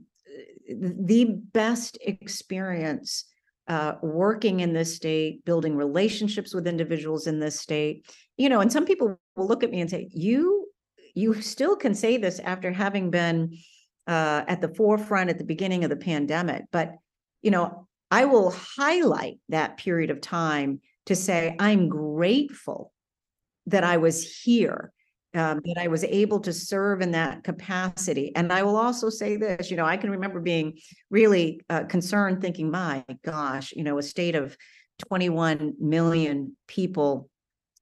the 0.68 1.24
best 1.52 1.98
experience 2.00 3.24
uh, 3.68 3.94
working 4.02 4.60
in 4.60 4.72
this 4.72 4.96
state, 4.96 5.44
building 5.44 5.76
relationships 5.76 6.54
with 6.54 6.66
individuals 6.66 7.26
in 7.26 7.40
this 7.40 7.60
state. 7.60 8.06
You 8.36 8.48
know, 8.48 8.60
and 8.60 8.72
some 8.72 8.86
people 8.86 9.18
will 9.36 9.46
look 9.46 9.62
at 9.62 9.70
me 9.70 9.80
and 9.80 9.90
say, 9.90 10.08
"You, 10.12 10.68
you 11.14 11.40
still 11.42 11.76
can 11.76 11.94
say 11.94 12.16
this 12.16 12.38
after 12.40 12.72
having 12.72 13.10
been 13.10 13.56
uh, 14.06 14.44
at 14.48 14.60
the 14.60 14.74
forefront 14.74 15.30
at 15.30 15.38
the 15.38 15.44
beginning 15.44 15.84
of 15.84 15.90
the 15.90 15.96
pandemic." 15.96 16.64
But 16.72 16.94
you 17.42 17.50
know, 17.50 17.88
I 18.10 18.24
will 18.24 18.50
highlight 18.50 19.38
that 19.48 19.76
period 19.76 20.10
of 20.10 20.20
time 20.20 20.80
to 21.06 21.16
say 21.16 21.56
I'm 21.58 21.88
grateful 21.88 22.92
that 23.66 23.84
I 23.84 23.96
was 23.96 24.40
here 24.40 24.92
um, 25.34 25.60
that 25.64 25.76
I 25.80 25.88
was 25.88 26.04
able 26.04 26.40
to 26.40 26.52
serve 26.52 27.00
in 27.00 27.12
that 27.12 27.44
capacity. 27.44 28.32
And 28.36 28.52
I 28.52 28.62
will 28.62 28.76
also 28.76 29.08
say 29.08 29.36
this, 29.36 29.70
you 29.70 29.76
know, 29.76 29.86
I 29.86 29.96
can 29.96 30.10
remember 30.10 30.40
being 30.40 30.78
really 31.10 31.60
uh, 31.70 31.84
concerned, 31.84 32.40
thinking, 32.40 32.70
my 32.70 33.04
gosh, 33.24 33.72
you 33.72 33.84
know, 33.84 33.98
a 33.98 34.02
state 34.02 34.34
of 34.34 34.56
21 35.08 35.74
million 35.80 36.56
people. 36.66 37.30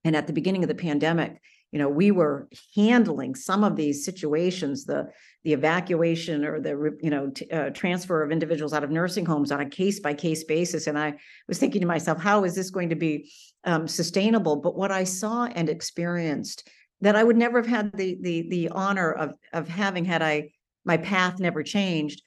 And 0.04 0.14
at 0.14 0.26
the 0.26 0.32
beginning 0.32 0.62
of 0.62 0.68
the 0.68 0.74
pandemic, 0.74 1.40
you 1.72 1.78
know, 1.78 1.88
we 1.88 2.10
were 2.10 2.48
handling 2.74 3.34
some 3.34 3.62
of 3.62 3.76
these 3.76 4.04
situations, 4.04 4.84
the 4.84 5.08
the 5.42 5.52
evacuation 5.54 6.44
or 6.44 6.60
the 6.60 6.96
you 7.00 7.08
know 7.10 7.30
t- 7.30 7.48
uh, 7.50 7.70
transfer 7.70 8.22
of 8.22 8.30
individuals 8.30 8.72
out 8.72 8.84
of 8.84 8.90
nursing 8.90 9.24
homes 9.24 9.50
on 9.50 9.60
a 9.60 9.68
case 9.68 10.00
by 10.00 10.12
case 10.12 10.44
basis. 10.44 10.86
And 10.86 10.98
I 10.98 11.14
was 11.48 11.58
thinking 11.58 11.80
to 11.80 11.86
myself, 11.86 12.18
how 12.20 12.44
is 12.44 12.54
this 12.54 12.70
going 12.70 12.88
to 12.90 12.96
be 12.96 13.30
um, 13.64 13.86
sustainable? 13.86 14.56
But 14.56 14.76
what 14.76 14.90
I 14.90 15.04
saw 15.04 15.46
and 15.46 15.68
experienced 15.68 16.68
that 17.00 17.16
I 17.16 17.24
would 17.24 17.36
never 17.36 17.58
have 17.58 17.66
had 17.66 17.92
the 17.92 18.16
the 18.20 18.48
the 18.48 18.68
honor 18.70 19.12
of 19.12 19.34
of 19.52 19.68
having 19.68 20.04
had 20.04 20.22
I 20.22 20.50
my 20.84 20.96
path 20.96 21.38
never 21.38 21.62
changed. 21.62 22.22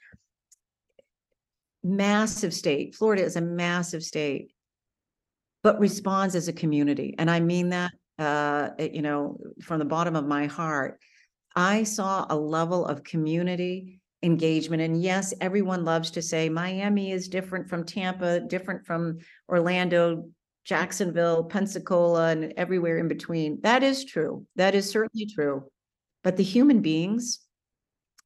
Massive 1.83 2.53
state. 2.53 2.95
Florida 2.95 3.23
is 3.23 3.35
a 3.35 3.41
massive 3.41 4.03
state, 4.03 4.51
but 5.63 5.79
responds 5.79 6.35
as 6.35 6.47
a 6.47 6.53
community. 6.53 7.15
And 7.17 7.29
I 7.29 7.39
mean 7.39 7.69
that 7.69 7.91
uh, 8.19 8.69
you 8.79 9.01
know, 9.01 9.39
from 9.61 9.79
the 9.79 9.85
bottom 9.85 10.15
of 10.15 10.25
my 10.25 10.45
heart. 10.45 10.99
I 11.55 11.83
saw 11.83 12.25
a 12.29 12.35
level 12.35 12.85
of 12.85 13.03
community 13.03 14.01
engagement. 14.23 14.81
And 14.81 15.01
yes, 15.01 15.33
everyone 15.41 15.85
loves 15.85 16.11
to 16.11 16.21
say 16.21 16.49
Miami 16.49 17.11
is 17.11 17.27
different 17.27 17.69
from 17.69 17.85
Tampa, 17.85 18.39
different 18.39 18.85
from 18.85 19.19
Orlando, 19.49 20.29
Jacksonville, 20.65 21.43
Pensacola, 21.43 22.29
and 22.29 22.53
everywhere 22.57 22.97
in 22.97 23.07
between. 23.07 23.59
That 23.61 23.83
is 23.83 24.05
true. 24.05 24.45
That 24.55 24.75
is 24.75 24.89
certainly 24.89 25.25
true. 25.25 25.65
But 26.23 26.37
the 26.37 26.43
human 26.43 26.81
beings 26.81 27.39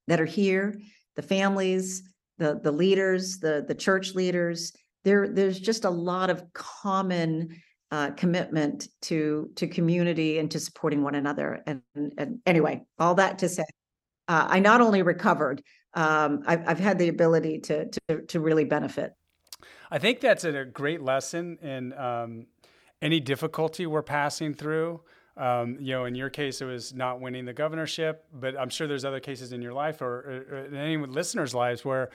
that 0.07 0.21
are 0.21 0.25
here, 0.25 0.79
the 1.15 1.21
families, 1.21 2.03
the 2.37 2.59
the 2.63 2.71
leaders, 2.71 3.39
the 3.39 3.65
the 3.67 3.75
church 3.75 4.13
leaders, 4.13 4.71
there 5.03 5.27
there's 5.27 5.59
just 5.59 5.85
a 5.85 5.89
lot 5.89 6.29
of 6.29 6.43
common 6.53 7.59
uh, 7.91 8.11
commitment 8.11 8.87
to 9.01 9.49
to 9.55 9.67
community 9.67 10.37
and 10.37 10.51
to 10.51 10.59
supporting 10.59 11.03
one 11.03 11.15
another. 11.15 11.63
And, 11.65 11.81
and 11.95 12.39
anyway, 12.45 12.83
all 12.99 13.15
that 13.15 13.39
to 13.39 13.49
say, 13.49 13.63
uh, 14.27 14.45
I 14.49 14.59
not 14.59 14.81
only 14.81 15.01
recovered, 15.01 15.61
um, 15.93 16.43
I've, 16.45 16.67
I've 16.67 16.79
had 16.79 16.99
the 16.99 17.07
ability 17.07 17.59
to 17.61 17.89
to 17.89 18.21
to 18.27 18.39
really 18.39 18.65
benefit. 18.65 19.13
I 19.89 19.99
think 19.99 20.19
that's 20.19 20.43
a 20.43 20.65
great 20.65 21.01
lesson 21.01 21.57
in 21.61 21.93
um, 21.93 22.47
any 23.01 23.19
difficulty 23.19 23.85
we're 23.85 24.01
passing 24.01 24.53
through. 24.53 25.01
Um, 25.37 25.77
you 25.79 25.93
know, 25.93 26.05
in 26.05 26.15
your 26.15 26.29
case, 26.29 26.61
it 26.61 26.65
was 26.65 26.93
not 26.93 27.21
winning 27.21 27.45
the 27.45 27.53
governorship, 27.53 28.25
but 28.33 28.57
I'm 28.57 28.69
sure 28.69 28.87
there's 28.87 29.05
other 29.05 29.19
cases 29.19 29.53
in 29.53 29.61
your 29.61 29.73
life 29.73 30.01
or, 30.01 30.43
or 30.49 30.65
in 30.65 30.75
any 30.75 30.97
listeners' 30.97 31.53
lives 31.53 31.85
where 31.85 32.09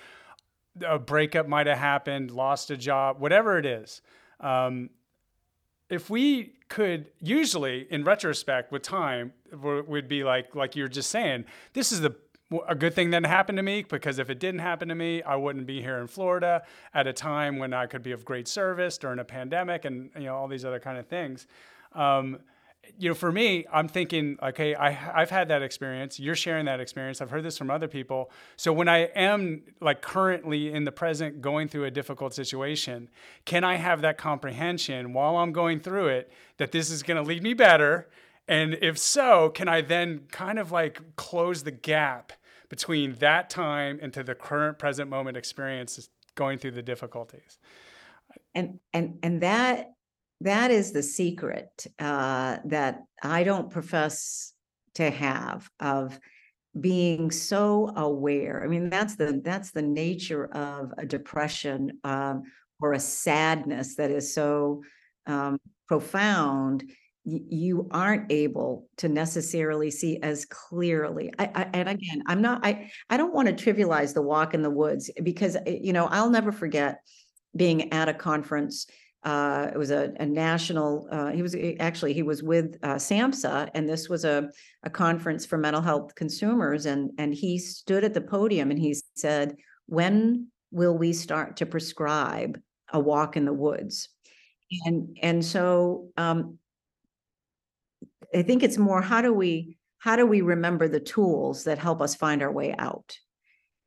a 0.85 0.99
breakup 0.99 1.47
might 1.47 1.67
have 1.67 1.79
happened, 1.79 2.31
lost 2.31 2.71
a 2.71 2.77
job, 2.77 3.21
whatever 3.21 3.59
it 3.59 3.67
is. 3.67 4.03
Um, 4.41 4.91
if 5.89 6.09
we 6.09 6.55
could 6.69 7.11
usually 7.21 7.87
in 7.91 8.03
retrospect 8.03 8.73
with 8.73 8.83
time 8.83 9.33
would 9.53 10.09
be 10.09 10.25
like 10.25 10.55
like 10.55 10.75
you're 10.75 10.89
just 10.89 11.11
saying 11.11 11.45
this 11.75 11.93
is 11.93 12.01
the 12.01 12.17
a 12.69 12.75
good 12.75 12.95
thing 12.95 13.11
that 13.11 13.27
happened 13.27 13.57
to 13.57 13.63
me 13.63 13.85
because 13.89 14.19
if 14.19 14.31
it 14.31 14.39
didn't 14.39 14.61
happen 14.61 14.89
to 14.89 14.95
me, 14.95 15.23
I 15.23 15.37
wouldn't 15.37 15.67
be 15.67 15.81
here 15.81 15.99
in 15.99 16.07
Florida 16.07 16.63
at 16.95 17.07
a 17.07 17.13
time 17.13 17.59
when 17.59 17.73
I 17.73 17.87
could 17.87 18.03
be 18.03 18.13
of 18.13 18.25
great 18.25 18.49
service 18.49 18.99
during 18.99 19.19
a 19.19 19.25
pandemic 19.25 19.85
and 19.85 20.11
you 20.17 20.25
know 20.25 20.37
all 20.37 20.49
these 20.49 20.65
other 20.65 20.81
kind 20.81 20.99
of 20.99 21.07
things. 21.07 21.47
Um, 21.93 22.39
you 22.99 23.09
know, 23.09 23.15
for 23.15 23.31
me, 23.31 23.65
I'm 23.73 23.89
thinking, 23.89 24.37
okay, 24.43 24.75
I, 24.75 25.21
I've 25.21 25.31
had 25.31 25.49
that 25.49 25.63
experience. 25.63 26.19
You're 26.19 26.35
sharing 26.35 26.67
that 26.67 26.81
experience. 26.81 27.21
I've 27.21 27.31
heard 27.31 27.45
this 27.45 27.57
from 27.57 27.71
other 27.71 27.89
people. 27.89 28.31
So 28.57 28.73
when 28.73 28.89
I 28.89 29.05
am 29.15 29.63
like 29.81 30.03
currently 30.03 30.73
in 30.73 30.85
the 30.85 30.93
present 30.93 31.41
going 31.41 31.69
through 31.69 31.85
a 31.85 31.91
difficult 31.91 32.35
situation, 32.35 33.09
can 33.45 33.63
I 33.63 33.77
have 33.77 34.03
that 34.03 34.19
comprehension 34.19 35.13
while 35.13 35.37
I'm 35.37 35.53
going 35.53 35.81
through 35.81 36.09
it 36.09 36.33
that 36.57 36.73
this 36.73 36.91
is 36.91 37.03
going 37.03 37.23
to 37.23 37.29
lead 37.29 37.43
me 37.43 37.55
better? 37.55 38.09
And 38.49 38.77
if 38.83 38.99
so, 38.99 39.51
can 39.51 39.69
I 39.69 39.81
then 39.81 40.23
kind 40.31 40.59
of 40.59 40.73
like 40.73 41.17
close 41.17 41.63
the 41.63 41.71
gap 41.71 42.33
between 42.73 43.13
that 43.17 43.51
time 43.51 43.99
and 44.01 44.15
to 44.15 44.23
the 44.23 44.35
current 44.35 44.79
present 44.79 45.11
moment 45.11 45.37
experience 45.37 46.09
going 46.35 46.59
through 46.59 46.71
the 46.71 46.83
difficulties. 46.83 47.59
And 48.55 48.79
and 48.95 49.19
and 49.23 49.43
that 49.43 49.91
that 50.41 50.71
is 50.71 50.91
the 50.93 51.03
secret 51.03 51.87
uh, 51.99 52.57
that 52.65 53.03
i 53.23 53.45
don't 53.45 53.71
profess 53.71 54.55
to 54.95 55.11
have 55.11 55.71
of 55.81 56.19
being 56.81 57.31
so 57.31 57.93
aware. 57.95 58.63
I 58.65 58.69
mean 58.69 58.89
that's 58.89 59.17
the 59.17 59.43
that's 59.45 59.73
the 59.73 59.83
nature 59.83 60.47
of 60.47 60.95
a 60.97 61.05
depression 61.05 61.99
um, 62.05 62.45
or 62.81 62.95
a 62.95 62.99
sadness 62.99 63.97
that 63.97 64.11
is 64.11 64.33
so 64.33 64.83
um, 65.27 65.59
profound 65.89 66.85
you 67.25 67.89
aren't 67.93 68.31
able 68.33 68.89
to 68.97 69.09
necessarily 69.09 69.91
see 69.91 70.19
as 70.23 70.45
clearly 70.47 71.33
I, 71.39 71.51
I, 71.55 71.63
and 71.73 71.89
again 71.89 72.23
i'm 72.27 72.43
not 72.43 72.65
i 72.65 72.91
i 73.11 73.17
don't 73.17 73.33
want 73.33 73.47
to 73.47 73.55
trivialize 73.55 74.13
the 74.13 74.23
walk 74.23 74.55
in 74.55 74.63
the 74.63 74.71
woods 74.71 75.11
because 75.23 75.57
eh, 75.57 75.79
you 75.81 75.93
know 75.93 76.07
i'll 76.07 76.31
never 76.31 76.51
forget 76.51 77.01
being 77.55 77.93
at 77.93 78.09
a 78.09 78.15
conference 78.15 78.87
uh, 79.25 79.71
it 79.73 79.79
was 79.79 79.93
a, 79.93 80.13
a 80.19 80.27
national 80.27 81.07
uh, 81.13 81.31
he 81.31 81.43
was 81.43 81.55
eh, 81.55 81.75
actually 81.79 82.13
he 82.13 82.25
was 82.25 82.43
with 82.43 82.77
uh, 82.83 82.97
SAMHSA 82.97 83.71
and 83.73 83.89
this 83.89 84.09
was 84.09 84.25
a, 84.25 84.51
a 84.83 84.91
conference 84.91 85.47
for 85.47 85.57
mental 85.57 85.81
health 85.81 86.13
consumers 86.17 86.87
and 86.87 87.13
and 87.19 87.33
he 87.33 87.57
stood 87.57 88.03
at 88.03 88.15
the 88.15 88.21
podium 88.21 88.73
and 88.73 88.81
he 88.81 88.97
said 89.15 89.55
when 89.87 90.49
will 90.73 90.97
we 90.97 91.13
start 91.13 91.59
to 91.59 91.67
prescribe 91.67 92.59
a 92.93 92.99
walk 92.99 93.37
in 93.37 93.45
the 93.45 93.53
woods? 93.53 94.09
And 94.87 95.17
and 95.23 95.45
so 95.45 96.09
um, 96.17 96.59
I 98.35 98.43
think 98.43 98.63
it's 98.63 98.79
more 98.79 99.03
how 99.03 99.21
do 99.21 99.33
we 99.33 99.79
how 99.99 100.17
do 100.17 100.27
we 100.27 100.41
remember 100.41 100.89
the 100.89 101.01
tools 101.01 101.65
that 101.65 101.79
help 101.79 102.01
us 102.01 102.17
find 102.17 102.43
our 102.43 102.51
way 102.51 102.75
out? 102.77 103.17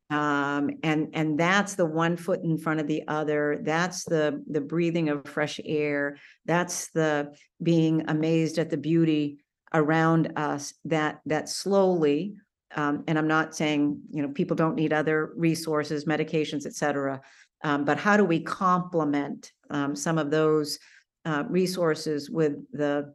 Um, 0.10 0.70
and 0.84 1.10
and 1.14 1.40
that's 1.40 1.76
the 1.76 1.86
one 1.86 2.16
foot 2.16 2.42
in 2.44 2.58
front 2.58 2.80
of 2.80 2.88
the 2.88 3.04
other. 3.08 3.60
That's 3.64 4.04
the 4.06 4.44
the 4.50 4.62
breathing 4.62 5.10
of 5.10 5.28
fresh 5.28 5.60
air. 5.66 6.18
That's 6.46 6.92
the 6.92 7.36
being 7.62 8.04
amazed 8.08 8.60
at 8.60 8.70
the 8.70 8.78
beauty 8.78 9.40
around 9.74 10.34
us. 10.36 10.74
That 10.86 11.22
that 11.26 11.50
slowly. 11.50 12.36
Um, 12.76 13.04
and 13.08 13.18
I'm 13.18 13.28
not 13.28 13.56
saying 13.56 14.02
you 14.12 14.22
know 14.22 14.30
people 14.30 14.56
don't 14.56 14.76
need 14.76 14.94
other 14.94 15.32
resources, 15.36 16.06
medications, 16.06 16.66
et 16.66 16.76
cetera. 16.76 17.22
Um, 17.64 17.84
but 17.84 17.98
how 17.98 18.16
do 18.16 18.24
we 18.24 18.42
complement 18.42 19.52
um, 19.72 19.96
some 19.96 20.18
of 20.18 20.30
those 20.30 20.78
uh, 21.26 21.44
resources 21.50 22.30
with 22.30 22.54
the 22.72 23.14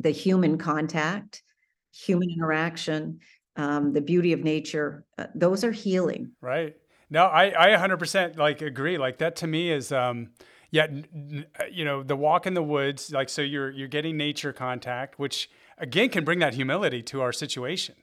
the 0.00 0.10
human 0.10 0.58
contact, 0.58 1.42
human 1.92 2.30
interaction, 2.30 3.20
um, 3.56 3.92
the 3.92 4.00
beauty 4.00 4.32
of 4.32 4.40
nature, 4.40 5.04
uh, 5.18 5.26
those 5.34 5.64
are 5.64 5.72
healing. 5.72 6.32
Right. 6.40 6.76
No, 7.10 7.24
I, 7.24 7.74
I 7.74 7.76
100% 7.76 8.36
like 8.36 8.62
agree. 8.62 8.98
Like 8.98 9.18
that 9.18 9.36
to 9.36 9.46
me 9.46 9.70
is, 9.70 9.92
um, 9.92 10.30
yeah, 10.70 10.88
uh, 11.60 11.64
you 11.70 11.84
know, 11.84 12.02
the 12.02 12.16
walk 12.16 12.46
in 12.46 12.54
the 12.54 12.62
woods, 12.62 13.12
like 13.12 13.28
so 13.28 13.42
you're 13.42 13.70
you're 13.70 13.86
getting 13.86 14.16
nature 14.16 14.52
contact, 14.52 15.20
which 15.20 15.48
again 15.78 16.08
can 16.08 16.24
bring 16.24 16.40
that 16.40 16.54
humility 16.54 17.02
to 17.02 17.20
our 17.20 17.32
situation. 17.32 17.94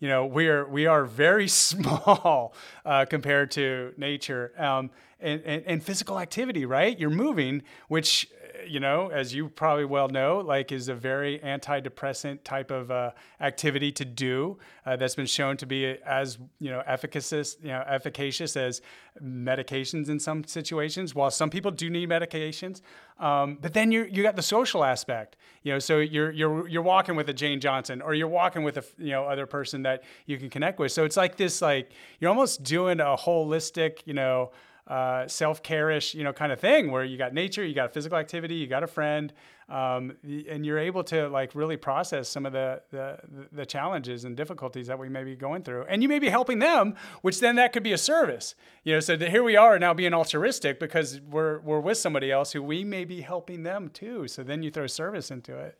You 0.00 0.08
know, 0.08 0.26
we're 0.26 0.66
we 0.66 0.86
are 0.86 1.04
very 1.04 1.46
small 1.64 2.54
uh, 2.84 3.04
compared 3.04 3.52
to 3.52 3.92
nature. 3.96 4.52
Um, 4.58 4.90
and, 5.20 5.40
and, 5.46 5.62
and, 5.66 5.82
physical 5.82 6.18
activity, 6.18 6.66
right? 6.66 6.98
You're 6.98 7.08
moving, 7.08 7.62
which 7.88 8.28
you 8.66 8.80
know, 8.80 9.08
as 9.08 9.34
you 9.34 9.48
probably 9.48 9.84
well 9.84 10.08
know, 10.08 10.38
like 10.38 10.72
is 10.72 10.88
a 10.88 10.94
very 10.94 11.38
antidepressant 11.40 12.42
type 12.44 12.70
of 12.70 12.90
uh, 12.90 13.10
activity 13.40 13.92
to 13.92 14.04
do 14.04 14.58
uh, 14.84 14.96
that's 14.96 15.14
been 15.14 15.26
shown 15.26 15.56
to 15.58 15.66
be 15.66 15.96
as 16.04 16.38
you 16.60 16.70
know 16.70 16.82
efficacious, 16.86 17.56
you 17.62 17.68
know, 17.68 17.82
efficacious 17.86 18.56
as 18.56 18.80
medications 19.22 20.08
in 20.08 20.18
some 20.18 20.44
situations. 20.44 21.14
While 21.14 21.30
some 21.30 21.50
people 21.50 21.70
do 21.70 21.90
need 21.90 22.08
medications, 22.08 22.82
um, 23.18 23.58
but 23.60 23.72
then 23.72 23.92
you 23.92 24.04
you 24.10 24.22
got 24.22 24.36
the 24.36 24.42
social 24.42 24.84
aspect, 24.84 25.36
you 25.62 25.72
know. 25.72 25.78
So 25.78 25.98
you're 25.98 26.30
you're 26.30 26.68
you're 26.68 26.82
walking 26.82 27.16
with 27.16 27.28
a 27.28 27.34
Jane 27.34 27.60
Johnson, 27.60 28.02
or 28.02 28.14
you're 28.14 28.28
walking 28.28 28.62
with 28.62 28.76
a 28.78 28.84
you 28.98 29.10
know 29.10 29.24
other 29.24 29.46
person 29.46 29.82
that 29.82 30.04
you 30.26 30.38
can 30.38 30.50
connect 30.50 30.78
with. 30.78 30.92
So 30.92 31.04
it's 31.04 31.16
like 31.16 31.36
this, 31.36 31.62
like 31.62 31.90
you're 32.20 32.30
almost 32.30 32.62
doing 32.62 33.00
a 33.00 33.16
holistic, 33.16 33.98
you 34.04 34.14
know 34.14 34.50
uh, 34.86 35.26
self-care-ish, 35.26 36.14
you 36.14 36.22
know, 36.22 36.32
kind 36.32 36.52
of 36.52 36.60
thing 36.60 36.90
where 36.90 37.04
you 37.04 37.18
got 37.18 37.34
nature, 37.34 37.64
you 37.64 37.74
got 37.74 37.92
physical 37.92 38.16
activity, 38.16 38.54
you 38.54 38.66
got 38.66 38.84
a 38.84 38.86
friend, 38.86 39.32
um, 39.68 40.16
and 40.48 40.64
you're 40.64 40.78
able 40.78 41.02
to 41.02 41.28
like 41.28 41.54
really 41.56 41.76
process 41.76 42.28
some 42.28 42.46
of 42.46 42.52
the, 42.52 42.80
the, 42.90 43.18
the 43.50 43.66
challenges 43.66 44.24
and 44.24 44.36
difficulties 44.36 44.86
that 44.86 44.96
we 44.98 45.08
may 45.08 45.24
be 45.24 45.34
going 45.34 45.62
through, 45.62 45.84
and 45.88 46.02
you 46.02 46.08
may 46.08 46.20
be 46.20 46.28
helping 46.28 46.60
them, 46.60 46.94
which 47.22 47.40
then 47.40 47.56
that 47.56 47.72
could 47.72 47.82
be 47.82 47.92
a 47.92 47.98
service, 47.98 48.54
you 48.84 48.92
know. 48.92 49.00
So 49.00 49.18
here 49.18 49.42
we 49.42 49.56
are 49.56 49.78
now 49.78 49.92
being 49.92 50.14
altruistic 50.14 50.78
because 50.78 51.20
we're 51.20 51.58
we're 51.60 51.80
with 51.80 51.98
somebody 51.98 52.30
else 52.30 52.52
who 52.52 52.62
we 52.62 52.84
may 52.84 53.04
be 53.04 53.22
helping 53.22 53.64
them 53.64 53.88
too. 53.88 54.28
So 54.28 54.44
then 54.44 54.62
you 54.62 54.70
throw 54.70 54.86
service 54.86 55.32
into 55.32 55.58
it. 55.58 55.78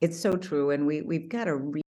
It's 0.00 0.18
so 0.18 0.32
true, 0.32 0.70
and 0.70 0.84
we 0.84 1.02
we've 1.02 1.28
got 1.28 1.44
to 1.44 1.54
re- 1.54 1.82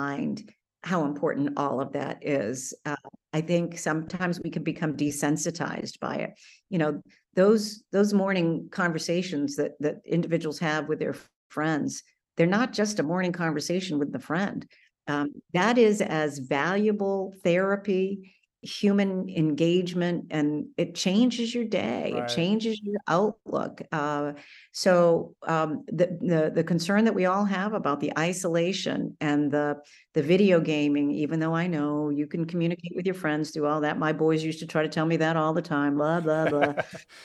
mind 0.00 0.50
how 0.84 1.04
important 1.04 1.54
all 1.56 1.80
of 1.80 1.92
that 1.92 2.18
is. 2.26 2.74
Uh, 2.84 2.96
I 3.32 3.40
think 3.40 3.78
sometimes 3.78 4.40
we 4.40 4.50
can 4.50 4.62
become 4.62 4.96
desensitized 4.96 5.98
by 5.98 6.16
it. 6.16 6.34
You 6.68 6.78
know, 6.78 7.02
those 7.34 7.82
those 7.90 8.12
morning 8.12 8.68
conversations 8.70 9.56
that 9.56 9.72
that 9.80 9.96
individuals 10.04 10.58
have 10.58 10.88
with 10.88 10.98
their 10.98 11.16
friends, 11.48 12.02
they're 12.36 12.46
not 12.46 12.72
just 12.72 13.00
a 13.00 13.02
morning 13.02 13.32
conversation 13.32 13.98
with 13.98 14.12
the 14.12 14.18
friend. 14.18 14.66
Um, 15.06 15.30
that 15.52 15.78
is 15.78 16.00
as 16.00 16.38
valuable 16.38 17.34
therapy 17.42 18.34
human 18.64 19.28
engagement 19.28 20.26
and 20.30 20.66
it 20.78 20.94
changes 20.94 21.54
your 21.54 21.64
day 21.64 22.12
right. 22.14 22.22
it 22.22 22.34
changes 22.34 22.80
your 22.82 22.98
outlook 23.08 23.82
uh, 23.92 24.32
so 24.72 25.34
um, 25.46 25.84
the, 25.88 26.18
the 26.20 26.52
the 26.54 26.64
concern 26.64 27.04
that 27.04 27.14
we 27.14 27.26
all 27.26 27.44
have 27.44 27.74
about 27.74 28.00
the 28.00 28.10
isolation 28.18 29.16
and 29.20 29.50
the 29.50 29.76
the 30.14 30.22
video 30.22 30.60
gaming 30.60 31.10
even 31.10 31.38
though 31.38 31.54
i 31.54 31.66
know 31.66 32.08
you 32.08 32.26
can 32.26 32.46
communicate 32.46 32.92
with 32.96 33.04
your 33.04 33.14
friends 33.14 33.50
through 33.50 33.66
all 33.66 33.82
that 33.82 33.98
my 33.98 34.12
boys 34.12 34.42
used 34.42 34.60
to 34.60 34.66
try 34.66 34.82
to 34.82 34.88
tell 34.88 35.04
me 35.04 35.18
that 35.18 35.36
all 35.36 35.52
the 35.52 35.62
time 35.62 35.96
blah 35.96 36.20
blah 36.20 36.48
blah 36.48 36.74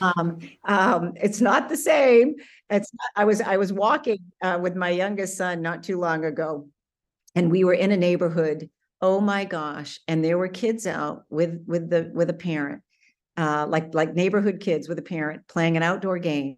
um, 0.02 0.38
um, 0.64 1.12
it's 1.16 1.40
not 1.40 1.68
the 1.68 1.76
same 1.76 2.34
it's 2.68 2.92
not, 2.92 3.10
i 3.16 3.24
was 3.24 3.40
i 3.40 3.56
was 3.56 3.72
walking 3.72 4.18
uh, 4.42 4.58
with 4.60 4.76
my 4.76 4.90
youngest 4.90 5.38
son 5.38 5.62
not 5.62 5.82
too 5.82 5.98
long 5.98 6.24
ago 6.24 6.68
and 7.34 7.50
we 7.50 7.64
were 7.64 7.74
in 7.74 7.92
a 7.92 7.96
neighborhood 7.96 8.68
oh 9.02 9.20
my 9.20 9.44
gosh 9.44 10.00
and 10.08 10.24
there 10.24 10.38
were 10.38 10.48
kids 10.48 10.86
out 10.86 11.24
with 11.30 11.62
with 11.66 11.90
the 11.90 12.10
with 12.14 12.30
a 12.30 12.34
parent 12.34 12.82
uh, 13.36 13.66
like 13.68 13.94
like 13.94 14.14
neighborhood 14.14 14.60
kids 14.60 14.88
with 14.88 14.98
a 14.98 15.02
parent 15.02 15.46
playing 15.48 15.76
an 15.76 15.82
outdoor 15.82 16.18
game 16.18 16.56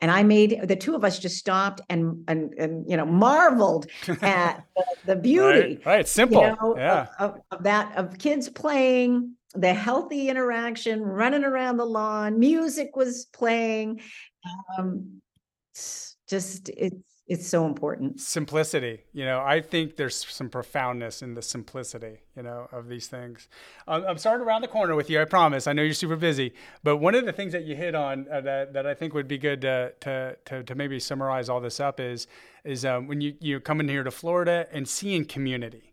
and 0.00 0.10
i 0.10 0.22
made 0.22 0.60
the 0.64 0.76
two 0.76 0.94
of 0.94 1.04
us 1.04 1.18
just 1.18 1.36
stopped 1.36 1.80
and 1.88 2.24
and, 2.28 2.52
and 2.54 2.90
you 2.90 2.96
know 2.96 3.06
marveled 3.06 3.86
at 4.22 4.64
the, 4.76 4.84
the 5.06 5.16
beauty 5.16 5.76
right, 5.76 5.86
right. 5.86 6.08
simple 6.08 6.42
you 6.42 6.56
know, 6.60 6.74
yeah 6.76 7.06
of, 7.18 7.34
of, 7.34 7.40
of 7.52 7.62
that 7.62 7.96
of 7.96 8.18
kids 8.18 8.48
playing 8.48 9.34
the 9.54 9.72
healthy 9.72 10.28
interaction 10.28 11.00
running 11.00 11.44
around 11.44 11.76
the 11.76 11.84
lawn 11.84 12.38
music 12.38 12.96
was 12.96 13.26
playing 13.26 14.00
um 14.78 15.20
just 16.28 16.68
it's 16.70 17.15
it's 17.28 17.46
so 17.46 17.66
important. 17.66 18.20
Simplicity. 18.20 19.00
You 19.12 19.24
know, 19.24 19.40
I 19.40 19.60
think 19.60 19.96
there's 19.96 20.14
some 20.14 20.48
profoundness 20.48 21.22
in 21.22 21.34
the 21.34 21.42
simplicity, 21.42 22.20
you 22.36 22.44
know, 22.44 22.68
of 22.70 22.88
these 22.88 23.08
things. 23.08 23.48
Um, 23.88 24.04
I'm 24.06 24.18
starting 24.18 24.46
around 24.46 24.62
the 24.62 24.68
corner 24.68 24.94
with 24.94 25.10
you, 25.10 25.20
I 25.20 25.24
promise. 25.24 25.66
I 25.66 25.72
know 25.72 25.82
you're 25.82 25.92
super 25.92 26.14
busy. 26.14 26.54
But 26.84 26.98
one 26.98 27.16
of 27.16 27.24
the 27.24 27.32
things 27.32 27.52
that 27.52 27.64
you 27.64 27.74
hit 27.74 27.96
on 27.96 28.26
uh, 28.30 28.42
that, 28.42 28.72
that 28.74 28.86
I 28.86 28.94
think 28.94 29.12
would 29.12 29.26
be 29.26 29.38
good 29.38 29.60
to, 29.62 29.92
to, 30.00 30.36
to, 30.44 30.62
to 30.62 30.74
maybe 30.76 31.00
summarize 31.00 31.48
all 31.48 31.60
this 31.60 31.80
up 31.80 31.98
is, 31.98 32.28
is 32.64 32.84
um, 32.84 33.08
when 33.08 33.20
you, 33.20 33.34
you 33.40 33.58
come 33.58 33.80
in 33.80 33.88
here 33.88 34.04
to 34.04 34.10
Florida 34.12 34.68
and 34.70 34.88
seeing 34.88 35.24
community 35.24 35.85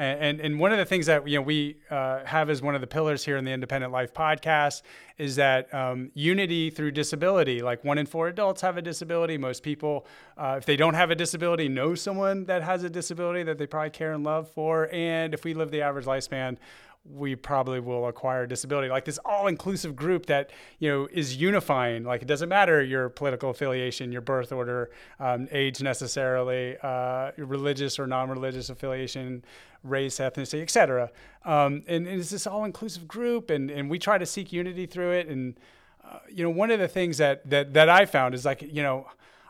and, 0.00 0.40
and 0.40 0.58
one 0.58 0.72
of 0.72 0.78
the 0.78 0.84
things 0.84 1.06
that 1.06 1.28
you 1.28 1.36
know 1.36 1.42
we 1.42 1.76
uh, 1.90 2.24
have 2.24 2.48
as 2.48 2.62
one 2.62 2.74
of 2.74 2.80
the 2.80 2.86
pillars 2.86 3.24
here 3.24 3.36
in 3.36 3.44
the 3.44 3.50
Independent 3.50 3.92
Life 3.92 4.14
podcast 4.14 4.82
is 5.18 5.36
that 5.36 5.72
um, 5.74 6.10
unity 6.14 6.70
through 6.70 6.92
disability. 6.92 7.60
Like 7.60 7.84
one 7.84 7.98
in 7.98 8.06
four 8.06 8.28
adults 8.28 8.62
have 8.62 8.78
a 8.78 8.82
disability. 8.82 9.36
Most 9.36 9.62
people, 9.62 10.06
uh, 10.38 10.56
if 10.58 10.64
they 10.64 10.76
don't 10.76 10.94
have 10.94 11.10
a 11.10 11.14
disability, 11.14 11.68
know 11.68 11.94
someone 11.94 12.46
that 12.46 12.62
has 12.62 12.82
a 12.82 12.90
disability 12.90 13.42
that 13.42 13.58
they 13.58 13.66
probably 13.66 13.90
care 13.90 14.12
and 14.12 14.24
love 14.24 14.48
for. 14.48 14.88
And 14.90 15.34
if 15.34 15.44
we 15.44 15.52
live 15.52 15.70
the 15.70 15.82
average 15.82 16.06
lifespan, 16.06 16.56
we 17.04 17.34
probably 17.34 17.80
will 17.80 18.06
acquire 18.08 18.46
disability. 18.46 18.88
Like 18.88 19.04
this 19.04 19.18
all-inclusive 19.24 19.96
group 19.96 20.26
that 20.26 20.50
you 20.78 20.90
know 20.90 21.08
is 21.10 21.36
unifying. 21.36 22.04
Like 22.04 22.22
it 22.22 22.28
doesn't 22.28 22.48
matter 22.48 22.82
your 22.82 23.08
political 23.08 23.50
affiliation 23.50 24.12
your 24.12 24.20
birth 24.20 24.52
order 24.52 24.90
um, 25.18 25.48
age 25.50 25.82
necessarily 25.82 26.76
uh, 26.82 27.32
religious 27.38 27.98
or 27.98 28.06
non-religious 28.06 28.70
affiliation 28.70 29.44
race 29.82 30.18
ethnicity 30.18 30.60
etc 30.60 31.10
um, 31.46 31.82
and, 31.88 32.06
and, 32.06 32.20
it's 32.20 32.28
this 32.28 32.46
all-inclusive 32.46 33.08
group 33.08 33.48
and, 33.48 33.70
and 33.70 33.88
we 33.88 33.98
try 33.98 34.18
to 34.18 34.26
seek 34.26 34.52
unity 34.52 34.84
through 34.84 35.12
it. 35.12 35.26
And 35.26 35.58
uh, 36.04 36.18
you 36.28 36.44
know 36.44 36.50
one 36.50 36.70
of 36.70 36.80
the 36.80 36.88
things 36.88 37.18
that, 37.18 37.48
that 37.48 37.72
that 37.74 37.88
i 37.88 38.04
found 38.04 38.34
is 38.34 38.44
like 38.44 38.62
you 38.62 38.82
know 38.82 39.06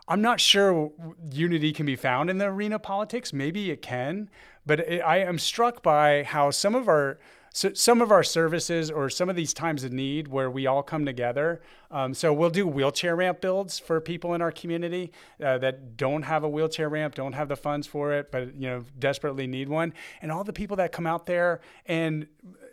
I'm 0.07 0.21
not 0.21 0.41
sure 0.41 0.91
unity 1.31 1.71
can 1.71 1.85
be 1.85 1.95
found 1.95 2.29
in 2.29 2.37
the 2.37 2.45
arena 2.45 2.75
of 2.75 2.83
politics. 2.83 3.31
Maybe 3.31 3.71
it 3.71 3.81
can, 3.81 4.29
but 4.65 4.81
it, 4.81 4.99
I 4.99 5.19
am 5.19 5.39
struck 5.39 5.81
by 5.81 6.23
how 6.23 6.51
some 6.51 6.75
of 6.75 6.89
our 6.89 7.17
so 7.53 7.73
some 7.73 8.01
of 8.01 8.11
our 8.11 8.23
services 8.23 8.89
or 8.89 9.09
some 9.09 9.29
of 9.29 9.35
these 9.35 9.53
times 9.53 9.83
of 9.83 9.91
need 9.91 10.27
where 10.27 10.49
we 10.49 10.67
all 10.67 10.81
come 10.81 11.05
together. 11.05 11.61
Um, 11.89 12.13
so 12.13 12.31
we'll 12.31 12.49
do 12.49 12.65
wheelchair 12.65 13.15
ramp 13.15 13.41
builds 13.41 13.77
for 13.77 13.99
people 13.99 14.33
in 14.33 14.41
our 14.41 14.53
community 14.53 15.11
uh, 15.43 15.57
that 15.57 15.97
don't 15.97 16.23
have 16.23 16.45
a 16.45 16.49
wheelchair 16.49 16.87
ramp, 16.87 17.15
don't 17.15 17.33
have 17.33 17.49
the 17.49 17.57
funds 17.57 17.85
for 17.85 18.13
it, 18.13 18.31
but 18.31 18.55
you 18.55 18.69
know 18.69 18.85
desperately 18.99 19.47
need 19.47 19.67
one. 19.67 19.93
And 20.21 20.31
all 20.31 20.45
the 20.45 20.53
people 20.53 20.77
that 20.77 20.93
come 20.93 21.05
out 21.05 21.25
there 21.25 21.59
and 21.85 22.27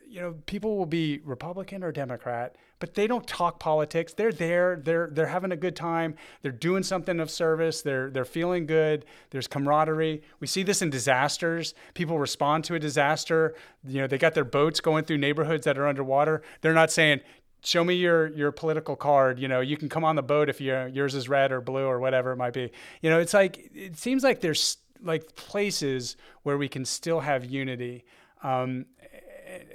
you 0.09 0.20
know 0.20 0.35
people 0.47 0.76
will 0.76 0.86
be 0.86 1.20
Republican 1.24 1.85
or 1.85 1.93
Democrat 1.93 2.56
but 2.80 2.94
they 2.94 3.06
don't 3.06 3.26
talk 3.26 3.59
politics. 3.59 4.12
They're 4.12 4.32
there. 4.32 4.76
They're 4.76 5.09
they're 5.10 5.26
having 5.26 5.52
a 5.52 5.56
good 5.56 5.74
time. 5.74 6.14
They're 6.43 6.52
doing 6.52 6.82
something 6.82 7.18
of 7.20 7.30
service. 7.30 7.82
They're 7.82 8.10
they're 8.10 8.24
feeling 8.24 8.66
good. 8.66 9.05
There's 9.30 9.47
camaraderie. 9.47 10.22
We 10.40 10.47
see 10.47 10.62
this 10.62 10.82
in 10.82 10.90
disasters. 10.90 11.74
People 11.94 12.18
respond 12.18 12.64
to 12.64 12.74
a 12.74 12.78
disaster. 12.78 13.55
You 13.85 14.02
know, 14.02 14.06
they 14.06 14.18
got 14.18 14.35
their 14.35 14.44
boats 14.44 14.80
going 14.80 15.05
through 15.05 15.18
neighborhoods 15.18 15.64
that 15.64 15.76
are 15.78 15.86
underwater. 15.86 16.43
They're 16.60 16.74
not 16.74 16.90
saying, 16.90 17.20
show 17.64 17.82
me 17.82 17.94
your 17.94 18.28
your 18.28 18.52
political 18.52 18.94
card 18.94 19.36
you 19.40 19.48
know 19.48 19.59
you 19.59 19.76
can 19.76 19.89
come 19.89 20.05
on 20.05 20.14
the 20.14 20.22
boat 20.22 20.48
if 20.48 20.60
you 20.60 20.72
yours 20.93 21.16
is 21.16 21.28
red 21.28 21.51
or 21.51 21.60
blue 21.60 21.85
or 21.85 21.98
whatever 21.98 22.30
it 22.30 22.36
might 22.36 22.52
be 22.52 22.70
you 23.02 23.10
know 23.10 23.18
it's 23.18 23.35
like 23.35 23.68
it 23.74 23.98
seems 23.98 24.22
like 24.22 24.40
there's 24.40 24.76
like 25.02 25.35
places 25.35 26.16
where 26.44 26.56
we 26.56 26.68
can 26.68 26.85
still 26.85 27.18
have 27.18 27.44
unity 27.44 28.05
um, 28.44 28.86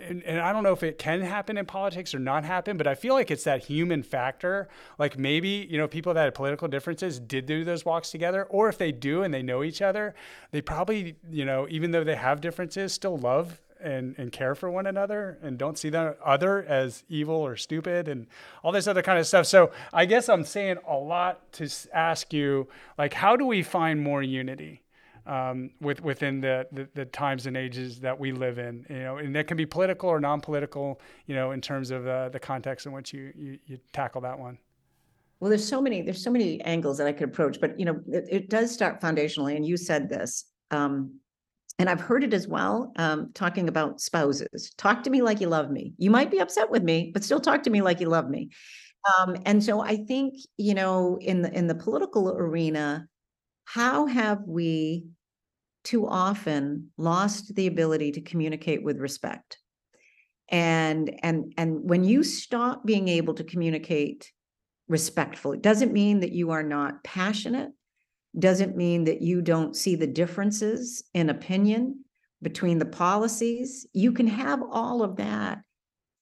and, 0.08 0.24
and, 0.24 0.40
I 0.40 0.52
don't 0.54 0.64
know 0.64 0.74
if 0.74 0.84
it 0.84 0.98
can 0.98 1.22
happen 1.22 1.58
in 1.58 1.66
politics 1.66 2.14
or 2.14 2.20
not 2.20 2.44
happen, 2.44 2.78
but 2.78 2.88
I 2.88 2.96
feel 2.96 3.14
like 3.14 3.32
it's 3.32 3.44
that 3.44 3.64
human 3.64 4.04
factor. 4.04 4.70
Like 4.98 5.18
maybe, 5.18 5.68
you 5.70 5.78
know, 5.78 5.88
people 5.88 6.14
that 6.14 6.24
had 6.24 6.34
political 6.34 6.68
differences 6.68 7.20
did 7.20 7.46
do 7.46 7.64
those 7.64 7.86
walks 7.86 8.12
together, 8.12 8.46
or 8.46 8.70
if 8.70 8.78
they 8.78 8.92
do 8.92 9.24
and 9.24 9.34
they 9.34 9.42
know 9.42 9.64
each 9.64 9.82
other, 9.82 10.16
they 10.52 10.62
probably, 10.62 11.16
you 11.30 11.46
know, 11.46 11.68
even 11.70 11.92
though 11.92 12.04
they 12.04 12.16
have 12.16 12.42
differences, 12.42 12.94
still 12.94 13.18
love 13.18 13.62
and, 13.84 14.16
and 14.18 14.32
care 14.32 14.56
for 14.56 14.70
one 14.70 14.88
another 14.88 15.38
and 15.42 15.58
don't 15.58 15.78
see 15.78 15.90
the 15.90 16.16
other 16.24 16.64
as 16.64 17.04
evil 17.10 17.36
or 17.36 17.56
stupid 17.56 18.08
and 18.08 18.28
all 18.64 18.72
this 18.72 18.88
other 18.88 19.02
kind 19.02 19.20
of 19.20 19.28
stuff. 19.28 19.46
So 19.46 19.72
I 19.92 20.06
guess 20.06 20.30
I'm 20.30 20.46
saying 20.46 20.78
a 20.88 20.96
lot 20.96 21.52
to 21.54 21.70
ask 21.94 22.34
you, 22.34 22.70
like, 22.98 23.14
how 23.14 23.36
do 23.36 23.46
we 23.46 23.62
find 23.62 24.02
more 24.02 24.24
unity? 24.24 24.83
Um, 25.26 25.72
with 25.82 26.02
within 26.02 26.42
the, 26.42 26.68
the, 26.72 26.88
the 26.94 27.06
times 27.06 27.46
and 27.46 27.56
ages 27.56 28.00
that 28.00 28.18
we 28.18 28.32
live 28.32 28.58
in. 28.58 28.86
You 28.90 29.00
know, 29.00 29.18
and 29.18 29.36
that 29.36 29.48
can 29.48 29.58
be 29.58 29.66
political 29.66 30.10
or 30.10 30.20
non-political. 30.20 31.00
You 31.26 31.36
know, 31.36 31.52
in 31.52 31.62
terms 31.62 31.92
of 31.92 32.08
uh, 32.08 32.30
the 32.30 32.40
context 32.40 32.86
in 32.86 32.92
which 32.92 33.14
you, 33.14 33.32
you 33.36 33.60
you 33.66 33.80
tackle 33.92 34.22
that 34.22 34.38
one. 34.38 34.58
Well, 35.40 35.50
there's 35.50 35.68
so 35.68 35.82
many 35.82 36.02
there's 36.02 36.24
so 36.24 36.32
many 36.32 36.62
angles 36.62 36.98
that 36.98 37.08
I 37.08 37.14
could 37.14 37.30
approach, 37.30 37.60
but 37.60 37.78
you 37.80 37.86
know, 37.86 38.00
it, 38.08 38.28
it 38.30 38.50
does 38.50 38.72
start 38.72 39.02
foundationally, 39.02 39.56
and 39.56 39.66
you 39.66 39.78
said 39.78 40.10
this. 40.10 40.46
Um, 40.72 41.20
and 41.80 41.90
I've 41.90 42.02
heard 42.02 42.24
it 42.24 42.34
as 42.34 42.48
well, 42.48 42.92
um, 42.98 43.32
talking 43.34 43.68
about 43.68 44.00
spouses. 44.00 44.72
Talk 44.78 45.04
to 45.04 45.10
me 45.10 45.22
like 45.22 45.42
you 45.42 45.48
love 45.48 45.72
me. 45.72 45.94
You 45.98 46.12
might 46.12 46.30
be 46.30 46.40
upset 46.40 46.70
with 46.70 46.84
me, 46.84 47.12
but 47.14 47.24
still 47.24 47.40
talk 47.40 47.64
to 47.64 47.70
me 47.70 47.82
like 47.82 48.00
you 48.00 48.10
love 48.10 48.30
me. 48.30 48.52
Um, 49.18 49.36
and 49.46 49.62
so 49.62 49.82
I 49.82 49.98
think, 49.98 50.36
you 50.58 50.76
know, 50.76 51.18
in 51.20 51.42
the, 51.42 51.52
in 51.52 51.68
the 51.68 51.76
political 51.76 52.30
arena, 52.30 53.08
how 53.66 54.06
have 54.06 54.42
we 54.46 55.08
too 55.84 56.08
often 56.08 56.92
lost 56.98 57.56
the 57.56 57.68
ability 57.68 58.14
to 58.14 58.22
communicate 58.22 58.84
with 58.84 59.00
respect? 59.00 59.58
And, 60.50 61.20
and, 61.24 61.54
and 61.58 61.80
when 61.82 62.04
you 62.04 62.24
stop 62.24 62.86
being 62.86 63.08
able 63.08 63.34
to 63.36 63.44
communicate 63.44 64.32
respectfully, 64.88 65.58
doesn't 65.58 65.94
mean 65.94 66.20
that 66.20 66.32
you 66.32 66.52
are 66.52 66.64
not 66.64 67.04
passionate, 67.04 67.72
doesn't 68.38 68.76
mean 68.76 69.06
that 69.06 69.22
you 69.22 69.42
don't 69.42 69.76
see 69.76 69.96
the 69.96 70.08
differences 70.08 71.04
in 71.14 71.30
opinion 71.30 72.04
between 72.42 72.78
the 72.78 72.86
policies. 72.86 73.88
You 73.94 74.12
can 74.12 74.28
have 74.28 74.62
all 74.70 75.02
of 75.02 75.16
that 75.16 75.60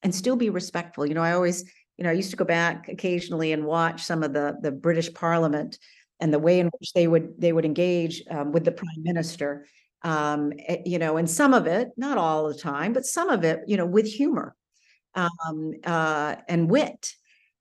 and 0.03 0.13
still 0.13 0.35
be 0.35 0.49
respectful. 0.49 1.05
You 1.05 1.15
know, 1.15 1.23
I 1.23 1.33
always, 1.33 1.63
you 1.97 2.03
know, 2.03 2.09
I 2.09 2.13
used 2.13 2.31
to 2.31 2.37
go 2.37 2.45
back 2.45 2.87
occasionally 2.87 3.51
and 3.51 3.65
watch 3.65 4.03
some 4.03 4.23
of 4.23 4.33
the 4.33 4.57
the 4.61 4.71
British 4.71 5.13
Parliament 5.13 5.77
and 6.21 6.33
the 6.33 6.39
way 6.39 6.59
in 6.59 6.67
which 6.67 6.93
they 6.93 7.07
would 7.07 7.33
they 7.39 7.51
would 7.51 7.65
engage 7.65 8.23
um, 8.29 8.51
with 8.51 8.63
the 8.63 8.71
prime 8.71 9.03
minister. 9.03 9.65
Um, 10.03 10.53
eh, 10.67 10.77
you 10.85 10.97
know, 10.97 11.17
and 11.17 11.29
some 11.29 11.53
of 11.53 11.67
it, 11.67 11.89
not 11.97 12.17
all 12.17 12.47
the 12.47 12.55
time, 12.55 12.93
but 12.93 13.05
some 13.05 13.29
of 13.29 13.43
it, 13.43 13.61
you 13.67 13.77
know, 13.77 13.85
with 13.85 14.07
humor 14.07 14.55
um, 15.15 15.73
uh, 15.83 16.35
and 16.47 16.69
wit. 16.69 17.13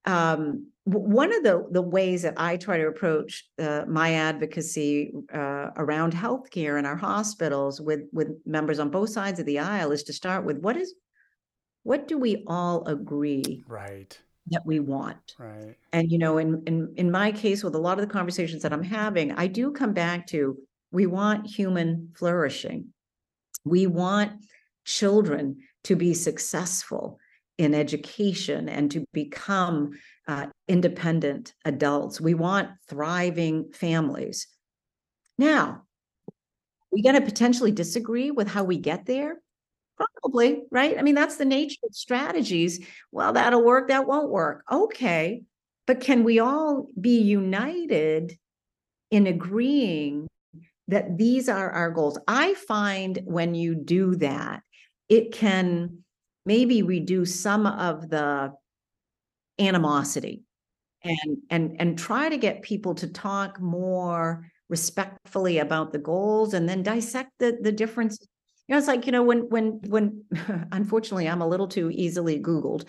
Um, 0.04 0.68
one 0.84 1.34
of 1.34 1.42
the 1.42 1.66
the 1.70 1.82
ways 1.82 2.22
that 2.22 2.34
I 2.36 2.56
try 2.56 2.78
to 2.78 2.86
approach 2.86 3.44
uh, 3.58 3.84
my 3.86 4.14
advocacy 4.14 5.12
uh, 5.32 5.70
around 5.76 6.12
healthcare 6.14 6.78
in 6.78 6.86
our 6.86 6.96
hospitals 6.96 7.80
with 7.80 8.00
with 8.12 8.28
members 8.46 8.78
on 8.78 8.90
both 8.90 9.10
sides 9.10 9.40
of 9.40 9.46
the 9.46 9.58
aisle 9.58 9.92
is 9.92 10.04
to 10.04 10.12
start 10.12 10.44
with 10.44 10.58
what 10.58 10.76
is 10.76 10.94
what 11.82 12.08
do 12.08 12.18
we 12.18 12.44
all 12.46 12.86
agree 12.86 13.62
right 13.68 14.18
that 14.48 14.62
we 14.64 14.80
want. 14.80 15.34
Right. 15.38 15.76
And 15.92 16.10
you 16.10 16.18
know 16.18 16.38
in 16.38 16.62
in 16.66 16.92
in 16.96 17.10
my 17.10 17.32
case 17.32 17.62
with 17.62 17.74
a 17.74 17.78
lot 17.78 17.98
of 17.98 18.06
the 18.06 18.12
conversations 18.12 18.62
that 18.62 18.72
i'm 18.72 18.82
having 18.82 19.32
i 19.32 19.46
do 19.46 19.70
come 19.70 19.92
back 19.92 20.26
to 20.28 20.56
we 20.92 21.06
want 21.06 21.46
human 21.46 22.10
flourishing. 22.16 22.92
We 23.64 23.86
want 23.86 24.32
children 24.84 25.58
to 25.84 25.96
be 25.96 26.14
successful 26.14 27.18
in 27.58 27.74
education 27.74 28.68
and 28.68 28.90
to 28.90 29.04
become 29.12 29.92
uh, 30.26 30.46
independent 30.66 31.52
adults. 31.64 32.20
We 32.20 32.34
want 32.34 32.70
thriving 32.88 33.70
families. 33.72 34.46
Now 35.38 35.82
we're 36.90 37.12
going 37.12 37.20
to 37.20 37.26
potentially 37.26 37.70
disagree 37.70 38.30
with 38.30 38.48
how 38.48 38.64
we 38.64 38.78
get 38.78 39.06
there 39.06 39.36
Probably, 40.22 40.62
right? 40.70 40.98
I 40.98 41.02
mean, 41.02 41.14
that's 41.14 41.36
the 41.36 41.44
nature 41.44 41.80
of 41.84 41.94
strategies. 41.94 42.84
Well, 43.12 43.32
that'll 43.34 43.64
work, 43.64 43.88
that 43.88 44.06
won't 44.06 44.30
work. 44.30 44.64
Okay. 44.70 45.42
But 45.86 46.00
can 46.00 46.24
we 46.24 46.38
all 46.38 46.88
be 46.98 47.20
united 47.20 48.38
in 49.10 49.26
agreeing 49.26 50.28
that 50.88 51.18
these 51.18 51.48
are 51.48 51.70
our 51.70 51.90
goals? 51.90 52.18
I 52.28 52.54
find 52.54 53.20
when 53.24 53.54
you 53.54 53.74
do 53.74 54.14
that, 54.16 54.62
it 55.08 55.32
can 55.32 56.04
maybe 56.46 56.82
reduce 56.82 57.38
some 57.38 57.66
of 57.66 58.08
the 58.08 58.52
animosity 59.58 60.42
and 61.04 61.38
and 61.50 61.76
and 61.78 61.98
try 61.98 62.28
to 62.28 62.36
get 62.36 62.62
people 62.62 62.94
to 62.94 63.06
talk 63.08 63.60
more 63.60 64.46
respectfully 64.68 65.58
about 65.58 65.92
the 65.92 65.98
goals 65.98 66.54
and 66.54 66.68
then 66.68 66.82
dissect 66.82 67.30
the 67.38 67.58
the 67.60 67.72
differences 67.72 68.26
know, 68.70 68.78
it's 68.78 68.86
like, 68.86 69.06
you 69.06 69.12
know, 69.12 69.22
when, 69.22 69.48
when, 69.48 69.80
when, 69.86 70.24
unfortunately, 70.72 71.28
I'm 71.28 71.42
a 71.42 71.48
little 71.48 71.68
too 71.68 71.90
easily 71.90 72.40
Googled. 72.40 72.86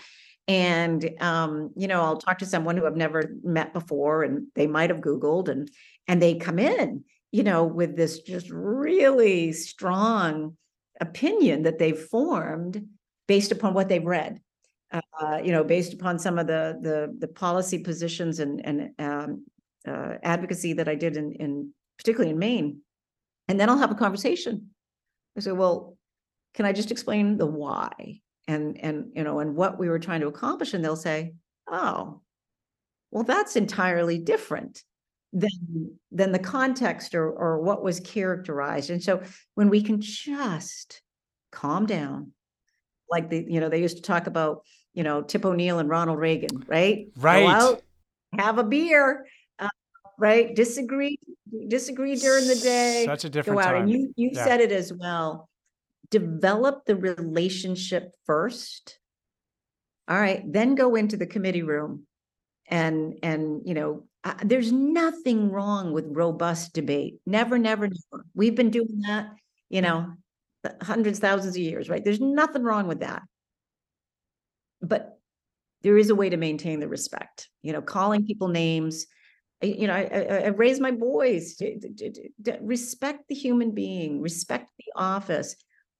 And, 0.47 1.09
um, 1.19 1.71
you 1.75 1.87
know, 1.87 2.01
I'll 2.01 2.17
talk 2.17 2.39
to 2.39 2.45
someone 2.45 2.77
who 2.77 2.85
I've 2.85 2.95
never 2.95 3.35
met 3.43 3.73
before 3.73 4.23
and 4.23 4.47
they 4.55 4.67
might 4.67 4.89
have 4.89 4.99
Googled 4.99 5.47
and, 5.47 5.69
and 6.07 6.21
they 6.21 6.35
come 6.35 6.59
in, 6.59 7.03
you 7.31 7.43
know, 7.43 7.63
with 7.63 7.95
this 7.95 8.19
just 8.19 8.49
really 8.49 9.53
strong 9.53 10.57
opinion 10.99 11.63
that 11.63 11.79
they've 11.79 11.97
formed 11.97 12.87
based 13.27 13.51
upon 13.51 13.73
what 13.73 13.89
they've 13.89 14.05
read. 14.05 14.39
Uh, 14.91 15.39
you 15.41 15.53
know, 15.53 15.63
based 15.63 15.93
upon 15.93 16.19
some 16.19 16.37
of 16.37 16.47
the 16.47 16.77
the 16.81 17.15
the 17.17 17.27
policy 17.29 17.77
positions 17.77 18.39
and 18.39 18.59
and 18.65 18.89
um, 18.99 19.45
uh, 19.87 20.15
advocacy 20.21 20.73
that 20.73 20.89
I 20.89 20.95
did 20.95 21.15
in 21.15 21.31
in 21.31 21.73
particularly 21.97 22.31
in 22.31 22.39
Maine, 22.39 22.81
and 23.47 23.57
then 23.57 23.69
I'll 23.69 23.77
have 23.77 23.91
a 23.91 23.95
conversation 23.95 24.71
I 25.37 25.41
said, 25.41 25.57
well, 25.57 25.97
can 26.53 26.65
I 26.65 26.73
just 26.73 26.91
explain 26.91 27.37
the 27.37 27.45
why? 27.45 28.19
And, 28.47 28.77
and, 28.83 29.11
you 29.15 29.23
know, 29.23 29.39
and 29.39 29.55
what 29.55 29.79
we 29.79 29.87
were 29.87 29.99
trying 29.99 30.21
to 30.21 30.27
accomplish? 30.27 30.73
And 30.73 30.83
they'll 30.83 30.95
say, 30.95 31.33
oh, 31.69 32.21
well, 33.11 33.23
that's 33.23 33.55
entirely 33.55 34.17
different 34.17 34.83
than, 35.31 35.97
than 36.11 36.31
the 36.31 36.39
context 36.39 37.15
or, 37.15 37.29
or 37.29 37.61
what 37.61 37.83
was 37.83 37.99
characterized. 37.99 38.89
And 38.89 39.01
so 39.01 39.21
when 39.55 39.69
we 39.69 39.81
can 39.81 40.01
just 40.01 41.01
calm 41.51 41.85
down, 41.85 42.33
like 43.09 43.29
the, 43.29 43.45
you 43.47 43.59
know, 43.59 43.69
they 43.69 43.81
used 43.81 43.97
to 43.97 44.03
talk 44.03 44.27
about, 44.27 44.63
you 44.93 45.03
know, 45.03 45.21
Tip 45.21 45.45
O'Neill 45.45 45.79
and 45.79 45.89
Ronald 45.89 46.19
Reagan, 46.19 46.63
right? 46.67 47.07
Go 47.15 47.21
Right. 47.21 47.45
out, 47.45 47.81
have 48.37 48.57
a 48.57 48.63
beer, 48.63 49.25
right? 50.21 50.55
Disagree, 50.55 51.17
disagree 51.67 52.15
during 52.15 52.47
the 52.47 52.55
day 52.55 53.05
Such 53.05 53.25
a 53.25 53.27
go 53.27 53.31
different 53.33 53.61
out. 53.61 53.75
And 53.75 53.89
time. 53.89 53.89
you 53.89 54.13
you 54.15 54.29
Yeah. 54.33 54.43
said 54.45 54.61
it 54.61 54.71
as 54.71 54.93
well. 54.93 55.49
Develop 56.11 56.85
the 56.85 56.95
relationship 56.95 58.11
first. 58.25 58.99
All 60.07 60.19
right 60.19 60.43
then 60.45 60.75
go 60.75 60.95
into 60.95 61.17
the 61.17 61.25
committee 61.25 61.63
room 61.63 62.05
and 62.67 63.17
and 63.23 63.61
you 63.65 63.73
know 63.73 64.03
uh, 64.23 64.35
there's 64.45 64.71
nothing 64.71 65.49
wrong 65.49 65.91
with 65.91 66.05
robust 66.09 66.73
debate. 66.73 67.15
Never 67.25 67.57
never 67.57 67.87
never. 67.87 68.25
We've 68.35 68.55
been 68.55 68.69
doing 68.69 69.01
that 69.07 69.31
you 69.69 69.81
know 69.81 70.13
hundreds 70.83 71.17
thousands 71.17 71.55
of 71.55 71.61
years 71.63 71.89
right? 71.89 72.03
There's 72.03 72.21
nothing 72.21 72.63
wrong 72.63 72.87
with 72.87 72.99
that. 72.99 73.23
But 74.83 75.17
there 75.81 75.97
is 75.97 76.11
a 76.11 76.15
way 76.15 76.29
to 76.29 76.37
maintain 76.37 76.79
the 76.79 76.87
respect 76.87 77.49
you 77.63 77.73
know 77.73 77.81
calling 77.81 78.27
people 78.27 78.49
names 78.49 79.07
you 79.61 79.87
know, 79.87 79.93
I, 79.93 80.03
I, 80.13 80.35
I 80.45 80.47
raise 80.47 80.79
my 80.79 80.91
voice 80.91 81.55
to, 81.57 81.79
to- 81.79 81.93
to- 82.11 82.29
to 82.45 82.57
respect 82.61 83.27
the 83.29 83.35
human 83.35 83.71
being, 83.71 84.21
respect 84.21 84.69
the 84.77 84.91
office. 84.95 85.55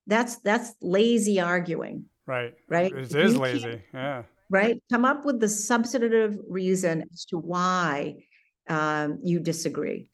That's, 0.08 0.38
that's 0.40 0.74
lazy 0.82 1.40
arguing, 1.40 2.06
Right. 2.26 2.54
right? 2.68 2.92
It 2.92 3.14
is 3.16 3.38
lazy. 3.38 3.82
Yeah. 3.94 4.24
right? 4.50 4.82
Come 4.92 5.06
up 5.06 5.26
with 5.26 5.40
the 5.40 5.48
substantive 5.50 6.38
reason 6.50 7.06
as 7.14 7.26
to 7.26 7.38
why 7.38 8.24
um, 8.68 9.20
you 9.24 9.40
disagree. 9.40 10.08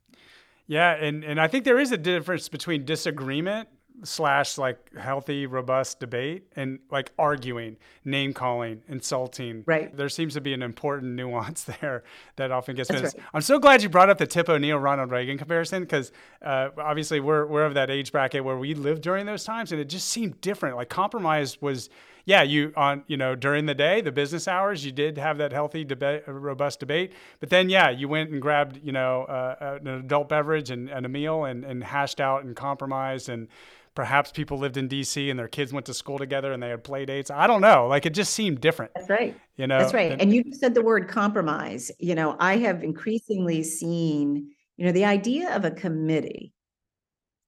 Yeah, 0.66 0.92
and 0.94 1.24
and 1.24 1.40
I 1.40 1.48
think 1.48 1.64
there 1.64 1.78
is 1.78 1.92
a 1.92 1.96
difference 1.96 2.50
between 2.50 2.84
disagreement 2.84 3.68
slash 4.04 4.58
like 4.58 4.96
healthy, 4.96 5.46
robust 5.46 6.00
debate 6.00 6.44
and 6.56 6.78
like 6.90 7.10
arguing, 7.18 7.76
name 8.04 8.32
calling, 8.32 8.82
insulting. 8.88 9.64
Right. 9.66 9.94
There 9.96 10.08
seems 10.08 10.34
to 10.34 10.40
be 10.40 10.52
an 10.52 10.62
important 10.62 11.14
nuance 11.14 11.64
there 11.80 12.04
that 12.36 12.50
often 12.50 12.76
gets 12.76 12.88
That's 12.88 13.02
missed. 13.02 13.16
right. 13.16 13.26
I'm 13.34 13.42
so 13.42 13.58
glad 13.58 13.82
you 13.82 13.88
brought 13.88 14.10
up 14.10 14.18
the 14.18 14.26
Tip 14.26 14.48
O'Neill 14.48 14.78
Ronald 14.78 15.10
Reagan 15.10 15.38
comparison 15.38 15.82
because 15.82 16.12
uh, 16.42 16.68
obviously 16.78 17.20
we're 17.20 17.46
we're 17.46 17.64
of 17.64 17.74
that 17.74 17.90
age 17.90 18.12
bracket 18.12 18.44
where 18.44 18.56
we 18.56 18.74
lived 18.74 19.02
during 19.02 19.26
those 19.26 19.44
times 19.44 19.72
and 19.72 19.80
it 19.80 19.86
just 19.88 20.08
seemed 20.08 20.40
different. 20.40 20.76
Like 20.76 20.88
compromise 20.88 21.60
was 21.60 21.90
yeah, 22.28 22.42
you 22.42 22.74
on 22.76 23.04
you 23.06 23.16
know 23.16 23.34
during 23.34 23.64
the 23.64 23.74
day, 23.74 24.02
the 24.02 24.12
business 24.12 24.46
hours, 24.46 24.84
you 24.84 24.92
did 24.92 25.16
have 25.16 25.38
that 25.38 25.50
healthy 25.50 25.82
debate, 25.82 26.24
robust 26.26 26.78
debate. 26.78 27.14
But 27.40 27.48
then 27.48 27.70
yeah, 27.70 27.88
you 27.88 28.06
went 28.06 28.28
and 28.28 28.42
grabbed 28.42 28.78
you 28.84 28.92
know 28.92 29.22
uh, 29.22 29.78
an 29.80 29.88
adult 29.88 30.28
beverage 30.28 30.70
and, 30.70 30.90
and 30.90 31.06
a 31.06 31.08
meal 31.08 31.44
and, 31.44 31.64
and 31.64 31.82
hashed 31.82 32.20
out 32.20 32.44
and 32.44 32.54
compromised 32.54 33.30
and 33.30 33.48
perhaps 33.94 34.30
people 34.30 34.58
lived 34.58 34.76
in 34.76 34.88
D.C. 34.88 35.30
and 35.30 35.38
their 35.38 35.48
kids 35.48 35.72
went 35.72 35.86
to 35.86 35.94
school 35.94 36.18
together 36.18 36.52
and 36.52 36.62
they 36.62 36.68
had 36.68 36.84
play 36.84 37.06
dates. 37.06 37.30
I 37.30 37.46
don't 37.46 37.62
know, 37.62 37.86
like 37.88 38.04
it 38.04 38.12
just 38.12 38.34
seemed 38.34 38.60
different, 38.60 38.92
That's 38.94 39.08
right. 39.08 39.34
you 39.56 39.66
know. 39.66 39.78
That's 39.78 39.94
right. 39.94 40.10
than- 40.10 40.20
And 40.20 40.34
you 40.34 40.44
said 40.52 40.74
the 40.74 40.82
word 40.82 41.08
compromise. 41.08 41.90
You 41.98 42.14
know, 42.14 42.36
I 42.38 42.58
have 42.58 42.84
increasingly 42.84 43.62
seen, 43.62 44.50
you 44.76 44.84
know, 44.84 44.92
the 44.92 45.06
idea 45.06 45.56
of 45.56 45.64
a 45.64 45.70
committee 45.70 46.52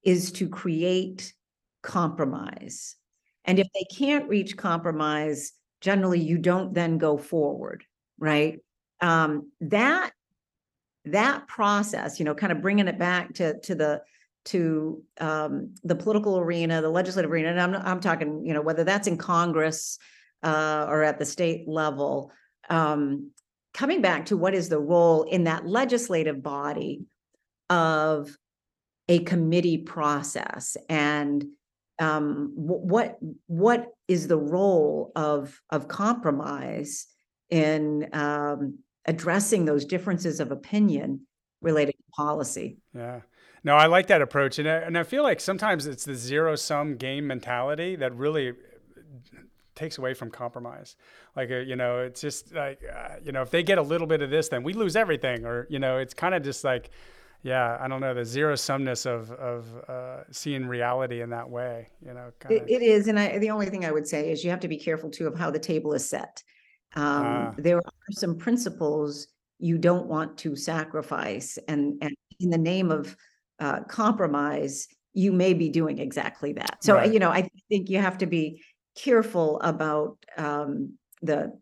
is 0.03 0.33
to 0.33 0.49
create 0.49 1.35
compromise. 1.83 2.97
And 3.45 3.59
if 3.59 3.69
they 3.75 3.85
can't 3.85 4.29
reach 4.29 4.57
compromise, 4.57 5.53
generally 5.81 6.21
you 6.21 6.39
don't 6.39 6.75
then 6.75 6.99
go 6.99 7.17
forward, 7.17 7.85
right? 8.19 8.61
Um, 9.01 9.51
that 9.61 10.13
that 11.07 11.49
process, 11.49 12.19
you 12.19 12.25
know, 12.25 12.35
kind 12.35 12.53
of 12.53 12.61
bringing 12.61 12.89
it 12.89 12.99
back 12.99 13.35
to 13.35 13.59
to 13.61 13.75
the 13.75 14.03
to 14.47 15.03
um, 15.21 15.75
the 15.83 15.95
political 15.95 16.39
arena, 16.39 16.81
the 16.81 16.89
legislative 16.89 17.31
arena, 17.31 17.51
and 17.51 17.61
I'm 17.61 17.75
I'm 17.75 18.01
talking, 18.01 18.45
you 18.45 18.55
know, 18.55 18.63
whether 18.63 18.85
that's 18.85 19.09
in 19.09 19.17
Congress 19.17 19.99
uh, 20.43 20.87
or 20.89 21.03
at 21.03 21.19
the 21.19 21.27
state 21.27 21.67
level, 21.67 22.33
um, 22.69 23.31
coming 23.75 24.03
back 24.03 24.27
to 24.27 24.37
what 24.37 24.55
is 24.55 24.69
the 24.69 24.79
role 24.79 25.23
in 25.25 25.45
that 25.45 25.67
legislative 25.67 26.43
body 26.43 27.05
of 27.69 28.37
a 29.09 29.21
committee 29.21 29.79
process 29.79 30.77
and 30.89 31.45
um, 32.01 32.53
what 32.55 33.19
what 33.47 33.87
is 34.09 34.27
the 34.27 34.37
role 34.37 35.13
of 35.15 35.61
of 35.71 35.87
compromise 35.87 37.07
in 37.51 38.09
um, 38.13 38.79
addressing 39.07 39.65
those 39.65 39.85
differences 39.85 40.41
of 40.41 40.51
opinion 40.51 41.21
related 41.61 41.93
to 41.93 42.05
policy. 42.17 42.79
Yeah. 42.95 43.21
No, 43.63 43.75
I 43.77 43.87
like 43.87 44.07
that 44.07 44.23
approach. 44.23 44.59
And 44.59 44.69
I, 44.69 44.77
and 44.77 44.97
I 44.97 45.03
feel 45.03 45.23
like 45.23 45.41
sometimes 45.41 45.87
it's 45.87 46.05
the 46.05 46.15
zero 46.15 46.57
sum 46.57 46.97
game 46.97 47.27
mentality 47.27 47.97
that 47.97 48.15
really 48.15 48.55
takes 49.75 49.99
away 49.99 50.15
from 50.15 50.31
compromise. 50.31 50.97
Like, 51.37 51.51
uh, 51.51 51.57
you 51.57 51.77
know, 51.77 51.99
it's 51.99 52.21
just 52.21 52.55
like, 52.55 52.81
uh, 52.85 53.17
you 53.23 53.33
know, 53.33 53.43
if 53.43 53.51
they 53.51 53.63
get 53.63 53.79
a 53.79 53.83
little 53.83 54.07
bit 54.07 54.23
of 54.23 54.31
this, 54.31 54.49
then 54.49 54.63
we 54.63 54.73
lose 54.73 54.97
everything. 54.97 55.45
Or, 55.45 55.67
you 55.69 55.79
know, 55.79 55.99
it's 55.99 56.15
kind 56.15 56.35
of 56.35 56.43
just 56.43 56.65
like, 56.65 56.91
yeah, 57.43 57.79
I 57.81 57.89
don't 57.89 58.01
know, 58.01 58.13
the 58.13 58.25
zero 58.25 58.55
sumness 58.55 59.07
of, 59.07 59.31
of 59.33 59.67
uh, 59.89 60.25
seeing 60.31 60.67
reality 60.67 61.23
in 61.23 61.31
that 61.31 61.49
way, 61.49 61.89
you 62.05 62.13
know. 62.13 62.31
It, 62.51 62.65
it 62.69 62.83
is. 62.83 63.09
And 63.09 63.19
I, 63.19 63.39
the 63.39 63.51
only 63.51 63.67
thing 63.67 63.85
I 63.85 63.91
would 63.91 64.07
say 64.07 64.31
is 64.31 64.45
you 64.45 64.51
have 64.51 64.61
to 64.61 64.69
be 64.69 64.77
careful 64.77 65.11
too 65.11 65.27
of 65.27 65.39
how 65.39 65.51
the 65.51 65.59
table 65.59 65.95
is 65.95 66.09
set. 66.09 66.43
Um, 66.97 67.05
ah. 67.05 67.55
There 67.57 67.79
are 67.79 67.93
some 68.11 68.37
principles 68.37 69.29
you 69.59 69.79
don't 69.79 70.07
want 70.07 70.37
to 70.39 70.57
sacrifice. 70.57 71.59
And, 71.69 71.99
and 72.03 72.15
in 72.41 72.51
the 72.51 72.59
name 72.59 72.91
of 72.91 73.17
uh, 73.59 73.81
compromise, 73.85 74.89
you 75.13 75.33
may 75.33 75.55
be 75.55 75.69
doing 75.69 75.99
exactly 75.99 76.53
that. 76.55 76.83
So, 76.83 76.95
right. 76.95 77.13
you 77.13 77.19
know, 77.19 77.31
I 77.31 77.49
think 77.69 77.89
you 77.89 77.99
have 77.99 78.19
to 78.19 78.27
be 78.27 78.63
careful 78.97 79.61
about 79.61 80.19
um, 80.37 80.95
the 81.23 81.59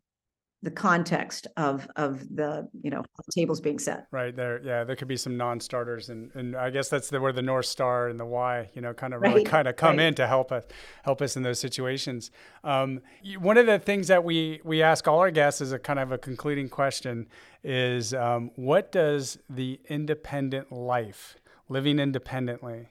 the 0.63 0.71
context 0.71 1.47
of 1.57 1.89
of 1.95 2.21
the 2.35 2.69
you 2.83 2.91
know 2.91 3.05
tables 3.31 3.61
being 3.61 3.79
set 3.79 4.07
right 4.11 4.35
there 4.35 4.61
yeah 4.65 4.83
there 4.83 4.97
could 4.97 5.07
be 5.07 5.17
some 5.17 5.37
non-starters 5.37 6.09
and 6.09 6.33
and 6.35 6.57
i 6.57 6.69
guess 6.69 6.89
that's 6.89 7.09
the, 7.11 7.21
where 7.21 7.33
the 7.33 7.43
north 7.43 7.67
star 7.67 8.09
and 8.09 8.19
the 8.19 8.25
why 8.25 8.69
you 8.75 8.81
know 8.81 8.93
kind 8.93 9.15
of 9.15 9.21
really 9.23 9.37
right. 9.37 9.47
kind 9.57 9.69
of 9.69 9.77
come 9.77 9.99
right. 9.99 10.07
in 10.07 10.15
to 10.15 10.27
help 10.27 10.51
us 10.51 10.65
help 11.05 11.23
us 11.23 11.37
in 11.37 11.45
those 11.45 11.61
situations 11.61 12.33
um, 12.65 13.01
one 13.39 13.57
of 13.57 13.67
the 13.67 13.79
things 13.79 14.09
that 14.09 14.25
we 14.25 14.61
we 14.65 14.83
ask 14.83 15.07
all 15.07 15.21
our 15.21 15.31
guests 15.31 15.61
as 15.61 15.71
a 15.71 15.79
kind 15.79 16.01
of 16.01 16.11
a 16.11 16.19
concluding 16.19 16.69
question 16.69 17.29
is 17.63 18.13
um, 18.13 18.51
what 18.57 18.91
does 18.91 19.39
the 19.49 19.81
independent 19.89 20.73
life 20.73 21.37
living 21.69 22.01
independently 22.01 22.89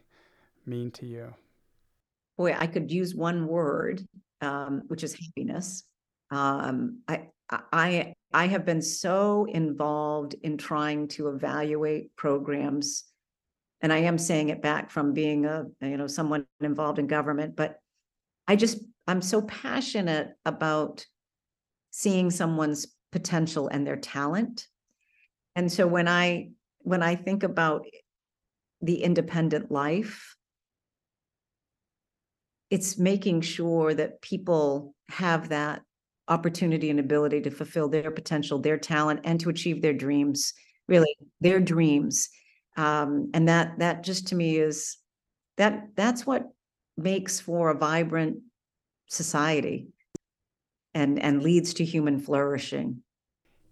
mean 0.65 0.89
to 0.89 1.05
you 1.05 1.33
boy 2.37 2.55
i 2.57 2.65
could 2.65 2.89
use 2.89 3.13
one 3.13 3.45
word 3.45 4.07
um, 4.39 4.83
which 4.87 5.03
is 5.03 5.13
happiness 5.13 5.83
um, 6.29 6.99
I, 7.07 7.27
I 7.49 8.13
I 8.33 8.47
have 8.47 8.65
been 8.65 8.81
so 8.81 9.45
involved 9.45 10.35
in 10.41 10.57
trying 10.57 11.07
to 11.09 11.29
evaluate 11.29 12.15
programs, 12.15 13.05
and 13.81 13.93
I 13.93 13.99
am 13.99 14.17
saying 14.17 14.49
it 14.49 14.61
back 14.61 14.89
from 14.89 15.13
being 15.13 15.45
a 15.45 15.65
you 15.81 15.97
know 15.97 16.07
someone 16.07 16.45
involved 16.59 16.99
in 16.99 17.07
government, 17.07 17.55
but 17.55 17.79
I 18.47 18.55
just 18.55 18.79
I'm 19.07 19.21
so 19.21 19.41
passionate 19.41 20.29
about 20.45 21.05
seeing 21.91 22.29
someone's 22.29 22.87
potential 23.11 23.69
and 23.69 23.87
their 23.87 23.95
talent. 23.95 24.67
And 25.55 25.71
so 25.71 25.87
when 25.87 26.07
I 26.07 26.49
when 26.79 27.01
I 27.01 27.15
think 27.15 27.43
about 27.43 27.85
the 28.81 29.03
independent 29.03 29.71
life, 29.71 30.35
it's 32.69 32.97
making 32.97 33.41
sure 33.41 33.93
that 33.93 34.21
people 34.21 34.93
have 35.09 35.49
that 35.49 35.81
opportunity 36.27 36.89
and 36.89 36.99
ability 36.99 37.41
to 37.41 37.51
fulfill 37.51 37.87
their 37.87 38.11
potential, 38.11 38.59
their 38.59 38.77
talent, 38.77 39.21
and 39.23 39.39
to 39.39 39.49
achieve 39.49 39.81
their 39.81 39.93
dreams, 39.93 40.53
really 40.87 41.15
their 41.41 41.59
dreams. 41.59 42.29
Um, 42.75 43.31
and 43.33 43.47
that 43.47 43.79
that 43.79 44.03
just 44.03 44.27
to 44.27 44.35
me 44.35 44.57
is 44.57 44.97
that 45.57 45.89
that's 45.95 46.25
what 46.25 46.49
makes 46.95 47.39
for 47.39 47.69
a 47.69 47.77
vibrant 47.77 48.37
society 49.07 49.87
and 50.93 51.19
and 51.19 51.41
leads 51.41 51.73
to 51.75 51.85
human 51.85 52.19
flourishing. 52.19 53.01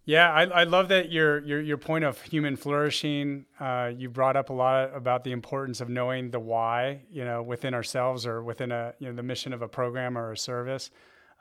Yeah, 0.08 0.32
I, 0.32 0.44
I 0.44 0.64
love 0.66 0.90
that 0.90 1.12
your, 1.12 1.44
your 1.46 1.60
your 1.62 1.78
point 1.78 2.06
of 2.06 2.22
human 2.22 2.56
flourishing. 2.56 3.46
Uh, 3.60 3.92
you 3.96 4.08
brought 4.08 4.36
up 4.36 4.52
a 4.52 4.54
lot 4.54 4.96
about 4.96 5.24
the 5.24 5.32
importance 5.32 5.82
of 5.82 5.90
knowing 5.90 6.30
the 6.30 6.40
why, 6.40 7.02
you 7.12 7.26
know, 7.26 7.42
within 7.42 7.74
ourselves 7.74 8.28
or 8.28 8.44
within 8.44 8.72
a 8.72 8.94
you 9.00 9.08
know 9.08 9.16
the 9.16 9.24
mission 9.24 9.52
of 9.52 9.64
a 9.64 9.68
program 9.68 10.18
or 10.18 10.32
a 10.32 10.38
service 10.38 10.92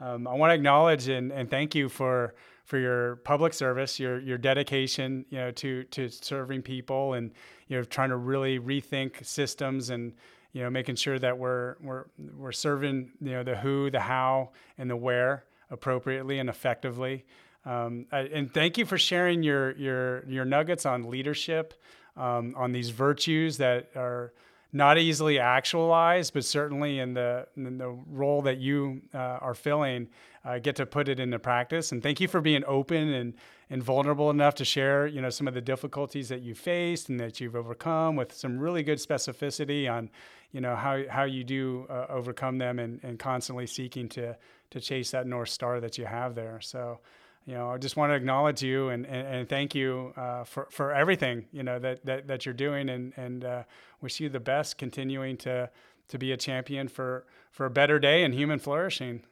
um, 0.04 0.28
I 0.28 0.34
want 0.34 0.50
to 0.50 0.54
acknowledge 0.54 1.08
and, 1.08 1.32
and 1.32 1.48
thank 1.48 1.74
you 1.74 1.88
for 1.88 2.34
for 2.64 2.78
your 2.78 3.16
public 3.16 3.54
service, 3.54 3.98
your 3.98 4.20
your 4.20 4.38
dedication, 4.38 5.24
you 5.30 5.38
know, 5.38 5.50
to 5.52 5.84
to 5.84 6.10
serving 6.10 6.62
people 6.62 7.14
and 7.14 7.32
you 7.68 7.76
know 7.76 7.84
trying 7.84 8.10
to 8.10 8.16
really 8.16 8.58
rethink 8.58 9.24
systems 9.24 9.90
and 9.90 10.12
you 10.52 10.62
know 10.62 10.70
making 10.70 10.96
sure 10.96 11.18
that 11.18 11.38
we're 11.38 11.76
we're 11.82 12.04
we're 12.36 12.52
serving 12.52 13.12
you 13.20 13.32
know 13.32 13.42
the 13.42 13.56
who, 13.56 13.90
the 13.90 14.00
how, 14.00 14.50
and 14.76 14.90
the 14.90 14.96
where 14.96 15.44
appropriately 15.70 16.38
and 16.38 16.50
effectively. 16.50 17.24
Um, 17.64 18.04
I, 18.12 18.20
and 18.20 18.52
thank 18.52 18.76
you 18.76 18.84
for 18.84 18.98
sharing 18.98 19.42
your 19.42 19.72
your 19.76 20.26
your 20.26 20.44
nuggets 20.44 20.84
on 20.84 21.08
leadership, 21.10 21.72
um, 22.14 22.54
on 22.58 22.72
these 22.72 22.90
virtues 22.90 23.56
that 23.56 23.90
are 23.96 24.34
not 24.74 24.98
easily 24.98 25.38
actualized, 25.38 26.34
but 26.34 26.44
certainly 26.44 26.98
in 26.98 27.14
the 27.14 27.46
in 27.56 27.78
the 27.78 27.88
role 28.10 28.42
that 28.42 28.58
you 28.58 29.00
uh, 29.14 29.38
are 29.40 29.54
filling, 29.54 30.08
uh, 30.44 30.58
get 30.58 30.74
to 30.76 30.84
put 30.84 31.08
it 31.08 31.20
into 31.20 31.38
practice. 31.38 31.92
And 31.92 32.02
thank 32.02 32.20
you 32.20 32.26
for 32.26 32.40
being 32.40 32.64
open 32.66 33.08
and 33.14 33.34
and 33.70 33.82
vulnerable 33.82 34.30
enough 34.30 34.56
to 34.56 34.64
share, 34.64 35.06
you 35.06 35.22
know, 35.22 35.30
some 35.30 35.48
of 35.48 35.54
the 35.54 35.60
difficulties 35.60 36.28
that 36.28 36.42
you 36.42 36.54
faced 36.54 37.08
and 37.08 37.18
that 37.20 37.40
you've 37.40 37.54
overcome 37.56 38.16
with 38.16 38.32
some 38.32 38.58
really 38.58 38.82
good 38.82 38.98
specificity 38.98 39.90
on, 39.90 40.10
you 40.50 40.60
know, 40.60 40.74
how 40.74 41.04
how 41.08 41.22
you 41.22 41.44
do 41.44 41.86
uh, 41.88 42.06
overcome 42.08 42.58
them 42.58 42.80
and 42.80 42.98
and 43.04 43.20
constantly 43.20 43.68
seeking 43.68 44.08
to 44.08 44.36
to 44.70 44.80
chase 44.80 45.12
that 45.12 45.26
north 45.26 45.50
star 45.50 45.78
that 45.80 45.96
you 45.98 46.04
have 46.04 46.34
there. 46.34 46.60
So 46.60 46.98
you 47.46 47.54
know, 47.54 47.70
I 47.70 47.78
just 47.78 47.96
want 47.96 48.10
to 48.10 48.14
acknowledge 48.14 48.62
you 48.62 48.88
and, 48.88 49.06
and, 49.06 49.26
and 49.26 49.48
thank 49.48 49.74
you 49.74 50.12
uh, 50.16 50.44
for, 50.44 50.66
for 50.70 50.92
everything, 50.92 51.44
you 51.52 51.62
know, 51.62 51.78
that, 51.78 52.04
that, 52.06 52.26
that 52.26 52.46
you're 52.46 52.54
doing 52.54 52.88
and, 52.88 53.12
and 53.16 53.44
uh, 53.44 53.62
wish 54.00 54.18
you 54.18 54.28
the 54.28 54.40
best 54.40 54.78
continuing 54.78 55.36
to, 55.38 55.68
to 56.08 56.18
be 56.18 56.32
a 56.32 56.36
champion 56.36 56.88
for, 56.88 57.26
for 57.50 57.66
a 57.66 57.70
better 57.70 57.98
day 57.98 58.24
and 58.24 58.34
human 58.34 58.58
flourishing. 58.58 59.22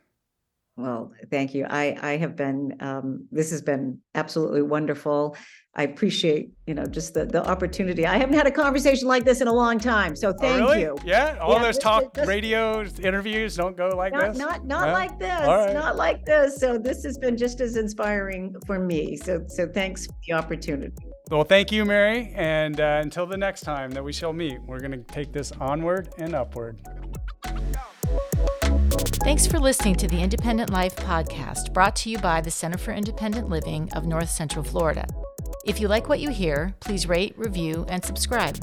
Well, 0.83 1.13
thank 1.31 1.55
you. 1.55 1.65
I, 1.71 1.97
I 2.03 2.17
have 2.17 2.35
been, 2.35 2.77
um, 2.81 3.29
this 3.31 3.53
has 3.53 3.63
been 3.63 4.01
absolutely 4.17 4.63
wonderful. 4.63 5.37
I 5.77 5.85
appreciate, 5.85 6.51
you 6.67 6.75
know, 6.75 6.87
just 6.87 7.15
the, 7.15 7.25
the 7.25 7.49
opportunity. 7.49 8.05
I 8.05 8.17
haven't 8.19 8.35
had 8.35 8.49
a 8.49 8.51
conversation 8.51 9.07
like 9.07 9.25
this 9.25 9.41
in 9.41 9.47
a 9.47 9.53
long 9.53 9.79
time. 9.79 10.17
So 10.17 10.31
oh, 10.31 10.35
thank 10.41 10.61
oh, 10.61 10.71
really? 10.71 10.81
you. 10.81 10.97
Yeah. 11.05 11.39
All 11.41 11.53
yeah, 11.53 11.63
those 11.63 11.77
this, 11.77 11.85
talk 11.85 12.15
this, 12.15 12.27
radio 12.27 12.83
interviews 13.01 13.55
don't 13.55 13.77
go 13.77 13.91
like 13.91 14.13
not, 14.13 14.33
this. 14.33 14.39
Not, 14.39 14.67
not 14.67 14.89
yeah. 14.89 14.93
like 14.93 15.19
this. 15.21 15.47
Right. 15.47 15.73
Not 15.73 15.95
like 15.95 16.25
this. 16.27 16.57
So 16.57 16.79
this 16.79 17.05
has 17.05 17.17
been 17.17 17.37
just 17.37 17.61
as 17.61 17.77
inspiring 17.77 18.57
for 18.67 18.81
me. 18.81 19.17
So, 19.17 19.45
so 19.47 19.69
thanks 19.69 20.07
for 20.07 20.15
the 20.27 20.33
opportunity. 20.33 20.93
Well, 21.31 21.45
thank 21.45 21.71
you, 21.71 21.85
Mary. 21.85 22.33
And 22.35 22.81
uh, 22.81 22.99
until 23.03 23.27
the 23.27 23.39
next 23.39 23.61
time 23.61 23.93
that 23.93 24.03
we 24.03 24.13
shall 24.13 24.33
meet, 24.33 24.61
we're 24.67 24.81
going 24.81 24.91
to 24.91 25.05
take 25.15 25.33
this 25.33 25.53
onward 25.61 26.13
and 26.19 26.35
upward. 26.35 26.83
Thanks 29.25 29.47
for 29.47 29.61
listening 29.61 29.95
to 29.97 30.09
the 30.09 30.21
Independent 30.21 30.71
Life 30.71 30.97
podcast 30.97 31.73
brought 31.73 31.95
to 31.97 32.11
you 32.11 32.19
by 32.19 32.41
the 32.41 32.51
Center 32.51 32.77
for 32.77 32.91
Independent 32.91 33.49
Living 33.49 33.89
of 33.93 34.05
North 34.05 34.29
Central 34.29 34.65
Florida. 34.65 35.07
If 35.65 35.81
you 35.81 35.87
like 35.87 36.09
what 36.09 36.19
you 36.19 36.31
hear, 36.31 36.75
please 36.81 37.09
rate, 37.09 37.39
review, 37.39 37.87
and 37.89 38.05
subscribe. 38.05 38.59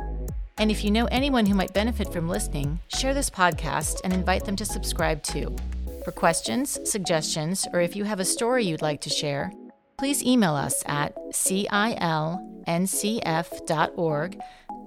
And 0.58 0.70
if 0.70 0.84
you 0.84 0.92
know 0.92 1.06
anyone 1.06 1.46
who 1.46 1.56
might 1.56 1.74
benefit 1.74 2.12
from 2.12 2.28
listening, 2.28 2.82
share 2.90 3.14
this 3.14 3.30
podcast 3.30 4.02
and 4.04 4.12
invite 4.12 4.44
them 4.44 4.58
to 4.58 4.66
subscribe 4.66 5.24
too. 5.24 5.56
For 6.04 6.12
questions, 6.12 6.78
suggestions, 6.84 7.66
or 7.72 7.80
if 7.80 7.96
you 7.96 8.04
have 8.04 8.20
a 8.20 8.26
story 8.26 8.66
you'd 8.66 8.82
like 8.82 9.00
to 9.02 9.10
share, 9.10 9.54
please 9.98 10.22
email 10.26 10.56
us 10.56 10.84
at 10.86 11.16
cilncf.org 11.32 11.70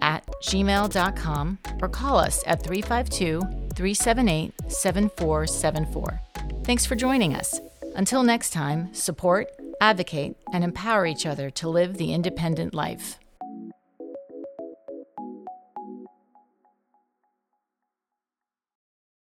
at 0.02 0.26
gmail.com 0.42 1.58
or 1.80 1.88
call 1.88 2.18
us 2.18 2.44
at 2.46 2.62
352 2.62 3.61
378 3.72 4.52
7474. 4.70 6.20
Thanks 6.64 6.86
for 6.86 6.94
joining 6.94 7.34
us. 7.34 7.60
Until 7.94 8.22
next 8.22 8.50
time, 8.50 8.92
support, 8.94 9.48
advocate, 9.80 10.36
and 10.52 10.62
empower 10.62 11.06
each 11.06 11.26
other 11.26 11.50
to 11.50 11.68
live 11.68 11.96
the 11.96 12.12
independent 12.12 12.74
life. 12.74 13.18